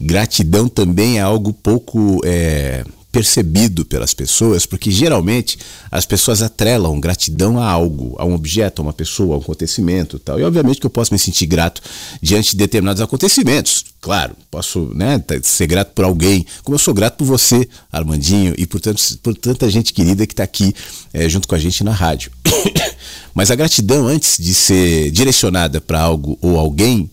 Gratidão 0.00 0.68
também 0.68 1.18
é 1.18 1.20
algo 1.20 1.52
pouco 1.52 2.18
é, 2.24 2.82
percebido 3.12 3.84
pelas 3.84 4.14
pessoas, 4.14 4.66
porque 4.66 4.90
geralmente 4.90 5.58
as 5.90 6.06
pessoas 6.06 6.42
atrelam 6.42 7.00
gratidão 7.00 7.58
a 7.58 7.68
algo, 7.68 8.14
a 8.18 8.24
um 8.24 8.34
objeto, 8.34 8.80
a 8.80 8.84
uma 8.84 8.92
pessoa, 8.92 9.34
a 9.34 9.38
um 9.38 9.40
acontecimento 9.40 10.18
tal. 10.18 10.38
E 10.38 10.44
obviamente 10.44 10.80
que 10.80 10.86
eu 10.86 10.90
posso 10.90 11.12
me 11.12 11.18
sentir 11.18 11.46
grato 11.46 11.82
diante 12.22 12.52
de 12.52 12.56
determinados 12.56 13.02
acontecimentos. 13.02 13.84
Claro, 14.00 14.34
posso 14.50 14.92
né, 14.94 15.22
ser 15.42 15.66
grato 15.66 15.92
por 15.92 16.04
alguém, 16.04 16.46
como 16.62 16.74
eu 16.74 16.78
sou 16.78 16.94
grato 16.94 17.16
por 17.16 17.24
você, 17.24 17.68
Armandinho, 17.92 18.54
e 18.56 18.66
por, 18.66 18.80
tanto, 18.80 19.02
por 19.18 19.34
tanta 19.34 19.68
gente 19.68 19.92
querida 19.92 20.26
que 20.26 20.32
está 20.32 20.44
aqui 20.44 20.74
é, 21.12 21.28
junto 21.28 21.46
com 21.46 21.54
a 21.54 21.58
gente 21.58 21.84
na 21.84 21.92
rádio. 21.92 22.30
Mas 23.34 23.50
a 23.50 23.54
gratidão, 23.54 24.06
antes 24.06 24.38
de 24.38 24.54
ser 24.54 25.10
direcionada 25.10 25.80
para 25.80 26.00
algo 26.00 26.38
ou 26.40 26.58
alguém, 26.58 27.10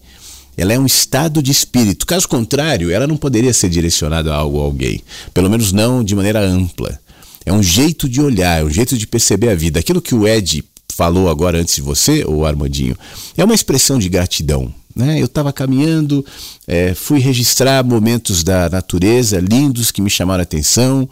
ela 0.57 0.73
é 0.73 0.79
um 0.79 0.85
estado 0.85 1.41
de 1.41 1.51
espírito. 1.51 2.05
Caso 2.07 2.27
contrário, 2.27 2.91
ela 2.91 3.05
não 3.05 3.15
poderia 3.15 3.53
ser 3.53 3.69
direcionada 3.69 4.33
a 4.33 4.35
algo 4.35 4.57
ou 4.57 4.63
alguém. 4.63 5.03
Pelo 5.33 5.49
menos 5.49 5.71
não 5.71 6.03
de 6.03 6.15
maneira 6.15 6.41
ampla. 6.41 6.99
É 7.45 7.53
um 7.53 7.61
jeito 7.61 8.09
de 8.09 8.19
olhar, 8.19 8.59
é 8.59 8.63
um 8.63 8.69
jeito 8.69 8.97
de 8.97 9.05
perceber 9.05 9.49
a 9.49 9.55
vida. 9.55 9.79
Aquilo 9.79 10.01
que 10.01 10.15
o 10.15 10.27
Ed 10.27 10.65
falou 10.93 11.29
agora 11.29 11.59
antes 11.59 11.75
de 11.75 11.81
você, 11.81 12.25
o 12.25 12.43
Armandinho, 12.43 12.97
é 13.37 13.43
uma 13.43 13.53
expressão 13.53 13.99
de 13.99 14.09
gratidão. 14.09 14.73
Né? 14.95 15.21
Eu 15.21 15.27
estava 15.27 15.53
caminhando, 15.53 16.25
é, 16.67 16.95
fui 16.95 17.19
registrar 17.19 17.85
momentos 17.85 18.43
da 18.43 18.67
natureza 18.67 19.39
lindos 19.39 19.91
que 19.91 20.01
me 20.01 20.09
chamaram 20.09 20.39
a 20.39 20.43
atenção, 20.43 21.07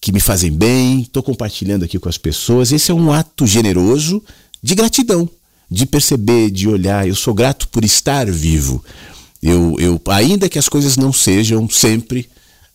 que 0.00 0.12
me 0.12 0.20
fazem 0.20 0.52
bem, 0.52 1.00
estou 1.00 1.22
compartilhando 1.22 1.84
aqui 1.84 1.98
com 1.98 2.08
as 2.08 2.16
pessoas. 2.16 2.70
Esse 2.70 2.92
é 2.92 2.94
um 2.94 3.12
ato 3.12 3.44
generoso 3.44 4.22
de 4.62 4.74
gratidão, 4.76 5.28
de 5.70 5.86
perceber, 5.86 6.50
de 6.50 6.68
olhar. 6.68 7.06
Eu 7.06 7.14
sou 7.14 7.34
grato 7.34 7.68
por 7.68 7.84
estar 7.84 8.30
vivo. 8.30 8.84
Eu, 9.42 9.76
eu, 9.78 10.00
ainda 10.08 10.48
que 10.48 10.58
as 10.58 10.68
coisas 10.68 10.96
não 10.96 11.12
sejam 11.12 11.68
sempre, 11.68 12.28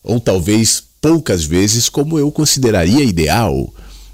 ou 0.03 0.19
talvez 0.19 0.83
poucas 1.01 1.43
vezes, 1.43 1.89
como 1.89 2.19
eu 2.19 2.31
consideraria 2.31 3.03
ideal, 3.03 3.73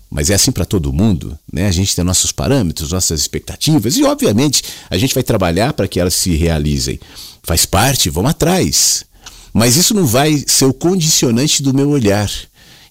mas 0.09 0.29
é 0.29 0.35
assim 0.35 0.51
para 0.51 0.65
todo 0.65 0.93
mundo, 0.93 1.37
né? 1.51 1.67
A 1.67 1.71
gente 1.71 1.95
tem 1.95 2.05
nossos 2.05 2.31
parâmetros, 2.31 2.91
nossas 2.91 3.19
expectativas 3.19 3.97
e, 3.97 4.03
obviamente, 4.03 4.63
a 4.89 4.97
gente 4.97 5.13
vai 5.13 5.23
trabalhar 5.23 5.73
para 5.73 5.87
que 5.87 5.99
elas 5.99 6.13
se 6.13 6.35
realizem. 6.35 6.99
Faz 7.43 7.65
parte, 7.65 8.09
vamos 8.09 8.31
atrás. 8.31 9.03
Mas 9.53 9.75
isso 9.75 9.93
não 9.93 10.05
vai 10.05 10.43
ser 10.47 10.65
o 10.65 10.73
condicionante 10.73 11.61
do 11.61 11.73
meu 11.73 11.89
olhar. 11.89 12.31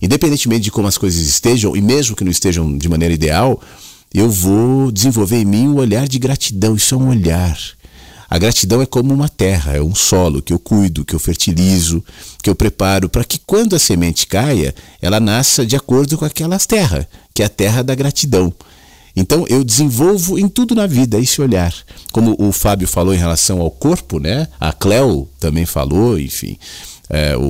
Independentemente 0.02 0.65
de 0.65 0.70
como 0.70 0.89
as 0.89 0.98
coisas 0.98 1.27
estejam, 1.27 1.74
e 1.74 1.81
mesmo 1.81 2.15
que 2.15 2.24
não 2.24 2.31
estejam 2.31 2.77
de 2.77 2.89
maneira 2.89 3.15
ideal, 3.15 3.61
eu 4.15 4.31
vou 4.31 4.93
desenvolver 4.93 5.39
em 5.39 5.45
mim 5.45 5.69
um 5.69 5.77
olhar 5.77 6.07
de 6.07 6.20
gratidão. 6.20 6.77
Isso 6.77 6.95
é 6.95 6.99
um 6.99 7.09
olhar. 7.09 7.59
A 8.31 8.39
gratidão 8.39 8.81
é 8.81 8.86
como 8.86 9.12
uma 9.12 9.28
terra, 9.28 9.77
é 9.77 9.82
um 9.82 9.95
solo 9.95 10.41
que 10.41 10.53
eu 10.53 10.59
cuido, 10.59 11.05
que 11.05 11.15
eu 11.15 11.19
fertilizo, 11.19 12.03
que 12.43 12.49
eu 12.49 12.55
preparo 12.55 13.09
para 13.09 13.24
que 13.24 13.39
quando 13.39 13.77
a 13.77 13.78
semente 13.78 14.27
caia, 14.27 14.74
ela 15.03 15.20
nasça 15.20 15.66
de 15.66 15.77
acordo 15.77 16.16
com 16.16 16.24
aquela 16.24 16.59
terra, 16.59 17.09
que 17.35 17.43
é 17.43 17.47
a 17.47 17.49
terra 17.49 17.82
da 17.82 17.95
gratidão. 17.95 18.53
Então 19.16 19.47
eu 19.49 19.62
desenvolvo 19.62 20.39
em 20.39 20.49
tudo 20.49 20.74
na 20.74 20.86
vida 20.86 21.19
esse 21.19 21.41
olhar. 21.41 21.73
Como 22.12 22.35
o 22.39 22.51
Fábio 22.51 22.89
falou 22.89 23.15
em 23.15 23.19
relação 23.19 23.61
ao 23.61 23.70
corpo, 23.70 24.19
né? 24.19 24.49
A 24.59 24.73
Cleo 24.73 25.28
também 25.39 25.66
falou, 25.66 26.19
enfim. 26.19 26.57
É, 27.09 27.36
o, 27.36 27.43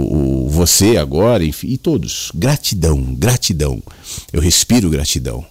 o, 0.47 0.49
você 0.51 0.97
agora, 0.97 1.45
enfim, 1.45 1.69
e 1.69 1.79
todos. 1.79 2.31
Gratidão, 2.35 3.15
gratidão. 3.15 3.83
Eu 4.33 4.41
respiro 4.41 4.91
gratidão. 4.91 5.47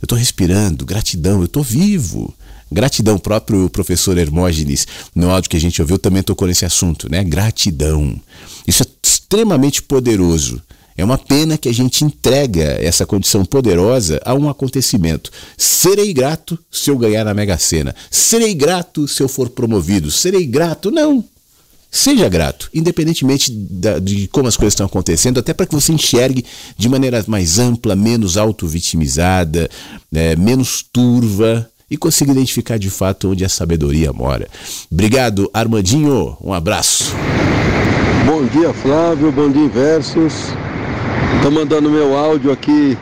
Eu 0.00 0.06
estou 0.06 0.18
respirando 0.18 0.84
gratidão, 0.84 1.40
eu 1.40 1.46
estou 1.46 1.62
vivo. 1.62 2.34
Gratidão, 2.70 3.18
próprio 3.18 3.70
professor 3.70 4.18
Hermógenes, 4.18 4.86
no 5.14 5.30
áudio 5.30 5.50
que 5.50 5.56
a 5.56 5.60
gente 5.60 5.80
ouviu, 5.80 5.98
também 5.98 6.22
tocou 6.22 6.48
nesse 6.48 6.64
assunto, 6.64 7.08
né? 7.10 7.22
Gratidão. 7.22 8.20
Isso 8.66 8.82
é 8.82 8.86
extremamente 9.02 9.82
poderoso. 9.82 10.60
É 10.96 11.04
uma 11.04 11.18
pena 11.18 11.58
que 11.58 11.68
a 11.68 11.74
gente 11.74 12.04
entrega 12.04 12.78
essa 12.80 13.04
condição 13.04 13.44
poderosa 13.44 14.20
a 14.24 14.34
um 14.34 14.48
acontecimento. 14.48 15.30
Serei 15.56 16.12
grato 16.12 16.58
se 16.70 16.90
eu 16.90 16.96
ganhar 16.96 17.24
na 17.24 17.34
Mega 17.34 17.58
Sena. 17.58 17.94
Serei 18.10 18.54
grato 18.54 19.06
se 19.06 19.22
eu 19.22 19.28
for 19.28 19.50
promovido. 19.50 20.10
Serei 20.10 20.46
grato. 20.46 20.90
Não. 20.90 21.22
Seja 21.96 22.28
grato, 22.28 22.68
independentemente 22.74 23.50
de 23.50 24.28
como 24.28 24.46
as 24.46 24.54
coisas 24.54 24.74
estão 24.74 24.84
acontecendo, 24.84 25.40
até 25.40 25.54
para 25.54 25.64
que 25.64 25.74
você 25.74 25.94
enxergue 25.94 26.44
de 26.76 26.90
maneira 26.90 27.24
mais 27.26 27.58
ampla, 27.58 27.96
menos 27.96 28.36
auto-vitimizada, 28.36 29.66
né, 30.12 30.36
menos 30.36 30.82
turva 30.82 31.66
e 31.90 31.96
consiga 31.96 32.32
identificar 32.32 32.78
de 32.78 32.90
fato 32.90 33.30
onde 33.30 33.46
a 33.46 33.48
sabedoria 33.48 34.12
mora. 34.12 34.46
Obrigado, 34.92 35.50
Armandinho. 35.54 36.36
Um 36.42 36.52
abraço. 36.52 37.14
Bom 38.26 38.44
dia, 38.44 38.74
Flávio. 38.74 39.32
Bom 39.32 39.50
dia, 39.50 39.68
Versos. 39.68 40.34
Estou 41.36 41.50
mandando 41.50 41.88
meu 41.88 42.14
áudio 42.14 42.52
aqui 42.52 42.98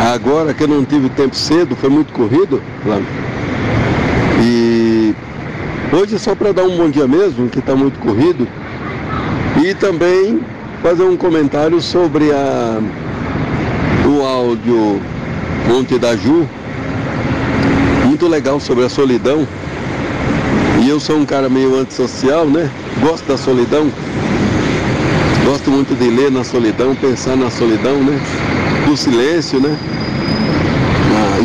agora 0.00 0.54
que 0.54 0.62
eu 0.62 0.68
não 0.68 0.84
tive 0.84 1.08
tempo 1.10 1.34
cedo, 1.34 1.74
foi 1.74 1.90
muito 1.90 2.12
corrido, 2.12 2.62
Flávio. 2.84 3.06
Hoje 5.92 6.16
é 6.16 6.18
só 6.18 6.34
para 6.34 6.52
dar 6.52 6.64
um 6.64 6.76
bom 6.76 6.90
dia 6.90 7.06
mesmo, 7.06 7.48
que 7.48 7.60
está 7.60 7.76
muito 7.76 7.98
corrido. 8.00 8.46
E 9.64 9.72
também 9.74 10.40
fazer 10.82 11.04
um 11.04 11.16
comentário 11.16 11.80
sobre 11.80 12.32
a, 12.32 12.80
o 14.04 14.22
áudio 14.22 15.00
Monte 15.68 15.96
da 15.98 16.16
Ju, 16.16 16.46
muito 18.04 18.26
legal 18.26 18.58
sobre 18.58 18.84
a 18.84 18.88
solidão. 18.88 19.46
E 20.82 20.88
eu 20.88 20.98
sou 20.98 21.16
um 21.16 21.24
cara 21.24 21.48
meio 21.48 21.78
antissocial, 21.78 22.46
né? 22.46 22.68
Gosto 23.00 23.26
da 23.26 23.38
solidão. 23.38 23.90
Gosto 25.44 25.70
muito 25.70 25.94
de 25.94 26.10
ler 26.10 26.32
na 26.32 26.42
solidão, 26.42 26.96
pensar 26.96 27.36
na 27.36 27.48
solidão, 27.48 28.02
né? 28.02 28.20
Do 28.86 28.96
silêncio, 28.96 29.60
né? 29.60 29.78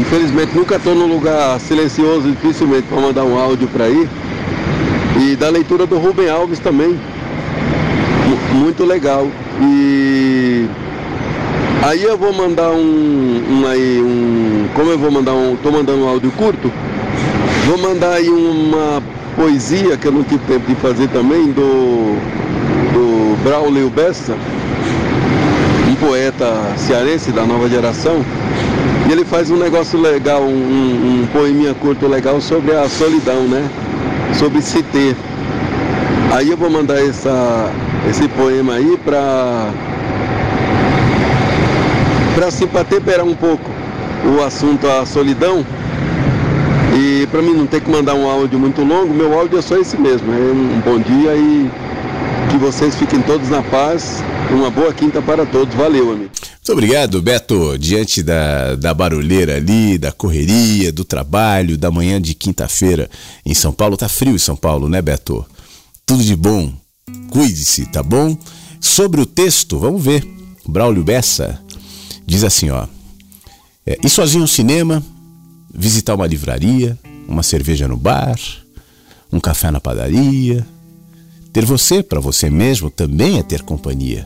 Infelizmente 0.02 0.56
nunca 0.56 0.78
estou 0.78 0.96
num 0.96 1.06
lugar 1.06 1.60
silencioso, 1.60 2.28
dificilmente 2.32 2.88
para 2.88 3.00
mandar 3.00 3.24
um 3.24 3.38
áudio 3.40 3.68
para 3.68 3.88
ir. 3.88 4.10
E 5.22 5.36
da 5.36 5.48
leitura 5.50 5.86
do 5.86 6.00
Rubem 6.00 6.28
Alves 6.28 6.58
também. 6.58 7.00
Muito 8.54 8.84
legal. 8.84 9.28
E 9.62 10.68
Aí 11.84 12.04
eu 12.04 12.18
vou 12.18 12.34
mandar 12.34 12.72
um, 12.72 13.44
um, 13.50 13.68
aí, 13.68 14.02
um. 14.02 14.68
Como 14.74 14.90
eu 14.92 14.98
vou 14.98 15.12
mandar 15.12 15.34
um. 15.34 15.56
tô 15.56 15.72
mandando 15.72 16.04
um 16.04 16.08
áudio 16.08 16.32
curto, 16.32 16.72
vou 17.68 17.78
mandar 17.78 18.14
aí 18.14 18.30
uma 18.30 19.02
poesia 19.36 19.98
que 19.98 20.08
eu 20.08 20.12
não 20.12 20.24
tive 20.24 20.44
tempo 20.48 20.68
de 20.68 20.76
fazer 20.76 21.08
também, 21.10 21.52
do, 21.52 22.16
do 22.94 23.44
Braulio 23.44 23.90
Bessa, 23.90 24.36
um 25.90 25.96
poeta 25.96 26.74
cearense 26.78 27.32
da 27.32 27.46
nova 27.46 27.68
geração. 27.68 28.24
Ele 29.12 29.26
faz 29.26 29.52
um 29.52 29.58
negócio 29.58 30.00
legal, 30.00 30.42
um, 30.42 30.48
um 31.24 31.28
poeminha 31.34 31.74
curto 31.74 32.08
legal 32.08 32.40
sobre 32.40 32.74
a 32.74 32.88
solidão, 32.88 33.44
né? 33.44 33.70
Sobre 34.40 34.62
se 34.62 34.82
ter. 34.84 35.18
Aí 36.32 36.50
eu 36.50 36.56
vou 36.56 36.70
mandar 36.70 36.98
essa, 37.04 37.70
esse 38.10 38.26
poema 38.30 38.76
aí 38.76 38.98
para 39.04 39.70
para 42.36 42.48
assim, 42.48 42.66
para 42.66 42.86
temperar 42.86 43.26
um 43.26 43.36
pouco 43.36 43.70
o 44.26 44.42
assunto 44.42 44.88
a 44.88 45.06
solidão, 45.06 45.66
e 46.96 47.28
para 47.30 47.42
mim 47.42 47.54
não 47.54 47.68
ter 47.68 47.82
que 47.82 47.92
mandar 47.92 48.14
um 48.14 48.30
áudio 48.30 48.58
muito 48.58 48.82
longo, 48.82 49.14
meu 49.14 49.38
áudio 49.38 49.60
é 49.60 49.62
só 49.62 49.76
esse 49.78 49.98
mesmo. 49.98 50.32
É 50.32 50.38
um 50.38 50.82
bom 50.86 51.00
dia 51.00 51.36
e 51.36 51.70
que 52.50 52.58
vocês 52.58 52.96
fiquem 52.96 53.22
todos 53.22 53.50
na 53.50 53.62
paz. 53.62 54.24
Uma 54.50 54.70
boa 54.70 54.94
quinta 54.94 55.22
para 55.22 55.46
todos. 55.46 55.76
Valeu, 55.76 56.14
amigo. 56.14 56.32
Muito 56.72 56.86
obrigado, 56.86 57.22
Beto. 57.22 57.78
Diante 57.78 58.24
da, 58.24 58.76
da 58.76 58.94
barulheira 58.94 59.58
ali, 59.58 59.98
da 59.98 60.10
correria, 60.10 60.90
do 60.90 61.04
trabalho, 61.04 61.78
da 61.78 61.92
manhã 61.92 62.22
de 62.22 62.34
quinta-feira 62.34 63.10
em 63.46 63.54
São 63.54 63.74
Paulo. 63.74 63.98
Tá 63.98 64.08
frio 64.08 64.36
em 64.36 64.40
São 64.40 64.56
Paulo, 64.56 64.88
né, 64.88 65.02
Beto? 65.02 65.46
Tudo 66.06 66.24
de 66.24 66.34
bom. 66.34 66.72
Cuide-se, 67.30 67.88
tá 67.88 68.02
bom? 68.02 68.38
Sobre 68.80 69.20
o 69.20 69.26
texto, 69.26 69.78
vamos 69.78 70.02
ver. 70.02 70.26
Braulio 70.66 71.04
Bessa 71.04 71.62
Diz 72.26 72.42
assim, 72.42 72.70
ó. 72.70 72.88
É, 73.86 73.98
ir 74.02 74.10
sozinho 74.10 74.46
ao 74.46 74.48
cinema, 74.48 75.04
visitar 75.74 76.16
uma 76.16 76.26
livraria, 76.26 76.98
uma 77.28 77.44
cerveja 77.44 77.86
no 77.86 77.98
bar, 77.98 78.40
um 79.30 79.42
café 79.42 79.72
na 79.72 79.82
padaria. 79.82 80.66
Ter 81.52 81.66
você 81.66 82.02
para 82.02 82.22
você 82.22 82.50
mesmo 82.50 82.90
também 82.90 83.40
é 83.40 83.44
ter 83.44 83.62
companhia. 83.62 84.26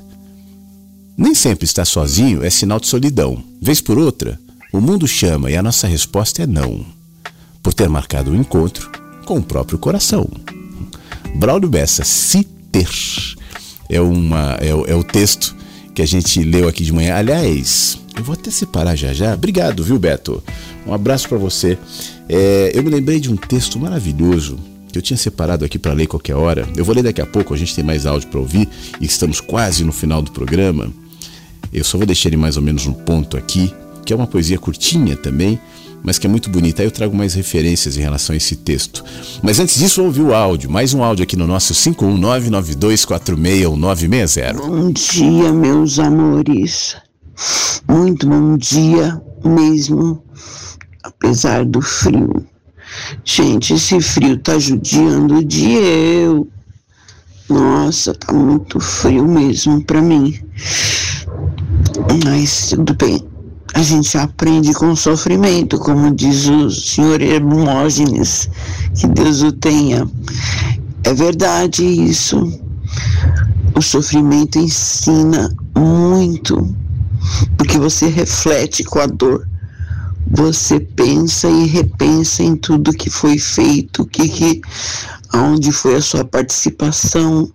Nem 1.17 1.33
sempre 1.33 1.63
estar 1.63 1.85
sozinho 1.85 2.43
é 2.43 2.49
sinal 2.49 2.77
de 2.77 2.87
solidão. 2.87 3.41
Vez 3.61 3.79
por 3.79 3.97
outra, 3.97 4.37
o 4.73 4.81
mundo 4.81 5.07
chama 5.07 5.49
e 5.49 5.55
a 5.55 5.63
nossa 5.63 5.87
resposta 5.87 6.43
é 6.43 6.47
não. 6.47 6.85
Por 7.63 7.73
ter 7.73 7.87
marcado 7.87 8.31
um 8.31 8.35
encontro 8.35 8.91
com 9.25 9.37
o 9.37 9.43
próprio 9.43 9.79
coração. 9.79 10.29
Braulio 11.35 11.69
Bessa, 11.69 12.03
se 12.03 12.43
ter, 12.43 12.89
é, 13.89 14.01
uma, 14.01 14.57
é, 14.59 14.69
é 14.69 14.95
o 14.95 15.03
texto 15.03 15.55
que 15.93 16.01
a 16.01 16.05
gente 16.05 16.43
leu 16.43 16.67
aqui 16.67 16.83
de 16.83 16.91
manhã. 16.91 17.15
Aliás, 17.15 17.97
eu 18.17 18.23
vou 18.23 18.33
até 18.33 18.51
separar 18.51 18.97
já 18.97 19.13
já. 19.13 19.33
Obrigado, 19.33 19.85
viu, 19.85 19.97
Beto? 19.97 20.43
Um 20.85 20.93
abraço 20.93 21.29
para 21.29 21.37
você. 21.37 21.77
É, 22.27 22.71
eu 22.73 22.83
me 22.83 22.89
lembrei 22.89 23.21
de 23.21 23.31
um 23.31 23.37
texto 23.37 23.79
maravilhoso 23.79 24.59
que 24.91 24.97
eu 24.97 25.01
tinha 25.01 25.17
separado 25.17 25.63
aqui 25.63 25.79
para 25.79 25.93
ler 25.93 26.07
qualquer 26.07 26.35
hora. 26.35 26.67
Eu 26.75 26.83
vou 26.83 26.93
ler 26.93 27.03
daqui 27.03 27.21
a 27.21 27.25
pouco, 27.25 27.53
a 27.53 27.57
gente 27.57 27.73
tem 27.73 27.85
mais 27.85 28.05
áudio 28.05 28.27
para 28.27 28.39
ouvir 28.39 28.67
e 28.99 29.05
estamos 29.05 29.39
quase 29.39 29.85
no 29.85 29.93
final 29.93 30.21
do 30.21 30.31
programa. 30.31 30.91
Eu 31.73 31.83
só 31.83 31.97
vou 31.97 32.05
deixar 32.05 32.29
ele 32.29 32.37
mais 32.37 32.57
ou 32.57 32.63
menos 32.63 32.85
no 32.85 32.93
ponto 32.93 33.37
aqui, 33.37 33.73
que 34.05 34.13
é 34.13 34.15
uma 34.15 34.27
poesia 34.27 34.57
curtinha 34.57 35.15
também, 35.15 35.59
mas 36.03 36.19
que 36.19 36.27
é 36.27 36.29
muito 36.29 36.49
bonita. 36.49 36.81
Aí 36.81 36.87
eu 36.87 36.91
trago 36.91 37.15
mais 37.15 37.33
referências 37.33 37.97
em 37.97 38.01
relação 38.01 38.33
a 38.33 38.37
esse 38.37 38.55
texto. 38.55 39.03
Mas 39.41 39.59
antes 39.59 39.79
disso, 39.79 40.03
ouvir 40.03 40.21
o 40.21 40.33
áudio. 40.33 40.69
Mais 40.69 40.93
um 40.93 41.03
áudio 41.03 41.23
aqui 41.23 41.35
no 41.35 41.47
nosso 41.47 41.73
51992461960. 41.73 44.57
Bom 44.57 44.91
dia, 44.91 45.51
meus 45.51 45.99
amores. 45.99 46.95
Muito 47.87 48.27
bom 48.27 48.57
dia 48.57 49.21
mesmo, 49.43 50.23
apesar 51.03 51.65
do 51.65 51.81
frio. 51.81 52.45
Gente, 53.23 53.73
esse 53.73 53.99
frio 53.99 54.37
tá 54.37 54.57
judiando 54.57 55.43
de 55.43 55.73
eu. 55.73 56.47
Nossa, 57.49 58.13
tá 58.13 58.33
muito 58.33 58.79
frio 58.79 59.27
mesmo 59.27 59.83
para 59.83 60.01
mim. 60.01 60.39
Mas 62.23 62.69
tudo 62.69 62.93
bem. 62.95 63.25
a 63.73 63.81
gente 63.81 64.17
aprende 64.17 64.73
com 64.73 64.95
sofrimento, 64.95 65.77
como 65.77 66.15
diz 66.15 66.47
o 66.47 66.71
senhor 66.71 67.21
Hermógenes, 67.21 68.49
que 68.95 69.05
Deus 69.07 69.41
o 69.41 69.51
tenha. 69.51 70.07
É 71.03 71.13
verdade 71.13 71.83
isso. 71.83 72.57
O 73.75 73.81
sofrimento 73.81 74.57
ensina 74.57 75.53
muito, 75.77 76.73
porque 77.57 77.77
você 77.77 78.07
reflete 78.07 78.83
com 78.85 78.99
a 78.99 79.07
dor. 79.07 79.45
Você 80.31 80.79
pensa 80.79 81.49
e 81.49 81.65
repensa 81.65 82.43
em 82.43 82.55
tudo 82.55 82.93
que 82.93 83.09
foi 83.09 83.37
feito, 83.37 84.05
que, 84.05 84.29
que 84.29 84.61
aonde 85.33 85.73
foi 85.73 85.95
a 85.95 86.01
sua 86.01 86.23
participação 86.23 87.51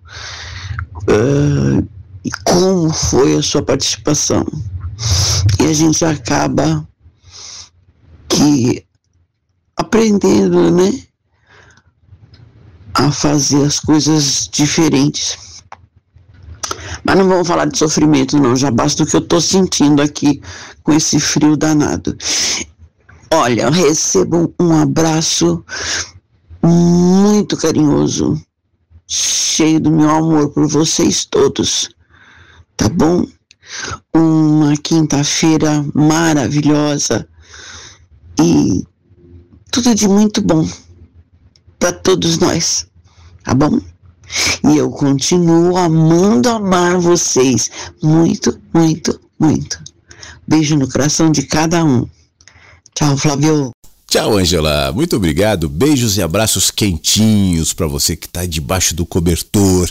uh, 1.09 1.89
e 2.25 2.31
como 2.45 2.93
foi 2.93 3.37
a 3.37 3.43
sua 3.43 3.63
participação. 3.63 4.45
E 5.59 5.67
a 5.67 5.73
gente 5.73 6.05
acaba 6.05 6.87
que 8.29 8.85
aprendendo, 9.77 10.71
né, 10.71 11.03
a 12.95 13.11
fazer 13.11 13.65
as 13.65 13.81
coisas 13.81 14.49
diferentes. 14.53 15.39
Mas 17.03 17.17
não 17.17 17.29
vamos 17.29 17.49
falar 17.49 17.65
de 17.67 17.79
sofrimento, 17.79 18.39
não. 18.39 18.55
Já 18.55 18.71
basta 18.71 19.03
o 19.03 19.07
que 19.07 19.17
eu 19.17 19.21
estou 19.21 19.41
sentindo 19.41 20.03
aqui 20.03 20.41
com 20.83 20.93
esse 20.93 21.19
frio 21.19 21.57
danado. 21.57 22.17
Olha, 23.33 23.63
eu 23.63 23.71
recebo 23.71 24.53
um 24.61 24.77
abraço 24.77 25.65
muito 26.63 27.57
carinhoso, 27.57 28.41
cheio 29.07 29.81
do 29.81 29.91
meu 29.91 30.11
amor 30.11 30.51
por 30.51 30.67
vocês 30.67 31.25
todos, 31.25 31.89
tá 32.81 32.89
bom? 32.89 33.27
Uma 34.15 34.74
quinta-feira 34.78 35.85
maravilhosa 35.94 37.28
e 38.40 38.86
tudo 39.70 39.94
de 39.94 40.09
muito 40.09 40.40
bom 40.40 40.66
para 41.78 41.93
todos 41.93 42.39
nós, 42.39 42.86
tá 43.44 43.52
bom? 43.52 43.78
E 44.65 44.78
eu 44.78 44.90
continuo 44.90 45.77
amando 45.77 46.48
amar 46.48 46.98
vocês 46.98 47.70
muito, 48.02 48.59
muito, 48.73 49.20
muito. 49.39 49.78
Beijo 50.48 50.74
no 50.74 50.90
coração 50.90 51.31
de 51.31 51.43
cada 51.43 51.85
um. 51.85 52.09
Tchau, 52.94 53.15
Flávio. 53.19 53.73
Tchau, 54.11 54.37
Angela. 54.37 54.91
Muito 54.91 55.15
obrigado. 55.15 55.69
Beijos 55.69 56.16
e 56.16 56.23
abraços 56.23 56.69
quentinhos 56.69 57.73
para 57.73 57.87
você 57.87 58.16
que 58.16 58.27
está 58.27 58.45
debaixo 58.45 58.93
do 58.93 59.07
cobertor 59.07 59.89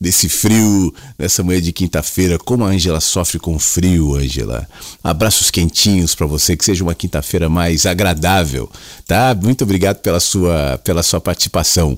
desse 0.00 0.28
frio 0.28 0.92
nessa 1.16 1.44
manhã 1.44 1.62
de 1.62 1.72
quinta-feira. 1.72 2.36
Como 2.36 2.64
a 2.64 2.70
Angela 2.70 2.98
sofre 2.98 3.38
com 3.38 3.56
frio, 3.60 4.16
Angela. 4.16 4.68
Abraços 5.04 5.52
quentinhos 5.52 6.16
para 6.16 6.26
você 6.26 6.56
que 6.56 6.64
seja 6.64 6.82
uma 6.82 6.96
quinta-feira 6.96 7.48
mais 7.48 7.86
agradável, 7.86 8.68
tá? 9.06 9.38
Muito 9.40 9.62
obrigado 9.62 9.98
pela 9.98 10.18
sua 10.18 10.76
pela 10.82 11.04
sua 11.04 11.20
participação. 11.20 11.96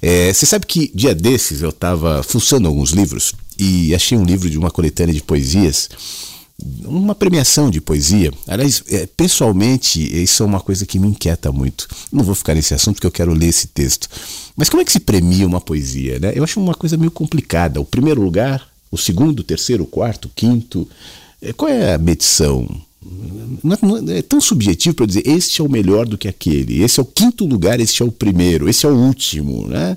É, 0.00 0.32
você 0.32 0.46
sabe 0.46 0.64
que 0.64 0.90
dia 0.94 1.14
desses 1.14 1.60
eu 1.60 1.68
estava 1.68 2.22
fuçando 2.22 2.66
alguns 2.66 2.92
livros 2.92 3.34
e 3.58 3.94
achei 3.94 4.16
um 4.16 4.24
livro 4.24 4.48
de 4.48 4.56
uma 4.56 4.70
coletânea 4.70 5.12
de 5.12 5.20
poesias 5.20 5.90
uma 6.84 7.14
premiação 7.14 7.70
de 7.70 7.80
poesia. 7.80 8.32
Aliás, 8.46 8.82
é, 8.88 9.06
pessoalmente, 9.06 10.00
isso 10.22 10.42
é 10.42 10.46
uma 10.46 10.60
coisa 10.60 10.84
que 10.86 10.98
me 10.98 11.08
inquieta 11.08 11.52
muito. 11.52 11.88
Não 12.12 12.24
vou 12.24 12.34
ficar 12.34 12.54
nesse 12.54 12.74
assunto 12.74 12.96
porque 12.96 13.06
eu 13.06 13.12
quero 13.12 13.32
ler 13.32 13.48
esse 13.48 13.68
texto. 13.68 14.08
Mas 14.56 14.68
como 14.68 14.82
é 14.82 14.84
que 14.84 14.92
se 14.92 15.00
premia 15.00 15.46
uma 15.46 15.60
poesia? 15.60 16.18
Né? 16.18 16.32
Eu 16.34 16.44
acho 16.44 16.60
uma 16.60 16.74
coisa 16.74 16.96
meio 16.96 17.10
complicada. 17.10 17.80
O 17.80 17.84
primeiro 17.84 18.22
lugar, 18.22 18.66
o 18.90 18.98
segundo, 18.98 19.40
o 19.40 19.44
terceiro, 19.44 19.84
o 19.84 19.86
quarto, 19.86 20.26
o 20.26 20.30
quinto. 20.34 20.88
É, 21.40 21.52
qual 21.52 21.70
é 21.70 21.94
a 21.94 21.98
medição? 21.98 22.68
É, 24.14 24.22
tão 24.22 24.40
subjetivo 24.40 24.94
para 24.94 25.06
dizer 25.06 25.26
este 25.26 25.62
é 25.62 25.64
o 25.64 25.70
melhor 25.70 26.06
do 26.06 26.18
que 26.18 26.28
aquele, 26.28 26.82
esse 26.82 27.00
é 27.00 27.02
o 27.02 27.06
quinto 27.06 27.46
lugar, 27.46 27.80
este 27.80 28.02
é 28.02 28.04
o 28.04 28.12
primeiro, 28.12 28.68
esse 28.68 28.84
é 28.84 28.88
o 28.90 28.94
último, 28.94 29.66
né? 29.66 29.96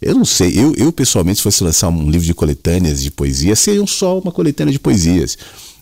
Eu 0.00 0.14
não 0.14 0.24
sei, 0.24 0.52
eu, 0.56 0.74
eu 0.76 0.92
pessoalmente, 0.92 1.38
se 1.38 1.42
fosse 1.42 1.64
lançar 1.64 1.88
um 1.88 2.08
livro 2.08 2.26
de 2.26 2.34
coletâneas 2.34 3.02
de 3.02 3.10
poesia, 3.10 3.56
seria 3.56 3.84
só 3.86 4.18
uma 4.18 4.30
coletânea 4.30 4.72
de 4.72 4.78
poesias. 4.78 5.36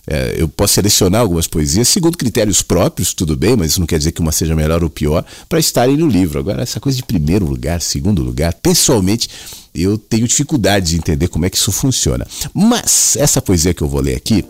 É, 0.09 0.35
eu 0.37 0.47
posso 0.47 0.75
selecionar 0.75 1.19
algumas 1.19 1.47
poesias 1.47 1.89
segundo 1.89 2.17
critérios 2.17 2.61
próprios, 2.61 3.13
tudo 3.13 3.35
bem, 3.35 3.57
mas 3.57 3.71
isso 3.71 3.79
não 3.81 3.85
quer 3.85 3.97
dizer 3.97 4.13
que 4.13 4.21
uma 4.21 4.31
seja 4.31 4.55
melhor 4.55 4.81
ou 4.81 4.89
pior, 4.89 5.25
para 5.49 5.59
estarem 5.59 5.97
no 5.97 6.07
livro. 6.07 6.39
Agora, 6.39 6.61
essa 6.61 6.79
coisa 6.79 6.95
de 6.95 7.03
primeiro 7.03 7.45
lugar, 7.45 7.81
segundo 7.81 8.23
lugar, 8.23 8.53
pessoalmente, 8.53 9.29
eu 9.75 9.97
tenho 9.97 10.25
dificuldade 10.25 10.91
de 10.91 10.95
entender 10.95 11.27
como 11.27 11.45
é 11.45 11.49
que 11.49 11.57
isso 11.57 11.73
funciona. 11.73 12.25
Mas 12.53 13.17
essa 13.17 13.41
poesia 13.41 13.73
que 13.73 13.81
eu 13.81 13.89
vou 13.89 13.99
ler 13.99 14.15
aqui, 14.15 14.45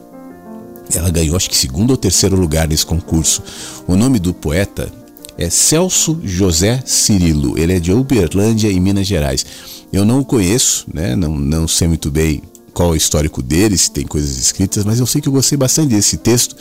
ela 0.93 1.09
ganhou 1.09 1.35
acho 1.35 1.49
que 1.49 1.57
segundo 1.57 1.91
ou 1.91 1.97
terceiro 1.97 2.35
lugar 2.35 2.67
nesse 2.67 2.85
concurso. 2.85 3.41
O 3.87 3.95
nome 3.95 4.19
do 4.19 4.35
poeta 4.35 4.91
é 5.37 5.49
Celso 5.49 6.19
José 6.23 6.83
Cirilo. 6.85 7.57
Ele 7.57 7.73
é 7.73 7.79
de 7.79 7.91
Uberlândia, 7.91 8.71
em 8.71 8.79
Minas 8.79 9.07
Gerais. 9.07 9.43
Eu 9.91 10.05
não 10.05 10.19
o 10.19 10.25
conheço, 10.25 10.85
né? 10.93 11.15
não, 11.15 11.35
não 11.35 11.67
sei 11.67 11.87
muito 11.87 12.11
bem 12.11 12.43
qual 12.77 12.89
é 12.89 12.91
o 12.91 12.95
histórico 12.95 13.41
dele, 13.41 13.75
se 13.75 13.89
tem 13.89 14.05
coisas 14.05 14.37
escritas, 14.37 14.85
mas 14.85 14.99
eu 14.99 15.07
sei 15.07 15.19
que 15.19 15.27
eu 15.27 15.33
gostei 15.33 15.57
bastante 15.57 15.95
desse 15.95 16.15
texto. 16.15 16.55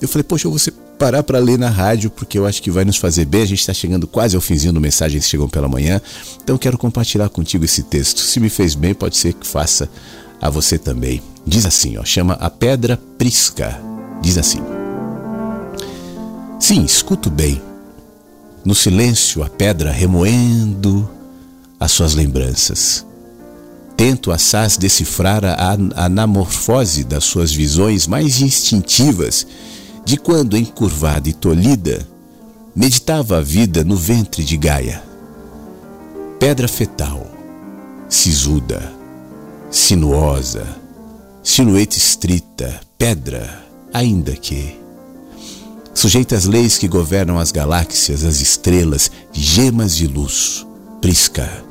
Eu 0.00 0.08
falei, 0.08 0.22
poxa, 0.22 0.46
eu 0.46 0.50
vou 0.50 0.58
parar 0.98 1.22
para 1.22 1.38
ler 1.38 1.58
na 1.58 1.68
rádio, 1.68 2.08
porque 2.08 2.38
eu 2.38 2.46
acho 2.46 2.62
que 2.62 2.70
vai 2.70 2.82
nos 2.82 2.96
fazer 2.96 3.26
bem. 3.26 3.42
A 3.42 3.46
gente 3.46 3.60
está 3.60 3.74
chegando 3.74 4.06
quase 4.06 4.34
ao 4.34 4.40
finzinho 4.40 4.72
do 4.72 4.80
Mensagens 4.80 5.28
Chegam 5.28 5.50
pela 5.50 5.68
Manhã, 5.68 6.00
então 6.42 6.56
quero 6.56 6.78
compartilhar 6.78 7.28
contigo 7.28 7.66
esse 7.66 7.82
texto. 7.82 8.20
Se 8.20 8.40
me 8.40 8.48
fez 8.48 8.74
bem, 8.74 8.94
pode 8.94 9.18
ser 9.18 9.34
que 9.34 9.46
faça 9.46 9.86
a 10.40 10.48
você 10.48 10.78
também. 10.78 11.20
Diz 11.46 11.66
assim, 11.66 11.98
ó, 11.98 12.06
chama 12.06 12.32
A 12.40 12.48
Pedra 12.48 12.98
Prisca. 13.18 13.78
Diz 14.22 14.38
assim: 14.38 14.62
Sim, 16.58 16.86
escuto 16.86 17.28
bem. 17.28 17.60
No 18.64 18.74
silêncio, 18.74 19.42
a 19.42 19.50
pedra 19.50 19.90
remoendo 19.92 21.06
as 21.78 21.92
suas 21.92 22.14
lembranças 22.14 23.09
tento 24.00 24.32
assaz 24.32 24.78
decifrar 24.78 25.44
a 25.44 25.76
anamorfose 25.94 27.04
das 27.04 27.22
suas 27.22 27.52
visões 27.52 28.06
mais 28.06 28.40
instintivas, 28.40 29.46
de 30.06 30.16
quando, 30.16 30.56
encurvada 30.56 31.28
e 31.28 31.34
tolhida, 31.34 32.08
meditava 32.74 33.36
a 33.36 33.40
vida 33.42 33.84
no 33.84 33.96
ventre 33.96 34.42
de 34.42 34.56
Gaia. 34.56 35.02
Pedra 36.38 36.66
fetal, 36.66 37.30
sisuda, 38.08 38.90
sinuosa, 39.70 40.66
silhueta 41.42 41.98
estrita, 41.98 42.80
pedra, 42.96 43.66
ainda 43.92 44.32
que. 44.32 44.80
Sujeita 45.92 46.36
às 46.36 46.46
leis 46.46 46.78
que 46.78 46.88
governam 46.88 47.38
as 47.38 47.52
galáxias, 47.52 48.24
as 48.24 48.40
estrelas, 48.40 49.10
gemas 49.30 49.94
de 49.94 50.06
luz, 50.06 50.66
prisca 51.02 51.68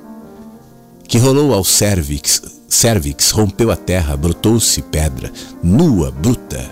que 1.09 1.17
rolou 1.17 1.55
ao 1.55 1.63
cervix, 1.63 2.39
cervix 2.67 3.31
rompeu 3.31 3.71
a 3.71 3.75
terra, 3.75 4.15
brotou-se 4.15 4.79
pedra, 4.83 5.33
nua, 5.61 6.11
bruta. 6.11 6.63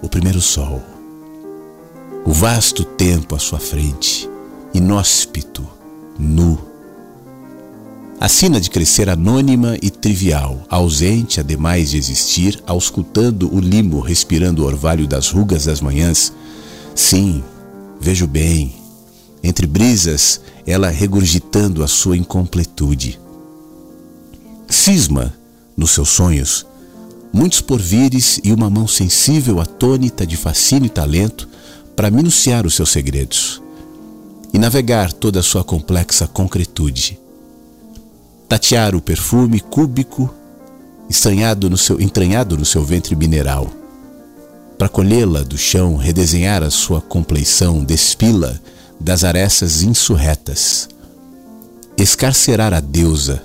O 0.00 0.08
primeiro 0.08 0.40
sol. 0.40 0.80
O 2.24 2.32
vasto 2.32 2.82
tempo 2.82 3.34
à 3.34 3.38
sua 3.38 3.60
frente, 3.60 4.26
inóspito, 4.72 5.68
nu. 6.18 6.58
A 8.18 8.26
sina 8.26 8.58
de 8.58 8.70
crescer 8.70 9.10
anônima 9.10 9.76
e 9.82 9.90
trivial, 9.90 10.64
ausente 10.70 11.38
ademais 11.38 11.90
de 11.90 11.98
existir, 11.98 12.62
auscultando 12.66 13.54
o 13.54 13.60
limo, 13.60 14.00
respirando 14.00 14.62
o 14.62 14.66
orvalho 14.66 15.06
das 15.06 15.28
rugas 15.28 15.66
das 15.66 15.82
manhãs. 15.82 16.32
Sim, 16.94 17.44
vejo 18.00 18.26
bem, 18.26 18.74
entre 19.42 19.66
brisas, 19.66 20.40
ela 20.66 20.88
regurgitando 20.88 21.84
a 21.84 21.86
sua 21.86 22.16
incompletude 22.16 23.25
cisma 24.68 25.32
nos 25.76 25.90
seus 25.90 26.08
sonhos, 26.08 26.66
muitos 27.32 27.60
porvires 27.60 28.40
e 28.42 28.52
uma 28.52 28.70
mão 28.70 28.86
sensível 28.88 29.60
atônita 29.60 30.26
de 30.26 30.36
fascínio 30.36 30.86
e 30.86 30.90
talento 30.90 31.48
para 31.94 32.10
minuciar 32.10 32.66
os 32.66 32.74
seus 32.74 32.90
segredos 32.90 33.62
e 34.52 34.58
navegar 34.58 35.12
toda 35.12 35.40
a 35.40 35.42
sua 35.42 35.62
complexa 35.62 36.26
concretude. 36.26 37.18
Tatear 38.48 38.94
o 38.94 39.00
perfume 39.00 39.60
cúbico 39.60 40.32
estranhado 41.10 41.68
no 41.68 41.76
seu, 41.76 42.00
entranhado 42.00 42.56
no 42.56 42.64
seu 42.64 42.84
ventre 42.84 43.14
mineral, 43.14 43.70
para 44.78 44.88
colhê-la 44.88 45.42
do 45.42 45.56
chão, 45.56 45.96
redesenhar 45.96 46.62
a 46.62 46.70
sua 46.70 47.00
compleição, 47.00 47.82
despila 47.84 48.60
das 49.00 49.24
arestas 49.24 49.82
insurretas, 49.82 50.88
escarcerar 51.98 52.72
a 52.72 52.80
deusa, 52.80 53.42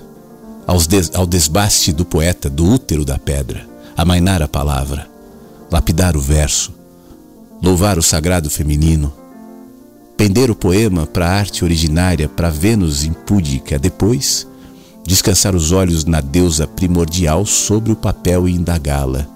des, 0.88 1.10
ao 1.14 1.26
desbaste 1.26 1.92
do 1.92 2.04
poeta 2.04 2.48
do 2.48 2.64
útero 2.64 3.04
da 3.04 3.18
pedra, 3.18 3.66
amainar 3.96 4.42
a 4.42 4.48
palavra, 4.48 5.08
lapidar 5.70 6.16
o 6.16 6.20
verso, 6.20 6.72
louvar 7.62 7.98
o 7.98 8.02
sagrado 8.02 8.50
feminino, 8.50 9.12
pender 10.16 10.50
o 10.50 10.54
poema 10.54 11.06
para 11.06 11.28
a 11.28 11.32
arte 11.32 11.64
originária, 11.64 12.28
para 12.28 12.50
Vênus 12.50 13.04
impúdica, 13.04 13.78
depois 13.78 14.46
descansar 15.04 15.54
os 15.54 15.72
olhos 15.72 16.04
na 16.04 16.20
deusa 16.20 16.66
primordial 16.66 17.44
sobre 17.44 17.92
o 17.92 17.96
papel 17.96 18.48
e 18.48 18.54
indagá-la. 18.54 19.26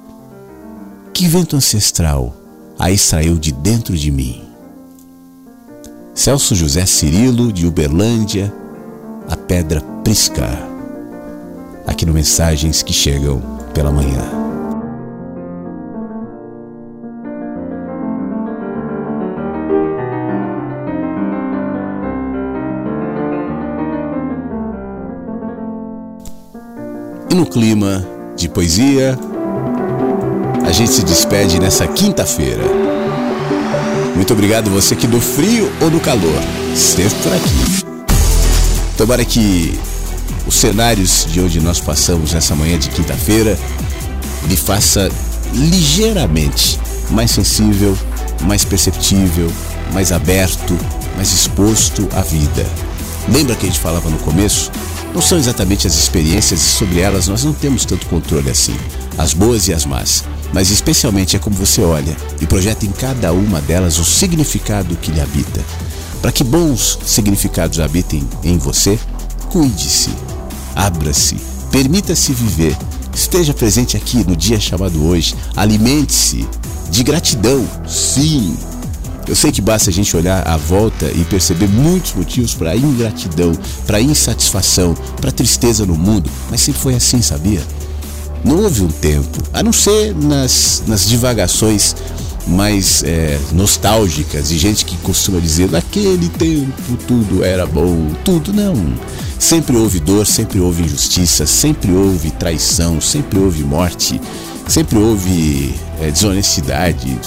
Que 1.13 1.27
vento 1.27 1.57
ancestral 1.57 2.37
a 2.79 2.91
extraiu 2.91 3.39
de 3.39 3.53
dentro 3.53 3.97
de 3.97 4.11
mim. 4.11 4.43
Celso 6.15 6.55
José 6.55 6.87
Cirilo, 6.87 7.53
de 7.53 7.67
Uberlândia, 7.67 8.53
a 9.29 9.37
pedra 9.37 9.81
prisca. 10.03 10.66
Aqui 11.87 12.05
no 12.05 12.13
Mensagens 12.13 12.83
que 12.83 12.93
Chegam 12.93 13.41
pela 13.73 13.93
Manhã. 13.93 14.23
E 27.31 27.35
no 27.35 27.47
clima 27.47 28.05
de 28.35 28.49
poesia, 28.49 29.19
a 30.67 30.73
gente 30.73 30.91
se 30.91 31.05
despede 31.05 31.61
nessa 31.61 31.87
quinta-feira. 31.87 32.63
Muito 34.17 34.33
obrigado 34.33 34.71
você 34.71 34.97
que 34.97 35.07
do 35.07 35.21
frio 35.21 35.71
ou 35.81 35.89
do 35.89 36.01
calor 36.01 36.43
esteve 36.75 37.15
por 37.23 37.33
aqui. 37.33 37.87
Tomara 38.97 39.25
que 39.25 39.79
os 40.47 40.55
cenários 40.55 41.27
de 41.31 41.41
onde 41.41 41.61
nós 41.61 41.81
passamos 41.81 42.33
nessa 42.33 42.55
manhã 42.55 42.79
de 42.79 42.89
quinta-feira 42.91 43.59
lhe 44.49 44.57
faça 44.57 45.11
ligeiramente 45.53 46.79
mais 47.11 47.31
sensível, 47.31 47.97
mais 48.43 48.65
perceptível, 48.65 49.51
mais 49.93 50.13
aberto, 50.13 50.79
mais 51.17 51.33
exposto 51.33 52.09
à 52.13 52.23
vida. 52.23 52.67
Lembra 53.29 53.55
que 53.57 53.67
a 53.67 53.69
gente 53.69 53.81
falava 53.81 54.09
no 54.09 54.19
começo? 54.19 54.71
Não 55.15 55.23
são 55.23 55.39
exatamente 55.39 55.87
as 55.87 55.95
experiências 55.95 56.61
e 56.61 56.65
sobre 56.65 57.01
elas 57.01 57.27
nós 57.27 57.43
não 57.43 57.53
temos 57.53 57.85
tanto 57.85 58.07
controle 58.07 58.51
assim, 58.51 58.77
as 59.17 59.33
boas 59.33 59.67
e 59.67 59.73
as 59.73 59.87
más, 59.87 60.25
mas 60.53 60.71
especialmente 60.71 61.37
é 61.37 61.39
como 61.39 61.57
você 61.57 61.81
olha 61.81 62.17
e 62.41 62.47
projeta 62.47 62.85
em 62.85 62.93
cada 62.93 63.33
uma 63.33 63.61
delas 63.61 63.99
o 63.99 64.05
significado 64.05 64.95
que 64.97 65.11
lhe 65.11 65.21
habita. 65.21 65.61
Para 66.21 66.33
que 66.33 66.45
bons 66.45 66.99
significados 67.05 67.81
habitem 67.81 68.29
em 68.43 68.59
você, 68.59 68.99
cuide-se, 69.49 70.11
abra-se, 70.77 71.37
permita-se 71.73 72.33
viver, 72.33 72.77
esteja 73.15 73.55
presente 73.55 73.97
aqui 73.97 74.23
no 74.29 74.37
dia 74.37 74.61
chamado 74.61 75.05
hoje, 75.05 75.35
alimente-se 75.57 76.47
de 76.91 77.03
gratidão, 77.03 77.67
sim. 77.89 78.57
Eu 79.27 79.35
sei 79.35 79.51
que 79.51 79.61
basta 79.61 79.91
a 79.91 79.93
gente 79.93 80.17
olhar 80.17 80.47
à 80.47 80.57
volta 80.57 81.11
e 81.11 81.25
perceber 81.25 81.67
muitos 81.67 82.15
motivos 82.15 82.55
para 82.55 82.77
ingratidão, 82.77 83.53
para 83.85 84.01
insatisfação, 84.01 84.95
para 85.21 85.33
tristeza 85.33 85.85
no 85.85 85.97
mundo, 85.97 86.31
mas 86.49 86.61
sempre 86.61 86.81
foi 86.81 86.95
assim, 86.95 87.21
sabia? 87.21 87.61
Não 88.45 88.63
houve 88.63 88.83
um 88.83 88.89
tempo, 88.89 89.43
a 89.53 89.63
não 89.63 89.73
ser 89.73 90.15
nas, 90.15 90.85
nas 90.87 91.09
divagações 91.09 91.97
mais 92.47 93.03
é, 93.03 93.39
nostálgicas 93.53 94.49
de 94.49 94.59
gente 94.59 94.85
que 94.85 94.97
costuma 94.99 95.41
dizer 95.41 95.71
naquele 95.71 96.29
tempo 96.29 96.97
tudo 97.07 97.45
era 97.45 97.67
bom, 97.67 98.11
tudo 98.25 98.53
não. 98.53 98.75
Sempre 99.39 99.77
houve 99.77 100.01
dor, 100.01 100.27
sempre 100.27 100.61
houve 100.61 100.85
injustiça, 100.85 101.47
sempre 101.47 101.93
houve 101.93 102.31
traição, 102.31 103.01
sempre 103.01 103.39
houve 103.39 103.63
morte, 103.65 104.21
sempre 104.69 104.99
houve 104.99 105.75
é, 106.01 106.11
desonestidade, 106.11 107.19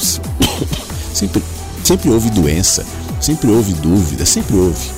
sempre, 1.13 1.43
sempre 1.83 2.09
houve 2.09 2.29
doença, 2.29 2.85
sempre 3.19 3.49
houve 3.49 3.73
dúvida, 3.73 4.25
sempre 4.25 4.55
houve. 4.55 4.89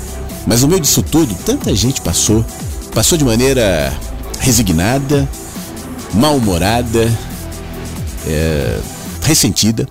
Mas 0.46 0.62
no 0.62 0.68
meio 0.68 0.80
disso 0.80 1.04
tudo, 1.04 1.36
tanta 1.46 1.76
gente 1.76 2.02
passou, 2.02 2.46
passou 2.94 3.18
de 3.18 3.26
maneira 3.26 3.92
resignada, 4.40 5.28
mal-humorada, 6.14 7.12
é, 8.28 8.80
ressentida, 9.24 9.88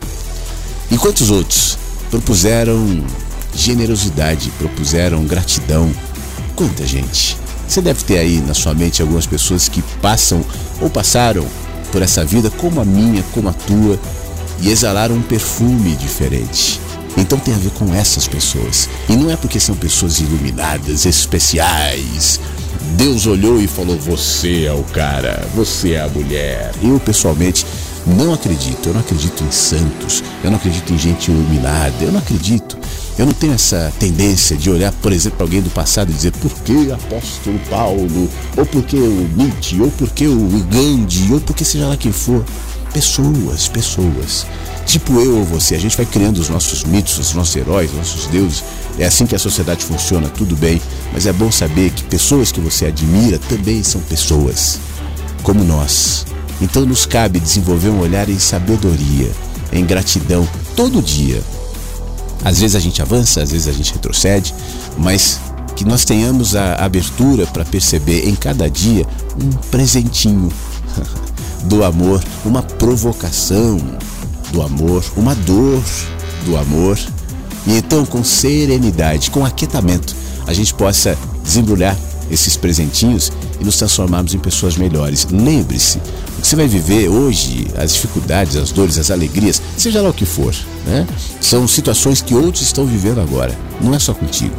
enquanto 0.90 1.20
os 1.20 1.30
outros 1.30 1.78
propuseram 2.10 3.04
generosidade, 3.54 4.50
propuseram 4.58 5.24
gratidão. 5.24 5.90
Quanta 6.54 6.86
gente! 6.86 7.36
Você 7.66 7.80
deve 7.80 8.02
ter 8.02 8.18
aí 8.18 8.40
na 8.40 8.52
sua 8.52 8.74
mente 8.74 9.00
algumas 9.00 9.26
pessoas 9.26 9.68
que 9.68 9.80
passam 10.02 10.44
ou 10.80 10.90
passaram 10.90 11.46
por 11.92 12.02
essa 12.02 12.24
vida 12.24 12.50
como 12.50 12.80
a 12.80 12.84
minha, 12.84 13.22
como 13.32 13.48
a 13.48 13.52
tua, 13.52 13.98
e 14.60 14.70
exalaram 14.70 15.14
um 15.14 15.22
perfume 15.22 15.94
diferente. 15.94 16.80
Então 17.16 17.38
tem 17.38 17.54
a 17.54 17.58
ver 17.58 17.70
com 17.70 17.94
essas 17.94 18.26
pessoas. 18.26 18.88
E 19.08 19.16
não 19.16 19.30
é 19.30 19.36
porque 19.36 19.60
são 19.60 19.74
pessoas 19.74 20.18
iluminadas, 20.18 21.06
especiais. 21.06 22.40
Deus 22.96 23.26
olhou 23.26 23.60
e 23.60 23.66
falou: 23.66 23.96
Você 23.98 24.64
é 24.64 24.72
o 24.72 24.82
cara, 24.84 25.46
você 25.54 25.92
é 25.92 26.00
a 26.00 26.08
mulher. 26.08 26.72
Eu, 26.82 26.98
pessoalmente, 26.98 27.64
não 28.06 28.32
acredito. 28.32 28.88
Eu 28.88 28.94
não 28.94 29.00
acredito 29.00 29.42
em 29.44 29.50
santos. 29.50 30.22
Eu 30.42 30.50
não 30.50 30.58
acredito 30.58 30.92
em 30.92 30.98
gente 30.98 31.30
iluminada. 31.30 31.94
Eu 32.00 32.12
não 32.12 32.18
acredito. 32.18 32.78
Eu 33.18 33.26
não 33.26 33.34
tenho 33.34 33.52
essa 33.52 33.92
tendência 33.98 34.56
de 34.56 34.70
olhar, 34.70 34.92
por 34.92 35.12
exemplo, 35.12 35.36
para 35.36 35.46
alguém 35.46 35.60
do 35.60 35.68
passado 35.68 36.10
e 36.10 36.14
dizer 36.14 36.32
por 36.32 36.50
que 36.60 36.90
apóstolo 36.90 37.60
Paulo, 37.68 38.30
ou 38.56 38.64
por 38.64 38.82
que 38.82 38.96
o 38.96 39.30
Nietzsche, 39.36 39.78
ou 39.80 39.90
por 39.90 40.08
que 40.10 40.26
o 40.26 40.48
Gandhi, 40.70 41.30
ou 41.30 41.40
por 41.40 41.54
que 41.54 41.62
seja 41.62 41.86
lá 41.86 41.98
quem 41.98 42.12
for. 42.12 42.42
Pessoas, 42.94 43.68
pessoas. 43.68 44.46
Tipo 44.86 45.20
eu 45.20 45.38
ou 45.38 45.44
você, 45.44 45.74
a 45.74 45.78
gente 45.78 45.96
vai 45.96 46.06
criando 46.06 46.38
os 46.38 46.48
nossos 46.48 46.82
mitos, 46.82 47.18
os 47.18 47.34
nossos 47.34 47.54
heróis, 47.54 47.90
os 47.90 47.96
nossos 47.98 48.26
deuses. 48.28 48.64
É 48.98 49.04
assim 49.04 49.26
que 49.26 49.34
a 49.34 49.38
sociedade 49.38 49.84
funciona, 49.84 50.28
tudo 50.28 50.56
bem, 50.56 50.80
mas 51.12 51.26
é 51.26 51.32
bom 51.32 51.52
saber 51.52 51.90
que 51.90 52.02
pessoas 52.04 52.50
que 52.50 52.60
você 52.60 52.86
admira 52.86 53.38
também 53.38 53.82
são 53.82 54.00
pessoas, 54.00 54.80
como 55.42 55.62
nós. 55.62 56.24
Então 56.60 56.84
nos 56.84 57.06
cabe 57.06 57.40
desenvolver 57.40 57.88
um 57.88 58.00
olhar 58.00 58.28
em 58.28 58.38
sabedoria, 58.38 59.30
em 59.72 59.84
gratidão, 59.84 60.46
todo 60.76 61.02
dia. 61.02 61.42
Às 62.44 62.60
vezes 62.60 62.76
a 62.76 62.80
gente 62.80 63.00
avança, 63.02 63.42
às 63.42 63.50
vezes 63.50 63.68
a 63.68 63.72
gente 63.72 63.92
retrocede, 63.92 64.54
mas 64.98 65.40
que 65.76 65.84
nós 65.84 66.04
tenhamos 66.04 66.54
a 66.56 66.74
abertura 66.74 67.46
para 67.46 67.64
perceber 67.64 68.28
em 68.28 68.34
cada 68.34 68.68
dia 68.68 69.06
um 69.42 69.50
presentinho 69.70 70.50
do 71.64 71.84
amor, 71.84 72.22
uma 72.44 72.62
provocação 72.62 73.78
do 74.52 74.62
amor, 74.62 75.04
uma 75.16 75.34
dor 75.34 75.82
do 76.44 76.56
amor. 76.56 76.98
E 77.66 77.76
então, 77.76 78.04
com 78.06 78.24
serenidade, 78.24 79.30
com 79.30 79.44
aquietamento, 79.44 80.14
a 80.46 80.52
gente 80.52 80.72
possa 80.74 81.16
desembrulhar 81.44 81.96
esses 82.30 82.56
presentinhos 82.56 83.30
e 83.60 83.64
nos 83.64 83.76
transformarmos 83.76 84.34
em 84.34 84.38
pessoas 84.38 84.76
melhores. 84.76 85.26
Lembre-se, 85.30 86.00
o 86.40 86.42
que 86.42 86.48
você 86.48 86.56
vai 86.56 86.66
viver 86.66 87.06
hoje, 87.06 87.66
as 87.76 87.92
dificuldades, 87.92 88.56
as 88.56 88.72
dores, 88.72 88.96
as 88.96 89.10
alegrias, 89.10 89.60
seja 89.76 90.00
lá 90.00 90.08
o 90.08 90.14
que 90.14 90.24
for, 90.24 90.54
né? 90.86 91.06
São 91.38 91.68
situações 91.68 92.22
que 92.22 92.34
outros 92.34 92.62
estão 92.62 92.86
vivendo 92.86 93.20
agora, 93.20 93.56
não 93.78 93.94
é 93.94 93.98
só 93.98 94.14
contigo. 94.14 94.56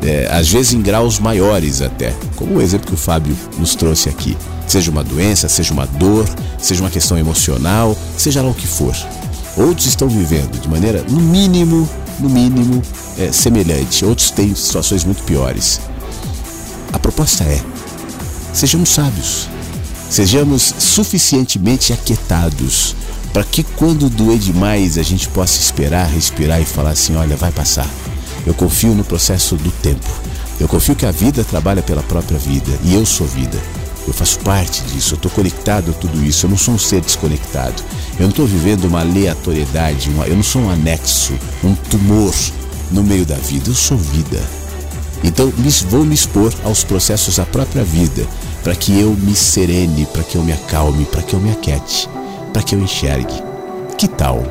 É, 0.00 0.28
às 0.30 0.48
vezes 0.48 0.74
em 0.74 0.80
graus 0.80 1.18
maiores 1.18 1.82
até, 1.82 2.14
como 2.36 2.54
o 2.58 2.62
exemplo 2.62 2.86
que 2.86 2.94
o 2.94 2.96
Fábio 2.96 3.36
nos 3.58 3.74
trouxe 3.74 4.08
aqui. 4.08 4.36
Seja 4.68 4.92
uma 4.92 5.02
doença, 5.02 5.48
seja 5.48 5.72
uma 5.72 5.86
dor, 5.86 6.24
seja 6.56 6.80
uma 6.84 6.90
questão 6.90 7.18
emocional, 7.18 7.98
seja 8.16 8.40
lá 8.40 8.48
o 8.48 8.54
que 8.54 8.68
for. 8.68 8.94
Outros 9.56 9.88
estão 9.88 10.08
vivendo 10.08 10.60
de 10.60 10.68
maneira, 10.68 11.04
no 11.10 11.20
mínimo, 11.20 11.88
no 12.20 12.30
mínimo, 12.30 12.80
é, 13.18 13.32
semelhante. 13.32 14.04
Outros 14.04 14.30
têm 14.30 14.54
situações 14.54 15.02
muito 15.02 15.24
piores. 15.24 15.80
A 16.92 16.98
proposta 17.00 17.42
é: 17.42 17.60
sejamos 18.52 18.90
sábios, 18.90 19.48
sejamos 20.08 20.74
suficientemente 20.78 21.92
aquietados 21.92 22.94
para 23.32 23.44
que 23.44 23.62
quando 23.62 24.08
doer 24.08 24.38
demais 24.38 24.98
a 24.98 25.02
gente 25.02 25.28
possa 25.28 25.60
esperar, 25.60 26.08
respirar 26.08 26.60
e 26.60 26.64
falar 26.64 26.90
assim: 26.90 27.14
olha, 27.16 27.36
vai 27.36 27.52
passar. 27.52 27.88
Eu 28.46 28.54
confio 28.54 28.94
no 28.94 29.04
processo 29.04 29.56
do 29.56 29.70
tempo. 29.70 30.08
Eu 30.58 30.66
confio 30.66 30.96
que 30.96 31.06
a 31.06 31.12
vida 31.12 31.44
trabalha 31.44 31.82
pela 31.82 32.02
própria 32.02 32.38
vida 32.38 32.72
e 32.82 32.94
eu 32.94 33.04
sou 33.06 33.26
vida. 33.26 33.58
Eu 34.06 34.14
faço 34.14 34.38
parte 34.40 34.80
disso, 34.84 35.14
eu 35.14 35.16
estou 35.16 35.30
conectado 35.30 35.90
a 35.90 35.94
tudo 35.94 36.24
isso, 36.24 36.46
eu 36.46 36.50
não 36.50 36.56
sou 36.56 36.74
um 36.74 36.78
ser 36.78 37.02
desconectado. 37.02 37.82
Eu 38.18 38.22
não 38.22 38.30
estou 38.30 38.46
vivendo 38.46 38.86
uma 38.86 39.00
aleatoriedade, 39.00 40.08
uma, 40.08 40.26
eu 40.26 40.34
não 40.34 40.42
sou 40.42 40.62
um 40.62 40.70
anexo, 40.70 41.34
um 41.62 41.74
tumor 41.74 42.34
no 42.90 43.02
meio 43.04 43.26
da 43.26 43.36
vida, 43.36 43.68
eu 43.68 43.74
sou 43.74 43.98
vida. 43.98 44.42
Então 45.22 45.52
vou 45.90 46.04
me 46.04 46.14
expor 46.14 46.52
aos 46.64 46.84
processos 46.84 47.36
da 47.36 47.44
própria 47.44 47.84
vida, 47.84 48.26
para 48.62 48.74
que 48.74 48.98
eu 48.98 49.14
me 49.14 49.34
serene, 49.34 50.06
para 50.06 50.22
que 50.22 50.36
eu 50.36 50.42
me 50.42 50.52
acalme, 50.52 51.04
para 51.04 51.22
que 51.22 51.34
eu 51.34 51.40
me 51.40 51.50
aquete, 51.50 52.08
para 52.52 52.62
que 52.62 52.74
eu 52.74 52.80
enxergue. 52.80 53.42
Que 53.96 54.08
tal? 54.08 54.42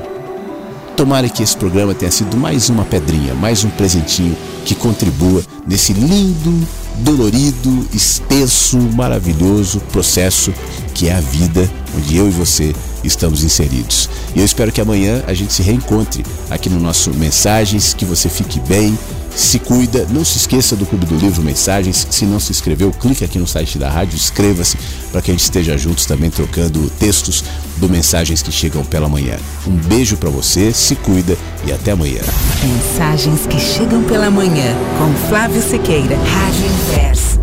Tomara 0.95 1.29
que 1.29 1.43
esse 1.43 1.55
programa 1.55 1.93
tenha 1.93 2.11
sido 2.11 2.35
mais 2.35 2.69
uma 2.69 2.83
pedrinha, 2.83 3.33
mais 3.35 3.63
um 3.63 3.69
presentinho 3.69 4.35
que 4.65 4.73
contribua 4.73 5.43
nesse 5.67 5.93
lindo, 5.93 6.67
dolorido, 6.97 7.87
extenso, 7.93 8.77
maravilhoso 8.95 9.79
processo 9.91 10.51
que 10.93 11.07
é 11.07 11.13
a 11.13 11.21
vida 11.21 11.69
onde 11.95 12.17
eu 12.17 12.27
e 12.27 12.31
você 12.31 12.75
estamos 13.03 13.43
inseridos. 13.43 14.09
E 14.35 14.39
eu 14.39 14.45
espero 14.45 14.71
que 14.71 14.81
amanhã 14.81 15.23
a 15.27 15.33
gente 15.33 15.53
se 15.53 15.61
reencontre 15.61 16.25
aqui 16.49 16.69
no 16.69 16.79
nosso 16.79 17.11
Mensagens, 17.13 17.93
que 17.93 18.03
você 18.03 18.27
fique 18.27 18.59
bem, 18.61 18.97
se 19.37 19.59
cuida. 19.59 20.05
Não 20.09 20.25
se 20.25 20.37
esqueça 20.37 20.75
do 20.75 20.85
Clube 20.85 21.05
do 21.05 21.15
Livro 21.15 21.43
Mensagens. 21.43 22.07
Se 22.09 22.25
não 22.25 22.39
se 22.39 22.51
inscreveu, 22.51 22.91
clique 22.91 23.23
aqui 23.23 23.37
no 23.37 23.47
site 23.47 23.77
da 23.77 23.89
rádio, 23.89 24.15
inscreva-se 24.15 24.77
para 25.11 25.21
que 25.21 25.31
a 25.31 25.33
gente 25.33 25.43
esteja 25.43 25.77
juntos 25.77 26.05
também 26.05 26.29
trocando 26.29 26.89
textos 26.99 27.43
do 27.77 27.87
Mensagens 27.87 28.41
que 28.41 28.51
chegam 28.51 28.83
pela 28.83 29.07
manhã. 29.07 29.37
Um 29.67 29.75
beijo 29.75 30.17
para 30.17 30.29
você, 30.29 30.73
se 30.73 30.95
cuida 30.95 31.37
e 31.65 31.71
até 31.71 31.91
amanhã. 31.91 32.21
Mensagens 32.63 33.45
que 33.45 33.59
chegam 33.59 34.03
pela 34.03 34.31
manhã 34.31 34.75
com 34.97 35.29
Flávio 35.29 35.61
Sequeira, 35.61 36.17
Rádio 36.17 36.65
Inverso. 36.65 37.36